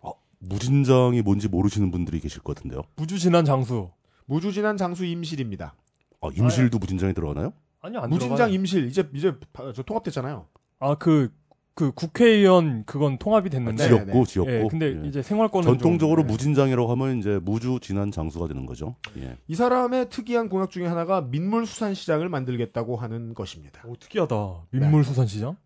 무진장이 0.40 1.22
뭔지 1.22 1.48
모르시는 1.48 1.90
분들이 1.90 2.20
계실 2.20 2.42
것 2.42 2.55
같은데요. 2.55 2.82
무주진한 2.96 3.44
장수. 3.44 3.90
무주진한 4.32 4.76
장수 4.76 5.05
임실입니다 5.05 5.74
아, 6.20 6.28
임실도 6.34 6.78
무진장에 6.78 7.12
들어가나요? 7.14 7.52
아니요, 7.80 8.00
안 8.00 8.10
무진장 8.10 8.36
들어가요. 8.36 8.55
임실 8.55 8.86
이제 8.86 9.09
이제 9.14 9.34
바- 9.52 9.72
저 9.72 9.82
통합됐잖아요 9.82 10.46
아, 10.80 10.94
그, 10.96 11.32
그 11.74 11.92
국회의원 11.92 12.84
그건 12.84 13.18
통합이 13.18 13.50
됐는데. 13.50 13.82
네, 13.84 13.88
지역구, 13.88 14.12
네. 14.12 14.24
지역구. 14.24 14.50
예, 14.52 14.66
근데 14.68 15.00
예. 15.02 15.09
이제 15.09 15.22
생활권은 15.22 15.64
전통적으로 15.66 16.22
좀, 16.22 16.28
예. 16.28 16.32
무진장이라고 16.32 16.90
하면 16.92 17.18
이제 17.18 17.38
무주 17.42 17.78
진한 17.80 18.10
장수가 18.10 18.48
되는 18.48 18.66
거죠. 18.66 18.96
예. 19.16 19.38
이 19.46 19.55
사람의 19.55 20.09
특이한 20.10 20.48
공약 20.48 20.70
중에 20.70 20.86
하나가 20.86 21.20
민물수산시장을 21.20 22.28
만들겠다고 22.28 22.96
하는 22.96 23.32
것입니다 23.34 23.80
오, 23.86 23.96
특이하다. 23.96 24.36
민물수산시장? 24.70 25.56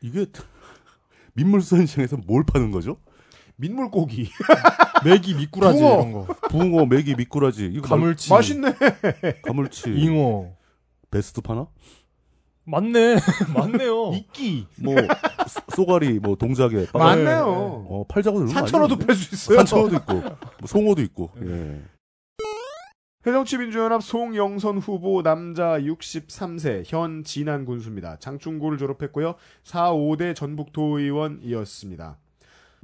이게 0.00 0.26
민물수산시장에서 1.34 2.18
뭘 2.26 2.44
파는 2.44 2.70
거죠? 2.70 2.96
민물고기. 3.56 4.28
메기, 5.04 5.34
미꾸라지 5.34 5.78
붕어. 5.78 5.92
이런 5.94 6.12
거. 6.12 6.26
붕어, 6.48 6.86
메기, 6.86 7.14
미꾸라지, 7.14 7.66
이거 7.66 7.86
가물치, 7.88 8.30
맛있네. 8.32 8.74
말- 8.80 9.42
가물치, 9.42 9.90
잉어. 9.90 10.50
베스트 11.10 11.40
파나? 11.40 11.66
맞네. 12.64 13.16
맞네요. 13.54 14.12
이끼. 14.14 14.66
뭐 14.76 14.94
쏘- 15.46 15.60
쏘가리, 15.76 16.18
뭐 16.18 16.34
동작에 16.36 16.86
빠- 16.92 16.98
많네요. 16.98 17.44
어, 17.88 18.04
팔자고 18.08 18.46
산천어도? 18.46 18.96
팰 18.98 19.14
수 19.14 19.34
있어요. 19.34 19.58
산천어도 19.58 19.96
있고, 19.96 20.12
뭐 20.14 20.66
송어도 20.66 21.02
있고. 21.02 21.30
예. 21.44 21.82
새정치민주연합 23.24 24.02
송영선 24.02 24.78
후보 24.78 25.22
남자 25.22 25.78
63세 25.78 26.82
현 26.86 27.24
진안 27.24 27.64
군수입니다. 27.64 28.18
장충고를 28.18 28.76
졸업했고요. 28.78 29.34
4, 29.62 29.92
5대 29.92 30.34
전북도의원이었습니다. 30.34 32.18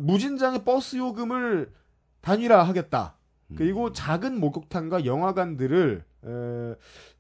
무진장의 0.01 0.65
버스 0.65 0.97
요금을 0.97 1.73
단일화 2.21 2.63
하겠다. 2.63 3.15
음. 3.51 3.57
그리고 3.57 3.93
작은 3.93 4.39
목욕탕과 4.41 5.05
영화관들을 5.05 6.05
에, 6.25 6.75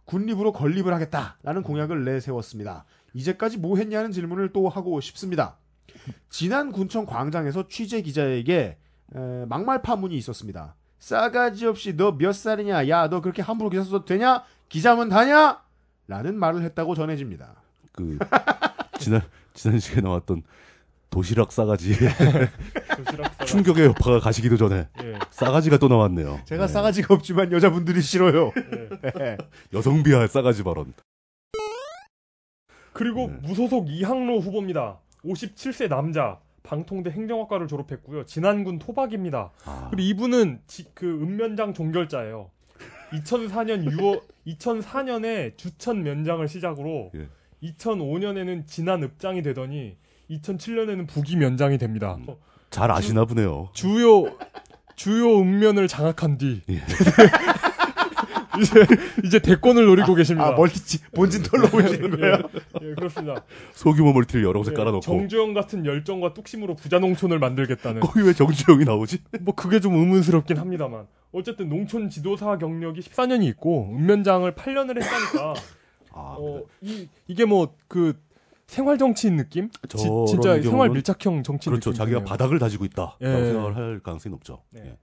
군립으로 0.05 0.53
건립을 0.53 0.93
하겠다라는 0.95 1.63
공약을 1.63 2.05
내세웠습니다. 2.05 2.85
이제까지 3.15 3.59
뭐 3.59 3.77
했냐는 3.77 4.13
질문을 4.13 4.53
또 4.53 4.69
하고 4.69 5.01
싶습니다. 5.01 5.57
지난 6.29 6.71
군청 6.73 7.07
광장에서 7.07 7.69
취재 7.69 8.03
기자에게 8.03 8.79
에, 9.15 9.45
막말 9.47 9.83
파문이 9.83 10.17
있었습니다. 10.17 10.75
싸가지 10.99 11.67
없이 11.67 11.97
너 11.97 12.13
몇 12.13 12.33
살이냐? 12.35 12.89
야, 12.89 13.09
너 13.09 13.21
그렇게 13.21 13.41
함부로 13.43 13.71
기사 13.71 13.83
써도 13.85 14.05
되냐? 14.05 14.45
기자면 14.69 15.09
다냐? 15.09 15.63
라는 16.07 16.37
말을 16.39 16.63
했다고 16.63 16.95
전해집니다. 16.95 17.55
그 17.93 18.19
지난 18.99 19.23
지난 19.55 19.79
시간에 19.81 20.03
나왔던 20.03 20.43
도시락 21.11 21.53
싸가지 21.53 21.95
도시락 22.97 23.33
싸가. 23.33 23.45
충격의 23.45 23.87
여파가 23.87 24.21
가시기도 24.21 24.57
전에 24.57 24.89
예. 25.03 25.19
싸가지가 25.31 25.79
또 25.79 25.89
나왔네요. 25.89 26.41
제가 26.45 26.67
네. 26.67 26.73
싸가지가 26.73 27.15
없지만 27.15 27.53
여자분들이 27.53 28.01
싫어요. 28.01 28.53
예. 28.57 29.11
네. 29.19 29.37
여성 29.73 30.03
비하 30.03 30.27
싸가지 30.27 30.63
발언. 30.63 30.93
그리고 32.93 33.29
네. 33.29 33.49
무소속 33.49 33.89
이항로 33.91 34.41
후보입니다. 34.41 34.99
57세 35.25 35.89
남자. 35.89 36.39
방통대 36.63 37.11
행정학과를 37.11 37.67
졸업했고요. 37.67 38.27
진안군 38.27 38.79
토박입니다. 38.79 39.51
아, 39.65 39.89
그리고 39.91 40.03
이분은 40.03 40.61
지- 40.67 40.85
그 40.95 41.07
읍면장 41.23 41.73
종결자예요. 41.75 42.51
2004년 43.13 43.85
6월 43.91 44.23
2004년에 44.47 45.57
주천 45.57 46.03
면장을 46.05 46.47
시작으로 46.47 47.11
예. 47.17 47.27
2005년에는 47.63 48.67
진안 48.67 49.03
읍장이 49.03 49.43
되더니 49.43 49.97
2007년에는 50.31 51.07
부기 51.07 51.37
면장이 51.37 51.79
됩니다. 51.79 52.17
음. 52.21 52.35
잘 52.71 52.91
아시나 52.91 53.25
보네요. 53.25 53.69
주요 53.73 54.27
주요 54.95 55.41
읍면을 55.41 55.89
장악한 55.89 56.39
뒤 56.39 56.63
예. 56.69 56.75
이제 58.61 58.87
이제 59.25 59.39
대권을 59.39 59.87
노리고 59.87 60.15
계십니다. 60.15 60.49
아, 60.49 60.53
멀티 60.53 60.99
본진 61.15 61.43
털러 61.43 61.65
오시는 61.67 62.11
거예요? 62.11 62.39
예, 62.83 62.95
그렇습니다. 62.95 63.43
소규모 63.73 64.13
멀티를 64.13 64.45
여러 64.45 64.61
곳에 64.61 64.73
예, 64.73 64.75
깔아놓고 64.75 65.01
정주영 65.01 65.55
같은 65.55 65.87
열정과 65.87 66.35
뚝심으로 66.35 66.77
부자 66.77 66.99
농촌을 66.99 67.39
만들겠다는 67.39 68.01
거기 68.01 68.23
왜 68.23 68.33
정주영이 68.33 68.85
나오지? 68.85 69.23
뭐 69.41 69.55
그게 69.55 69.81
좀 69.81 69.95
의문스럽긴 69.95 70.59
합니다만 70.59 71.07
어쨌든 71.33 71.69
농촌 71.69 72.11
지도사 72.11 72.59
경력이 72.59 73.01
14년이 73.01 73.45
있고 73.51 73.95
읍면장을 73.95 74.53
8년을 74.55 75.03
했다니까 75.03 75.55
아, 76.13 76.37
어, 76.39 76.63
이 76.83 77.09
이게 77.29 77.45
뭐그 77.45 78.21
생활 78.71 78.99
정치인 78.99 79.37
느낌? 79.37 79.69
지, 79.69 80.05
진짜 80.29 80.51
경우는 80.51 80.63
생활 80.63 80.91
밀착형 80.91 81.43
정치인 81.43 81.73
그렇죠. 81.73 81.91
느낌. 81.91 81.99
자기가 81.99 82.23
바닥을 82.23 82.61
다지고 82.61 82.85
있다라고 82.85 83.17
예. 83.21 83.47
생각을 83.47 83.75
할 83.75 84.01
가능성이 84.01 84.31
높죠. 84.31 84.63
네. 84.71 84.83
예. 84.87 84.99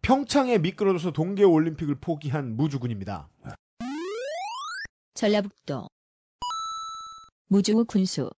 평창에 0.00 0.56
미끄러져서 0.56 1.10
동계 1.10 1.44
올림픽을 1.44 1.96
포기한 1.96 2.56
무주군입니다. 2.56 3.28
전라북도 5.12 5.88
무주 7.48 7.84
군수 7.84 8.30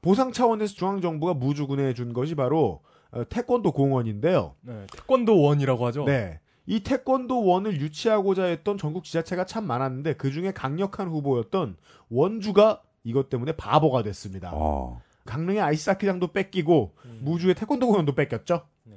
보상 0.00 0.30
차원에서 0.30 0.74
중앙정부가 0.74 1.34
무주군에 1.34 1.92
준 1.92 2.12
것이 2.12 2.36
바로 2.36 2.82
어, 3.10 3.28
태권도 3.28 3.72
공원인데요. 3.72 4.54
네, 4.60 4.86
태권도 4.92 5.42
원이라고 5.42 5.86
하죠. 5.86 6.04
네. 6.04 6.40
이 6.66 6.80
태권도 6.80 7.44
원을 7.44 7.80
유치하고자 7.80 8.44
했던 8.44 8.78
전국 8.78 9.04
지자체가 9.04 9.46
참 9.46 9.66
많았는데 9.66 10.14
그 10.14 10.30
중에 10.30 10.52
강력한 10.52 11.08
후보였던 11.08 11.76
원주가 12.08 12.82
이것 13.04 13.28
때문에 13.28 13.52
바보가 13.52 14.02
됐습니다. 14.04 14.52
아, 14.54 15.00
강릉의 15.24 15.60
아이스하키장도 15.60 16.28
뺏기고 16.28 16.94
음. 17.04 17.20
무주의 17.22 17.54
태권도 17.54 17.86
공원도 17.86 18.14
뺏겼죠. 18.14 18.66
네. 18.84 18.96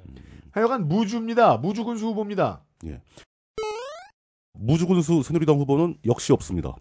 하여간 0.52 0.88
무주입니다. 0.88 1.58
무주군수 1.58 2.06
후보입니다. 2.06 2.62
무주군수 4.52 5.22
새누리당 5.22 5.58
후보는 5.58 5.98
역시 6.06 6.32
없습니다. 6.32 6.74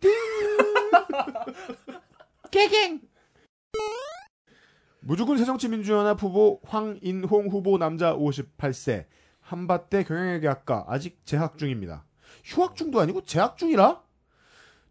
무주군 5.00 5.38
새정치민주연합 5.38 6.22
후보 6.22 6.60
황인홍 6.64 7.48
후보 7.48 7.78
남자 7.78 8.14
58세 8.14 9.06
한밭대 9.48 10.04
경영회계학과 10.04 10.84
아직 10.88 11.20
재학 11.24 11.56
중입니다. 11.56 12.04
휴학 12.44 12.76
중도 12.76 13.00
아니고 13.00 13.22
재학 13.22 13.56
중이라 13.56 14.02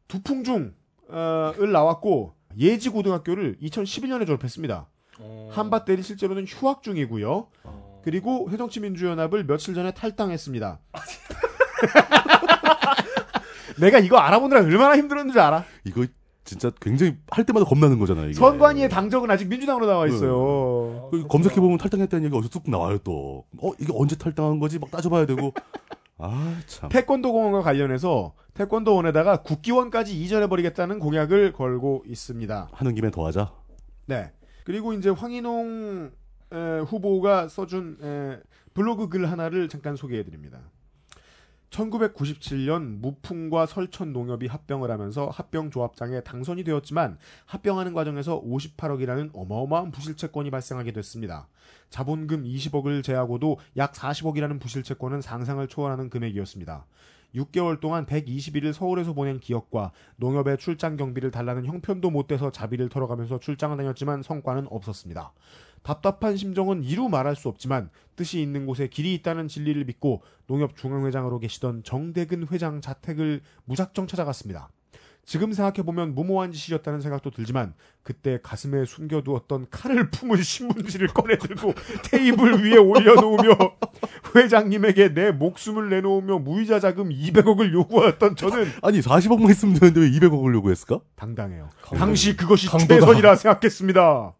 두풍 0.07 0.43
중을 0.43 1.71
나왔고 1.71 2.33
예지 2.57 2.89
고등학교를 2.89 3.57
2011년에 3.61 4.25
졸업했습니다. 4.25 4.87
어. 5.19 5.49
한밭대리 5.53 6.01
실제로는 6.01 6.45
휴학 6.47 6.81
중이고요. 6.81 7.49
어. 7.63 8.01
그리고 8.03 8.47
새정치민주연합을 8.49 9.45
며칠 9.45 9.75
전에 9.75 9.91
탈당했습니다. 9.91 10.79
내가 13.79 13.99
이거 13.99 14.17
알아보느라 14.17 14.61
얼마나 14.61 14.97
힘들었는지 14.97 15.39
알아? 15.39 15.65
이거 15.83 16.07
진짜 16.47 16.71
굉장히 16.79 17.17
할 17.29 17.45
때마다 17.45 17.65
겁나는 17.65 17.99
거잖아요. 17.99 18.27
이게. 18.27 18.33
선관위의 18.33 18.87
당적은 18.89 19.29
아직 19.29 19.49
민주당으로 19.49 19.85
나와 19.85 20.03
어. 20.03 20.07
있어요. 20.07 21.09
그 21.11 21.27
검색해 21.27 21.59
보면 21.59 21.77
탈당했다는 21.77 22.23
얘기가 22.23 22.37
어디서 22.37 22.49
뚝 22.49 22.69
나와요 22.69 22.97
또. 22.99 23.43
어 23.61 23.71
이게 23.79 23.91
언제 23.93 24.15
탈당한 24.15 24.57
거지? 24.59 24.79
막 24.79 24.89
따져봐야 24.89 25.25
되고. 25.25 25.53
아 26.17 26.57
참. 26.65 26.89
태권도 26.89 27.31
공원과 27.33 27.61
관련해서 27.61 28.33
태권도원에다가 28.53 29.43
국기원까지 29.43 30.19
이전해 30.19 30.47
버리겠다는 30.47 30.99
공약을 30.99 31.51
걸고 31.51 32.03
있습니다. 32.07 32.69
하는 32.71 32.95
김에 32.95 33.11
더 33.11 33.27
하자. 33.27 33.51
네. 34.05 34.31
그리고 34.63 34.93
이제 34.93 35.09
황인홍 35.09 36.11
에, 36.53 36.79
후보가 36.79 37.49
써준 37.49 37.97
에, 38.01 38.39
블로그 38.73 39.09
글 39.09 39.29
하나를 39.29 39.67
잠깐 39.67 39.97
소개해 39.97 40.23
드립니다. 40.23 40.59
1997년 41.69 42.99
무풍과 42.99 43.65
설천 43.65 44.13
농협이 44.13 44.47
합병을 44.47 44.89
하면서 44.89 45.29
합병 45.29 45.69
조합장에 45.69 46.21
당선이 46.21 46.63
되었지만 46.63 47.17
합병하는 47.45 47.93
과정에서 47.93 48.41
58억이라는 48.41 49.31
어마어마한 49.33 49.91
부실채권이 49.91 50.51
발생하게 50.51 50.93
됐습니다. 50.93 51.47
자본금 51.89 52.43
20억을 52.43 53.03
제하고도 53.03 53.59
약 53.77 53.93
40억이라는 53.93 54.59
부실채권은 54.59 55.21
상상을 55.21 55.65
초월하는 55.67 56.09
금액이었습니다. 56.09 56.85
6개월 57.35 57.79
동안 57.79 58.05
121일 58.05 58.73
서울에서 58.73 59.13
보낸 59.13 59.39
기억과 59.39 59.91
농협의 60.15 60.57
출장 60.57 60.95
경비를 60.95 61.29
달라는 61.31 61.65
형편도 61.65 62.09
못 62.09 62.27
대서 62.27 62.51
자비를 62.51 62.89
털어가면서 62.89 63.39
출장을 63.39 63.75
다녔지만 63.75 64.23
성과는 64.23 64.67
없었습니다. 64.69 65.33
답답한 65.83 66.35
심정은 66.35 66.83
이루 66.83 67.09
말할 67.09 67.35
수 67.35 67.47
없지만 67.49 67.89
뜻이 68.15 68.41
있는 68.41 68.65
곳에 68.65 68.87
길이 68.87 69.13
있다는 69.15 69.47
진리를 69.47 69.85
믿고 69.85 70.21
농협 70.47 70.75
중앙회장으로 70.75 71.39
계시던 71.39 71.83
정대근 71.83 72.47
회장 72.51 72.81
자택을 72.81 73.41
무작정 73.65 74.07
찾아갔습니다. 74.07 74.69
지금 75.27 75.51
생각해보면 75.51 76.15
무모한 76.15 76.53
짓이었다는 76.53 77.01
생각도 77.01 77.31
들지만 77.31 77.73
그때 78.01 78.39
가슴에 78.41 78.85
숨겨두었던 78.85 79.67
칼을 79.69 80.09
품은 80.09 80.41
신문지를 80.41 81.09
꺼내들고 81.09 81.73
테이블 82.09 82.63
위에 82.63 82.77
올려놓으며 82.77 83.57
회장님에게 84.33 85.13
내 85.13 85.31
목숨을 85.31 85.89
내놓으며 85.89 86.39
무이자 86.39 86.79
자금 86.79 87.09
200억을 87.09 87.73
요구하였던 87.73 88.37
저는 88.37 88.67
아니 88.81 89.01
40억만 89.01 89.49
있으면 89.49 89.75
되는데 89.75 89.99
왜 89.99 90.09
200억을 90.11 90.53
요구했을까? 90.53 91.01
당당해요. 91.17 91.69
당시 91.97 92.37
그것이 92.37 92.67
강도다. 92.67 92.95
최선이라 92.95 93.35
생각했습니다. 93.35 94.33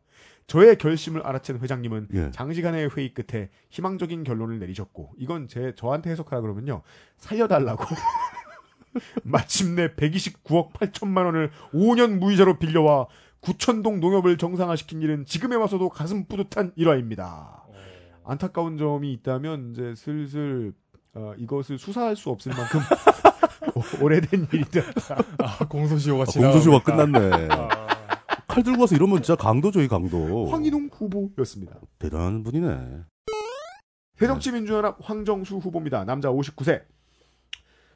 저의 0.48 0.78
결심을 0.78 1.22
알아챈 1.24 1.62
회장님은 1.62 2.08
예. 2.14 2.32
장시간의 2.32 2.90
회의 2.96 3.14
끝에 3.14 3.50
희망적인 3.70 4.24
결론을 4.24 4.60
내리셨고 4.60 5.12
이건 5.18 5.50
제 5.50 5.74
저한테 5.76 6.10
해석하라 6.12 6.42
그러면요 6.42 6.84
살려달라고 7.18 7.84
마침내 9.24 9.94
129억 9.96 10.72
8천만 10.72 11.26
원을 11.26 11.52
5년 11.74 12.18
무이자로 12.20 12.58
빌려와 12.60 13.08
구천동 13.42 14.00
농협을 14.00 14.38
정상화시킨 14.38 15.02
일은 15.02 15.26
지금에 15.26 15.56
와서도 15.58 15.90
가슴 15.90 16.26
뿌듯한 16.26 16.72
일화입니다. 16.76 17.64
안타까운 18.26 18.78
점이 18.78 19.14
있다면 19.14 19.72
이제 19.72 19.94
슬슬 19.96 20.74
어, 21.14 21.34
이것을 21.38 21.78
수사할 21.78 22.16
수 22.16 22.30
없을 22.30 22.54
만큼 22.56 22.80
오- 23.76 24.04
오래된 24.06 24.48
일이다. 24.52 24.82
아, 25.40 25.66
공소시효가 25.68 26.24
아, 26.24 26.26
지나. 26.26 26.48
공소시효가 26.52 26.84
끝났네. 26.84 27.48
아, 27.52 27.87
칼 28.58 28.64
들고 28.64 28.82
와서 28.82 28.96
이러면 28.96 29.22
진짜 29.22 29.36
강도죠, 29.36 29.82
이 29.82 29.88
강도. 29.88 30.48
황인홍 30.48 30.90
후보였습니다. 30.92 31.80
대단한 32.00 32.42
분이네. 32.42 33.04
새정치 34.16 34.52
민주연합 34.52 34.98
황정수 35.00 35.58
후보입니다. 35.58 36.06
남자 36.06 36.30
59세. 36.30 36.82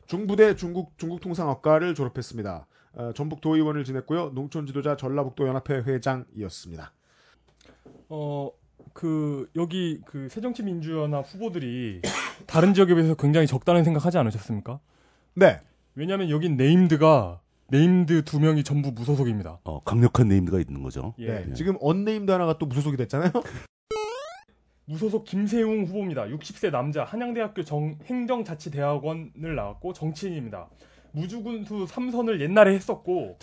중부대 0.06 0.56
중국 0.56 0.96
중국통상학과를 1.00 1.96
졸업했습니다. 1.96 2.68
어, 2.94 3.12
전북 3.16 3.42
도의원을 3.42 3.84
지냈고요. 3.84 4.34
농촌지도자 4.36 4.98
전라북도 4.98 5.48
연합회 5.48 5.78
회장이었습니다. 5.78 6.94
어, 8.10 8.52
그, 8.94 9.50
여기 9.56 10.00
그 10.06 10.30
새정치민주연합 10.30 11.26
후보들이 11.26 12.02
다른 12.46 12.76
지역에 12.76 12.94
비해서 12.94 13.16
굉장히 13.16 13.48
적다는 13.48 13.84
생각하지 13.84 14.20
않으셨습니까? 14.20 14.80
네. 15.34 15.60
왜냐면 15.96 16.30
여긴 16.30 16.56
named가, 16.56 17.41
named 17.72 18.24
두 18.26 18.40
명이 18.42 18.64
전부 18.66 18.92
무소속입니다. 18.92 19.60
어, 19.64 19.82
강력한 19.84 20.28
named가 20.28 20.60
있는 20.60 20.84
거죠. 20.84 21.14
예. 21.20 21.46
네. 21.46 21.54
지금 21.54 21.78
unnamed 21.80 22.30
하나가 22.30 22.58
또 22.58 22.66
무소속이 22.66 22.98
됐잖아요. 22.98 23.32
무소속 24.86 25.24
김세웅 25.24 25.86
후보입니다. 25.86 26.24
60세 26.26 26.70
남자, 26.70 27.06
한양대학교 27.06 27.64
정, 27.64 27.98
행정자치대학원을 28.06 29.56
나왔고 29.56 29.94
정치인입니다. 29.94 30.68
무주군수 31.14 31.86
3선을 31.88 32.42
옛날에 32.42 32.74
했었고 32.76 33.38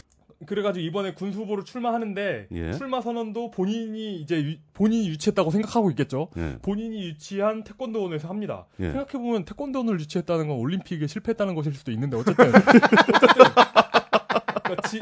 그래가지고 0.47 0.85
이번에 0.87 1.15
군수 1.15 1.41
후보로 1.41 1.65
출마하는데 1.65 2.49
예. 2.53 2.73
출마 2.75 3.01
선언도 3.01 3.51
본인이 3.51 4.17
이제 4.21 4.43
유- 4.43 4.57
본인이 4.75 5.09
유치했다고 5.09 5.51
생각하고 5.51 5.91
있겠죠. 5.91 6.29
예. 6.37 6.59
본인이 6.61 7.03
유치한 7.07 7.65
태권도원에서 7.65 8.29
합니다. 8.29 8.67
예. 8.79 8.91
생각해 8.93 9.13
보면 9.25 9.47
태권도원을 9.47 9.99
유치했다는 10.01 10.49
건 10.49 10.59
올림픽에 10.59 11.07
실패했다는 11.07 11.55
것일 11.55 11.73
수도 11.75 11.91
있는데 11.93 12.17
어쨌든 12.19 12.47
어쨌든 12.49 12.61
그러니까 14.69 14.89
지- 14.89 15.01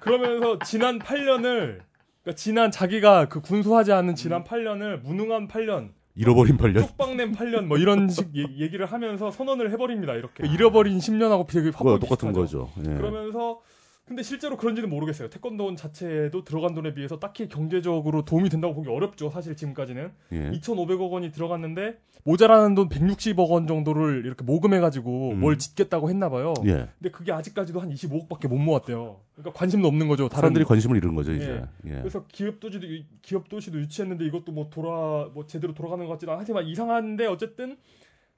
그러면서 0.00 0.58
지난 0.64 0.98
8년을 0.98 1.80
그러니까 2.22 2.36
지난 2.36 2.70
자기가 2.70 3.28
그 3.28 3.40
군수하지 3.40 3.92
않은 3.92 4.14
지난 4.14 4.44
8년을 4.44 5.02
무능한 5.02 5.48
8년 5.48 5.90
잃어버린 6.14 6.56
8년. 6.56 6.80
쪽방낸 6.80 7.32
8년 7.32 7.66
뭐 7.66 7.76
이런 7.78 8.08
식 8.08 8.34
얘- 8.36 8.46
얘기를 8.58 8.86
하면서 8.86 9.30
선언을 9.30 9.70
해버립니다 9.72 10.14
이렇게 10.14 10.46
잃어버린 10.48 10.98
10년하고 10.98 11.46
되게 11.46 11.70
똑같은. 11.70 12.32
거죠. 12.32 12.70
예. 12.88 12.94
그러면서 12.94 13.60
근데 14.06 14.22
실제로 14.22 14.56
그런지는 14.56 14.88
모르겠어요. 14.88 15.28
태권도원 15.30 15.74
자체도 15.74 16.44
들어간 16.44 16.74
돈에 16.74 16.94
비해서 16.94 17.18
딱히 17.18 17.48
경제적으로 17.48 18.24
도움이 18.24 18.48
된다고 18.48 18.72
보기 18.72 18.88
어렵죠. 18.88 19.30
사실 19.30 19.56
지금까지는 19.56 20.12
예. 20.30 20.50
2,500억 20.52 21.10
원이 21.10 21.32
들어갔는데 21.32 21.98
모자라는 22.22 22.76
돈 22.76 22.88
160억 22.88 23.50
원 23.50 23.66
정도를 23.66 24.24
이렇게 24.24 24.44
모금해 24.44 24.78
가지고 24.78 25.30
음. 25.30 25.40
뭘 25.40 25.58
짓겠다고 25.58 26.08
했나 26.08 26.28
봐요. 26.28 26.54
예. 26.66 26.88
근데 26.98 27.10
그게 27.10 27.32
아직까지도 27.32 27.80
한 27.80 27.90
25억밖에 27.90 28.46
못 28.48 28.58
모았대요. 28.58 29.16
그러니까 29.34 29.58
관심도 29.58 29.88
없는 29.88 30.06
거죠. 30.06 30.28
다른 30.28 30.40
사람들이 30.40 30.64
관심을 30.64 30.96
잃은 30.98 31.16
거죠, 31.16 31.32
이제. 31.32 31.64
예. 31.86 31.90
그래서 31.90 32.24
기업 32.28 32.60
도시도 32.60 32.86
기업 33.22 33.48
도시도 33.48 33.78
유치했는데 33.80 34.24
이것도 34.24 34.52
뭐 34.52 34.70
돌아 34.70 35.28
뭐 35.34 35.46
제대로 35.48 35.74
돌아가는 35.74 36.04
것 36.06 36.12
같지는 36.12 36.32
않지만 36.32 36.64
이상한데 36.66 37.26
어쨌든 37.26 37.76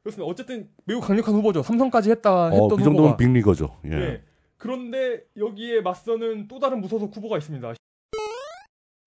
그렇습니다. 0.03 0.31
어쨌든 0.31 0.71
매우 0.87 1.01
강력한 1.01 1.35
후보죠. 1.35 1.63
삼성까지 1.63 2.11
했다 2.11 2.47
했던 2.47 2.59
어, 2.63 2.69
그 2.69 2.75
후보가. 2.77 2.85
정도면 2.85 3.17
빅리거죠. 3.19 3.77
예. 3.87 3.93
예. 3.93 4.23
그런데 4.59 5.23
여기에 5.37 5.81
맞서는 5.83 6.49
또 6.49 6.59
다른 6.59 6.81
무소속 6.81 7.17
후보가 7.17 7.39
있습니다. 7.39 7.75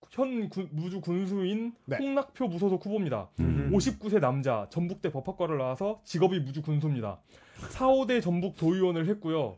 현 0.10 0.50
군- 0.50 0.70
무주 0.72 1.00
군수인 1.00 1.74
네. 1.86 1.98
홍낙표 1.98 2.48
무소속 2.48 2.86
후보입니다. 2.86 3.30
음. 3.40 3.70
59세 3.74 4.20
남자, 4.20 4.68
전북대 4.70 5.12
법학과를 5.12 5.58
나와서 5.58 6.02
직업이 6.04 6.40
무주 6.40 6.62
군수입니다. 6.62 7.20
4, 7.70 7.88
5대 7.88 8.22
전북 8.22 8.58
도의원을 8.58 9.08
했고요. 9.08 9.58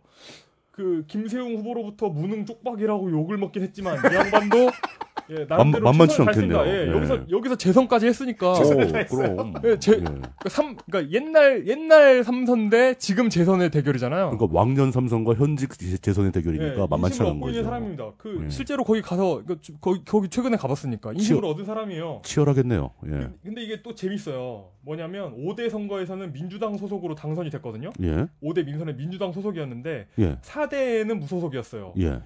그 0.71 1.05
김세웅 1.07 1.57
후보로부터 1.57 2.09
무능 2.09 2.45
쪽박이라고 2.45 3.11
욕을 3.11 3.37
먹긴 3.37 3.63
했지만 3.63 3.97
이 4.11 4.15
양반도 4.15 4.57
예, 5.29 5.45
만- 5.45 5.71
만만치. 5.71 6.21
않겠네요. 6.21 6.63
예, 6.65 6.87
예. 6.87 6.91
여기서 6.91 7.29
여기서 7.29 7.55
재선까지 7.55 8.07
했으니까 8.07 8.53
오, 8.53 8.63
그럼. 9.09 9.53
예, 9.63 9.79
제- 9.79 9.93
예. 9.93 9.97
그러니까 9.99 10.49
삼 10.49 10.75
그러니까 10.85 11.11
옛날 11.13 11.67
옛날 11.67 12.23
삼선 12.23 12.69
대 12.69 12.93
지금 12.95 13.29
재선의 13.29 13.69
대결이잖아요. 13.71 14.31
그러니까 14.31 14.47
왕년 14.57 14.91
삼성과 14.91 15.33
현직 15.35 15.71
재선의 16.01 16.31
대결이니까 16.31 16.73
예, 16.83 16.87
만만치 16.89 17.15
인심을 17.15 17.29
않은 17.31 17.39
거죠. 17.39 17.63
사람입니다. 17.63 18.11
그 18.17 18.41
예. 18.45 18.49
실제로 18.49 18.83
거기 18.83 19.01
가서 19.01 19.43
그 19.45 19.59
주- 19.61 19.73
거기, 19.79 20.03
거기 20.05 20.29
최근에 20.29 20.57
가봤으니까 20.57 21.13
인심을 21.13 21.45
얻은 21.45 21.65
사람이에요. 21.65 22.21
치열하겠네요. 22.23 22.91
예. 23.05 23.09
근- 23.09 23.37
근데 23.43 23.61
이게 23.63 23.81
또 23.81 23.95
재밌어요. 23.95 24.69
뭐냐면 24.81 25.33
5대 25.37 25.69
선거에서는 25.69 26.33
민주당 26.33 26.77
소속으로 26.77 27.15
당선이 27.15 27.49
됐거든요. 27.51 27.91
예. 28.01 28.27
5대 28.43 28.65
민선의 28.65 28.95
민주당 28.97 29.31
소속이었는데 29.31 30.07
예. 30.19 30.37
4대에는 30.41 31.13
무소속이었어요. 31.19 31.93
예. 31.99 32.19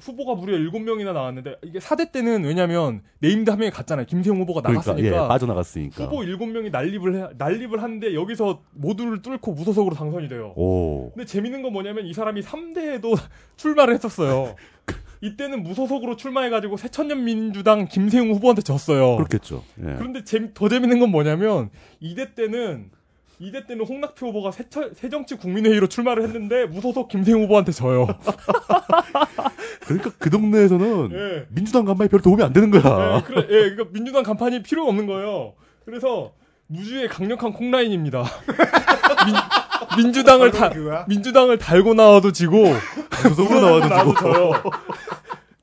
후보가 0.00 0.34
무려 0.34 0.56
7명이나 0.56 1.12
나왔는데 1.12 1.56
이게 1.64 1.78
4대 1.78 2.10
때는 2.10 2.44
왜냐면 2.44 3.02
named 3.18 3.50
한 3.50 3.58
명이 3.58 3.70
갔잖아요. 3.70 4.06
김세웅 4.06 4.40
후보가 4.40 4.62
그러니까 4.62 4.90
나갔으니까 4.92 5.24
예, 5.24 5.28
빠져나갔으니까. 5.28 6.04
후보 6.04 6.18
7명이 6.20 6.70
난립을 6.70 7.14
해, 7.16 7.28
난립을 7.36 7.82
하는데 7.82 8.14
여기서 8.14 8.62
모두를 8.72 9.20
뚫고 9.20 9.52
무소속으로 9.52 9.94
당선이 9.94 10.28
돼요. 10.28 10.54
오. 10.56 11.10
근데 11.12 11.26
재밌는 11.26 11.62
건 11.62 11.72
뭐냐면 11.72 12.06
이 12.06 12.14
사람이 12.14 12.40
3대에도 12.42 13.14
출마를 13.56 13.94
했었어요. 13.94 14.54
이때는 15.20 15.62
무소속으로 15.62 16.16
출마해가지고 16.16 16.76
새천년 16.78 17.22
민주당 17.24 17.86
김세웅 17.86 18.32
후보한테 18.32 18.62
졌어요. 18.62 19.16
그렇겠죠. 19.16 19.62
예. 19.80 19.94
그런데 19.98 20.24
재미- 20.24 20.52
더 20.54 20.68
재밌는 20.68 20.98
건 20.98 21.10
뭐냐면 21.10 21.70
2대 22.02 22.34
때는 22.34 22.90
2대 23.40 23.66
때는 23.66 23.84
홍낙표 23.84 24.28
후보가 24.28 24.52
새정치 24.94 25.36
국민회의로 25.36 25.88
출마를 25.88 26.22
했는데 26.24 26.66
무소속 26.66 27.08
김세웅 27.08 27.44
후보한테 27.44 27.72
져요. 27.72 28.06
그러니까 29.86 30.12
그 30.18 30.30
동네에서는 30.30 31.10
예. 31.12 31.46
민주당 31.50 31.84
간판이 31.84 32.08
별 32.08 32.20
도움이 32.20 32.42
안 32.42 32.52
되는 32.52 32.70
거야. 32.70 33.16
예, 33.18 33.22
그래, 33.22 33.40
예, 33.42 33.70
그러니까 33.70 33.84
민주당 33.92 34.22
간판이 34.22 34.62
필요가 34.62 34.90
없는 34.90 35.06
거예요. 35.06 35.54
그래서 35.84 36.32
무주의 36.68 37.08
강력한 37.08 37.52
콩라인입니다. 37.52 38.22
민, 39.96 40.12
주당을 40.12 40.52
다? 40.52 40.70
민주당을 41.08 41.58
달고 41.58 41.94
나와도 41.94 42.32
지고 42.32 42.56
무소속으로 43.24 43.80
나와도. 43.80 44.14
져요. 44.14 44.52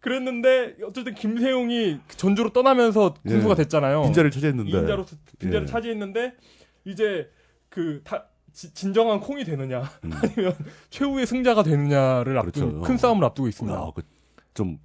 그랬는데 0.01 0.75
어쨌든 0.85 1.13
김세용이 1.15 1.99
전주로 2.09 2.49
떠나면서 2.51 3.15
군수가 3.25 3.51
예. 3.51 3.55
됐잖아요. 3.55 4.03
빈자를 4.03 4.31
차지했는데. 4.31 4.77
인자로 4.77 5.05
빈자를 5.39 5.67
예. 5.67 5.71
차지했는데 5.71 6.33
이제 6.85 7.29
그 7.69 8.01
다, 8.03 8.25
지- 8.51 8.73
진정한 8.73 9.19
콩이 9.19 9.43
되느냐 9.45 9.81
음. 10.03 10.11
아니면 10.21 10.53
최후의 10.89 11.25
승자가 11.25 11.63
되느냐를 11.63 12.37
앞둔 12.37 12.69
그렇죠. 12.71 12.81
큰 12.87 12.97
싸움을 12.97 13.23
앞두고 13.25 13.47
있습니다. 13.47 13.77
야, 13.77 13.91
그, 13.95 14.01
좀 14.53 14.79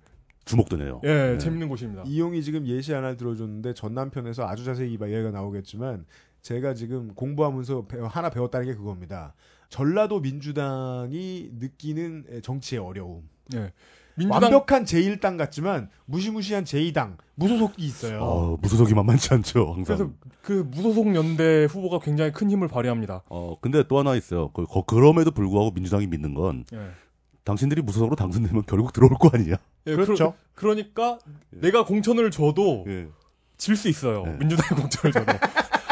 주목되네요. 0.44 1.01
예, 1.05 1.09
네. 1.32 1.39
재밌는 1.39 1.69
곳입니다. 1.69 2.02
이용이 2.06 2.43
지금 2.43 2.66
예시 2.66 2.93
하나를 2.93 3.16
들어줬는데 3.16 3.73
전 3.74 3.94
남편에서 3.94 4.47
아주 4.47 4.65
자세히 4.65 4.90
이 4.93 4.98
얘기가 5.01 5.31
나오겠지만 5.31 6.05
제가 6.43 6.74
지금 6.74 7.15
공부하면서 7.15 7.86
배- 7.86 7.98
하나 8.01 8.28
배웠다는 8.28 8.66
게 8.66 8.74
그겁니다. 8.74 9.35
전라도 9.70 10.20
민주당이 10.20 11.51
느끼는 11.55 12.40
정치의 12.43 12.81
어려움. 12.82 13.28
예. 13.55 13.73
민주당 14.16 14.43
완벽한 14.43 14.85
제1당 14.85 15.36
같지만 15.36 15.89
무시무시한 16.07 16.65
제2당 16.65 17.16
무소속이 17.35 17.82
있어요. 17.85 18.20
어, 18.23 18.57
무소속이 18.61 18.95
만만치 18.95 19.35
않죠, 19.35 19.73
항상. 19.74 19.97
그래서 19.97 20.11
그 20.43 20.66
무소속 20.70 21.15
연대 21.16 21.65
후보가 21.65 21.99
굉장히 21.99 22.31
큰 22.32 22.51
힘을 22.51 22.69
발휘합니다. 22.69 23.23
어, 23.28 23.57
근데 23.61 23.82
또 23.89 23.99
하나 23.99 24.15
있어요. 24.15 24.51
그, 24.53 24.65
거- 24.66 24.82
그럼에도 24.85 25.31
불구하고 25.32 25.73
민주당이 25.73 26.07
믿는 26.07 26.35
건 26.35 26.65
예. 26.73 26.78
당신들이 27.45 27.82
무소속으로 27.82 28.15
당선되면 28.16 28.62
결국 28.66 28.93
들어올 28.93 29.15
거 29.19 29.31
아니냐. 29.32 29.57
예, 29.86 29.97
그렇죠. 29.97 30.35
그러, 30.55 30.74
니까 30.74 31.19
내가 31.51 31.85
공천을 31.85 32.31
줘도 32.31 32.85
예. 32.89 33.09
질수 33.59 33.89
있어요. 33.89 34.24
예. 34.27 34.31
민주당이 34.39 34.69
공천을 34.81 35.12
줘도. 35.12 35.32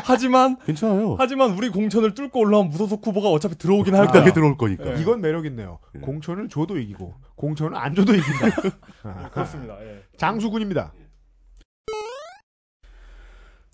하지만 0.05 0.57
괜찮아요. 0.65 1.17
하지만 1.19 1.53
우리 1.53 1.69
공천을 1.69 2.15
뚫고 2.15 2.41
올라온 2.41 2.69
무소속 2.69 3.07
후보가 3.07 3.31
어차피 3.31 3.57
들어오긴 3.57 3.95
할 3.95 4.07
거야. 4.09 4.33
들어올 4.33 4.57
거니까. 4.57 4.97
예. 4.97 5.01
이건 5.01 5.21
매력 5.21 5.47
있네요. 5.47 5.79
예. 5.95 6.01
공천을 6.01 6.49
줘도 6.49 6.79
이기고 6.79 7.15
공천을 7.37 7.77
안 7.77 7.95
줘도 7.95 8.15
이긴다. 8.15 8.47
아, 9.05 9.31
그렇습니다. 9.35 9.77
예. 9.85 10.03
장수군입니다. 10.17 10.93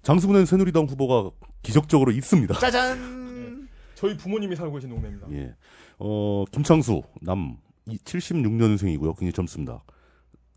장수군엔 0.03 0.47
새누리당 0.47 0.85
후보가 0.87 1.31
기적적으로 1.63 2.13
있습니다. 2.13 2.55
짜잔. 2.55 3.69
저희 3.95 4.17
부모님이 4.17 4.55
살고 4.57 4.75
계신 4.75 4.91
동네입니다. 4.91 5.27
예. 5.33 5.55
어, 5.99 6.45
김창수, 6.53 7.03
남, 7.21 7.57
76년생이고요. 7.89 9.13
굉장히 9.19 9.33
젊습니다. 9.33 9.83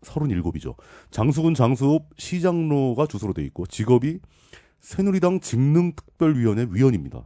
37이죠. 0.02 0.76
장수군 1.10 1.54
장수읍 1.54 2.02
시장로가 2.18 3.06
주소로 3.06 3.32
돼 3.34 3.42
있고, 3.44 3.66
직업이 3.66 4.20
새누리당 4.82 5.40
직능특별위원회 5.40 6.66
위원입니다. 6.70 7.24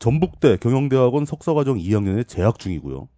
전북대 0.00 0.56
경영대학원 0.58 1.24
석사과정 1.24 1.78
2학년에 1.78 2.26
재학 2.26 2.58
중이고요. 2.58 3.08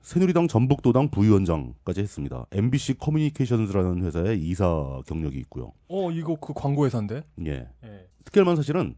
새누리당 0.00 0.48
전북도당 0.48 1.10
부위원장까지 1.10 2.00
했습니다. 2.00 2.46
MBC 2.50 2.94
커뮤니케이션즈라는 2.94 4.02
회사의 4.04 4.40
이사 4.40 5.02
경력이 5.06 5.38
있고요. 5.40 5.72
어, 5.88 6.10
이거 6.10 6.36
그 6.36 6.54
광고 6.54 6.86
회사인데. 6.86 7.22
예. 7.44 7.68
예. 7.84 8.08
특별한 8.24 8.56
사실은 8.56 8.96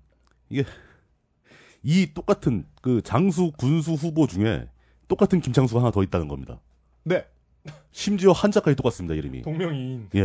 이게 0.49 0.65
이 1.83 2.15
똑같은 2.15 2.65
그 2.81 3.03
장수 3.03 3.51
군수 3.59 3.95
후보 3.95 4.29
중에 4.29 4.69
똑같은 5.09 5.41
김창수가 5.41 5.81
하나 5.81 5.91
더 5.91 6.05
있다는 6.05 6.29
겁니다. 6.29 6.61
네. 7.03 7.27
심지어 7.93 8.33
한자까지 8.33 8.75
똑같습니다, 8.77 9.15
이름이. 9.15 9.43
동명이인. 9.43 10.09
예. 10.15 10.21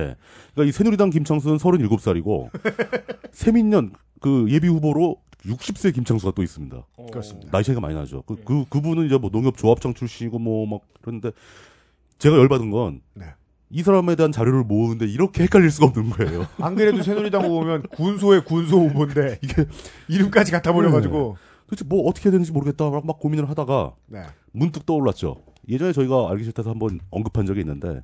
그러니까 0.54 0.64
이 0.66 0.72
새누리당 0.72 1.10
김창수는 1.10 1.58
37살이고 1.58 2.50
세민년 3.32 3.94
그 4.22 4.48
예비 4.50 4.68
후보로 4.68 5.18
60세 5.46 5.94
김창수가 5.94 6.32
또 6.36 6.44
있습니다. 6.44 6.78
어, 6.98 7.06
그렇습니다. 7.08 7.52
나이 7.52 7.64
차이가 7.64 7.80
많이 7.82 7.94
나죠. 7.94 8.24
그, 8.24 8.36
예. 8.40 8.44
그, 8.44 8.66
그분은 8.70 9.06
이제 9.06 9.18
뭐 9.18 9.30
농협조합장 9.32 9.94
출신이고 9.94 10.40
뭐 10.40 10.66
막 10.68 10.82
그런데 11.02 11.32
제가 12.18 12.36
열받은 12.38 12.72
건이 12.72 13.02
네. 13.14 13.26
사람에 13.84 14.16
대한 14.16 14.32
자료를 14.32 14.64
모으는데 14.64 15.06
이렇게 15.06 15.44
헷갈릴 15.44 15.70
수가 15.70 15.88
없는 15.88 16.10
거예요. 16.10 16.48
안 16.60 16.76
그래도 16.76 17.04
새누리당 17.04 17.44
후보 17.44 17.60
보면 17.60 17.84
군소의 17.92 18.44
군소 18.46 18.88
후보인데 18.88 19.40
이게 19.44 19.66
이름까지 20.08 20.52
갖다 20.52 20.74
버려가지고 20.74 21.38
도대체 21.68 21.86
뭐 21.88 22.08
어떻게 22.10 22.30
해야 22.30 22.32
되는지 22.32 22.52
모르겠다 22.52 22.90
막, 22.90 23.06
막 23.06 23.20
고민을 23.20 23.50
하다가 23.50 23.94
네. 24.08 24.24
문득 24.52 24.86
떠올랐죠. 24.86 25.36
예전에 25.68 25.92
저희가 25.94 26.30
알기 26.30 26.44
싫다서 26.46 26.70
한번 26.70 27.00
언급한 27.10 27.46
적이 27.46 27.62
있는데 27.62 28.02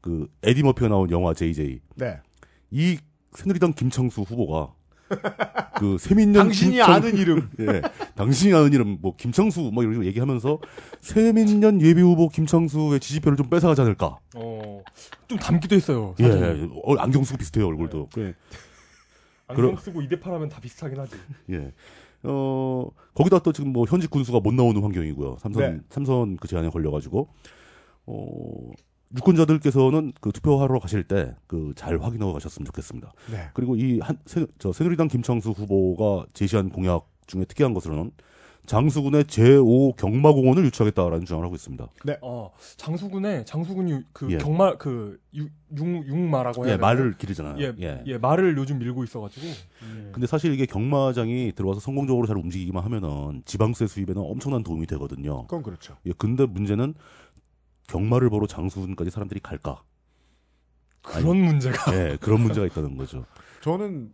그 0.00 0.28
에디 0.42 0.62
머피가 0.62 0.88
나온 0.88 1.10
영화 1.10 1.34
JJ 1.34 1.80
네. 1.96 2.18
이 2.70 2.98
새누리당 3.32 3.72
김창수 3.74 4.22
후보가 4.22 4.74
그 5.78 5.98
세민년 5.98 6.44
당신이 6.46 6.72
김창- 6.72 6.92
아는 6.92 7.16
이름. 7.16 7.50
예, 7.60 7.82
당신이 8.14 8.54
아는 8.54 8.72
이름 8.72 8.98
뭐 9.02 9.14
김창수 9.14 9.70
뭐 9.72 9.82
이런 9.82 9.98
거 9.98 10.04
얘기하면서 10.06 10.58
세민년 11.00 11.82
예비 11.82 12.00
후보 12.00 12.28
김창수의 12.30 12.98
지지표를 12.98 13.36
좀 13.36 13.50
뺏어가지 13.50 13.82
않을까. 13.82 14.18
어, 14.34 14.82
좀 15.28 15.38
닮기도 15.38 15.76
했어요. 15.76 16.14
예. 16.20 16.66
어, 16.82 16.94
안경 16.96 17.24
쓰고 17.24 17.36
비슷해요 17.38 17.66
얼굴도. 17.68 18.08
예, 18.18 18.34
안경 19.48 19.76
쓰고 19.76 20.00
이대팔 20.00 20.32
하면 20.32 20.48
다 20.48 20.60
비슷하긴 20.60 20.98
하지. 20.98 21.14
예. 21.50 21.72
어 22.24 22.88
거기다 23.14 23.40
또 23.40 23.52
지금 23.52 23.72
뭐 23.72 23.84
현직 23.88 24.10
군수가 24.10 24.40
못 24.40 24.54
나오는 24.54 24.80
환경이고요. 24.82 25.36
삼선 25.40 25.62
네. 25.62 25.80
삼선 25.90 26.36
그 26.36 26.48
제한에 26.48 26.68
걸려가지고 26.70 27.28
어 28.06 28.70
유권자들께서는 29.16 30.12
그 30.20 30.32
투표하러 30.32 30.78
가실 30.78 31.04
때 31.04 31.34
그 31.46 31.72
잘 31.76 32.00
확인하고 32.00 32.32
가셨으면 32.32 32.64
좋겠습니다. 32.66 33.12
네. 33.30 33.48
그리고 33.54 33.76
이한 33.76 34.18
저 34.58 34.72
새누리당 34.72 35.08
김창수 35.08 35.50
후보가 35.50 36.26
제시한 36.32 36.70
공약 36.70 37.08
중에 37.26 37.44
특이한 37.44 37.74
것으로는 37.74 38.12
장수군의 38.66 39.24
제5 39.24 39.96
경마공원을 39.96 40.64
유치하겠다라는 40.66 41.24
주장을 41.24 41.44
하고 41.44 41.54
있습니다. 41.54 41.88
어, 42.22 42.52
장수군에 42.76 43.44
장수군이 43.44 44.02
그 44.12 44.32
예. 44.32 44.38
경마 44.38 44.76
그 44.76 45.18
육, 45.34 45.50
육, 45.76 46.06
육마라고 46.06 46.64
해야 46.64 46.74
예, 46.74 46.76
되나? 46.76 46.86
말을 46.86 47.16
기르잖아요. 47.18 47.58
예, 47.58 47.74
예. 47.80 48.02
예, 48.06 48.18
말을 48.18 48.56
요즘 48.56 48.78
밀고 48.78 49.02
있어가지고. 49.02 49.46
예. 49.46 50.10
근데 50.12 50.26
사실 50.28 50.52
이게 50.52 50.64
경마장이 50.66 51.52
들어와서 51.56 51.80
성공적으로 51.80 52.26
잘 52.26 52.36
움직이기만 52.36 52.84
하면은 52.84 53.42
지방세 53.46 53.88
수입에는 53.88 54.22
엄청난 54.22 54.62
도움이 54.62 54.86
되거든요. 54.86 55.42
그건 55.48 55.62
그렇죠. 55.64 55.96
예, 56.06 56.12
근데 56.16 56.46
문제는 56.46 56.94
경마를 57.88 58.30
보러 58.30 58.46
장수군까지 58.46 59.10
사람들이 59.10 59.40
갈까? 59.40 59.82
그런 61.02 61.36
문제가. 61.38 61.92
예, 61.94 62.16
그런 62.20 62.40
문제가 62.40 62.64
있다는 62.66 62.96
거죠. 62.96 63.24
저는 63.60 64.12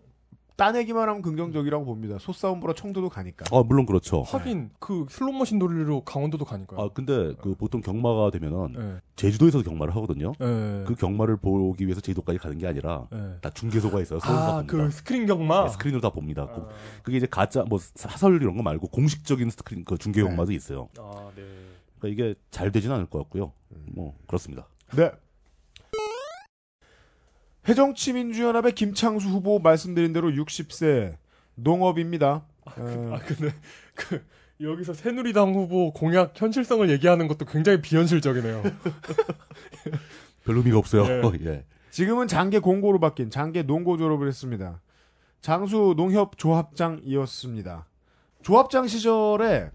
따내기만 0.63 1.09
하면 1.09 1.23
긍정적이라고 1.23 1.85
봅니다. 1.85 2.19
소싸움 2.19 2.59
보러 2.59 2.75
청도도 2.75 3.09
가니까. 3.11 3.45
아, 3.57 3.63
물론 3.65 3.87
그렇죠. 3.87 4.23
하긴 4.23 4.71
그 4.81 5.07
슬롯머신 5.09 5.61
돌리러 5.61 6.03
강원도도 6.05 6.45
가니까요. 6.45 6.81
아, 6.81 6.89
근데 6.93 7.33
그 7.41 7.55
보통 7.55 7.81
경마가 7.81 8.33
되면은 8.33 8.75
예. 8.77 9.01
제주도에서 9.15 9.63
경마를 9.63 9.95
하거든요. 9.95 10.33
예. 10.41 10.83
그 10.85 10.97
경마를 10.99 11.37
보기 11.37 11.85
위해서 11.87 12.01
제주도까지 12.01 12.41
가는 12.41 12.59
게 12.59 12.67
아니라 12.67 13.07
예. 13.13 13.37
다 13.41 13.51
중계소가 13.51 14.01
있어요. 14.01 14.19
서울서 14.19 14.43
아, 14.43 14.53
봅니다. 14.57 14.73
그 14.85 14.91
스크린 14.91 15.27
경마. 15.27 15.63
네, 15.67 15.69
스크린으로 15.71 16.01
다 16.01 16.11
봅니다. 16.11 16.43
아, 16.43 16.53
그- 16.53 16.67
그게 17.05 17.19
이제 17.19 17.29
가짜 17.31 17.63
뭐 17.63 17.79
사설 17.79 18.43
이런 18.43 18.57
거 18.57 18.65
말고 18.65 18.89
공식적인 18.89 19.51
스크린 19.51 19.85
그 19.85 19.97
중계 19.97 20.23
네. 20.23 20.29
경마도 20.29 20.51
있어요. 20.51 20.89
아, 20.99 21.31
네. 21.37 21.43
그러니까 22.01 22.09
이게 22.25 22.35
잘 22.51 22.73
되지는 22.73 22.97
않을 22.97 23.07
것 23.07 23.19
같고요. 23.19 23.53
음. 23.77 23.87
뭐 23.95 24.15
그렇습니다. 24.27 24.67
네. 24.97 25.13
새정치민주연합의 27.69 28.73
김창수 28.73 29.29
후보 29.29 29.59
말씀드린 29.59 30.13
대로 30.13 30.31
60세 30.31 31.17
농업입니다. 31.55 32.45
어, 32.65 33.11
아, 33.13 33.19
근데 33.19 33.55
그 33.95 34.25
여기서 34.61 34.95
새누리당 34.95 35.55
후보 35.55 35.93
공약 35.93 36.33
현실성을 36.35 36.89
얘기하는 36.91 37.29
것도 37.29 37.45
굉장히 37.45 37.81
비현실적이네요. 37.81 38.63
별 40.45 40.57
의미가 40.57 40.79
없어요. 40.79 41.05
예. 41.05 41.23
예. 41.45 41.65
지금은 41.91 42.27
장계 42.27 42.59
공고로 42.59 43.01
바뀐 43.01 43.31
장계 43.31 43.63
농고 43.63 43.99
졸업을 43.99 44.29
했습니다. 44.29 44.81
장수 45.41 45.95
농협 45.97 46.39
조합장이었습니다. 46.39 47.87
조합장 48.43 48.87
시절에 48.87 49.71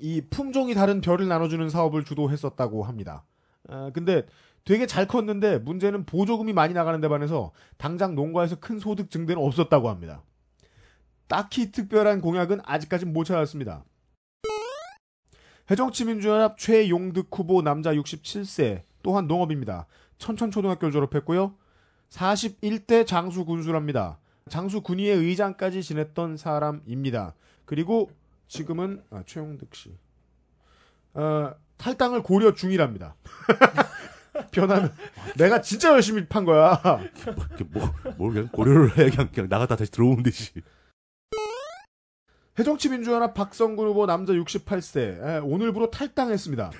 이 0.00 0.20
품종이 0.30 0.74
다른 0.74 1.00
벼를 1.00 1.26
나눠주는 1.26 1.68
사업을 1.68 2.04
주도했었다고 2.04 2.84
합니다. 2.84 3.24
아, 3.68 3.90
근데 3.92 4.24
되게 4.68 4.84
잘 4.84 5.08
컸는데 5.08 5.60
문제는 5.60 6.04
보조금이 6.04 6.52
많이 6.52 6.74
나가는 6.74 7.00
데 7.00 7.08
반해서 7.08 7.52
당장 7.78 8.14
농가에서 8.14 8.56
큰 8.56 8.78
소득 8.78 9.10
증대는 9.10 9.42
없었다고 9.42 9.88
합니다. 9.88 10.22
딱히 11.26 11.72
특별한 11.72 12.20
공약은 12.20 12.60
아직까지 12.66 13.06
못 13.06 13.24
찾았습니다. 13.24 13.82
해정치민주연합 15.70 16.58
최용득 16.58 17.28
후보 17.32 17.62
남자 17.62 17.94
67세 17.94 18.82
또한 19.02 19.26
농업입니다. 19.26 19.86
천천초등학교를 20.18 20.92
졸업했고요. 20.92 21.54
41대 22.10 23.06
장수 23.06 23.46
군수랍니다. 23.46 24.18
장수 24.50 24.82
군의회 24.82 25.14
의장까지 25.14 25.82
지냈던 25.82 26.36
사람입니다. 26.36 27.32
그리고 27.64 28.10
지금은 28.48 29.02
아, 29.08 29.22
최용득 29.24 29.74
씨 29.74 29.96
어, 31.14 31.54
탈당을 31.78 32.22
고려 32.22 32.52
중이랍니다. 32.52 33.14
변하는 34.50 34.90
내가 35.36 35.60
진짜 35.60 35.92
열심히 35.92 36.26
판 36.26 36.44
거야. 36.44 36.80
이렇게 37.24 37.64
뭐, 37.64 37.92
뭘 38.16 38.32
그냥 38.32 38.48
고려를 38.48 38.96
해 38.98 39.10
그냥, 39.10 39.28
그냥 39.32 39.48
나갔다 39.48 39.76
다시 39.76 39.90
들어오면 39.90 40.22
되지. 40.22 40.52
해정치민주연합 42.58 43.34
박성근 43.34 43.86
후보 43.86 44.06
남자 44.06 44.32
68세 44.32 44.96
에, 45.24 45.38
오늘부로 45.38 45.90
탈당했습니다. 45.90 46.70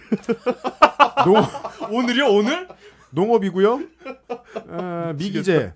농, 1.25 1.97
오늘이요, 1.97 2.27
오늘? 2.27 2.69
농업이고요. 3.11 3.81
어, 4.69 5.13
미기재 5.17 5.73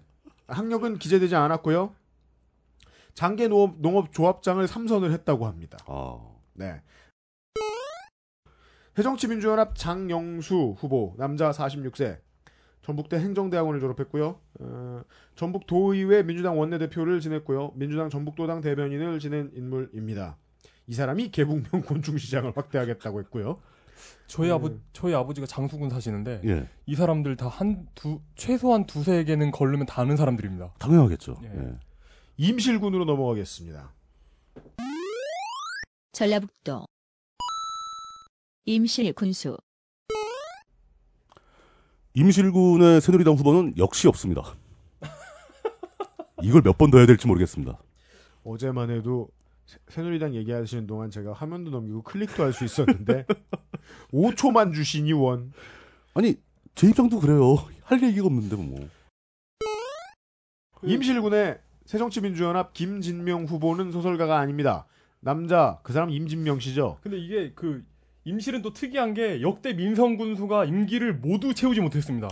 학력은 0.48 0.98
기재되지 0.98 1.36
않았고요. 1.36 1.94
장계 3.14 3.46
농업, 3.48 3.80
농업 3.80 4.12
조합장을 4.12 4.66
삼선을 4.66 5.12
했다고 5.12 5.46
합니다. 5.46 5.78
아, 5.86 6.18
네. 6.54 6.80
해정치민주연합 8.98 9.74
장영수 9.77 10.77
후보 10.78 11.14
남자 11.16 11.51
46세 11.51 12.19
전북대 12.82 13.16
행정대학원을 13.19 13.81
졸업했고요. 13.81 14.40
어, 14.60 15.02
전북 15.36 15.66
도의회 15.66 16.24
민주당 16.24 16.59
원내대표를 16.59 17.20
지냈고요. 17.20 17.73
민주당 17.77 18.10
전북도당 18.10 18.60
대변인을 18.60 19.20
지낸 19.20 19.51
인물입니다. 19.55 20.36
이 20.89 20.94
사람이 20.94 21.31
개북명 21.31 21.82
곤충시장을 21.86 22.52
확대하겠다고 22.56 23.20
했고요. 23.20 23.60
저희 24.27 24.51
음. 24.51 24.55
아버 24.55 24.70
저희 24.93 25.14
아버지가 25.14 25.47
장수군 25.47 25.89
사시는데 25.90 26.40
예, 26.44 26.69
이 26.86 26.97
사람들 26.97 27.36
다 27.36 27.48
한 27.48 27.86
두 27.94 28.20
최소한 28.35 28.85
두세 28.86 29.23
개는 29.23 29.52
걸르면 29.52 29.86
다 29.86 30.02
아는 30.02 30.16
사람들입니다. 30.16 30.74
당연하겠죠. 30.81 31.36
예. 31.44 31.47
예. 31.56 31.78
임실군으로 32.39 33.05
넘어가겠습니다. 33.05 33.93
전라북도 36.12 36.86
임실 38.64 39.12
군수 39.12 39.56
임실군의 42.14 43.01
새누리당 43.01 43.34
후보는 43.34 43.74
역시 43.78 44.06
없습니다. 44.09 44.55
이걸 46.43 46.62
몇 46.62 46.76
번 46.76 46.90
더 46.90 46.98
해야 46.98 47.06
될지 47.06 47.26
모르겠습니다. 47.26 47.78
어제만 48.44 48.90
해도 48.90 49.28
새- 49.66 49.78
새누리당 49.89 50.34
얘기하시는 50.34 50.86
동안 50.86 51.10
제가 51.10 51.32
화면도 51.32 51.70
넘기고 51.70 52.02
클릭도 52.02 52.43
할 52.43 52.52
수 52.52 52.64
있었는데 52.64 53.26
5초만 54.12 54.74
주시니 54.74 55.12
원. 55.12 55.52
아니 56.14 56.34
제 56.74 56.89
입장도 56.89 57.20
그래요. 57.20 57.56
할 57.84 58.02
얘기가 58.02 58.26
없는데 58.26 58.56
뭐. 58.56 58.89
임실군의 60.82 61.59
새정치민주연합 61.86 62.74
김진명 62.74 63.44
후보는 63.44 63.90
소설가가 63.93 64.39
아닙니다. 64.39 64.86
남자 65.20 65.78
그 65.84 65.93
사람 65.93 66.10
임진명 66.10 66.59
씨죠. 66.60 66.98
근데 67.02 67.16
이게 67.18 67.52
그 67.55 67.84
임실은 68.24 68.62
또 68.62 68.73
특이한 68.73 69.15
게 69.15 69.43
역대 69.43 69.73
민성 69.73 70.16
군수가 70.16 70.66
임기를 70.66 71.15
모두 71.15 71.55
채우지 71.55 71.81
못했습니다. 71.81 72.28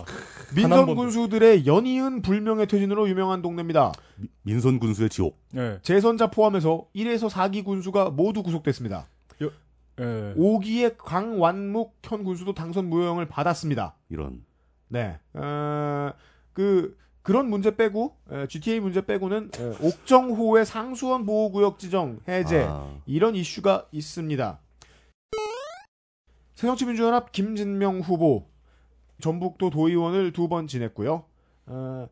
민선. 0.55 0.95
군수들의 0.95 1.65
연이은 1.65 2.21
불명예 2.21 2.65
퇴진으로 2.65 3.09
유명한 3.09 3.41
동네입니다. 3.41 3.91
미- 4.17 4.29
민선 4.43 4.79
군수의 4.79 5.09
지옥. 5.09 5.37
예. 5.55 5.79
재선자 5.81 6.31
포함해서 6.31 6.85
1에서 6.95 7.29
4기 7.29 7.65
군수가 7.65 8.11
모두 8.11 8.41
구속됐습니다. 8.41 9.07
예. 9.41 9.49
5기의 10.37 10.95
강완묵 10.97 11.97
현 12.03 12.23
군수도 12.23 12.53
당선 12.53 12.89
무효형을 12.89 13.27
받았습니다. 13.27 13.95
이런. 14.09 14.43
네. 14.87 15.19
어, 15.33 16.13
그 16.53 16.97
그런 17.21 17.49
문제 17.49 17.75
빼고 17.75 18.15
에, 18.31 18.47
GTA 18.47 18.79
문제 18.79 19.05
빼고는 19.05 19.51
에, 19.59 19.73
옥정호의 19.85 20.65
상수원 20.65 21.25
보호구역 21.25 21.77
지정 21.79 22.19
해제 22.27 22.65
아, 22.67 22.95
이런 23.05 23.35
이슈가 23.35 23.85
있습니다. 23.91 24.59
새정치민주연합 26.61 27.31
김진명 27.31 28.01
후보 28.01 28.45
전북도 29.19 29.71
도의원을 29.71 30.31
두 30.31 30.47
번 30.47 30.67
지냈고요. 30.67 31.23
어, 31.65 32.07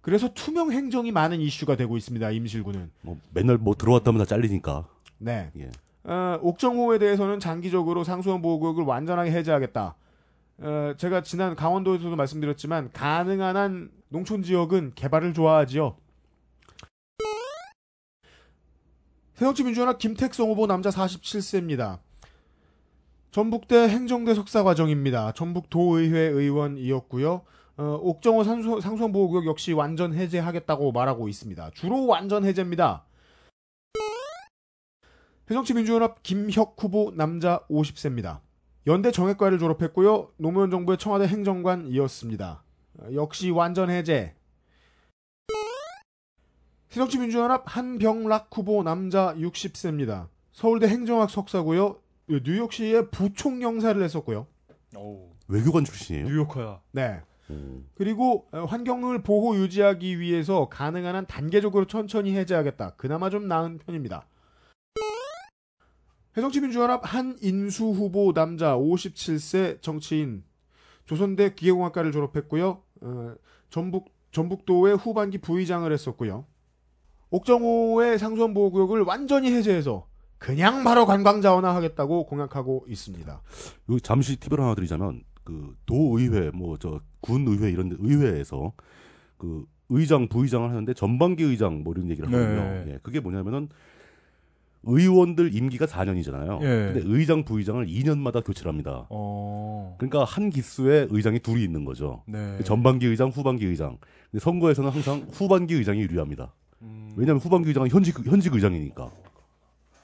그래서 0.00 0.32
투명 0.34 0.70
행정이 0.70 1.10
많은 1.10 1.40
이슈가 1.40 1.74
되고 1.76 1.96
있습니다. 1.96 2.30
임실구는. 2.30 2.92
뭐 3.02 3.18
맨날 3.34 3.58
뭐 3.58 3.74
들어왔다면 3.74 4.20
다 4.20 4.24
잘리니까. 4.24 4.86
네. 5.18 5.50
예. 5.58 5.70
어, 6.04 6.38
옥정호에 6.42 6.98
대해서는 6.98 7.40
장기적으로 7.40 8.04
상수원 8.04 8.40
보호구역을 8.40 8.84
완전하게 8.84 9.32
해제하겠다. 9.32 9.96
어, 10.58 10.94
제가 10.96 11.22
지난 11.22 11.56
강원도에서도 11.56 12.14
말씀드렸지만 12.14 12.92
가능한 12.92 13.56
한 13.56 13.90
농촌 14.10 14.44
지역은 14.44 14.92
개발을 14.94 15.34
좋아하지요. 15.34 15.96
새정치민주연합 19.34 19.98
김택성 19.98 20.48
후보 20.50 20.68
남자 20.68 20.90
47세입니다. 20.90 21.98
전북대 23.38 23.88
행정대 23.88 24.34
석사 24.34 24.64
과정입니다. 24.64 25.30
전북도의회 25.30 26.18
의원이었고요. 26.18 27.42
어, 27.76 28.00
옥정호 28.02 28.42
상수, 28.42 28.80
상수원보호구역 28.80 29.46
역시 29.46 29.72
완전 29.72 30.12
해제하겠다고 30.12 30.90
말하고 30.90 31.28
있습니다. 31.28 31.70
주로 31.74 32.08
완전 32.08 32.44
해제입니다. 32.44 33.04
새정치민주연합 35.46 36.24
김혁 36.24 36.74
후보 36.82 37.12
남자 37.14 37.60
50세입니다. 37.70 38.40
연대 38.88 39.12
정액과를 39.12 39.60
졸업했고요. 39.60 40.32
노무현 40.38 40.72
정부의 40.72 40.98
청와대 40.98 41.28
행정관이었습니다. 41.28 42.64
어, 42.98 43.08
역시 43.14 43.50
완전 43.50 43.88
해제. 43.88 44.34
새정치민주연합 46.88 47.62
한병락 47.66 48.48
후보 48.52 48.82
남자 48.82 49.32
60세입니다. 49.36 50.26
서울대 50.50 50.88
행정학 50.88 51.30
석사고요. 51.30 52.00
뉴욕시의 52.28 53.10
부총영사를 53.10 54.02
했었고요. 54.02 54.46
오, 54.96 55.30
외교관 55.48 55.84
출신이에요. 55.84 56.26
뉴요커야. 56.28 56.80
네. 56.92 57.20
음. 57.50 57.88
그리고 57.94 58.46
어, 58.52 58.64
환경을 58.64 59.22
보호 59.22 59.56
유지하기 59.56 60.20
위해서 60.20 60.68
가능한 60.68 61.14
한 61.14 61.26
단계적으로 61.26 61.86
천천히 61.86 62.36
해제하겠다. 62.36 62.96
그나마 62.96 63.30
좀 63.30 63.48
나은 63.48 63.78
편입니다. 63.78 64.26
해정치민주연합 66.36 67.00
한인수 67.02 67.84
후보 67.86 68.32
남자 68.32 68.76
57세 68.76 69.82
정치인 69.82 70.44
조선대 71.06 71.54
기계공학과를 71.54 72.12
졸업했고요. 72.12 72.82
어, 73.00 73.34
전북 73.70 74.12
전북도의 74.30 74.96
후반기 74.96 75.38
부의장을 75.38 75.90
했었고요. 75.90 76.44
옥정호의 77.30 78.18
상수원 78.18 78.54
보호구역을 78.54 79.02
완전히 79.02 79.50
해제해서 79.52 80.06
그냥 80.38 80.84
바로 80.84 81.04
관광 81.06 81.40
자원화 81.40 81.74
하겠다고 81.74 82.26
공약하고 82.26 82.84
있습니다. 82.88 83.42
여기 83.90 84.00
잠시 84.00 84.36
팁을 84.36 84.60
하나 84.60 84.74
드리자면 84.74 85.22
그 85.44 85.74
도의회 85.86 86.50
뭐 86.54 86.76
저 86.78 87.00
군의회 87.20 87.70
이런 87.70 87.88
데 87.88 87.96
의회에서 87.98 88.72
그 89.36 89.64
의장 89.88 90.28
부의장을 90.28 90.68
하는데 90.68 90.94
전반기 90.94 91.42
의장 91.44 91.82
뭐 91.82 91.92
이런 91.94 92.10
얘기를 92.10 92.30
네. 92.30 92.36
하거든요. 92.36 92.92
예, 92.92 92.98
그게 93.02 93.20
뭐냐면은 93.20 93.68
의원들 94.84 95.54
임기가 95.54 95.86
4년이잖아요. 95.86 96.62
예. 96.62 96.92
근데 96.92 97.00
의장 97.04 97.44
부의장을 97.44 97.84
2년마다 97.86 98.44
교체를 98.44 98.70
합니다. 98.70 99.06
어. 99.10 99.96
그러니까 99.98 100.24
한 100.24 100.50
기수에 100.50 101.08
의장이 101.10 101.40
둘이 101.40 101.64
있는 101.64 101.84
거죠. 101.84 102.22
네. 102.26 102.58
전반기 102.64 103.06
의장, 103.06 103.28
후반기 103.30 103.66
의장. 103.66 103.98
근데 104.30 104.42
선거에서는 104.42 104.90
항상 104.90 105.26
후반기 105.32 105.74
의장이 105.74 106.00
유리합니다. 106.00 106.54
음, 106.82 107.12
왜냐하면 107.16 107.40
후반기 107.40 107.68
의장은 107.68 107.90
현직 107.90 108.24
현직 108.24 108.54
의장이니까. 108.54 109.10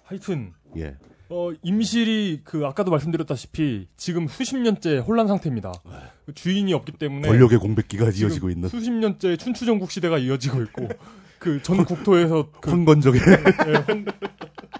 하여튼 0.04 0.52
예. 0.76 0.96
어, 1.30 1.50
임실이 1.62 2.42
그 2.44 2.66
아까도 2.66 2.90
말씀드렸다시피 2.90 3.88
지금 3.96 4.28
수십 4.28 4.56
년째 4.56 4.98
혼란 4.98 5.26
상태입니다. 5.26 5.72
그 6.26 6.34
주인이 6.34 6.72
없기 6.74 6.92
때문에 6.92 7.26
권력의 7.28 7.58
공백기가 7.58 8.04
이어지고 8.10 8.50
있는 8.50 8.68
수십 8.68 8.90
년째 8.92 9.36
춘추전국 9.36 9.90
시대가 9.90 10.18
이어지고 10.18 10.62
있고 10.62 10.88
그 11.38 11.60
전 11.62 11.84
국토에서 11.84 12.50
그 12.60 12.70
황건적의 12.70 13.20
예, 13.20 13.72
혼- 13.92 14.06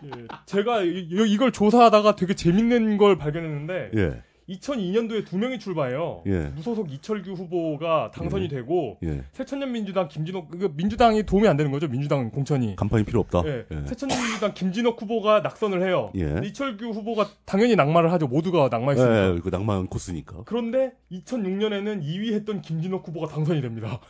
예, 0.05 0.11
제가 0.47 0.83
이, 0.83 1.09
이걸 1.29 1.53
조사하다가 1.53 2.17
되게 2.17 2.35
재밌는 2.35 2.97
걸 2.99 3.19
발견했는데 3.19 3.91
예. 3.97 4.23
2002년도에 4.49 5.25
두 5.25 5.39
명이 5.39 5.59
출마해요. 5.59 6.23
예. 6.27 6.53
무소속 6.55 6.93
이철규 6.93 7.33
후보가 7.33 8.11
당선이 8.12 8.45
예. 8.45 8.49
되고 8.49 8.99
예. 9.03 9.23
새천년 9.33 9.73
민주당 9.73 10.09
김진호 10.09 10.49
그 10.49 10.73
민주당이 10.77 11.25
도움이 11.25 11.49
안 11.49 11.57
되는 11.57 11.73
거죠. 11.73 11.89
민주당 11.89 12.31
공천이. 12.31 12.77
간판이 12.77 13.05
필요 13.05 13.21
없다. 13.21 13.43
예. 13.47 13.65
예. 13.71 13.87
새천년 13.87 14.19
민주당 14.21 14.53
김진옥 14.55 15.01
후보가 15.01 15.41
낙선을 15.41 15.87
해요. 15.87 16.12
예. 16.16 16.41
이철규 16.45 16.91
후보가 16.91 17.29
당연히 17.45 17.77
낙마를 17.77 18.12
하죠. 18.12 18.27
모두가 18.27 18.69
낙마했으니까. 18.71 19.35
예, 19.35 19.41
그 19.41 19.49
낭만 19.49 19.87
코스니까. 19.87 20.43
그런데 20.45 20.93
2006년에는 21.12 22.03
2위 22.03 22.35
했던 22.35 22.61
김진옥 22.61 23.09
후보가 23.09 23.29
당선이 23.29 23.62
됩니다. 23.62 24.01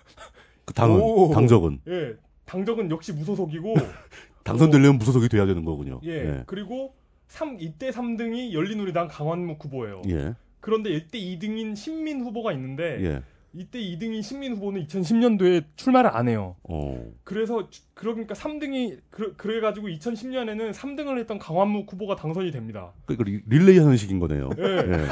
그 0.65 0.75
당은 0.75 1.01
오. 1.01 1.31
당적은 1.33 1.81
예. 1.89 2.15
당적은 2.47 2.91
역시 2.91 3.13
무소속이고 3.13 3.75
당선되려면 4.45 4.99
무소속이 4.99 5.29
돼야 5.29 5.47
되는 5.47 5.65
거군요. 5.65 6.01
예. 6.05 6.11
예. 6.11 6.43
그리고 6.47 6.95
3 7.35 7.57
이때 7.59 7.91
3등이 7.91 8.53
열린우리당 8.53 9.09
강환묵 9.09 9.65
후보예요. 9.65 10.03
예. 10.09 10.35
그런데 10.61 10.91
이때 10.91 11.19
2등인 11.19 11.75
신민 11.75 12.21
후보가 12.21 12.53
있는데 12.53 12.99
예. 13.05 13.23
이때 13.53 13.81
2등인 13.81 14.23
신민 14.23 14.55
후보는 14.55 14.87
2010년도에 14.87 15.65
출마를 15.77 16.11
안 16.11 16.29
해요. 16.29 16.55
어. 16.63 17.05
그래서 17.25 17.69
주- 17.71 17.83
그러니까 17.95 18.35
3등이 18.35 18.99
그래, 19.37 19.61
가지고 19.61 19.89
2010년에는 19.89 20.73
3등을 20.73 21.19
했던 21.19 21.39
강환묵 21.41 21.93
후보가 21.93 22.15
당선이 22.17 22.53
됩니다. 22.53 22.93
그러니까 23.07 23.29
리- 23.29 23.43
릴레이 23.49 23.79
하는 23.79 23.97
식인 23.97 24.21
거네요. 24.21 24.51
예. 24.59 24.63
예. 24.63 25.07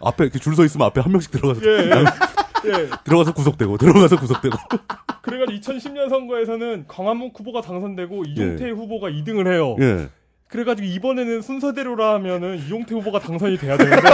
앞에 0.00 0.24
이렇게 0.24 0.38
줄 0.38 0.54
서 0.54 0.64
있으면 0.64 0.86
앞에 0.86 1.00
한 1.00 1.10
명씩 1.12 1.30
들어가서 1.32 1.60
예. 1.64 1.90
예. 1.90 2.04
들어가서 3.04 3.32
구속되고 3.34 3.78
들어가서 3.78 4.16
구속되고. 4.18 4.56
그래가지고 5.22 5.58
2010년 5.60 6.08
선거에서는 6.08 6.86
강한묵 6.88 7.38
후보가 7.38 7.60
당선되고 7.60 8.24
이종태 8.26 8.70
후보가 8.70 9.08
2등을 9.10 9.52
해요. 9.52 9.76
예. 9.80 10.08
그래가지고 10.48 10.86
이번에는 10.88 11.42
순서대로라 11.42 12.14
하면은 12.14 12.58
이종태 12.58 12.94
후보가 12.94 13.20
당선이 13.20 13.56
돼야 13.58 13.76
되는데. 13.76 14.02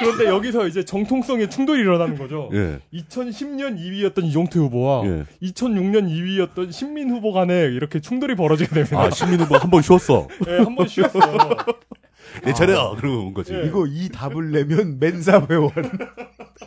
그런데 0.00 0.24
여기서 0.26 0.66
이제 0.66 0.84
정통성의 0.84 1.48
충돌이 1.48 1.80
일어나는 1.80 2.18
거죠. 2.18 2.50
예. 2.54 2.80
2010년 2.92 3.78
2위였던 3.78 4.24
이종태 4.24 4.58
후보와 4.58 5.06
예. 5.06 5.24
2006년 5.46 6.08
2위였던 6.08 6.72
신민 6.72 7.10
후보 7.10 7.32
간에 7.32 7.54
이렇게 7.66 8.00
충돌이 8.00 8.34
벌어지게 8.34 8.74
됩니다. 8.74 9.00
아, 9.00 9.10
시민 9.10 9.38
후보 9.40 9.56
한 9.56 9.70
번 9.70 9.80
쉬었어. 9.82 10.26
예, 10.48 10.56
한번 10.58 10.88
쉬었어요. 10.88 11.22
내 12.44 12.52
차례야. 12.52 12.94
그러고 12.96 13.26
온 13.26 13.34
거지. 13.34 13.54
예. 13.54 13.64
이거 13.66 13.86
이 13.86 14.08
답을 14.08 14.50
내면 14.52 14.98
멘사 14.98 15.46
회원. 15.48 15.70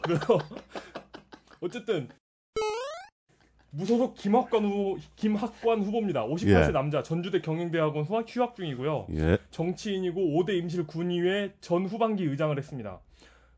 그래서 0.03 0.39
어쨌든 1.61 2.09
무소속 3.71 4.15
김학관 4.15 4.63
후보 4.63 4.97
김학관 5.15 5.81
후보입니다. 5.81 6.25
58세 6.25 6.67
예. 6.67 6.71
남자 6.71 7.03
전주대 7.03 7.41
경영대학원 7.41 8.05
후학 8.05 8.25
휴학 8.27 8.55
중이고요. 8.55 9.07
예. 9.15 9.37
정치인이고 9.51 10.21
5대 10.21 10.57
임실 10.57 10.87
군의회 10.87 11.53
전 11.59 11.85
후반기 11.85 12.23
의장을 12.23 12.57
했습니다. 12.57 12.99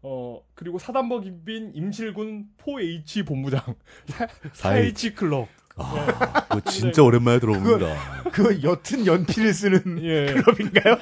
어 0.02 0.42
그리고 0.56 0.80
사단법인 0.80 1.72
임실군 1.74 2.46
4H 2.64 3.28
본부장 3.28 3.60
4H 4.54 5.16
클럽 5.16 5.48
그거 5.76 6.62
진짜 6.70 7.04
오랜만에 7.04 7.40
들어봅니다. 7.40 8.24
그 8.32 8.62
옅은 8.64 9.06
연필을 9.06 9.54
쓰는 9.54 10.04
예 10.04 10.26
클럽인가요? 10.34 10.98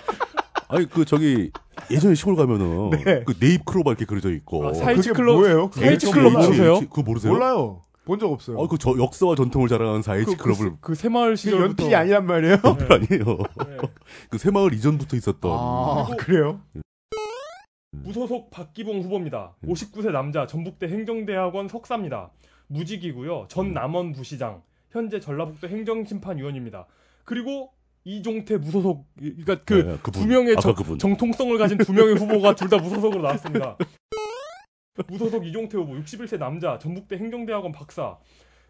아니 0.67 0.87
그 0.89 1.05
저기 1.05 1.51
예전에 1.91 2.15
시골 2.15 2.35
가면은 2.35 2.89
네. 2.91 3.23
그 3.25 3.33
네잎 3.39 3.65
크로바 3.65 3.91
이렇게 3.91 4.05
그려져 4.05 4.31
있고. 4.31 4.67
아, 4.67 4.73
사이치 4.73 5.09
그게 5.09 5.13
클럽 5.21 5.35
뭐예요? 5.37 5.69
클럽 5.69 5.85
H, 5.91 6.05
모르세요? 6.13 6.79
그거 6.79 7.01
모르세요? 7.03 7.33
몰라요. 7.33 7.81
본 8.05 8.19
적 8.19 8.31
없어요. 8.31 8.57
어, 8.57 8.67
그저 8.67 8.95
역사와 8.99 9.35
전통을 9.35 9.67
자랑하는 9.67 10.01
4H 10.01 10.37
클럽을 10.37 10.69
그, 10.73 10.77
그 10.79 10.95
새마을 10.95 11.31
그 11.31 11.35
시절부터 11.37 11.65
연필이 11.83 11.95
아니란 11.95 12.25
말이에요? 12.27 12.55
네. 12.57 12.85
아니에요. 12.89 13.37
네. 13.67 13.77
그 14.29 14.37
새마을 14.37 14.73
이전부터 14.73 15.15
있었던. 15.17 15.51
아, 15.51 16.05
그리고- 16.09 16.17
그래요? 16.23 16.61
무소속 17.91 18.51
박기봉 18.51 19.01
후보입니다. 19.01 19.55
59세 19.65 20.11
남자 20.11 20.45
전북대 20.45 20.87
행정대학원 20.87 21.67
석사입니다. 21.67 22.29
무직이고요. 22.67 23.45
전 23.47 23.73
남원 23.73 24.11
부시장, 24.11 24.61
현재 24.91 25.19
전라북도 25.19 25.67
행정심판위원입니다. 25.67 26.85
그리고 27.23 27.71
이종태 28.15 28.57
무소속 28.57 29.07
그러니까 29.17 29.55
그 29.65 29.73
네. 29.73 30.11
두 30.11 30.27
명의 30.27 30.55
정, 30.61 30.73
그분. 30.75 30.97
정통성을 30.99 31.57
가진 31.57 31.77
두 31.79 31.91
명의 31.91 32.13
후보가 32.15 32.55
둘 32.55 32.69
다 32.69 32.77
무소속으로 32.77 33.21
나왔습니다. 33.21 33.77
무소속 35.09 35.45
이종태 35.45 35.77
후보 35.77 35.93
61세 35.95 36.37
남자 36.37 36.77
전북대 36.79 37.17
행정대학원 37.17 37.71
박사 37.71 38.17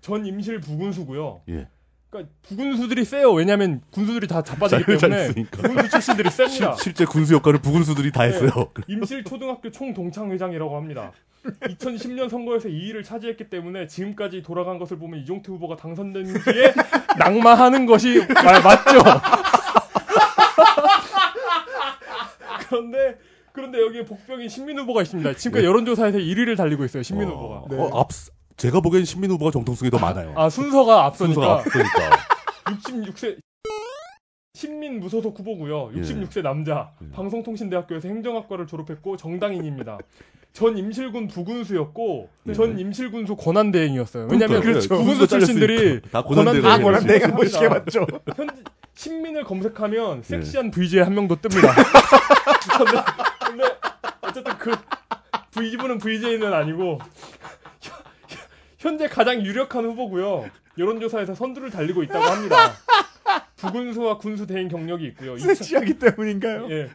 전 0.02 0.26
임실 0.26 0.60
부군수고요. 0.62 1.42
예. 1.50 1.68
그러니까 2.10 2.34
부군수들이 2.44 3.04
세요. 3.04 3.34
왜냐하면 3.34 3.82
군수들이 3.92 4.28
다 4.28 4.42
자빠지기 4.42 4.86
때문에. 4.98 5.34
부군수 5.52 5.90
출신들이 5.90 6.30
셉니다. 6.30 6.74
실, 6.76 6.84
실제 6.84 7.06
군수 7.06 7.34
역할을 7.34 7.60
부군수들이 7.60 8.12
다 8.12 8.22
네. 8.24 8.30
했어요. 8.30 8.72
임실 8.88 9.24
초등학교 9.26 9.70
총동창회장이라고 9.70 10.78
합니다. 10.78 11.12
2010년 11.46 12.30
선거에서 12.30 12.70
2위를 12.70 13.04
차지했기 13.04 13.50
때문에 13.50 13.88
지금까지 13.88 14.42
돌아간 14.42 14.78
것을 14.80 14.98
보면 14.98 15.20
이종태 15.22 15.52
후보가 15.52 15.76
당선된 15.76 16.26
뒤에 16.26 16.74
낙마하는 17.18 17.86
것이 17.86 18.26
마- 18.34 18.60
맞죠. 18.60 19.00
그런데 22.70 23.18
그런데 23.52 23.80
여기에 23.82 24.06
복병인 24.06 24.50
신민 24.50 24.80
후보가 24.80 25.02
있습니다. 25.04 25.34
지금까지 25.36 25.66
여론조사에서 25.66 26.18
1위를 26.18 26.58
달리고 26.58 26.84
있어요. 26.86 27.04
신민 27.04 27.30
후보가. 27.30 27.64
네. 27.70 27.78
어, 27.78 27.90
앞 28.00 28.10
제가 28.58 28.80
보기엔 28.82 29.06
신민 29.06 29.30
후보가 29.32 29.52
정통성이 29.52 29.92
더 29.92 30.00
많아요. 30.00 30.34
아 30.36 30.50
순서가 30.50 31.12
순서가 31.16 31.54
앞서니까 31.56 32.20
앞서니까. 32.66 32.66
66세 32.66 33.38
신민 34.56 35.02
무소속 35.02 35.38
후보고요. 35.38 35.92
예. 35.98 36.02
66세 36.02 36.42
남자. 36.42 36.92
예. 37.04 37.12
방송통신대학교에서 37.12 38.08
행정학과를 38.08 38.68
졸업했고 38.68 39.18
정당인입니다. 39.18 39.98
전 40.54 40.78
임실군 40.78 41.28
부군수였고 41.28 42.30
예. 42.48 42.54
전 42.54 42.80
임실군수 42.80 43.36
권한대행이었어요. 43.36 44.30
왜냐하면 44.32 44.62
그러니까, 44.62 44.80
부군수 44.96 45.06
군수가 45.06 45.28
출신들이 45.28 46.02
다 46.10 46.22
권한대행. 46.24 46.82
권한대행. 46.82 47.24
한 47.26 47.36
번씩. 47.36 47.62
해봤죠. 47.64 48.08
현 48.38 48.48
신민을 48.94 49.44
검색하면 49.44 50.20
예. 50.20 50.24
섹시한 50.24 50.72
VJ 50.72 51.02
한 51.02 51.14
명도 51.14 51.36
뜹니다. 51.36 51.74
근데, 52.78 53.02
근데 53.46 53.64
어쨌든 54.22 54.58
그 54.58 54.72
VJ분은 55.52 55.98
VJ는 55.98 56.54
아니고 56.54 57.00
현- 57.82 57.98
현재 58.80 59.10
가장 59.10 59.42
유력한 59.46 59.84
후보고요. 59.84 60.50
여론조사에서 60.78 61.36
선두를 61.36 61.72
달리고 61.72 62.04
있다고 62.04 62.24
합니다. 62.24 62.56
부군수와 63.58 64.18
군수 64.18 64.46
대행 64.48 64.68
경력이 64.68 65.06
있고요. 65.08 65.38
섹시하기 65.38 66.00
때문인가요? 66.00 66.70
예. 66.72 66.90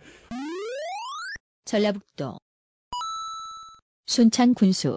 전라북도 1.64 2.38
순창 4.06 4.54
군수 4.54 4.96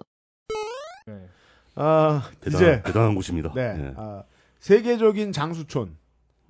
네. 1.06 1.30
아, 1.76 2.30
대단, 2.42 2.62
이제 2.62 2.82
대단한 2.84 3.16
곳입니다. 3.16 3.52
네. 3.54 3.62
예. 3.62 3.94
아, 3.96 4.24
세계적인 4.60 5.32
장수촌. 5.32 5.98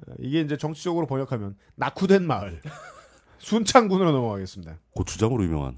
어, 0.08 0.14
이게 0.20 0.42
이제 0.42 0.58
정치적으로 0.58 1.08
번역하면 1.08 1.58
낙후된 1.76 2.26
마을. 2.26 2.62
순창군으로 3.40 4.12
넘어가겠습니다. 4.12 4.78
고추장으로 4.96 5.44
유명한. 5.44 5.78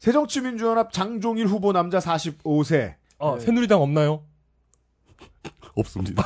새정치민주연합 0.00 0.92
장종일 0.92 1.46
후보 1.46 1.72
남자 1.72 1.98
45세. 1.98 2.96
아, 3.18 3.34
네. 3.34 3.40
새누리당 3.40 3.80
없나요? 3.80 4.24
없습니다. 5.76 6.24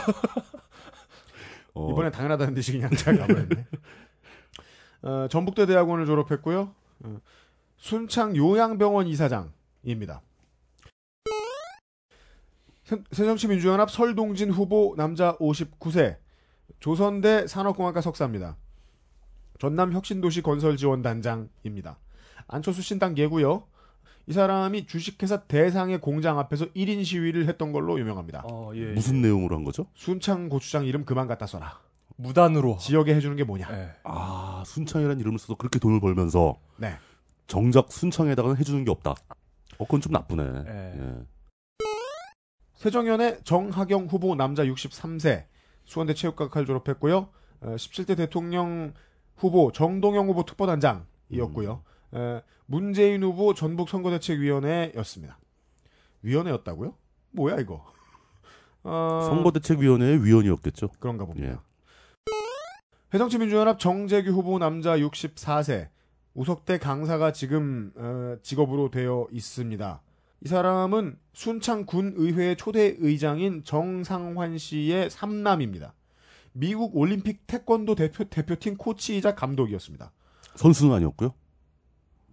어, 1.75 1.91
이번에 1.91 2.11
당연하다는 2.11 2.55
듯이 2.55 2.73
그냥 2.73 2.91
잘 2.91 3.19
가버렸네. 3.19 3.67
어, 5.03 5.29
전북대 5.29 5.67
대학원을 5.67 6.07
졸업했고요. 6.07 6.73
어, 7.05 7.21
순창 7.77 8.37
요양병원 8.37 9.07
이사장입니다. 9.09 10.23
새- 12.85 13.03
새정치민주연합 13.11 13.91
설동진 13.91 14.51
후보 14.51 14.95
남자 14.97 15.37
59세. 15.39 16.19
조선대 16.81 17.47
산업공학과 17.47 18.01
석사입니다. 18.01 18.57
전남 19.59 19.93
혁신도시 19.93 20.43
건설지원단장입니다. 20.43 21.99
안철수 22.49 22.83
신당 22.83 23.17
예고요. 23.17 23.67
이 24.27 24.33
사람이 24.33 24.87
주식회사 24.87 25.43
대상의 25.43 26.01
공장 26.01 26.39
앞에서 26.39 26.67
1인 26.73 27.05
시위를 27.05 27.47
했던 27.47 27.73
걸로 27.73 27.99
유명합니다. 27.99 28.43
어, 28.51 28.73
예. 28.75 28.93
무슨 28.93 29.21
내용으로 29.21 29.57
한 29.57 29.65
거죠? 29.65 29.87
순창 29.95 30.49
고추장 30.49 30.87
이름 30.87 31.05
그만 31.05 31.27
갖다 31.27 31.47
써라. 31.47 31.81
무단으로. 32.17 32.79
지역에 32.79 33.15
해주는 33.15 33.37
게 33.37 33.45
뭐냐? 33.45 33.69
예. 33.73 33.91
아, 34.05 34.63
순창이라는 34.67 35.21
이름을 35.21 35.39
써서 35.39 35.57
그렇게 35.57 35.79
돈을 35.79 36.01
벌면서 36.01 36.59
네. 36.79 36.97
정작 37.47 37.93
순창에다가는 37.93 38.57
해주는 38.57 38.83
게 38.85 38.91
없다. 38.91 39.11
어, 39.11 39.85
그건 39.85 40.01
좀 40.01 40.13
나쁘네. 40.13 40.43
예. 40.43 40.99
예. 40.99 41.15
세정연의 42.77 43.41
정하경 43.45 44.07
후보 44.07 44.35
남자 44.35 44.65
63세 44.65 45.45
수원대 45.85 46.15
체육학과를 46.15 46.67
졸업했고요. 46.67 47.29
어, 47.61 47.75
17대 47.77 48.17
대통령 48.17 48.95
후보 49.37 49.71
정동영 49.71 50.29
후보 50.29 50.45
특보단장이었고요. 50.45 51.73
에, 51.73 51.94
문재인 52.67 53.23
후보 53.23 53.55
전북 53.55 53.89
선거대책위원회였습니다. 53.89 55.39
위원회였다고요? 56.23 56.95
뭐야 57.33 57.59
이거? 57.61 57.85
어, 58.85 59.21
선거대책위원회의 59.27 60.25
위원이었겠죠. 60.25 60.89
그런가 60.99 61.25
봅니다. 61.25 61.49
예. 61.49 61.57
해정치민주연합 63.13 63.79
정재규 63.79 64.31
후보 64.31 64.59
남자 64.59 64.97
64세 64.99 65.89
우석대 66.35 66.79
강사가 66.79 67.33
지금 67.33 67.93
어, 67.97 68.37
직업으로 68.43 68.91
되어 68.91 69.29
있습니다. 69.31 70.03
이 70.45 70.49
사람은 70.49 71.17
순창군의회 71.33 72.57
초대 72.57 72.97
의장인 72.99 73.63
정상환 73.65 74.59
씨의 74.59 75.11
삼남입니다. 75.11 75.95
미국 76.53 76.97
올림픽 76.97 77.47
태권도 77.47 77.95
대표 77.95 78.25
대표팀 78.25 78.77
코치이자 78.77 79.35
감독이었습니다. 79.35 80.13
선수는 80.57 80.95
아니었고요. 80.95 81.35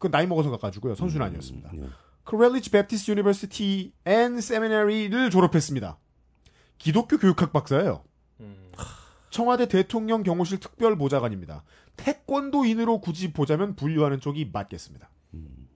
그 0.02 0.10
나이 0.12 0.26
먹어서 0.28 0.50
가가지고요. 0.50 0.96
선수는 0.96 1.26
아니었습니다. 1.28 1.70
음, 1.76 1.84
예. 1.86 1.90
크렐리지 2.24 2.72
Baptist 2.72 3.12
University 3.12 3.94
and 4.06 4.42
Seminary를 4.42 5.30
졸업했습니다. 5.30 5.98
기독교 6.80 7.18
교육학 7.18 7.54
박사예요. 7.54 8.04
음. 8.42 8.72
청와대 9.30 9.68
대통령 9.68 10.24
경호실 10.24 10.60
특별 10.60 10.98
보좌관입니다. 10.98 11.64
태권도인으로 11.98 13.00
굳이 13.00 13.32
보자면 13.32 13.76
분류하는 13.76 14.20
쪽이 14.20 14.50
맞겠습니다. 14.52 15.10
음. 15.36 15.70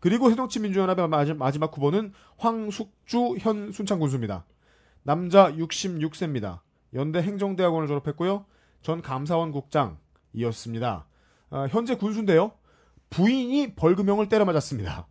그리고 0.00 0.28
새정치민주연합의 0.30 1.08
마지- 1.08 1.34
마지막 1.34 1.74
후보는 1.76 2.12
황숙주 2.38 3.36
현 3.38 3.70
순창군수입니다. 3.70 4.44
남자 5.04 5.52
66세입니다. 5.52 6.60
연대 6.94 7.20
행정대학원을 7.22 7.86
졸업했고요. 7.86 8.44
전 8.82 9.02
감사원 9.02 9.52
국장이었습니다. 9.52 11.06
아, 11.50 11.66
현재 11.70 11.96
군수인데요. 11.96 12.52
부인이 13.10 13.74
벌금형을 13.74 14.28
때려 14.28 14.44
맞았습니다. 14.44 15.06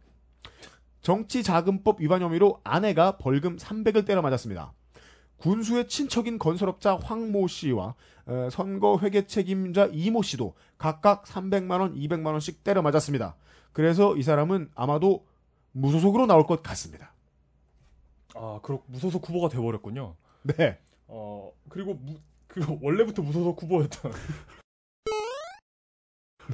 정치자금법 1.02 2.02
위반 2.02 2.22
혐의로 2.22 2.60
아내가 2.64 3.18
벌금 3.18 3.58
300을 3.58 4.06
때려 4.06 4.22
맞았습니다. 4.22 4.74
군수의 5.38 5.88
친척인 5.88 6.38
건설업자 6.38 6.98
황 7.02 7.32
모 7.32 7.48
씨와 7.48 7.96
어, 8.26 8.50
선거 8.52 9.00
회계 9.02 9.26
책임자 9.26 9.90
이 9.92 10.12
모 10.12 10.22
씨도 10.22 10.54
각각 10.78 11.24
300만 11.26 11.80
원, 11.80 11.96
200만 11.96 12.28
원씩 12.28 12.64
때려 12.64 12.82
맞았습니다. 12.82 13.36
그래서 13.72 14.16
이 14.18 14.24
사람은 14.24 14.70
아마도 14.76 15.26
무소속으로 15.72 16.26
나올 16.26 16.46
것 16.46 16.62
같습니다. 16.64 17.14
아, 18.36 18.60
그렇 18.62 18.82
무소속 18.88 19.28
후보가 19.28 19.50
돼 19.50 19.58
버렸군요. 19.58 20.16
네. 20.44 20.78
어, 21.08 21.52
그리고 21.70 21.94
무, 21.96 22.16
그 22.48 22.62
원래부터 22.82 23.22
무소속 23.22 23.62
후보였던 23.64 24.12
네. 24.12 24.18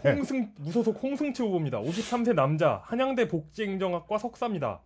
홍승 0.03 0.51
무소속 0.57 1.01
홍승채 1.01 1.43
후보입니다. 1.43 1.81
53세 1.81 2.33
남자, 2.33 2.81
한양대 2.85 3.27
복지행정학과 3.27 4.17
석사입니다. 4.17 4.81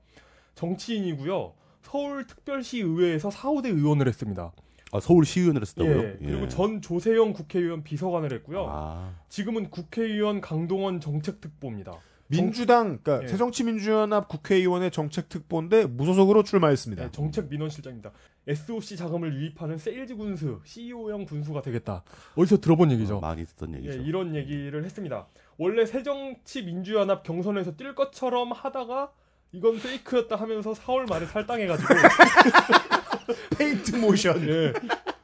정치인이고요. 0.56 1.54
서울특별시 1.82 2.82
의회에서 2.82 3.32
4, 3.32 3.50
5대 3.50 3.68
의원을 3.68 4.08
했습니다. 4.08 4.52
아, 4.92 5.00
서울 5.00 5.26
시의원을 5.26 5.62
했었다고요? 5.62 6.04
예, 6.04 6.18
그리고 6.20 6.48
전 6.48 6.82
조세영 6.82 7.34
국회의원 7.34 7.84
비서관을 7.84 8.34
했고요. 8.34 8.66
아, 8.68 9.14
지금은 9.30 9.70
국회의원 9.70 10.42
강동원 10.42 11.00
정책특보입니다. 11.00 11.94
민주당, 12.28 13.00
그러니까 13.02 13.24
예. 13.24 13.28
새정치민주연합 13.28 14.28
국회의원의 14.28 14.92
정책특보인데 14.92 15.88
무소속으로 15.88 16.44
출마했습니다. 16.44 17.04
네, 17.04 17.12
정책민원실장입니다. 17.12 18.12
SOC 18.50 18.98
자금을 18.98 19.34
유입하는 19.36 19.78
세일즈 19.78 20.16
군수, 20.16 20.60
CEO형 20.64 21.26
군수가 21.26 21.62
되겠다. 21.62 22.04
어디서 22.36 22.60
들어본 22.60 22.92
얘기죠? 22.94 23.18
어, 23.18 23.20
많이 23.20 23.46
듣던 23.46 23.74
예, 23.76 23.78
얘기죠. 23.78 24.02
이런 24.02 24.36
얘기를 24.36 24.84
했습니다. 24.84 25.28
원래 25.58 25.86
새정치민주연합 25.86 27.24
경선에서 27.24 27.76
뛸 27.76 27.94
것처럼 27.94 28.52
하다가 28.52 29.12
이건 29.52 29.80
fake였다 29.80 30.36
하면서 30.36 30.74
4월 30.74 31.08
말에 31.08 31.26
탈당해가지고 31.28 31.94
feint 33.58 33.96
motion. 33.98 34.48
예, 34.50 34.74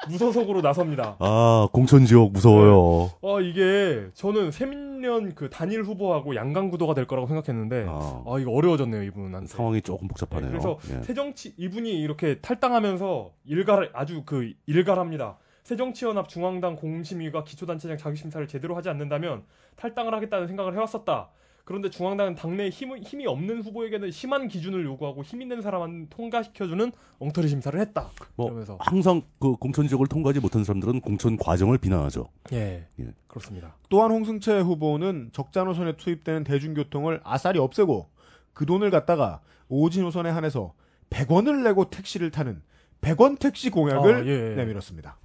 무소속으로 0.07 0.61
나섭니다. 0.61 1.15
아, 1.19 1.67
공천지역 1.71 2.31
무서워요. 2.31 3.11
아 3.23 3.41
이게 3.41 4.07
저는 4.13 4.51
새민련 4.51 4.94
그 5.01 5.49
단일 5.49 5.83
후보하고 5.83 6.35
양강 6.35 6.69
구도가 6.69 6.93
될 6.93 7.05
거라고 7.05 7.27
생각했는데 7.27 7.85
아, 7.87 8.23
아 8.25 8.39
이거 8.39 8.51
어려워졌네요 8.51 9.03
이분한테. 9.03 9.47
상황이 9.47 9.81
조금 9.81 10.07
복잡하네요. 10.07 10.51
네, 10.51 10.51
그래서 10.51 10.79
예. 10.91 11.03
새정치 11.03 11.53
이분이 11.57 11.91
이렇게 12.01 12.39
탈당하면서 12.39 13.31
일갈 13.45 13.91
아주 13.93 14.23
그 14.25 14.53
일갈합니다. 14.65 15.37
새정치연합 15.63 16.29
중앙당 16.29 16.75
공심위가 16.75 17.43
기초단체장 17.43 17.97
자기심사를 17.97 18.47
제대로 18.47 18.75
하지 18.75 18.89
않는다면 18.89 19.43
탈당을 19.75 20.13
하겠다는 20.13 20.47
생각을 20.47 20.75
해왔었다. 20.75 21.29
그런데 21.65 21.89
중앙당은 21.89 22.35
당내에 22.35 22.69
힘, 22.69 22.95
힘이 22.99 23.25
없는 23.25 23.63
후보에게는 23.63 24.11
심한 24.11 24.47
기준을 24.47 24.85
요구하고 24.85 25.23
힘 25.23 25.41
있는 25.41 25.63
사람만 25.63 26.07
통과시켜주는 26.11 26.91
엉터리 27.17 27.47
심사를 27.47 27.77
했다. 27.79 28.11
뭐, 28.35 28.45
그러면서 28.45 28.77
항상 28.79 29.23
그 29.39 29.55
공천 29.55 29.87
지역을 29.87 30.05
통과하지 30.05 30.41
못한 30.41 30.63
사람들은 30.63 31.01
공천 31.01 31.35
과정을 31.37 31.79
비난하죠. 31.79 32.27
예, 32.53 32.87
예. 32.99 33.07
그렇습니다. 33.27 33.75
또한 33.89 34.11
홍승채 34.11 34.59
후보는 34.59 35.31
적자 35.33 35.63
노선에 35.63 35.97
투입되는 35.97 36.43
대중교통을 36.43 37.21
아싸리 37.23 37.57
없애고 37.57 38.09
그 38.53 38.67
돈을 38.67 38.91
갖다가 38.91 39.41
오지 39.67 40.01
노선에 40.01 40.29
한해서 40.29 40.73
100원을 41.09 41.63
내고 41.63 41.89
택시를 41.89 42.29
타는 42.29 42.61
100원 43.01 43.39
택시 43.39 43.71
공약을 43.71 44.15
아, 44.15 44.25
예, 44.25 44.51
예. 44.51 44.55
내밀었습니다. 44.55 45.17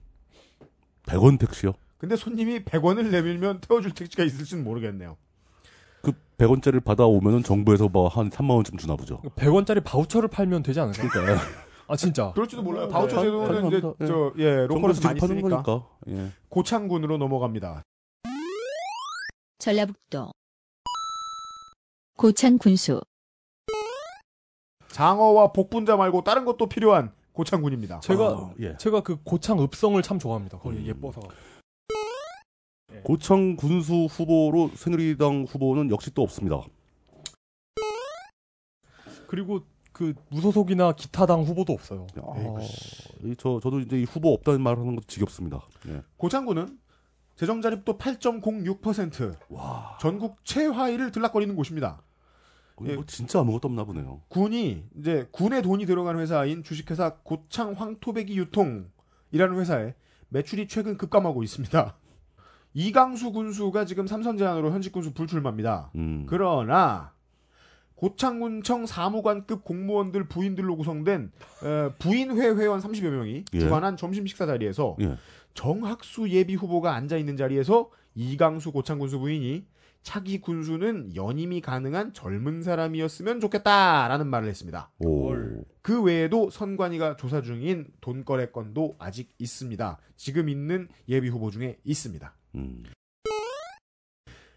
100원 1.05 1.39
택시요? 1.39 1.75
근데 1.99 2.17
손님이 2.17 2.65
100원을 2.65 3.11
내밀면 3.11 3.61
태워줄 3.61 3.93
택시가 3.93 4.25
있을지는 4.25 4.65
모르겠네요. 4.65 5.19
그 6.03 6.13
100원짜리를 6.39 6.83
받아오면은 6.83 7.43
정부에서 7.43 7.89
뭐한 7.89 8.31
3만 8.31 8.51
원쯤 8.57 8.79
주나 8.79 8.97
보죠. 8.97 9.21
100원짜리 9.37 9.83
바우처를 9.85 10.29
팔면 10.29 10.63
되지 10.63 10.81
않을까? 10.81 11.09
그러니까 11.09 11.45
아 11.87 11.97
진짜. 11.97 12.33
그럴지도 12.35 12.63
몰라요. 12.63 12.87
네. 12.87 12.93
바우처 12.93 13.21
제도는 13.21 13.67
이제 13.67 13.81
가능합니다. 13.81 14.07
저 14.07 14.33
예, 14.39 14.67
로컬에서 14.67 15.07
많이 15.07 15.21
쓰니까 15.21 15.63
거니까. 15.63 15.87
예. 16.09 16.33
고창군으로 16.49 17.19
넘어갑니다. 17.19 17.83
전라북도 19.59 20.33
고창 22.17 22.57
군수 22.59 23.01
장어와 24.89 25.53
복분자 25.53 25.97
말고 25.97 26.25
다른 26.25 26.45
것도 26.45 26.69
필요한 26.69 27.13
고창군입니다. 27.33 28.01
제가 28.01 28.25
아, 28.29 28.55
예. 28.61 28.77
제가 28.79 29.03
그 29.03 29.17
고창 29.23 29.61
읍성을 29.61 30.01
참 30.03 30.19
좋아합니다. 30.19 30.59
거기 30.59 30.79
음. 30.79 30.87
예뻐서. 30.87 31.21
고창 33.03 33.57
군수 33.57 34.07
후보로 34.11 34.71
새누리당 34.75 35.47
후보는 35.49 35.91
역시 35.91 36.13
또 36.13 36.23
없습니다. 36.23 36.61
그리고 39.27 39.61
그 39.93 40.15
무소속이나 40.31 40.93
기타 40.93 41.27
당 41.27 41.43
후보도 41.43 41.73
없어요. 41.73 42.07
아, 42.17 42.59
이 43.23 43.35
저, 43.37 43.61
저도 43.63 43.81
이제 43.81 44.01
이 44.01 44.05
후보 44.05 44.33
없다는 44.33 44.61
말 44.61 44.79
하는 44.79 44.95
것도 44.95 45.07
지겹습니다. 45.07 45.61
예. 45.89 46.03
고창군은 46.17 46.79
재정 47.37 47.61
자립도 47.61 47.97
8.06%, 47.99 49.37
와, 49.51 49.99
전국 50.01 50.45
최하위를 50.45 51.13
들락거리는 51.13 51.55
곳입니다. 51.55 52.03
거기 52.77 52.91
예. 52.91 52.95
뭐 52.95 53.05
진짜 53.07 53.41
아무것도 53.41 53.69
없나 53.69 53.85
보네요. 53.85 54.23
군이 54.29 54.85
이제 54.99 55.29
군의 55.33 55.63
돈이 55.63 55.87
들어간 55.87 56.19
회사인 56.19 56.63
주식회사 56.63 57.17
고창 57.23 57.73
황토배기 57.73 58.37
유통이라는 58.37 59.59
회사에 59.59 59.95
매출이 60.31 60.67
최근 60.69 60.97
급감하고 60.97 61.43
있습니다. 61.43 61.97
이강수 62.75 63.33
군수가 63.33 63.85
지금 63.85 64.07
삼선 64.07 64.37
제안으로 64.39 64.71
현직 64.71 64.93
군수 64.93 65.13
불출마입니다. 65.13 65.91
음. 65.97 66.25
그러나 66.29 67.13
고창군청 67.97 68.87
사무관급 68.87 69.65
공무원들 69.65 70.29
부인들로 70.29 70.77
구성된 70.77 71.33
에, 71.65 71.93
부인회 71.99 72.49
회원 72.55 72.81
30여 72.81 73.11
명이 73.11 73.45
예. 73.53 73.59
주관한 73.59 73.97
점심 73.97 74.27
식사 74.27 74.47
자리에서 74.47 74.97
예. 75.01 75.17
정학수 75.53 76.31
예비 76.31 76.55
후보가 76.55 76.95
앉아 76.95 77.19
있는 77.19 77.37
자리에서 77.37 77.91
이강수 78.15 78.73
고창군수 78.73 79.19
부인이 79.19 79.67
차기 80.03 80.41
군수는 80.41 81.15
연임이 81.15 81.61
가능한 81.61 82.15
젊은 82.15 82.63
사람이었으면 82.63 83.39
좋겠다라는 83.39 84.29
말을 84.29 84.49
했습니다. 84.49 84.91
오. 85.01 85.35
그 85.83 86.03
외에도 86.03 86.49
선관위가 86.49 87.17
조사 87.17 87.43
중인 87.43 87.87
돈거래 88.01 88.47
건도 88.47 88.97
아직 88.99 89.29
있습니다. 89.39 89.99
지금 90.17 90.49
있는 90.49 90.89
예비 91.09 91.29
후보 91.29 91.51
중에 91.51 91.77
있습니다. 91.85 92.35
음. 92.55 92.85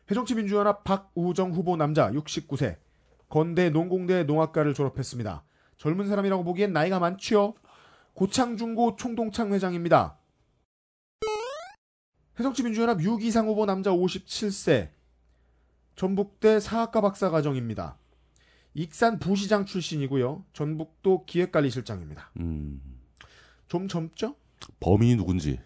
해정치민주연합 0.10 0.84
박우정 0.84 1.52
후보 1.52 1.76
남자 1.78 2.12
69세 2.12 2.78
건대 3.30 3.70
농공대 3.70 4.24
농학과를 4.24 4.74
졸업했습니다. 4.74 5.44
젊은 5.78 6.08
사람이라고 6.08 6.44
보기엔 6.44 6.74
나이가 6.74 7.00
많지요. 7.00 7.54
고창중고 8.14 8.96
총동창 8.96 9.54
회장입니다. 9.54 10.20
해정치민주연합 12.40 13.02
유기상 13.02 13.48
후보 13.48 13.66
남자 13.66 13.92
57세 13.92 14.92
전북대 15.96 16.60
사학과 16.60 17.02
박사과정입니다. 17.02 17.98
익산 18.74 19.20
부시장 19.20 19.66
출신이고요. 19.66 20.46
전북도 20.54 21.26
기획관리실장입니다. 21.26 22.32
음. 22.40 22.82
좀 23.68 23.88
젊죠? 23.88 24.36
범인이 24.80 25.16
누군지. 25.16 25.60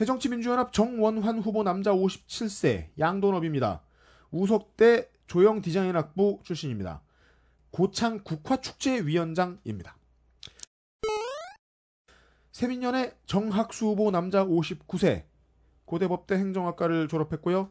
해정치민주연합 0.00 0.72
정원환 0.72 1.38
후보 1.38 1.62
남자 1.62 1.92
57세 1.92 2.88
양돈업입니다. 2.98 3.82
우석대 4.32 5.08
조영 5.28 5.60
디자인학부 5.60 6.40
출신입니다. 6.42 7.00
고창 7.70 8.20
국화축제위원장입니다. 8.24 9.96
세민연의 12.50 13.14
정학수 13.26 13.86
후보 13.86 14.10
남자 14.10 14.44
59세 14.44 15.24
고대법대 15.84 16.34
행정학과를 16.36 17.06
졸업했고요. 17.06 17.70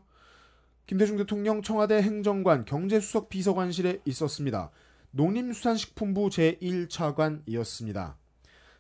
김대중 0.85 1.17
대통령 1.17 1.61
청와대 1.61 2.01
행정관 2.01 2.63
경제수석 2.63 3.27
비서관실에 3.27 3.99
있었습니다. 4.05 4.71
농림수산식품부 5.11 6.29
제1차관이었습니다. 6.29 8.15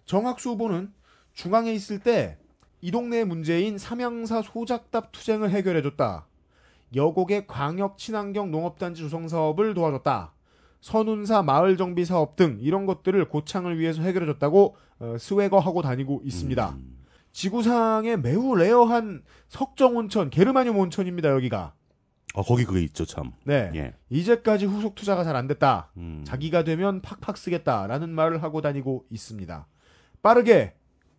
정학수 0.05 0.51
후보는 0.51 0.93
중앙에 1.33 1.73
있을 1.73 1.99
때 1.99 2.37
이 2.83 2.91
동네의 2.91 3.23
문제인 3.23 3.77
삼양사 3.77 4.41
소작답 4.41 5.13
투쟁을 5.13 5.49
해결해줬다. 5.51 6.27
여곡의 6.93 7.47
광역 7.47 7.97
친환경 7.97 8.51
농업단지 8.51 9.01
조성 9.01 9.29
사업을 9.29 9.73
도와줬다. 9.73 10.33
선운사 10.81 11.43
마을 11.43 11.77
정비 11.77 12.03
사업 12.03 12.35
등 12.35 12.57
이런 12.59 12.85
것들을 12.85 13.29
고창을 13.29 13.79
위해서 13.79 14.01
해결해줬다고 14.01 14.75
어, 14.99 15.15
스웨거하고 15.17 15.81
다니고 15.81 16.23
있습니다. 16.25 16.71
음. 16.71 17.05
지구상에 17.31 18.17
매우 18.17 18.53
rare한 18.53 19.23
석정 19.47 19.95
온천, 19.95 20.29
게르마늄 20.29 20.77
온천입니다. 20.77 21.29
여기가. 21.29 21.73
아, 22.35 22.41
거기 22.41 22.65
그게 22.65 22.81
있죠, 22.81 23.05
참. 23.05 23.31
네. 23.45 23.71
예. 23.75 23.93
이제까지 24.09 24.65
후속 24.65 24.95
투자가 24.95 25.23
잘 25.23 25.37
안 25.37 25.47
됐다. 25.47 25.93
음. 25.95 26.25
자기가 26.27 26.65
되면 26.65 27.01
팍팍 27.01 27.37
쓰겠다라는 27.37 28.09
말을 28.09 28.43
하고 28.43 28.59
다니고 28.59 29.05
있습니다. 29.09 29.67
빠르게 30.21 30.73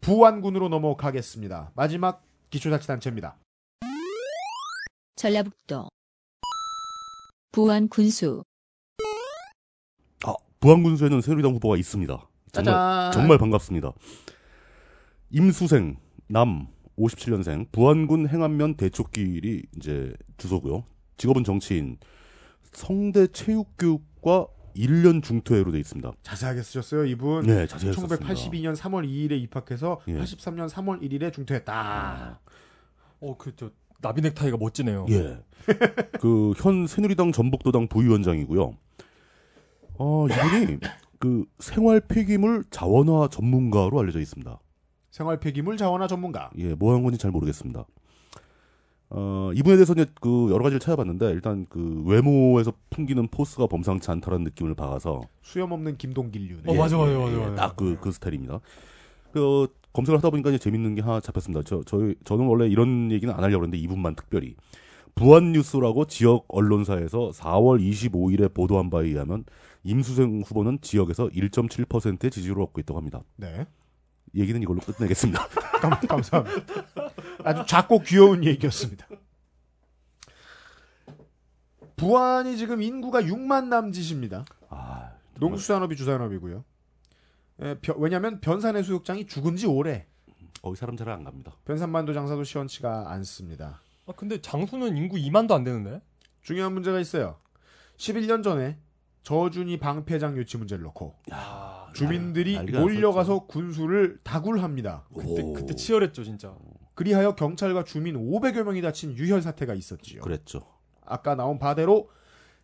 부안군으로 0.04 0.68
넘어가겠습니다. 0.68 1.72
마지막 1.74 2.22
기초자치단체입니다. 2.50 3.38
전라북도 5.16 5.88
부안 7.52 7.88
군수 7.88 8.44
아, 10.26 10.34
부안군수에는 10.60 11.22
새누리당 11.22 11.52
후보가 11.54 11.78
있습니다. 11.78 12.28
정말, 12.52 12.64
짜잔. 12.64 13.12
정말 13.12 13.38
반갑습니다. 13.38 13.92
임수생, 15.30 15.96
남, 16.28 16.66
57년생, 16.98 17.72
부안군 17.72 18.28
행안면 18.28 18.76
대촉길이 18.76 19.62
이제 19.76 20.12
주소고요. 20.36 20.84
직업은 21.16 21.44
정치인, 21.44 21.96
성대 22.72 23.26
체육교육과 23.28 24.48
1년 24.76 25.22
중퇴로 25.22 25.70
돼 25.72 25.78
있습니다. 25.78 26.12
자세하게 26.22 26.62
쓰셨어요, 26.62 27.04
이분. 27.06 27.46
네, 27.46 27.66
자세히 27.66 27.92
썼습니다. 27.92 28.16
1982년 28.26 28.76
3월 28.76 29.06
2일에 29.08 29.40
입학해서 29.42 30.00
예. 30.08 30.18
83년 30.18 30.68
3월 30.68 31.00
1일에 31.02 31.32
중퇴했다. 31.32 32.40
어그 33.20 33.52
저 33.56 33.70
나비 34.02 34.20
넥타이가 34.20 34.56
멋지네요. 34.58 35.06
예. 35.10 35.38
그 36.20 36.52
현 36.58 36.86
새누리당 36.86 37.32
전북도당 37.32 37.88
부위원장이고요. 37.88 38.76
어, 39.96 40.26
이분이 40.28 40.78
그 41.18 41.44
생활 41.58 42.00
폐기물 42.00 42.64
자원화 42.70 43.28
전문가로 43.28 43.98
알려져 44.00 44.20
있습니다. 44.20 44.58
생활 45.10 45.38
폐기물 45.40 45.76
자원화 45.76 46.06
전문가. 46.08 46.50
예, 46.58 46.74
뭐 46.74 46.94
한 46.94 47.02
건지 47.02 47.16
잘 47.18 47.30
모르겠습니다. 47.30 47.86
어, 49.10 49.50
이분에 49.54 49.76
대해서 49.76 49.92
이제 49.92 50.06
그 50.20 50.50
여러 50.50 50.62
가지를 50.62 50.80
찾아봤는데 50.80 51.30
일단 51.30 51.66
그 51.68 52.02
외모에서 52.06 52.72
풍기는 52.90 53.28
포스가 53.28 53.66
범상치 53.66 54.10
않다라는 54.10 54.44
느낌을 54.44 54.74
받아서 54.74 55.20
수염 55.42 55.72
없는 55.72 55.96
김동길류. 55.96 56.58
어, 56.66 56.74
맞아, 56.74 56.96
맞아, 56.96 57.18
맞아, 57.18 57.36
맞아. 57.36 57.54
딱그 57.54 57.98
그 58.00 58.10
스타일입니다. 58.10 58.60
그 59.32 59.68
검색을 59.92 60.18
하다 60.18 60.30
보니까 60.30 60.50
이제 60.50 60.58
재밌는 60.58 60.94
게 60.96 61.02
하나 61.02 61.20
잡혔습니다. 61.20 61.62
저 61.64 61.82
저희 61.84 62.14
저는 62.24 62.46
원래 62.46 62.66
이런 62.66 63.12
얘기는 63.12 63.32
안 63.32 63.44
하려고 63.44 63.64
했는데 63.64 63.78
이분만 63.78 64.16
특별히 64.16 64.56
부안 65.14 65.52
뉴스라고 65.52 66.06
지역 66.06 66.44
언론사에서 66.48 67.30
4월 67.30 67.80
25일에 67.80 68.52
보도한 68.52 68.90
바에 68.90 69.06
의하면 69.06 69.44
임수생 69.84 70.42
후보는 70.44 70.78
지역에서 70.80 71.28
1.7%의 71.28 72.30
지지를 72.30 72.60
얻고 72.62 72.80
있다고 72.80 72.98
합니다. 72.98 73.22
네. 73.36 73.66
얘기는 74.34 74.60
이걸로 74.60 74.80
끝내겠습니다. 74.80 75.46
감, 75.80 75.90
감사합니다. 76.06 76.74
아주 77.44 77.64
작고 77.66 78.00
귀여운 78.00 78.44
얘기였습니다. 78.44 79.06
부안이 81.96 82.56
지금 82.56 82.82
인구가 82.82 83.22
6만 83.22 83.66
남짓입니다. 83.68 84.44
아, 84.68 85.12
농수산업이 85.38 85.96
주산업이고요. 85.96 86.64
에, 87.60 87.74
벼- 87.80 87.94
왜냐하면 87.96 88.40
변산의 88.40 88.82
수욕장이 88.82 89.26
죽은 89.26 89.56
지 89.56 89.66
오래. 89.66 90.06
거기 90.62 90.76
사람 90.76 90.96
잘 90.96 91.08
안 91.10 91.24
갑니다. 91.24 91.52
변산반도 91.64 92.12
장사도 92.12 92.42
시원치가 92.44 93.10
않습니다. 93.12 93.80
아 94.06 94.12
근데 94.16 94.40
장수는 94.40 94.96
인구 94.96 95.16
2만도 95.16 95.52
안 95.52 95.62
되는데? 95.62 96.00
중요한 96.42 96.72
문제가 96.72 96.98
있어요. 97.00 97.36
11년 97.98 98.42
전에 98.42 98.78
저준이 99.22 99.78
방패장 99.78 100.36
유치 100.36 100.56
문제를 100.58 100.82
놓고 100.84 101.14
야 101.32 101.83
주민들이 101.94 102.56
난리가 102.56 102.80
몰려가서 102.80 103.46
군수를 103.46 104.18
다굴합니다. 104.22 105.04
그때 105.14 105.42
오. 105.42 105.52
그때 105.52 105.74
치열했죠 105.74 106.24
진짜. 106.24 106.54
그리하여 106.94 107.34
경찰과 107.34 107.84
주민 107.84 108.16
500여 108.16 108.64
명이 108.64 108.82
다친 108.82 109.16
유혈 109.16 109.42
사태가 109.42 109.74
있었지요. 109.74 110.20
그랬죠. 110.20 110.62
아까 111.04 111.34
나온 111.34 111.58
바대로 111.58 112.10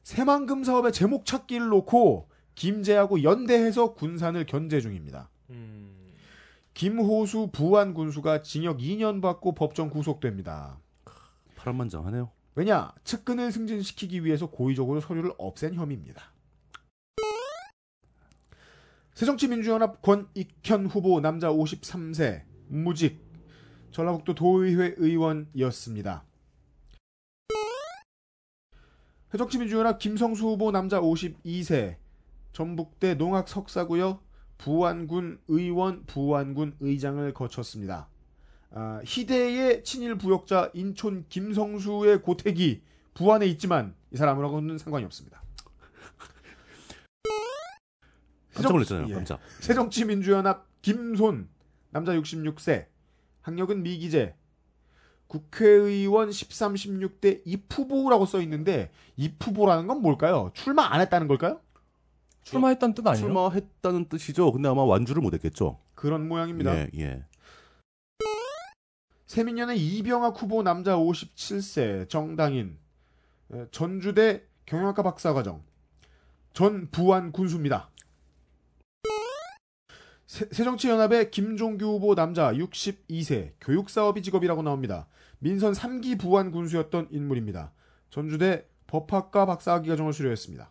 새만금 0.03 0.65
사업의 0.65 0.93
제목 0.93 1.25
찾기를 1.27 1.69
놓고 1.69 2.29
김제하고 2.55 3.23
연대해서 3.23 3.95
군산을 3.95 4.47
견제 4.47 4.81
중입니다. 4.81 5.31
음. 5.51 5.97
김호수 6.75 7.51
부안 7.53 7.95
군수가 7.95 8.43
징역 8.43 8.79
2년 8.79 9.21
받고 9.21 9.55
법정 9.55 9.91
구속됩니다. 9.91 10.79
파란만장하네요. 11.57 12.31
왜냐? 12.55 12.93
측근을 13.05 13.53
승진시키기 13.53 14.25
위해서 14.25 14.47
고의적으로 14.47 15.01
서류를 15.01 15.33
없앤 15.39 15.75
혐의입니다. 15.75 16.30
새정치민주연합 19.21 20.01
권익현 20.01 20.87
후보 20.87 21.21
남자 21.21 21.51
53세 21.51 22.41
무직 22.69 23.21
전라북도 23.91 24.35
도의회 24.35 24.95
의원이었습니다. 24.97 26.25
새정치민주연합 29.31 29.99
김성수 29.99 30.47
후보 30.47 30.71
남자 30.71 31.03
52세 31.03 31.97
전북대 32.55 33.17
농학 33.17 33.47
석사고요. 33.47 34.21
부안군 34.57 35.43
의원, 35.49 36.07
부안군 36.07 36.77
의장을 36.81 37.35
거쳤습니다. 37.35 38.09
아, 38.71 39.03
희대의 39.05 39.85
친일 39.85 40.17
부역자 40.17 40.71
인촌 40.73 41.27
김성수의 41.29 42.23
고택이 42.23 42.81
부안에 43.13 43.45
있지만 43.49 43.95
이 44.13 44.17
사람하고는 44.17 44.79
상관이 44.79 45.05
없습니다. 45.05 45.43
깜짝 48.55 48.73
놀랐잖아요. 48.73 49.09
예. 49.09 49.15
깜짝. 49.15 49.41
새정치민주연합 49.61 50.67
김손 50.83 51.49
남자 51.91 52.13
66세 52.13 52.87
학력은 53.43 53.83
미기재 53.83 54.35
국회의원 55.27 56.33
13, 56.33 56.75
16대 56.75 57.43
입후보라고 57.45 58.27
써 58.27 58.41
있는데 58.43 58.91
입후보라는 59.17 59.87
건 59.87 60.03
뭘까요? 60.03 60.51
출마 60.55 60.93
안 60.93 61.01
했다는 61.01 61.29
걸까요? 61.29 61.61
출마했다는 62.43 62.95
뜻 62.95 63.07
아니에요? 63.07 63.27
출마했다는 63.27 64.09
뜻이죠. 64.09 64.51
근데 64.51 64.69
아마 64.69 64.83
완주를 64.83 65.23
못했겠죠. 65.23 65.79
그런 65.95 66.27
모양입니다. 66.27 66.75
예, 66.75 66.91
예. 66.97 67.25
세민연의 69.27 69.79
이병학 69.79 70.41
후보 70.43 70.63
남자 70.65 70.97
57세 70.97 72.09
정당인 72.09 72.79
에, 73.53 73.67
전주대 73.71 74.43
경영학과 74.67 75.03
박사과정 75.05 75.63
전 76.53 76.89
부안 76.91 77.31
군수입니다. 77.31 77.90
새, 80.31 80.47
새정치연합의 80.53 81.33
김종규 81.33 81.85
후보 81.87 82.15
남자 82.15 82.53
62세 82.53 83.51
교육사업이 83.61 84.23
직업이라고 84.23 84.63
나옵니다. 84.63 85.09
민선 85.41 85.73
3기 85.73 86.21
부안 86.21 86.53
군수였던 86.53 87.09
인물입니다. 87.11 87.73
전주대 88.11 88.65
법학과 88.87 89.45
박사학위 89.47 89.89
과정을 89.89 90.13
수료했습니다. 90.13 90.71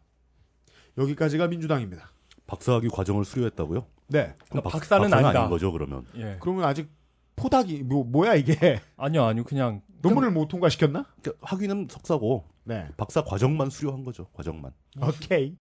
여기까지가 0.98 1.48
민주당입니다. 1.48 2.10
박사학위 2.48 2.88
과정을 2.88 3.26
수료했다고요? 3.26 3.86
네. 4.08 4.34
그럼 4.48 4.64
그러니까 4.64 4.70
박사는 4.70 5.02
박사는 5.02 5.26
아니다. 5.26 5.40
아닌 5.42 5.52
거죠, 5.52 5.74
그러면. 5.74 6.06
예. 6.16 6.38
그러면 6.40 6.64
아직 6.64 6.90
포닥이 7.36 7.84
뭐 7.84 8.06
뭐야 8.06 8.36
이게 8.36 8.80
아니요, 8.96 9.26
아니요. 9.26 9.44
그냥 9.44 9.82
논문을 10.02 10.32
못 10.32 10.48
통과시켰나? 10.48 11.06
그러니까 11.22 11.46
학위는 11.46 11.90
석사고 11.92 12.46
네. 12.64 12.88
박사 12.96 13.26
과정만 13.26 13.72
수료한 13.72 14.06
거죠. 14.06 14.28
과정만. 14.32 14.72
오케이. 15.02 15.58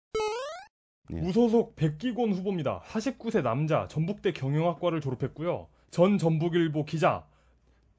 예. 1.12 1.16
무소속 1.16 1.76
백기곤 1.76 2.32
후보입니다. 2.32 2.80
49세 2.86 3.42
남자, 3.42 3.86
전북대 3.88 4.32
경영학과를 4.32 5.00
졸업했고요. 5.00 5.68
전 5.90 6.18
전북일보 6.18 6.84
기자, 6.84 7.24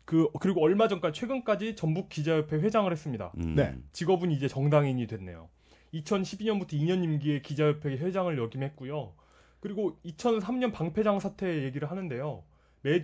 그 0.06 0.30
그리고 0.40 0.64
얼마 0.64 0.88
전까지 0.88 1.20
최근까지 1.20 1.76
전북 1.76 2.10
기자협회 2.10 2.58
회장을 2.58 2.92
했습니다. 2.92 3.32
음. 3.38 3.56
네. 3.56 3.76
직업은 3.92 4.32
이제 4.32 4.48
정당인이 4.48 5.06
됐네요. 5.08 5.50
2012년부터 5.94 6.74
2년 6.74 7.04
임기에 7.04 7.42
기자협회 7.42 7.98
회장을 7.98 8.38
역임했고요. 8.38 9.14
그리고 9.60 9.98
2003년 10.06 10.72
방패장 10.72 11.20
사태 11.20 11.64
얘기를 11.64 11.90
하는데요. 11.90 12.44
매, 12.86 13.02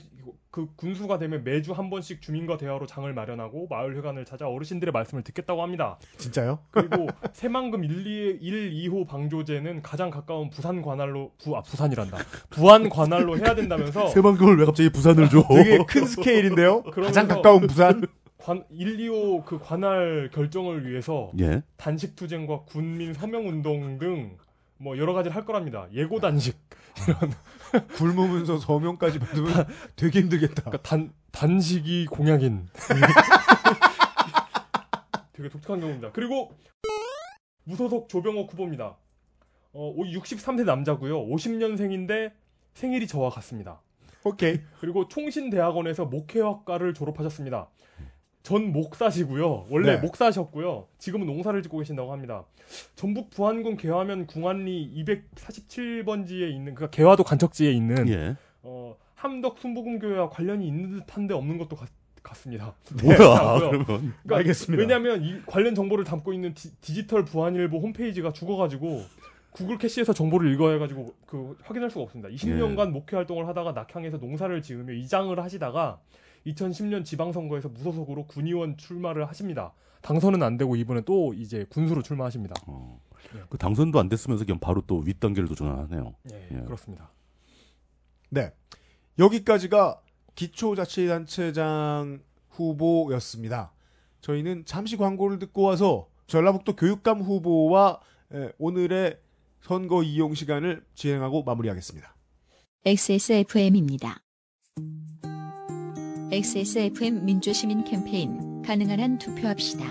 그 0.52 0.68
군수가 0.76 1.18
되면 1.18 1.44
매주 1.44 1.74
한 1.74 1.90
번씩 1.90 2.22
주민과 2.22 2.58
대화로 2.58 2.86
장을 2.86 3.12
마련하고 3.12 3.66
마을 3.68 3.95
회관을 3.98 4.26
찾아 4.26 4.48
어르신들의 4.48 4.91
말씀을 4.91 5.24
듣겠다고 5.24 5.64
합니다. 5.64 5.98
진짜요? 6.18 6.60
그리고 6.70 7.08
새만금 7.34 7.84
1, 7.84 8.06
2, 8.06 8.38
1, 8.41 8.72
2호 8.91 9.08
방조제는 9.08 9.82
가장 9.82 10.12
가까운 10.12 10.52
부산 10.52 10.84
관할로 10.84 11.32
부, 11.41 11.58
아, 11.58 11.64
부산이란다. 11.64 12.20
부안 12.52 12.90
관할로 12.90 13.40
해야 13.40 13.56
된다면서 13.56 14.10
새만금을 14.14 14.60
왜 14.60 14.66
갑자기 14.66 14.91
부산을 14.91 15.30
줘? 15.30 15.44
되게 15.49 15.80
큰 15.88 16.06
스케일인데요. 16.06 16.84
가장 16.84 17.28
가까운 17.28 17.66
부산. 17.66 18.03
관, 18.38 18.64
1, 18.70 18.98
2호 18.98 19.45
그 19.45 19.58
관할 19.58 20.30
결정을 20.32 20.88
위해서 20.88 21.32
예. 21.40 21.64
단식 21.78 22.16
투쟁과 22.16 22.66
군민 22.66 23.16
서명 23.16 23.48
운동 23.48 23.98
등 23.98 24.38
뭐 24.82 24.98
여러 24.98 25.14
가지를 25.14 25.36
할 25.36 25.45
거랍니다. 25.45 25.88
예고 25.94 26.20
단식. 26.20 26.58
굶으면서 27.95 28.57
서명까지 28.57 29.19
받으면 29.19 29.68
되게 29.95 30.22
힘들겠다. 30.22 30.64
그러니까 30.64 30.81
단 30.81 31.14
단식이 31.31 32.07
공약인. 32.07 32.68
되게 35.34 35.49
독특한 35.49 35.80
경우입니다. 35.80 36.11
그리고 36.11 36.57
무소속 37.64 38.10
조병옥 38.10 38.52
후보입니다. 38.53 38.98
어, 39.73 39.95
63세 39.95 40.65
남자고요. 40.65 41.27
50년생인데 41.27 42.31
생일이 42.73 43.07
저와 43.07 43.30
같습니다. 43.30 43.81
오케이. 44.23 44.60
그리고 44.80 45.07
총신대학원에서 45.07 46.06
목회학과를 46.06 46.93
졸업하셨습니다. 46.93 47.69
전 48.43 48.72
목사시고요. 48.72 49.68
원래 49.69 49.95
네. 49.95 50.01
목사셨고요. 50.01 50.88
지금은 50.97 51.27
농사를 51.27 51.61
짓고 51.61 51.77
계신다고 51.80 52.11
합니다. 52.11 52.43
전북 52.95 53.30
부안군 53.30 53.77
개화면 53.77 54.26
궁안리 54.26 54.91
247번지에 55.05 56.49
있는 56.49 56.73
그러니까 56.73 56.89
개화도 56.89 57.23
간척지에 57.23 57.72
있는 57.72 58.09
예. 58.09 58.35
어, 58.63 58.95
함덕 59.15 59.59
순복음교회와 59.59 60.30
관련이 60.30 60.65
있는 60.68 60.99
듯한데 60.99 61.34
없는 61.34 61.57
것도 61.59 61.76
같, 61.76 61.89
같습니다. 62.23 62.73
뭐야, 63.03 63.18
그렇고요. 63.59 63.69
그러면. 63.69 63.85
그러니까 64.23 64.38
알겠습니다. 64.38 64.81
왜냐하면 64.81 65.23
이 65.23 65.41
관련 65.45 65.76
정보를 65.76 66.03
담고 66.03 66.34
있는 66.34 66.53
디, 66.53 66.72
지털 66.81 67.26
부안일보 67.26 67.77
홈페이지가 67.80 68.34
죽어가지고 68.34 69.03
구글 69.51 69.77
캐시에서 69.77 70.13
정보를 70.13 70.51
읽어야 70.53 70.73
해가지고 70.73 71.13
그 71.26 71.57
확인할 71.63 71.91
수가 71.91 72.03
없습니다. 72.03 72.30
20년간 72.30 72.89
목회 72.91 73.18
활동을 73.18 73.47
하다가 73.47 73.73
낙향에서 73.73 74.18
농사를 74.18 74.61
지으며 74.61 74.93
이장을 74.93 75.38
하시다가 75.39 75.99
2010년 76.47 77.05
지방선거에서 77.05 77.69
무소속으로 77.69 78.26
군의원 78.26 78.77
출마를 78.77 79.27
하십니다. 79.27 79.73
당선은 80.01 80.41
안 80.41 80.57
되고 80.57 80.76
이번에 80.76 81.01
또 81.01 81.34
이제 81.34 81.65
군수로 81.69 82.01
출마하십니다. 82.01 82.55
어. 82.68 82.99
예. 83.35 83.43
그 83.49 83.57
당선도 83.57 83.99
안 83.99 84.09
됐으면서 84.09 84.45
그냥 84.45 84.59
바로 84.59 84.81
또 84.88 84.97
윗단계를 84.99 85.47
도전하네요. 85.47 86.15
예, 86.31 86.47
예. 86.51 86.61
그렇습니다. 86.61 87.11
네. 88.30 88.51
여기까지가 89.19 90.01
기초자치단체장 90.35 92.22
후보였습니다. 92.49 93.73
저희는 94.22 94.65
잠시 94.65 94.97
광고를 94.97 95.39
듣고 95.39 95.63
와서 95.63 96.07
전라북도 96.27 96.76
교육감 96.76 97.22
후보와 97.22 97.99
에, 98.34 98.51
오늘의 98.57 99.19
선거 99.61 100.01
이용 100.03 100.34
시간을 100.34 100.84
진행하고 100.95 101.43
마무리하겠습니다. 101.43 102.15
XSFM입니다. 102.85 104.22
XSFM 106.32 107.26
민주시민 107.26 107.84
캠페인 107.84 108.62
가능한 108.62 108.99
한 109.02 109.18
투표합시다. 109.18 109.84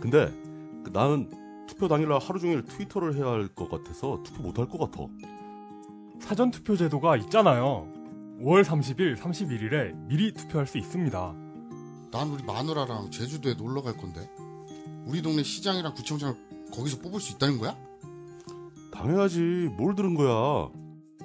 근데 0.00 0.30
그 0.84 0.90
나는 0.92 1.30
투표 1.66 1.88
당일날 1.88 2.18
하루 2.18 2.38
종일 2.38 2.62
트위터를 2.64 3.14
해야 3.16 3.26
할 3.26 3.48
것 3.54 3.70
같아서 3.70 4.22
투표 4.22 4.42
못 4.42 4.58
할 4.58 4.68
것 4.68 4.78
같아. 4.78 5.06
사전 6.20 6.50
투표 6.50 6.76
제도가 6.76 7.16
있잖아요. 7.16 7.88
5월 8.42 8.62
30일, 8.62 9.16
31일에 9.16 9.94
미리 10.06 10.32
투표할 10.34 10.66
수 10.66 10.76
있습니다. 10.78 11.34
난 12.12 12.28
우리 12.28 12.42
마누라랑 12.42 13.10
제주도에 13.10 13.54
놀러 13.54 13.80
갈 13.82 13.96
건데 13.96 14.28
우리 15.06 15.22
동네 15.22 15.42
시장이랑 15.42 15.94
구청장을 15.94 16.34
거기서 16.72 16.98
뽑을 16.98 17.20
수 17.20 17.34
있다는 17.36 17.58
거야? 17.58 17.74
당연하지. 18.92 19.70
뭘 19.78 19.94
들은 19.94 20.14
거야. 20.14 20.68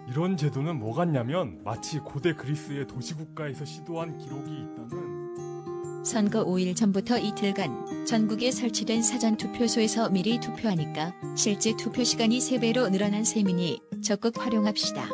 이런 0.08 0.38
제도는 0.38 0.78
뭐 0.78 0.94
같냐면 0.94 1.62
마치 1.64 2.00
고대 2.00 2.34
그리스의 2.34 2.88
도시국가에서 2.88 3.66
시도한 3.66 4.18
기록이 4.18 4.52
있다는 4.52 6.04
선거 6.06 6.46
5일 6.46 6.76
전부터 6.76 7.18
이틀간 7.18 8.06
전국에 8.06 8.52
설치된 8.52 9.02
사전 9.02 9.38
투표소에서 9.38 10.10
미리 10.10 10.40
투표하니까 10.40 11.16
실제 11.36 11.76
투표 11.76 12.04
시간이 12.04 12.38
3배로 12.38 12.92
늘어난 12.92 13.24
셈이니 13.24 13.82
적극 14.04 14.38
활용합시다. 14.38 15.10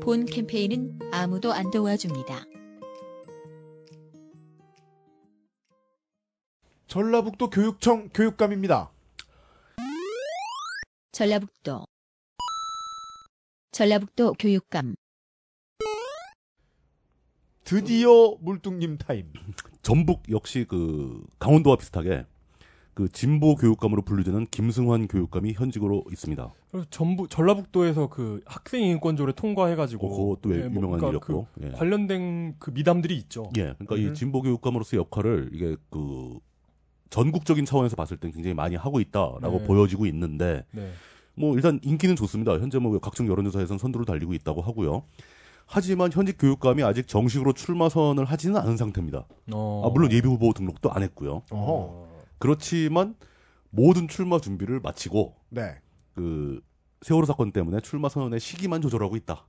본 0.00 0.24
캠페인은 0.24 0.98
아무도 1.12 1.52
안 1.52 1.70
도와줍니다. 1.70 2.46
전라북도 6.86 7.50
교육청 7.50 8.08
교육감입니다. 8.14 8.90
전라북도 11.12 11.84
전라북도 13.76 14.32
교육감 14.38 14.94
드디어 17.62 18.34
물뚱님 18.40 18.96
타임. 18.96 19.30
전북 19.82 20.22
역시 20.30 20.64
그 20.66 21.22
강원도와 21.38 21.76
비슷하게 21.76 22.24
그 22.94 23.10
진보 23.10 23.54
교육감으로 23.54 24.00
분류되는 24.00 24.46
김승환 24.46 25.08
교육감이 25.08 25.52
현직으로 25.52 26.04
있습니다. 26.10 26.54
그래서 26.70 26.86
전부 26.88 27.28
전라북도에서 27.28 28.08
그 28.08 28.40
학생 28.46 28.82
인권조례 28.82 29.34
통과해가지고 29.34 30.06
어, 30.06 30.16
그것도 30.34 30.48
왜 30.48 30.56
예, 30.56 30.68
뭐 30.68 30.76
유명한 30.76 30.98
그러니까 30.98 31.08
일이었고. 31.08 31.46
그 31.52 31.66
예. 31.66 31.70
관련된 31.72 32.56
그 32.58 32.70
미담들이 32.70 33.14
있죠. 33.18 33.50
예, 33.58 33.74
그러니까 33.74 33.96
음. 33.96 34.00
이 34.00 34.14
진보 34.14 34.40
교육감으로서의 34.40 35.00
역할을 35.00 35.50
이게 35.52 35.76
그 35.90 36.38
전국적인 37.10 37.66
차원에서 37.66 37.94
봤을 37.94 38.16
땐 38.16 38.30
굉장히 38.32 38.54
많이 38.54 38.74
하고 38.74 39.00
있다라고 39.00 39.58
네. 39.58 39.66
보여지고 39.66 40.06
있는데 40.06 40.64
네. 40.72 40.92
뭐 41.36 41.54
일단 41.54 41.78
인기는 41.82 42.16
좋습니다. 42.16 42.52
현재 42.52 42.78
뭐 42.78 42.98
각종 42.98 43.28
여론조사에서는 43.28 43.78
선두를 43.78 44.06
달리고 44.06 44.34
있다고 44.34 44.62
하고요. 44.62 45.04
하지만 45.66 46.12
현직 46.12 46.36
교육감이 46.38 46.82
아직 46.82 47.08
정식으로 47.08 47.52
출마 47.52 47.88
선언을 47.88 48.24
하지는 48.24 48.56
않은 48.56 48.76
상태입니다. 48.76 49.26
어. 49.52 49.82
아, 49.84 49.90
물론 49.90 50.12
예비 50.12 50.28
후보 50.28 50.52
등록도 50.52 50.90
안 50.92 51.02
했고요. 51.02 51.42
어허. 51.50 52.06
그렇지만 52.38 53.16
모든 53.70 54.08
출마 54.08 54.38
준비를 54.38 54.80
마치고 54.80 55.34
네. 55.50 55.76
그 56.14 56.60
세월호 57.02 57.26
사건 57.26 57.52
때문에 57.52 57.80
출마 57.80 58.08
선언의 58.08 58.40
시기만 58.40 58.80
조절하고 58.80 59.16
있다. 59.16 59.44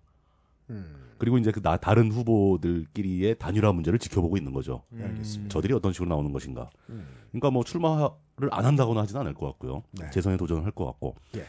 음. 0.71 1.13
그리고 1.17 1.37
이제 1.37 1.51
그 1.51 1.61
나, 1.61 1.77
다른 1.77 2.11
후보들끼리의 2.11 3.37
단일화 3.39 3.71
문제를 3.71 3.97
지켜보고 3.99 4.37
있는 4.37 4.53
거죠. 4.53 4.83
네, 4.89 5.03
알겠습니다. 5.05 5.51
저들이 5.53 5.73
어떤 5.73 5.93
식으로 5.93 6.09
나오는 6.09 6.31
것인가. 6.33 6.69
음. 6.89 7.07
그러니까 7.31 7.51
뭐 7.51 7.63
출마를 7.63 8.09
안 8.51 8.65
한다거나 8.65 9.01
하지는 9.01 9.21
않을 9.21 9.33
것 9.33 9.45
같고요. 9.47 9.83
네. 9.91 10.09
재선에 10.11 10.35
도전을 10.37 10.63
할 10.65 10.71
것 10.71 10.85
같고. 10.85 11.15
예. 11.37 11.45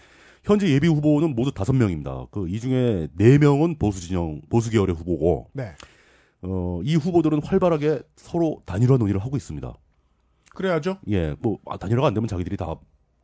현재 0.48 0.68
예비 0.70 0.88
후보는 0.88 1.34
모두 1.34 1.52
다섯 1.52 1.74
명입니다. 1.74 2.26
그 2.30 2.48
이 2.48 2.58
중에 2.58 3.08
네 3.16 3.36
명은 3.38 3.78
보수 3.78 4.00
진영, 4.00 4.40
보수 4.48 4.70
계열의 4.70 4.94
후보고, 4.96 5.50
네. 5.52 5.74
어, 6.42 6.80
이 6.84 6.94
후보들은 6.96 7.42
활발하게 7.42 8.00
서로 8.16 8.62
단일화 8.64 8.96
논의를 8.96 9.20
하고 9.22 9.36
있습니다. 9.36 9.74
그래야죠. 10.54 10.98
예, 11.08 11.34
뭐 11.40 11.58
아, 11.66 11.76
단일화가 11.76 12.08
안 12.08 12.14
되면 12.14 12.26
자기들이 12.26 12.56
다 12.56 12.74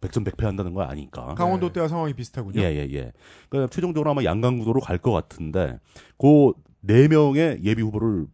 백전백패한다는 0.03 0.75
거 0.75 0.83
아니까. 0.83 1.35
강원도 1.35 1.73
때와 1.73 1.89
상황이 1.89 2.13
비슷하군요. 2.13 2.61
예, 2.61 2.65
예, 2.67 2.89
예. 2.93 3.13
그러니까 3.49 3.73
최종적으로 3.75 4.11
아마 4.11 4.23
양강 4.23 4.59
구도로 4.59 4.81
갈 4.81 4.99
것 4.99 5.11
같은데, 5.13 5.79
그 6.19 6.53
네 6.87 7.09
명의 7.09 7.59
예비 7.65 7.81
후보를 7.81 8.27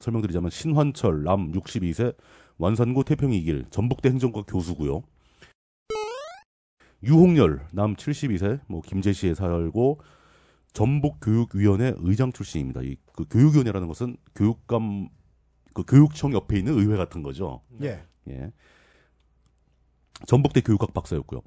설명드리자면 0.00 0.50
신환철, 0.50 1.22
남 1.22 1.52
62세, 1.52 2.16
완산구 2.58 3.04
태평이 3.04 3.40
길, 3.42 3.64
전북대 3.70 4.08
행정과 4.08 4.42
교수고요. 4.42 5.02
유홍열, 7.02 7.66
남 7.72 7.94
72세, 7.94 8.60
뭐 8.68 8.80
김제시에 8.80 9.34
살고 9.34 10.00
전북교육위원회 10.72 11.94
의장 11.98 12.32
출신입니다. 12.32 12.82
이 12.82 12.96
그 13.16 13.24
교육위원회라는 13.28 13.88
것은 13.88 14.16
교육감 14.36 15.08
그 15.72 15.82
교육청 15.82 16.32
옆에 16.32 16.58
있는 16.58 16.78
의회 16.78 16.96
같은 16.96 17.22
거죠. 17.22 17.62
예. 17.82 18.04
예. 18.28 18.52
전북대 20.26 20.60
교육학 20.60 20.94
박사였고요. 20.94 21.40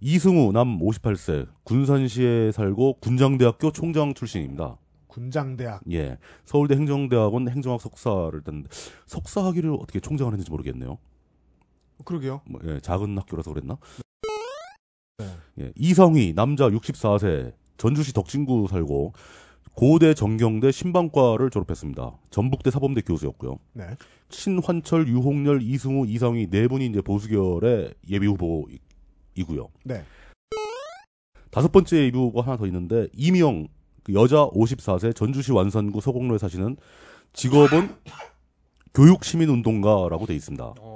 이승우 0.00 0.52
남 0.52 0.78
58세 0.78 1.48
군산시에 1.64 2.52
살고 2.52 2.98
군장대학교 3.00 3.72
총장 3.72 4.12
출신입니다. 4.14 4.76
군장대학. 5.06 5.82
예. 5.92 6.18
서울대 6.44 6.74
행정대학원 6.74 7.48
행정학 7.48 7.80
석사를 7.80 8.42
땄는데 8.42 8.68
석사 9.06 9.42
학위를 9.46 9.70
어떻게 9.80 10.00
총장을 10.00 10.30
했는지 10.32 10.50
모르겠네요. 10.50 10.98
그러게요. 12.04 12.40
뭐, 12.46 12.60
예, 12.64 12.80
작은 12.80 13.16
학교라서 13.18 13.52
그랬나? 13.52 13.78
네. 15.18 15.26
예. 15.60 15.72
이성희 15.76 16.34
남자 16.34 16.68
64세 16.68 17.52
전주시 17.78 18.12
덕진구 18.12 18.68
살고 18.68 19.12
고대 19.74 20.14
정경대 20.14 20.72
신방과를 20.72 21.50
졸업했습니다. 21.50 22.18
전북대 22.30 22.70
사범대 22.70 23.02
교수였고요. 23.02 23.58
네. 23.74 23.84
신환철, 24.30 25.06
유홍열, 25.08 25.60
이승우, 25.62 26.06
이상희 26.06 26.48
네 26.48 26.66
분이 26.66 26.86
이제 26.86 27.02
보수계열의 27.02 27.92
예비 28.08 28.26
후보이고요. 28.26 29.68
네. 29.84 30.02
다섯 31.50 31.70
번째 31.72 31.98
예비 31.98 32.16
후보가 32.16 32.46
하나 32.46 32.56
더 32.56 32.66
있는데 32.66 33.08
이미영 33.14 33.68
그 34.02 34.14
여자 34.14 34.46
54세 34.48 35.14
전주시 35.14 35.52
완산구 35.52 36.00
서곡로에 36.00 36.38
사시는 36.38 36.76
직업은 37.32 37.94
교육시민운동가라고 38.94 40.24
돼 40.26 40.34
있습니다. 40.34 40.74
어, 40.80 40.95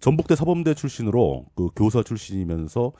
전북대 0.00 0.34
사범대 0.36 0.74
출신으로 0.74 1.46
그 1.54 1.68
교사 1.76 2.02
출신이면서 2.02 2.92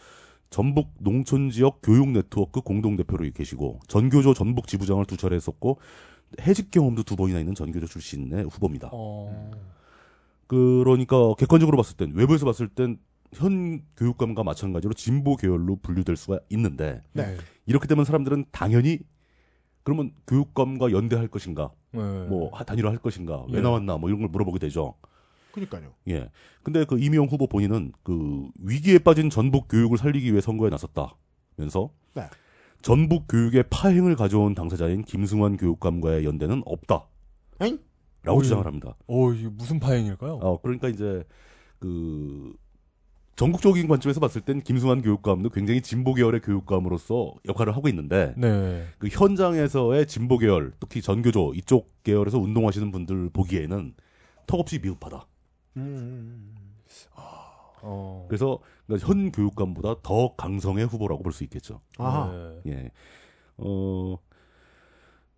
전북 0.50 0.94
농촌 0.98 1.50
지역 1.50 1.80
교육 1.82 2.08
네트워크 2.10 2.60
공동 2.60 2.96
대표로 2.96 3.28
계시고 3.32 3.80
전교조 3.88 4.34
전북 4.34 4.66
지부장을 4.66 5.04
두 5.06 5.16
차례 5.16 5.36
했었고 5.36 5.78
해직 6.40 6.70
경험도 6.70 7.02
두 7.04 7.16
번이나 7.16 7.38
있는 7.38 7.54
전교조 7.54 7.86
출신의 7.86 8.44
후보입니다. 8.44 8.90
어. 8.92 9.50
그러니까 10.46 11.34
객관적으로 11.34 11.76
봤을 11.76 11.96
땐 11.96 12.12
외부에서 12.14 12.44
봤을 12.46 12.68
땐 12.68 12.98
현 13.32 13.82
교육감과 13.96 14.42
마찬가지로 14.42 14.92
진보 14.94 15.36
계열로 15.36 15.76
분류될 15.76 16.16
수가 16.16 16.40
있는데 16.50 17.02
네. 17.12 17.36
이렇게 17.66 17.86
되면 17.86 18.04
사람들은 18.04 18.46
당연히 18.50 18.98
그러면 19.82 20.12
교육감과 20.26 20.92
연대할 20.92 21.28
것인가, 21.28 21.70
네. 21.92 22.00
뭐 22.00 22.50
하- 22.52 22.64
단일화할 22.64 22.98
것인가, 22.98 23.44
왜 23.50 23.58
예. 23.58 23.62
나왔나, 23.62 23.96
뭐 23.96 24.10
이런 24.10 24.20
걸 24.20 24.28
물어보게 24.28 24.58
되죠. 24.58 24.94
그니까요. 25.52 25.92
예. 26.08 26.30
근데 26.62 26.84
그 26.84 26.98
이미영 26.98 27.26
후보 27.26 27.46
본인은 27.46 27.92
그 28.02 28.48
위기에 28.60 28.98
빠진 28.98 29.30
전북 29.30 29.68
교육을 29.68 29.98
살리기 29.98 30.30
위해 30.30 30.40
선거에 30.40 30.70
나섰다면서 30.70 31.90
네. 32.14 32.22
전북 32.82 33.26
교육의 33.28 33.64
파행을 33.70 34.16
가져온 34.16 34.54
당사자인 34.54 35.02
김승환 35.02 35.56
교육감과의 35.56 36.24
연대는 36.24 36.62
없다. 36.64 37.06
엥? 37.60 37.78
라고 38.22 38.38
어이. 38.38 38.44
주장을 38.44 38.64
합니다. 38.64 38.96
어, 39.06 39.32
이게 39.32 39.48
무슨 39.48 39.80
파행일까요? 39.80 40.34
어, 40.42 40.60
그러니까 40.60 40.88
이제 40.88 41.24
그 41.78 42.54
전국적인 43.36 43.88
관점에서 43.88 44.20
봤을 44.20 44.42
땐 44.42 44.60
김승환 44.60 45.00
교육감도 45.00 45.48
굉장히 45.48 45.80
진보 45.80 46.12
계열의 46.12 46.42
교육감으로서 46.42 47.34
역할을 47.48 47.74
하고 47.74 47.88
있는데 47.88 48.34
네. 48.36 48.86
그 48.98 49.08
현장에서의 49.08 50.06
진보 50.06 50.36
계열, 50.36 50.72
특히 50.78 51.00
전교조 51.00 51.54
이쪽 51.54 51.88
계열에서 52.02 52.38
운동하시는 52.38 52.90
분들 52.90 53.30
보기에는 53.30 53.94
턱없이 54.46 54.78
미흡하다. 54.80 55.26
음. 55.76 56.54
어. 57.82 58.26
그래서 58.28 58.58
그러니까 58.86 59.08
현 59.08 59.32
교육감보다 59.32 59.96
더 60.02 60.34
강성의 60.36 60.86
후보라고 60.86 61.22
볼 61.22 61.32
수 61.32 61.44
있겠죠. 61.44 61.80
네. 61.98 62.72
예. 62.72 62.90
어 63.56 64.16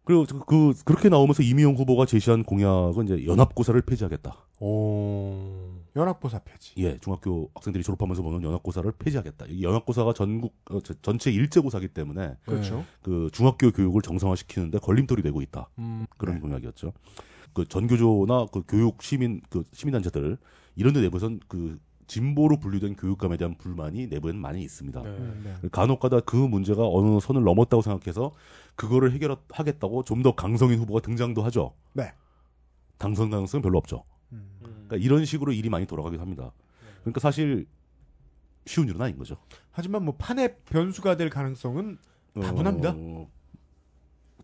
그리고 0.05 0.25
그- 0.27 0.45
그 0.45 0.75
그렇게 0.85 1.09
나오면서 1.09 1.43
이미영 1.45 1.75
후보가 1.75 2.07
제시한 2.07 2.43
공약은 2.43 3.05
이제 3.05 3.25
연합고사를 3.27 3.81
폐지하겠다. 3.83 4.37
오. 4.59 5.71
연합고사 5.95 6.41
폐지. 6.41 6.73
예, 6.79 6.99
중학교 6.99 7.51
학생들이 7.55 7.85
졸업하면서 7.85 8.23
보는 8.23 8.43
연합고사를 8.43 8.91
폐지하겠다. 8.93 9.47
이 9.49 9.63
연합고사가 9.63 10.13
전국 10.15 10.57
어, 10.71 10.81
저- 10.81 10.95
전체 11.03 11.31
일제고사기 11.31 11.89
때문에 11.89 12.37
그렇죠. 12.47 12.85
그 13.03 13.29
중학교 13.33 13.71
교육을 13.71 14.03
정상화시키는데 14.03 14.79
걸림돌이 14.79 15.23
되고 15.23 15.41
있다. 15.43 15.69
음. 15.79 16.07
그런 16.17 16.37
네. 16.37 16.41
공약이었죠. 16.41 16.93
그 17.55 17.67
전교조나 17.67 18.47
그 18.53 18.63
교육 18.67 19.03
시민 19.03 19.41
그 19.51 19.65
시민단체들 19.73 20.39
이런 20.77 20.93
데 20.95 21.01
내부에선 21.03 21.41
그 21.49 21.79
진보로 22.07 22.59
분류된 22.59 22.97
교육감에 22.97 23.37
대한 23.37 23.57
불만이 23.57 24.09
내부에는 24.09 24.41
많이 24.41 24.63
있습니다. 24.63 25.03
네. 25.03 25.09
음, 25.09 25.59
네. 25.63 25.69
간혹가다 25.71 26.21
그 26.21 26.37
문제가 26.37 26.87
어느 26.87 27.21
선을 27.21 27.43
넘었다고 27.43 27.83
생각해서 27.83 28.33
그거를 28.75 29.13
해결하겠다고 29.13 30.05
좀 30.05 30.23
더 30.23 30.35
강성인 30.35 30.79
후보가 30.79 31.01
등장도 31.01 31.43
하죠. 31.45 31.75
네. 31.95 32.13
당선 32.99 33.31
가능성은 33.31 33.63
별로 33.63 33.79
없죠. 33.79 34.05
음. 34.33 34.51
그러니까 34.61 34.97
이런 34.97 35.25
식으로 35.25 35.53
일이 35.53 35.69
많이 35.69 35.87
돌아가기도 35.87 36.21
합니다. 36.23 36.53
그러니까 37.01 37.21
사실 37.21 37.67
쉬운 38.67 38.89
일은 38.89 39.01
아닌 39.01 39.17
거죠. 39.19 39.37
하지만 39.71 40.05
뭐 40.05 40.15
판의 40.17 40.57
변수가 40.67 41.17
될 41.17 41.31
가능성은 41.31 41.99
다분합니다. 42.41 42.95
어, 42.97 43.29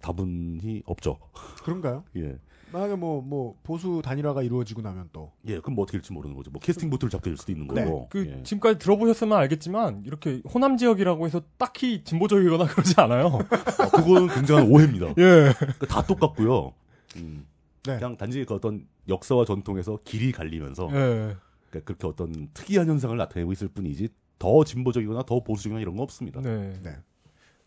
다분히 0.01 0.83
없죠. 0.87 1.19
그런가요? 1.63 2.05
예. 2.17 2.39
만약에 2.73 2.97
뭐, 2.97 3.23
뭐, 3.23 3.57
보수 3.63 4.03
단일화가 4.05 4.43
이루어지고 4.43 4.83
나면 4.83 5.09
또. 5.13 5.33
예, 5.47 5.59
그럼 5.61 5.75
뭐 5.75 5.85
어떻게 5.85 5.99
될지 5.99 6.13
모르는 6.13 6.37
거죠. 6.37 6.51
뭐 6.51 6.61
캐스팅 6.61 6.91
보트를 6.91 7.11
잡게 7.11 7.31
될 7.31 7.37
수도 7.37 7.53
있는 7.53 7.67
네. 7.69 7.85
거고. 7.85 8.09
그 8.11 8.27
예. 8.27 8.43
지금까지 8.43 8.79
들어보셨으면 8.79 9.37
알겠지만 9.39 10.03
이렇게 10.05 10.43
호남 10.53 10.77
지역이라고 10.77 11.27
해서 11.27 11.43
딱히 11.57 12.05
진보적이거나 12.05 12.67
그러지 12.69 12.95
않아요. 12.99 13.39
아, 13.79 13.89
그거는 13.91 14.29
굉장한 14.29 14.71
오해입니다. 14.71 15.09
예. 15.19 15.53
그러니까 15.57 15.87
다 15.87 16.03
똑같고요. 16.03 16.73
음. 17.17 17.47
네. 17.85 17.97
그냥 17.97 18.17
단지 18.17 18.45
그 18.45 18.55
어떤 18.55 18.87
역사와 19.09 19.45
전통에서 19.45 19.99
길이 20.05 20.33
갈리면서 20.33 20.89
예. 20.93 21.37
그러니까 21.71 21.81
그렇게 21.85 22.07
어떤 22.07 22.49
특이한 22.53 22.87
현상을 22.89 23.17
나타내고 23.17 23.53
있을 23.53 23.69
뿐이지 23.69 24.09
더 24.39 24.65
진보적이거나 24.65 25.23
더 25.25 25.43
보수적이거나 25.43 25.81
이런 25.81 25.97
거 25.97 26.03
없습니다. 26.03 26.41
네. 26.41 26.79
네. 26.83 26.97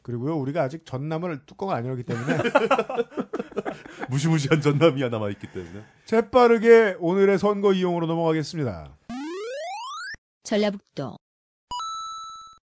그리고요, 0.01 0.37
우리가 0.37 0.63
아직 0.63 0.85
전남을 0.85 1.45
뚜껑을 1.45 1.75
안 1.75 1.85
열었기 1.85 2.03
때문에 2.03 2.37
무시무시한 4.09 4.61
전남이 4.61 5.01
하나 5.01 5.17
남아 5.17 5.29
있기 5.31 5.47
때문에. 5.51 5.83
재빠르게 6.05 6.97
오늘의 6.99 7.37
선거 7.37 7.73
이용으로 7.73 8.07
넘어가겠습니다. 8.07 8.97
전라북도 10.43 11.17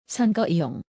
선거 0.06 0.46
이용 0.46 0.82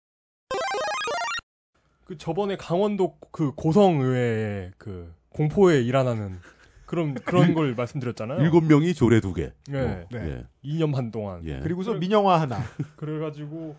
그 2.05 2.19
저번에 2.19 2.57
강원도 2.57 3.17
그 3.31 3.53
고성의회에 3.55 4.73
그 4.79 5.15
공포에 5.29 5.81
일어나는 5.83 6.41
그런 6.87 7.15
그런 7.15 7.55
걸 7.55 7.75
말씀드렸잖아요. 7.75 8.43
일곱 8.43 8.65
명이 8.65 8.95
조례 8.95 9.21
두 9.21 9.33
개. 9.33 9.53
네. 9.69 10.07
네. 10.11 10.19
예. 10.19 10.47
2년 10.65 10.93
반 10.93 11.11
동안. 11.11 11.41
예. 11.47 11.61
그리고서 11.61 11.95
민영화 11.95 12.39
하나. 12.41 12.59
그래가지고 12.97 13.77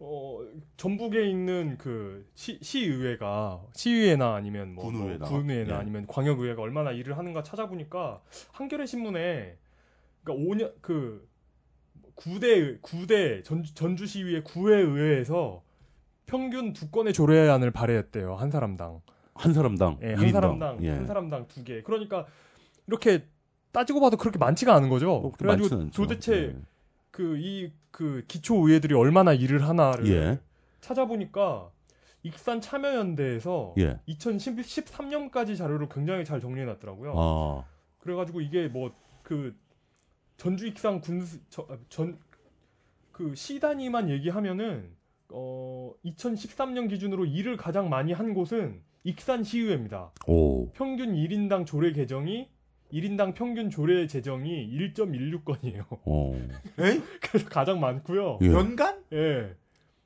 어 0.00 0.40
전북에 0.76 1.28
있는 1.28 1.76
그 1.76 2.24
시, 2.34 2.58
시의회가 2.62 3.62
시의회나 3.74 4.34
아니면 4.34 4.74
뭐 4.74 4.84
군의회나. 4.84 5.28
뭐 5.28 5.38
군의회나 5.40 5.74
예. 5.74 5.78
아니면 5.78 6.06
광역의회가 6.06 6.62
얼마나 6.62 6.92
일을 6.92 7.18
하는가 7.18 7.42
찾아보니까 7.42 8.22
한겨레 8.52 8.86
신문에 8.86 9.56
그러니까 10.22 10.44
5년 10.48 10.72
그 10.80 11.28
9대 12.14 12.80
9대 12.80 13.42
전주, 13.44 13.74
전주시의회 13.74 14.42
9회 14.42 14.70
의회에서 14.72 15.62
평균 16.26 16.72
두 16.72 16.90
건의 16.90 17.12
조례안을 17.12 17.70
발의했대요 17.72 18.34
한 18.36 18.50
사람당. 18.50 19.00
한 19.34 19.52
사람당. 19.54 19.98
예, 20.02 20.08
일 20.10 20.18
한. 20.18 20.32
사람당 20.32 20.78
예. 20.82 20.90
한 20.90 21.06
사람당 21.06 21.46
두 21.48 21.64
개. 21.64 21.82
그러니까 21.82 22.26
이렇게 22.86 23.24
따지고 23.72 24.00
봐도 24.00 24.16
그렇게 24.16 24.38
많지가 24.38 24.74
않은 24.74 24.88
거죠. 24.88 25.12
어, 25.12 25.32
그래가지고. 25.32 25.90
도대체 25.90 26.56
그이그 27.18 28.24
기초 28.28 28.66
의회들이 28.66 28.94
얼마나 28.94 29.32
일을 29.32 29.66
하나를 29.66 30.06
예. 30.08 30.40
찾아보니까 30.80 31.70
익산 32.22 32.60
참여연대에서 32.60 33.74
예. 33.78 34.00
2013년까지 34.08 35.56
자료를 35.56 35.88
굉장히 35.88 36.24
잘 36.24 36.40
정리해 36.40 36.64
놨더라고요. 36.66 37.12
아. 37.16 37.64
그래가지고 37.98 38.40
이게 38.40 38.68
뭐 38.68 38.92
그 39.28 39.54
전주 40.38 40.66
익산 40.66 41.02
군전 41.02 42.18
그 43.12 43.34
시단위만 43.34 44.08
얘기하면은 44.08 44.96
어 45.28 45.92
2013년 46.02 46.88
기준으로 46.88 47.26
일을 47.26 47.58
가장 47.58 47.90
많이 47.90 48.14
한 48.14 48.32
곳은 48.32 48.80
익산 49.04 49.44
시의회입니다. 49.44 50.12
오. 50.26 50.72
평균 50.72 51.12
1인당 51.12 51.66
조례 51.66 51.92
개정이 51.92 52.48
1인당 52.92 53.34
평균 53.34 53.70
조례 53.70 54.06
제정이 54.06 54.68
1.16건이에요. 54.94 55.84
어. 55.90 56.32
그래서 57.20 57.48
가장 57.48 57.80
많고요. 57.80 58.38
예. 58.42 58.46
연간? 58.46 59.02
예. 59.12 59.54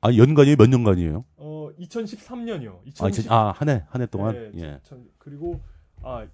아, 0.01 0.13
연간이에요? 0.13 0.57
몇 0.57 0.67
년간이에요? 0.69 1.23
어 1.37 1.69
2013년이요. 1.79 2.79
아, 3.01 3.09
진- 3.09 3.31
아, 3.31 3.51
한 3.55 3.69
해, 3.69 3.83
한 3.87 4.01
해 4.01 4.05
동안? 4.05 4.51
네, 4.53 4.61
예. 4.61 4.79
전- 4.83 5.07
그리고 5.17 5.61
아 6.01 6.27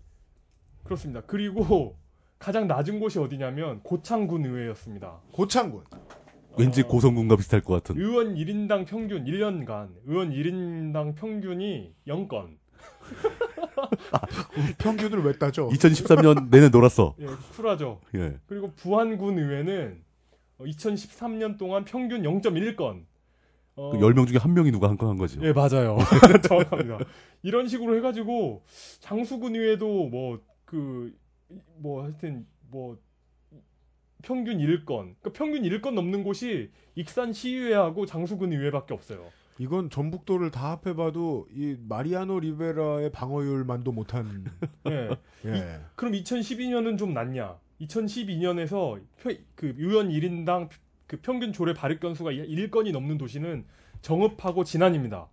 그렇습니다. 0.84 1.22
그리고 1.28 1.96
가장 2.40 2.68
낮은 2.68 3.00
곳이 3.00 3.20
어디냐면 3.20 3.82
고창군 3.84 4.46
의회였습니다. 4.46 5.20
고창군. 5.32 5.84
왠지 6.58 6.82
어, 6.82 6.88
고성군과 6.88 7.36
비슷할 7.36 7.62
것 7.62 7.74
같은. 7.76 8.02
의원 8.02 8.34
1인당 8.34 8.88
평균 8.88 9.24
1년간 9.26 9.90
의원 10.06 10.32
1인당 10.32 11.16
평균이 11.16 11.94
0건. 12.08 12.58
평균을 14.78 15.24
왜 15.24 15.34
따져? 15.38 15.68
2013년 15.70 16.50
내내 16.50 16.70
놀았어. 16.70 17.16
예, 17.20 17.26
쿨하죠. 17.56 18.02
예. 18.16 18.38
그리고 18.48 18.72
부안군 18.76 19.38
의회는 19.40 20.02
2013년 20.60 21.58
동안 21.58 21.86
평균 21.86 22.24
0.1건. 22.24 23.06
어, 23.76 23.92
그 23.92 23.98
10명 23.98 24.28
중에 24.28 24.38
한 24.38 24.54
명이 24.54 24.72
누가 24.72 24.90
한 24.90 24.98
건 24.98 25.10
한 25.10 25.18
거죠. 25.18 25.40
예, 25.44 25.54
맞아요. 25.54 25.98
정확합니다. 26.48 27.00
이런 27.44 27.68
식으로 27.70 27.96
해 27.96 28.02
가지고, 28.02 28.64
장수군 29.00 29.56
의회도 29.56 30.08
뭐, 30.10 30.40
그, 30.66 31.14
뭐, 31.78 32.04
하여튼, 32.04 32.46
뭐, 32.70 32.98
평균 34.22 34.58
1건. 34.58 34.86
그러니까 34.86 35.32
평균 35.32 35.64
1건 35.64 35.92
넘는 35.94 36.24
곳이 36.24 36.72
익산 36.96 37.32
시의회하고 37.32 38.06
장수군 38.06 38.52
의회밖에 38.52 38.94
없어요. 38.94 39.24
이건 39.60 39.90
전북도를 39.90 40.52
다 40.52 40.72
합해봐도 40.72 41.48
이 41.54 41.76
마리아노 41.88 42.40
리베라의 42.40 43.12
방어율만도 43.12 43.92
못한. 43.92 44.46
예. 44.88 45.10
예. 45.46 45.82
그럼 45.96 46.14
2012년은 46.14 46.98
좀 46.98 47.14
낫냐? 47.14 47.58
2012년에서 47.82 49.02
그 49.56 49.76
의원 49.78 50.10
1인당 50.10 50.70
그 51.08 51.20
평균 51.22 51.52
조례 51.52 51.74
발의 51.74 52.00
건수가 52.00 52.32
1건이 52.32 52.94
넘는 52.94 53.18
도시는 53.18 53.66
정읍하고 54.02 54.64
진안입니다. 54.64 55.28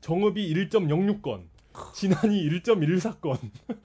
정읍이 0.00 0.54
1.06건, 0.54 1.48
진안이 1.92 2.48
1.14건. 2.48 3.38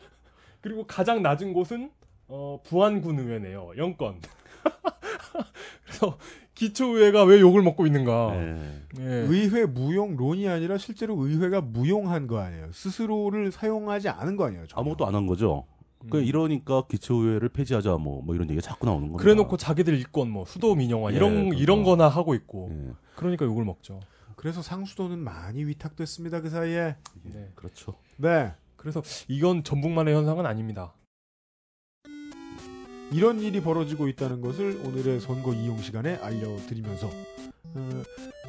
그리고 0.62 0.86
가장 0.86 1.24
낮은 1.24 1.53
곳은 1.53 1.91
어, 2.28 2.62
부안군 2.64 3.18
의회네요. 3.18 3.72
0건. 3.76 4.22
그래서 5.86 6.20
기초의회가 6.65 7.23
왜 7.23 7.39
욕을 7.39 7.63
먹고 7.63 7.88
있는가? 7.88 8.31
예. 8.35 8.81
예. 8.99 9.03
의회 9.03 9.65
무용론이 9.65 10.47
아니라 10.47 10.77
실제로 10.77 11.15
의회가 11.25 11.61
무용한 11.61 12.27
거 12.27 12.39
아니에요. 12.39 12.71
스스로를 12.71 13.51
사용하지 13.51 14.09
않은 14.09 14.35
거 14.35 14.45
아니에요. 14.45 14.67
전혀. 14.67 14.81
아무것도 14.81 15.07
안 15.07 15.15
한 15.15 15.25
거죠. 15.25 15.65
그 16.09 16.19
음. 16.19 16.23
이러니까 16.23 16.83
기초의회를 16.88 17.49
폐지하자 17.49 17.97
뭐, 17.97 18.21
뭐 18.23 18.35
이런 18.35 18.47
얘기가 18.49 18.61
자꾸 18.61 18.85
나오는 18.85 19.03
겁니다. 19.07 19.21
그래놓고 19.23 19.57
자기들 19.57 19.93
일권 19.95 20.29
뭐 20.29 20.45
수도 20.45 20.73
민영화 20.75 21.11
예, 21.11 21.15
이런 21.15 21.49
그거. 21.49 21.61
이런 21.61 21.83
거나 21.83 22.07
하고 22.07 22.33
있고 22.35 22.69
예. 22.71 22.91
그러니까 23.15 23.45
욕을 23.45 23.65
먹죠. 23.65 23.99
그래서 24.35 24.61
상수도는 24.61 25.19
많이 25.19 25.63
위탁됐습니다. 25.65 26.41
그 26.41 26.49
사이에. 26.49 26.95
네. 27.23 27.49
그렇죠. 27.55 27.95
네. 28.17 28.53
그래서 28.75 29.01
이건 29.27 29.63
전북만의 29.63 30.15
현상은 30.15 30.45
아닙니다. 30.47 30.93
이런 33.11 33.39
일이 33.41 33.61
벌어지고 33.61 34.07
있다는 34.07 34.41
것을 34.41 34.81
오늘의 34.85 35.19
선거 35.19 35.53
이용 35.53 35.81
시간에 35.81 36.15
알려드리면서 36.15 37.09
어, 37.75 38.03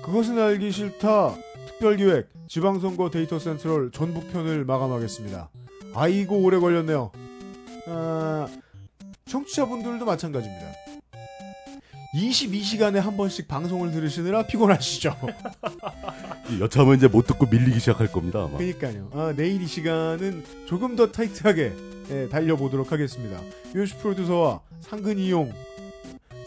그것은 0.05 0.39
알기 0.39 0.70
싫다 0.70 1.34
특별기획 1.66 2.28
지방선거 2.48 3.10
데이터 3.10 3.39
센트럴 3.39 3.90
전북편을 3.90 4.64
마감하겠습니다. 4.64 5.51
아이고 5.94 6.39
오래 6.39 6.59
걸렸네요. 6.59 7.10
아, 7.89 8.48
청취자분들도 9.26 10.05
마찬가지입니다. 10.05 10.66
22시간에 12.14 12.97
한 12.97 13.16
번씩 13.16 13.48
방송을 13.48 13.90
들으시느라 13.90 14.47
피곤하시죠? 14.47 15.16
이 16.51 16.60
여차하면 16.60 16.97
이제 16.97 17.09
못 17.09 17.26
듣고 17.26 17.47
밀리기 17.47 17.80
시작할 17.80 18.12
겁니다. 18.12 18.44
아마. 18.44 18.59
그러니까요. 18.59 19.09
아, 19.12 19.32
내일 19.34 19.62
이 19.62 19.66
시간은 19.66 20.44
조금 20.66 20.94
더 20.94 21.10
타이트하게 21.10 21.72
예, 22.10 22.28
달려보도록 22.28 22.93
하겠습니다. 22.93 23.40
유시 23.74 23.97
프로듀서와 23.97 24.60
상근 24.80 25.18
이용, 25.18 25.52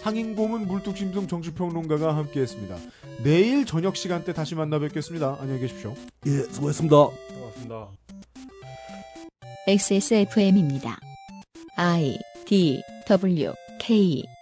상인고문 0.01 0.67
물뚝심송 0.67 1.27
정치평론가가 1.27 2.15
함께했습니다. 2.15 2.77
내일 3.23 3.65
저녁 3.65 3.95
시간대 3.95 4.33
다시 4.33 4.53
만나 4.53 4.77
뵙겠습니다. 4.77 5.37
안녕히 5.39 5.61
계십시오. 5.61 5.95
예, 6.27 6.43
수고했습니다. 6.43 6.95
고맙습니다. 6.95 7.87
XSFM입니다. 9.67 10.99
I 11.77 12.19
D 12.45 12.83
W 13.07 13.53
K 13.79 14.35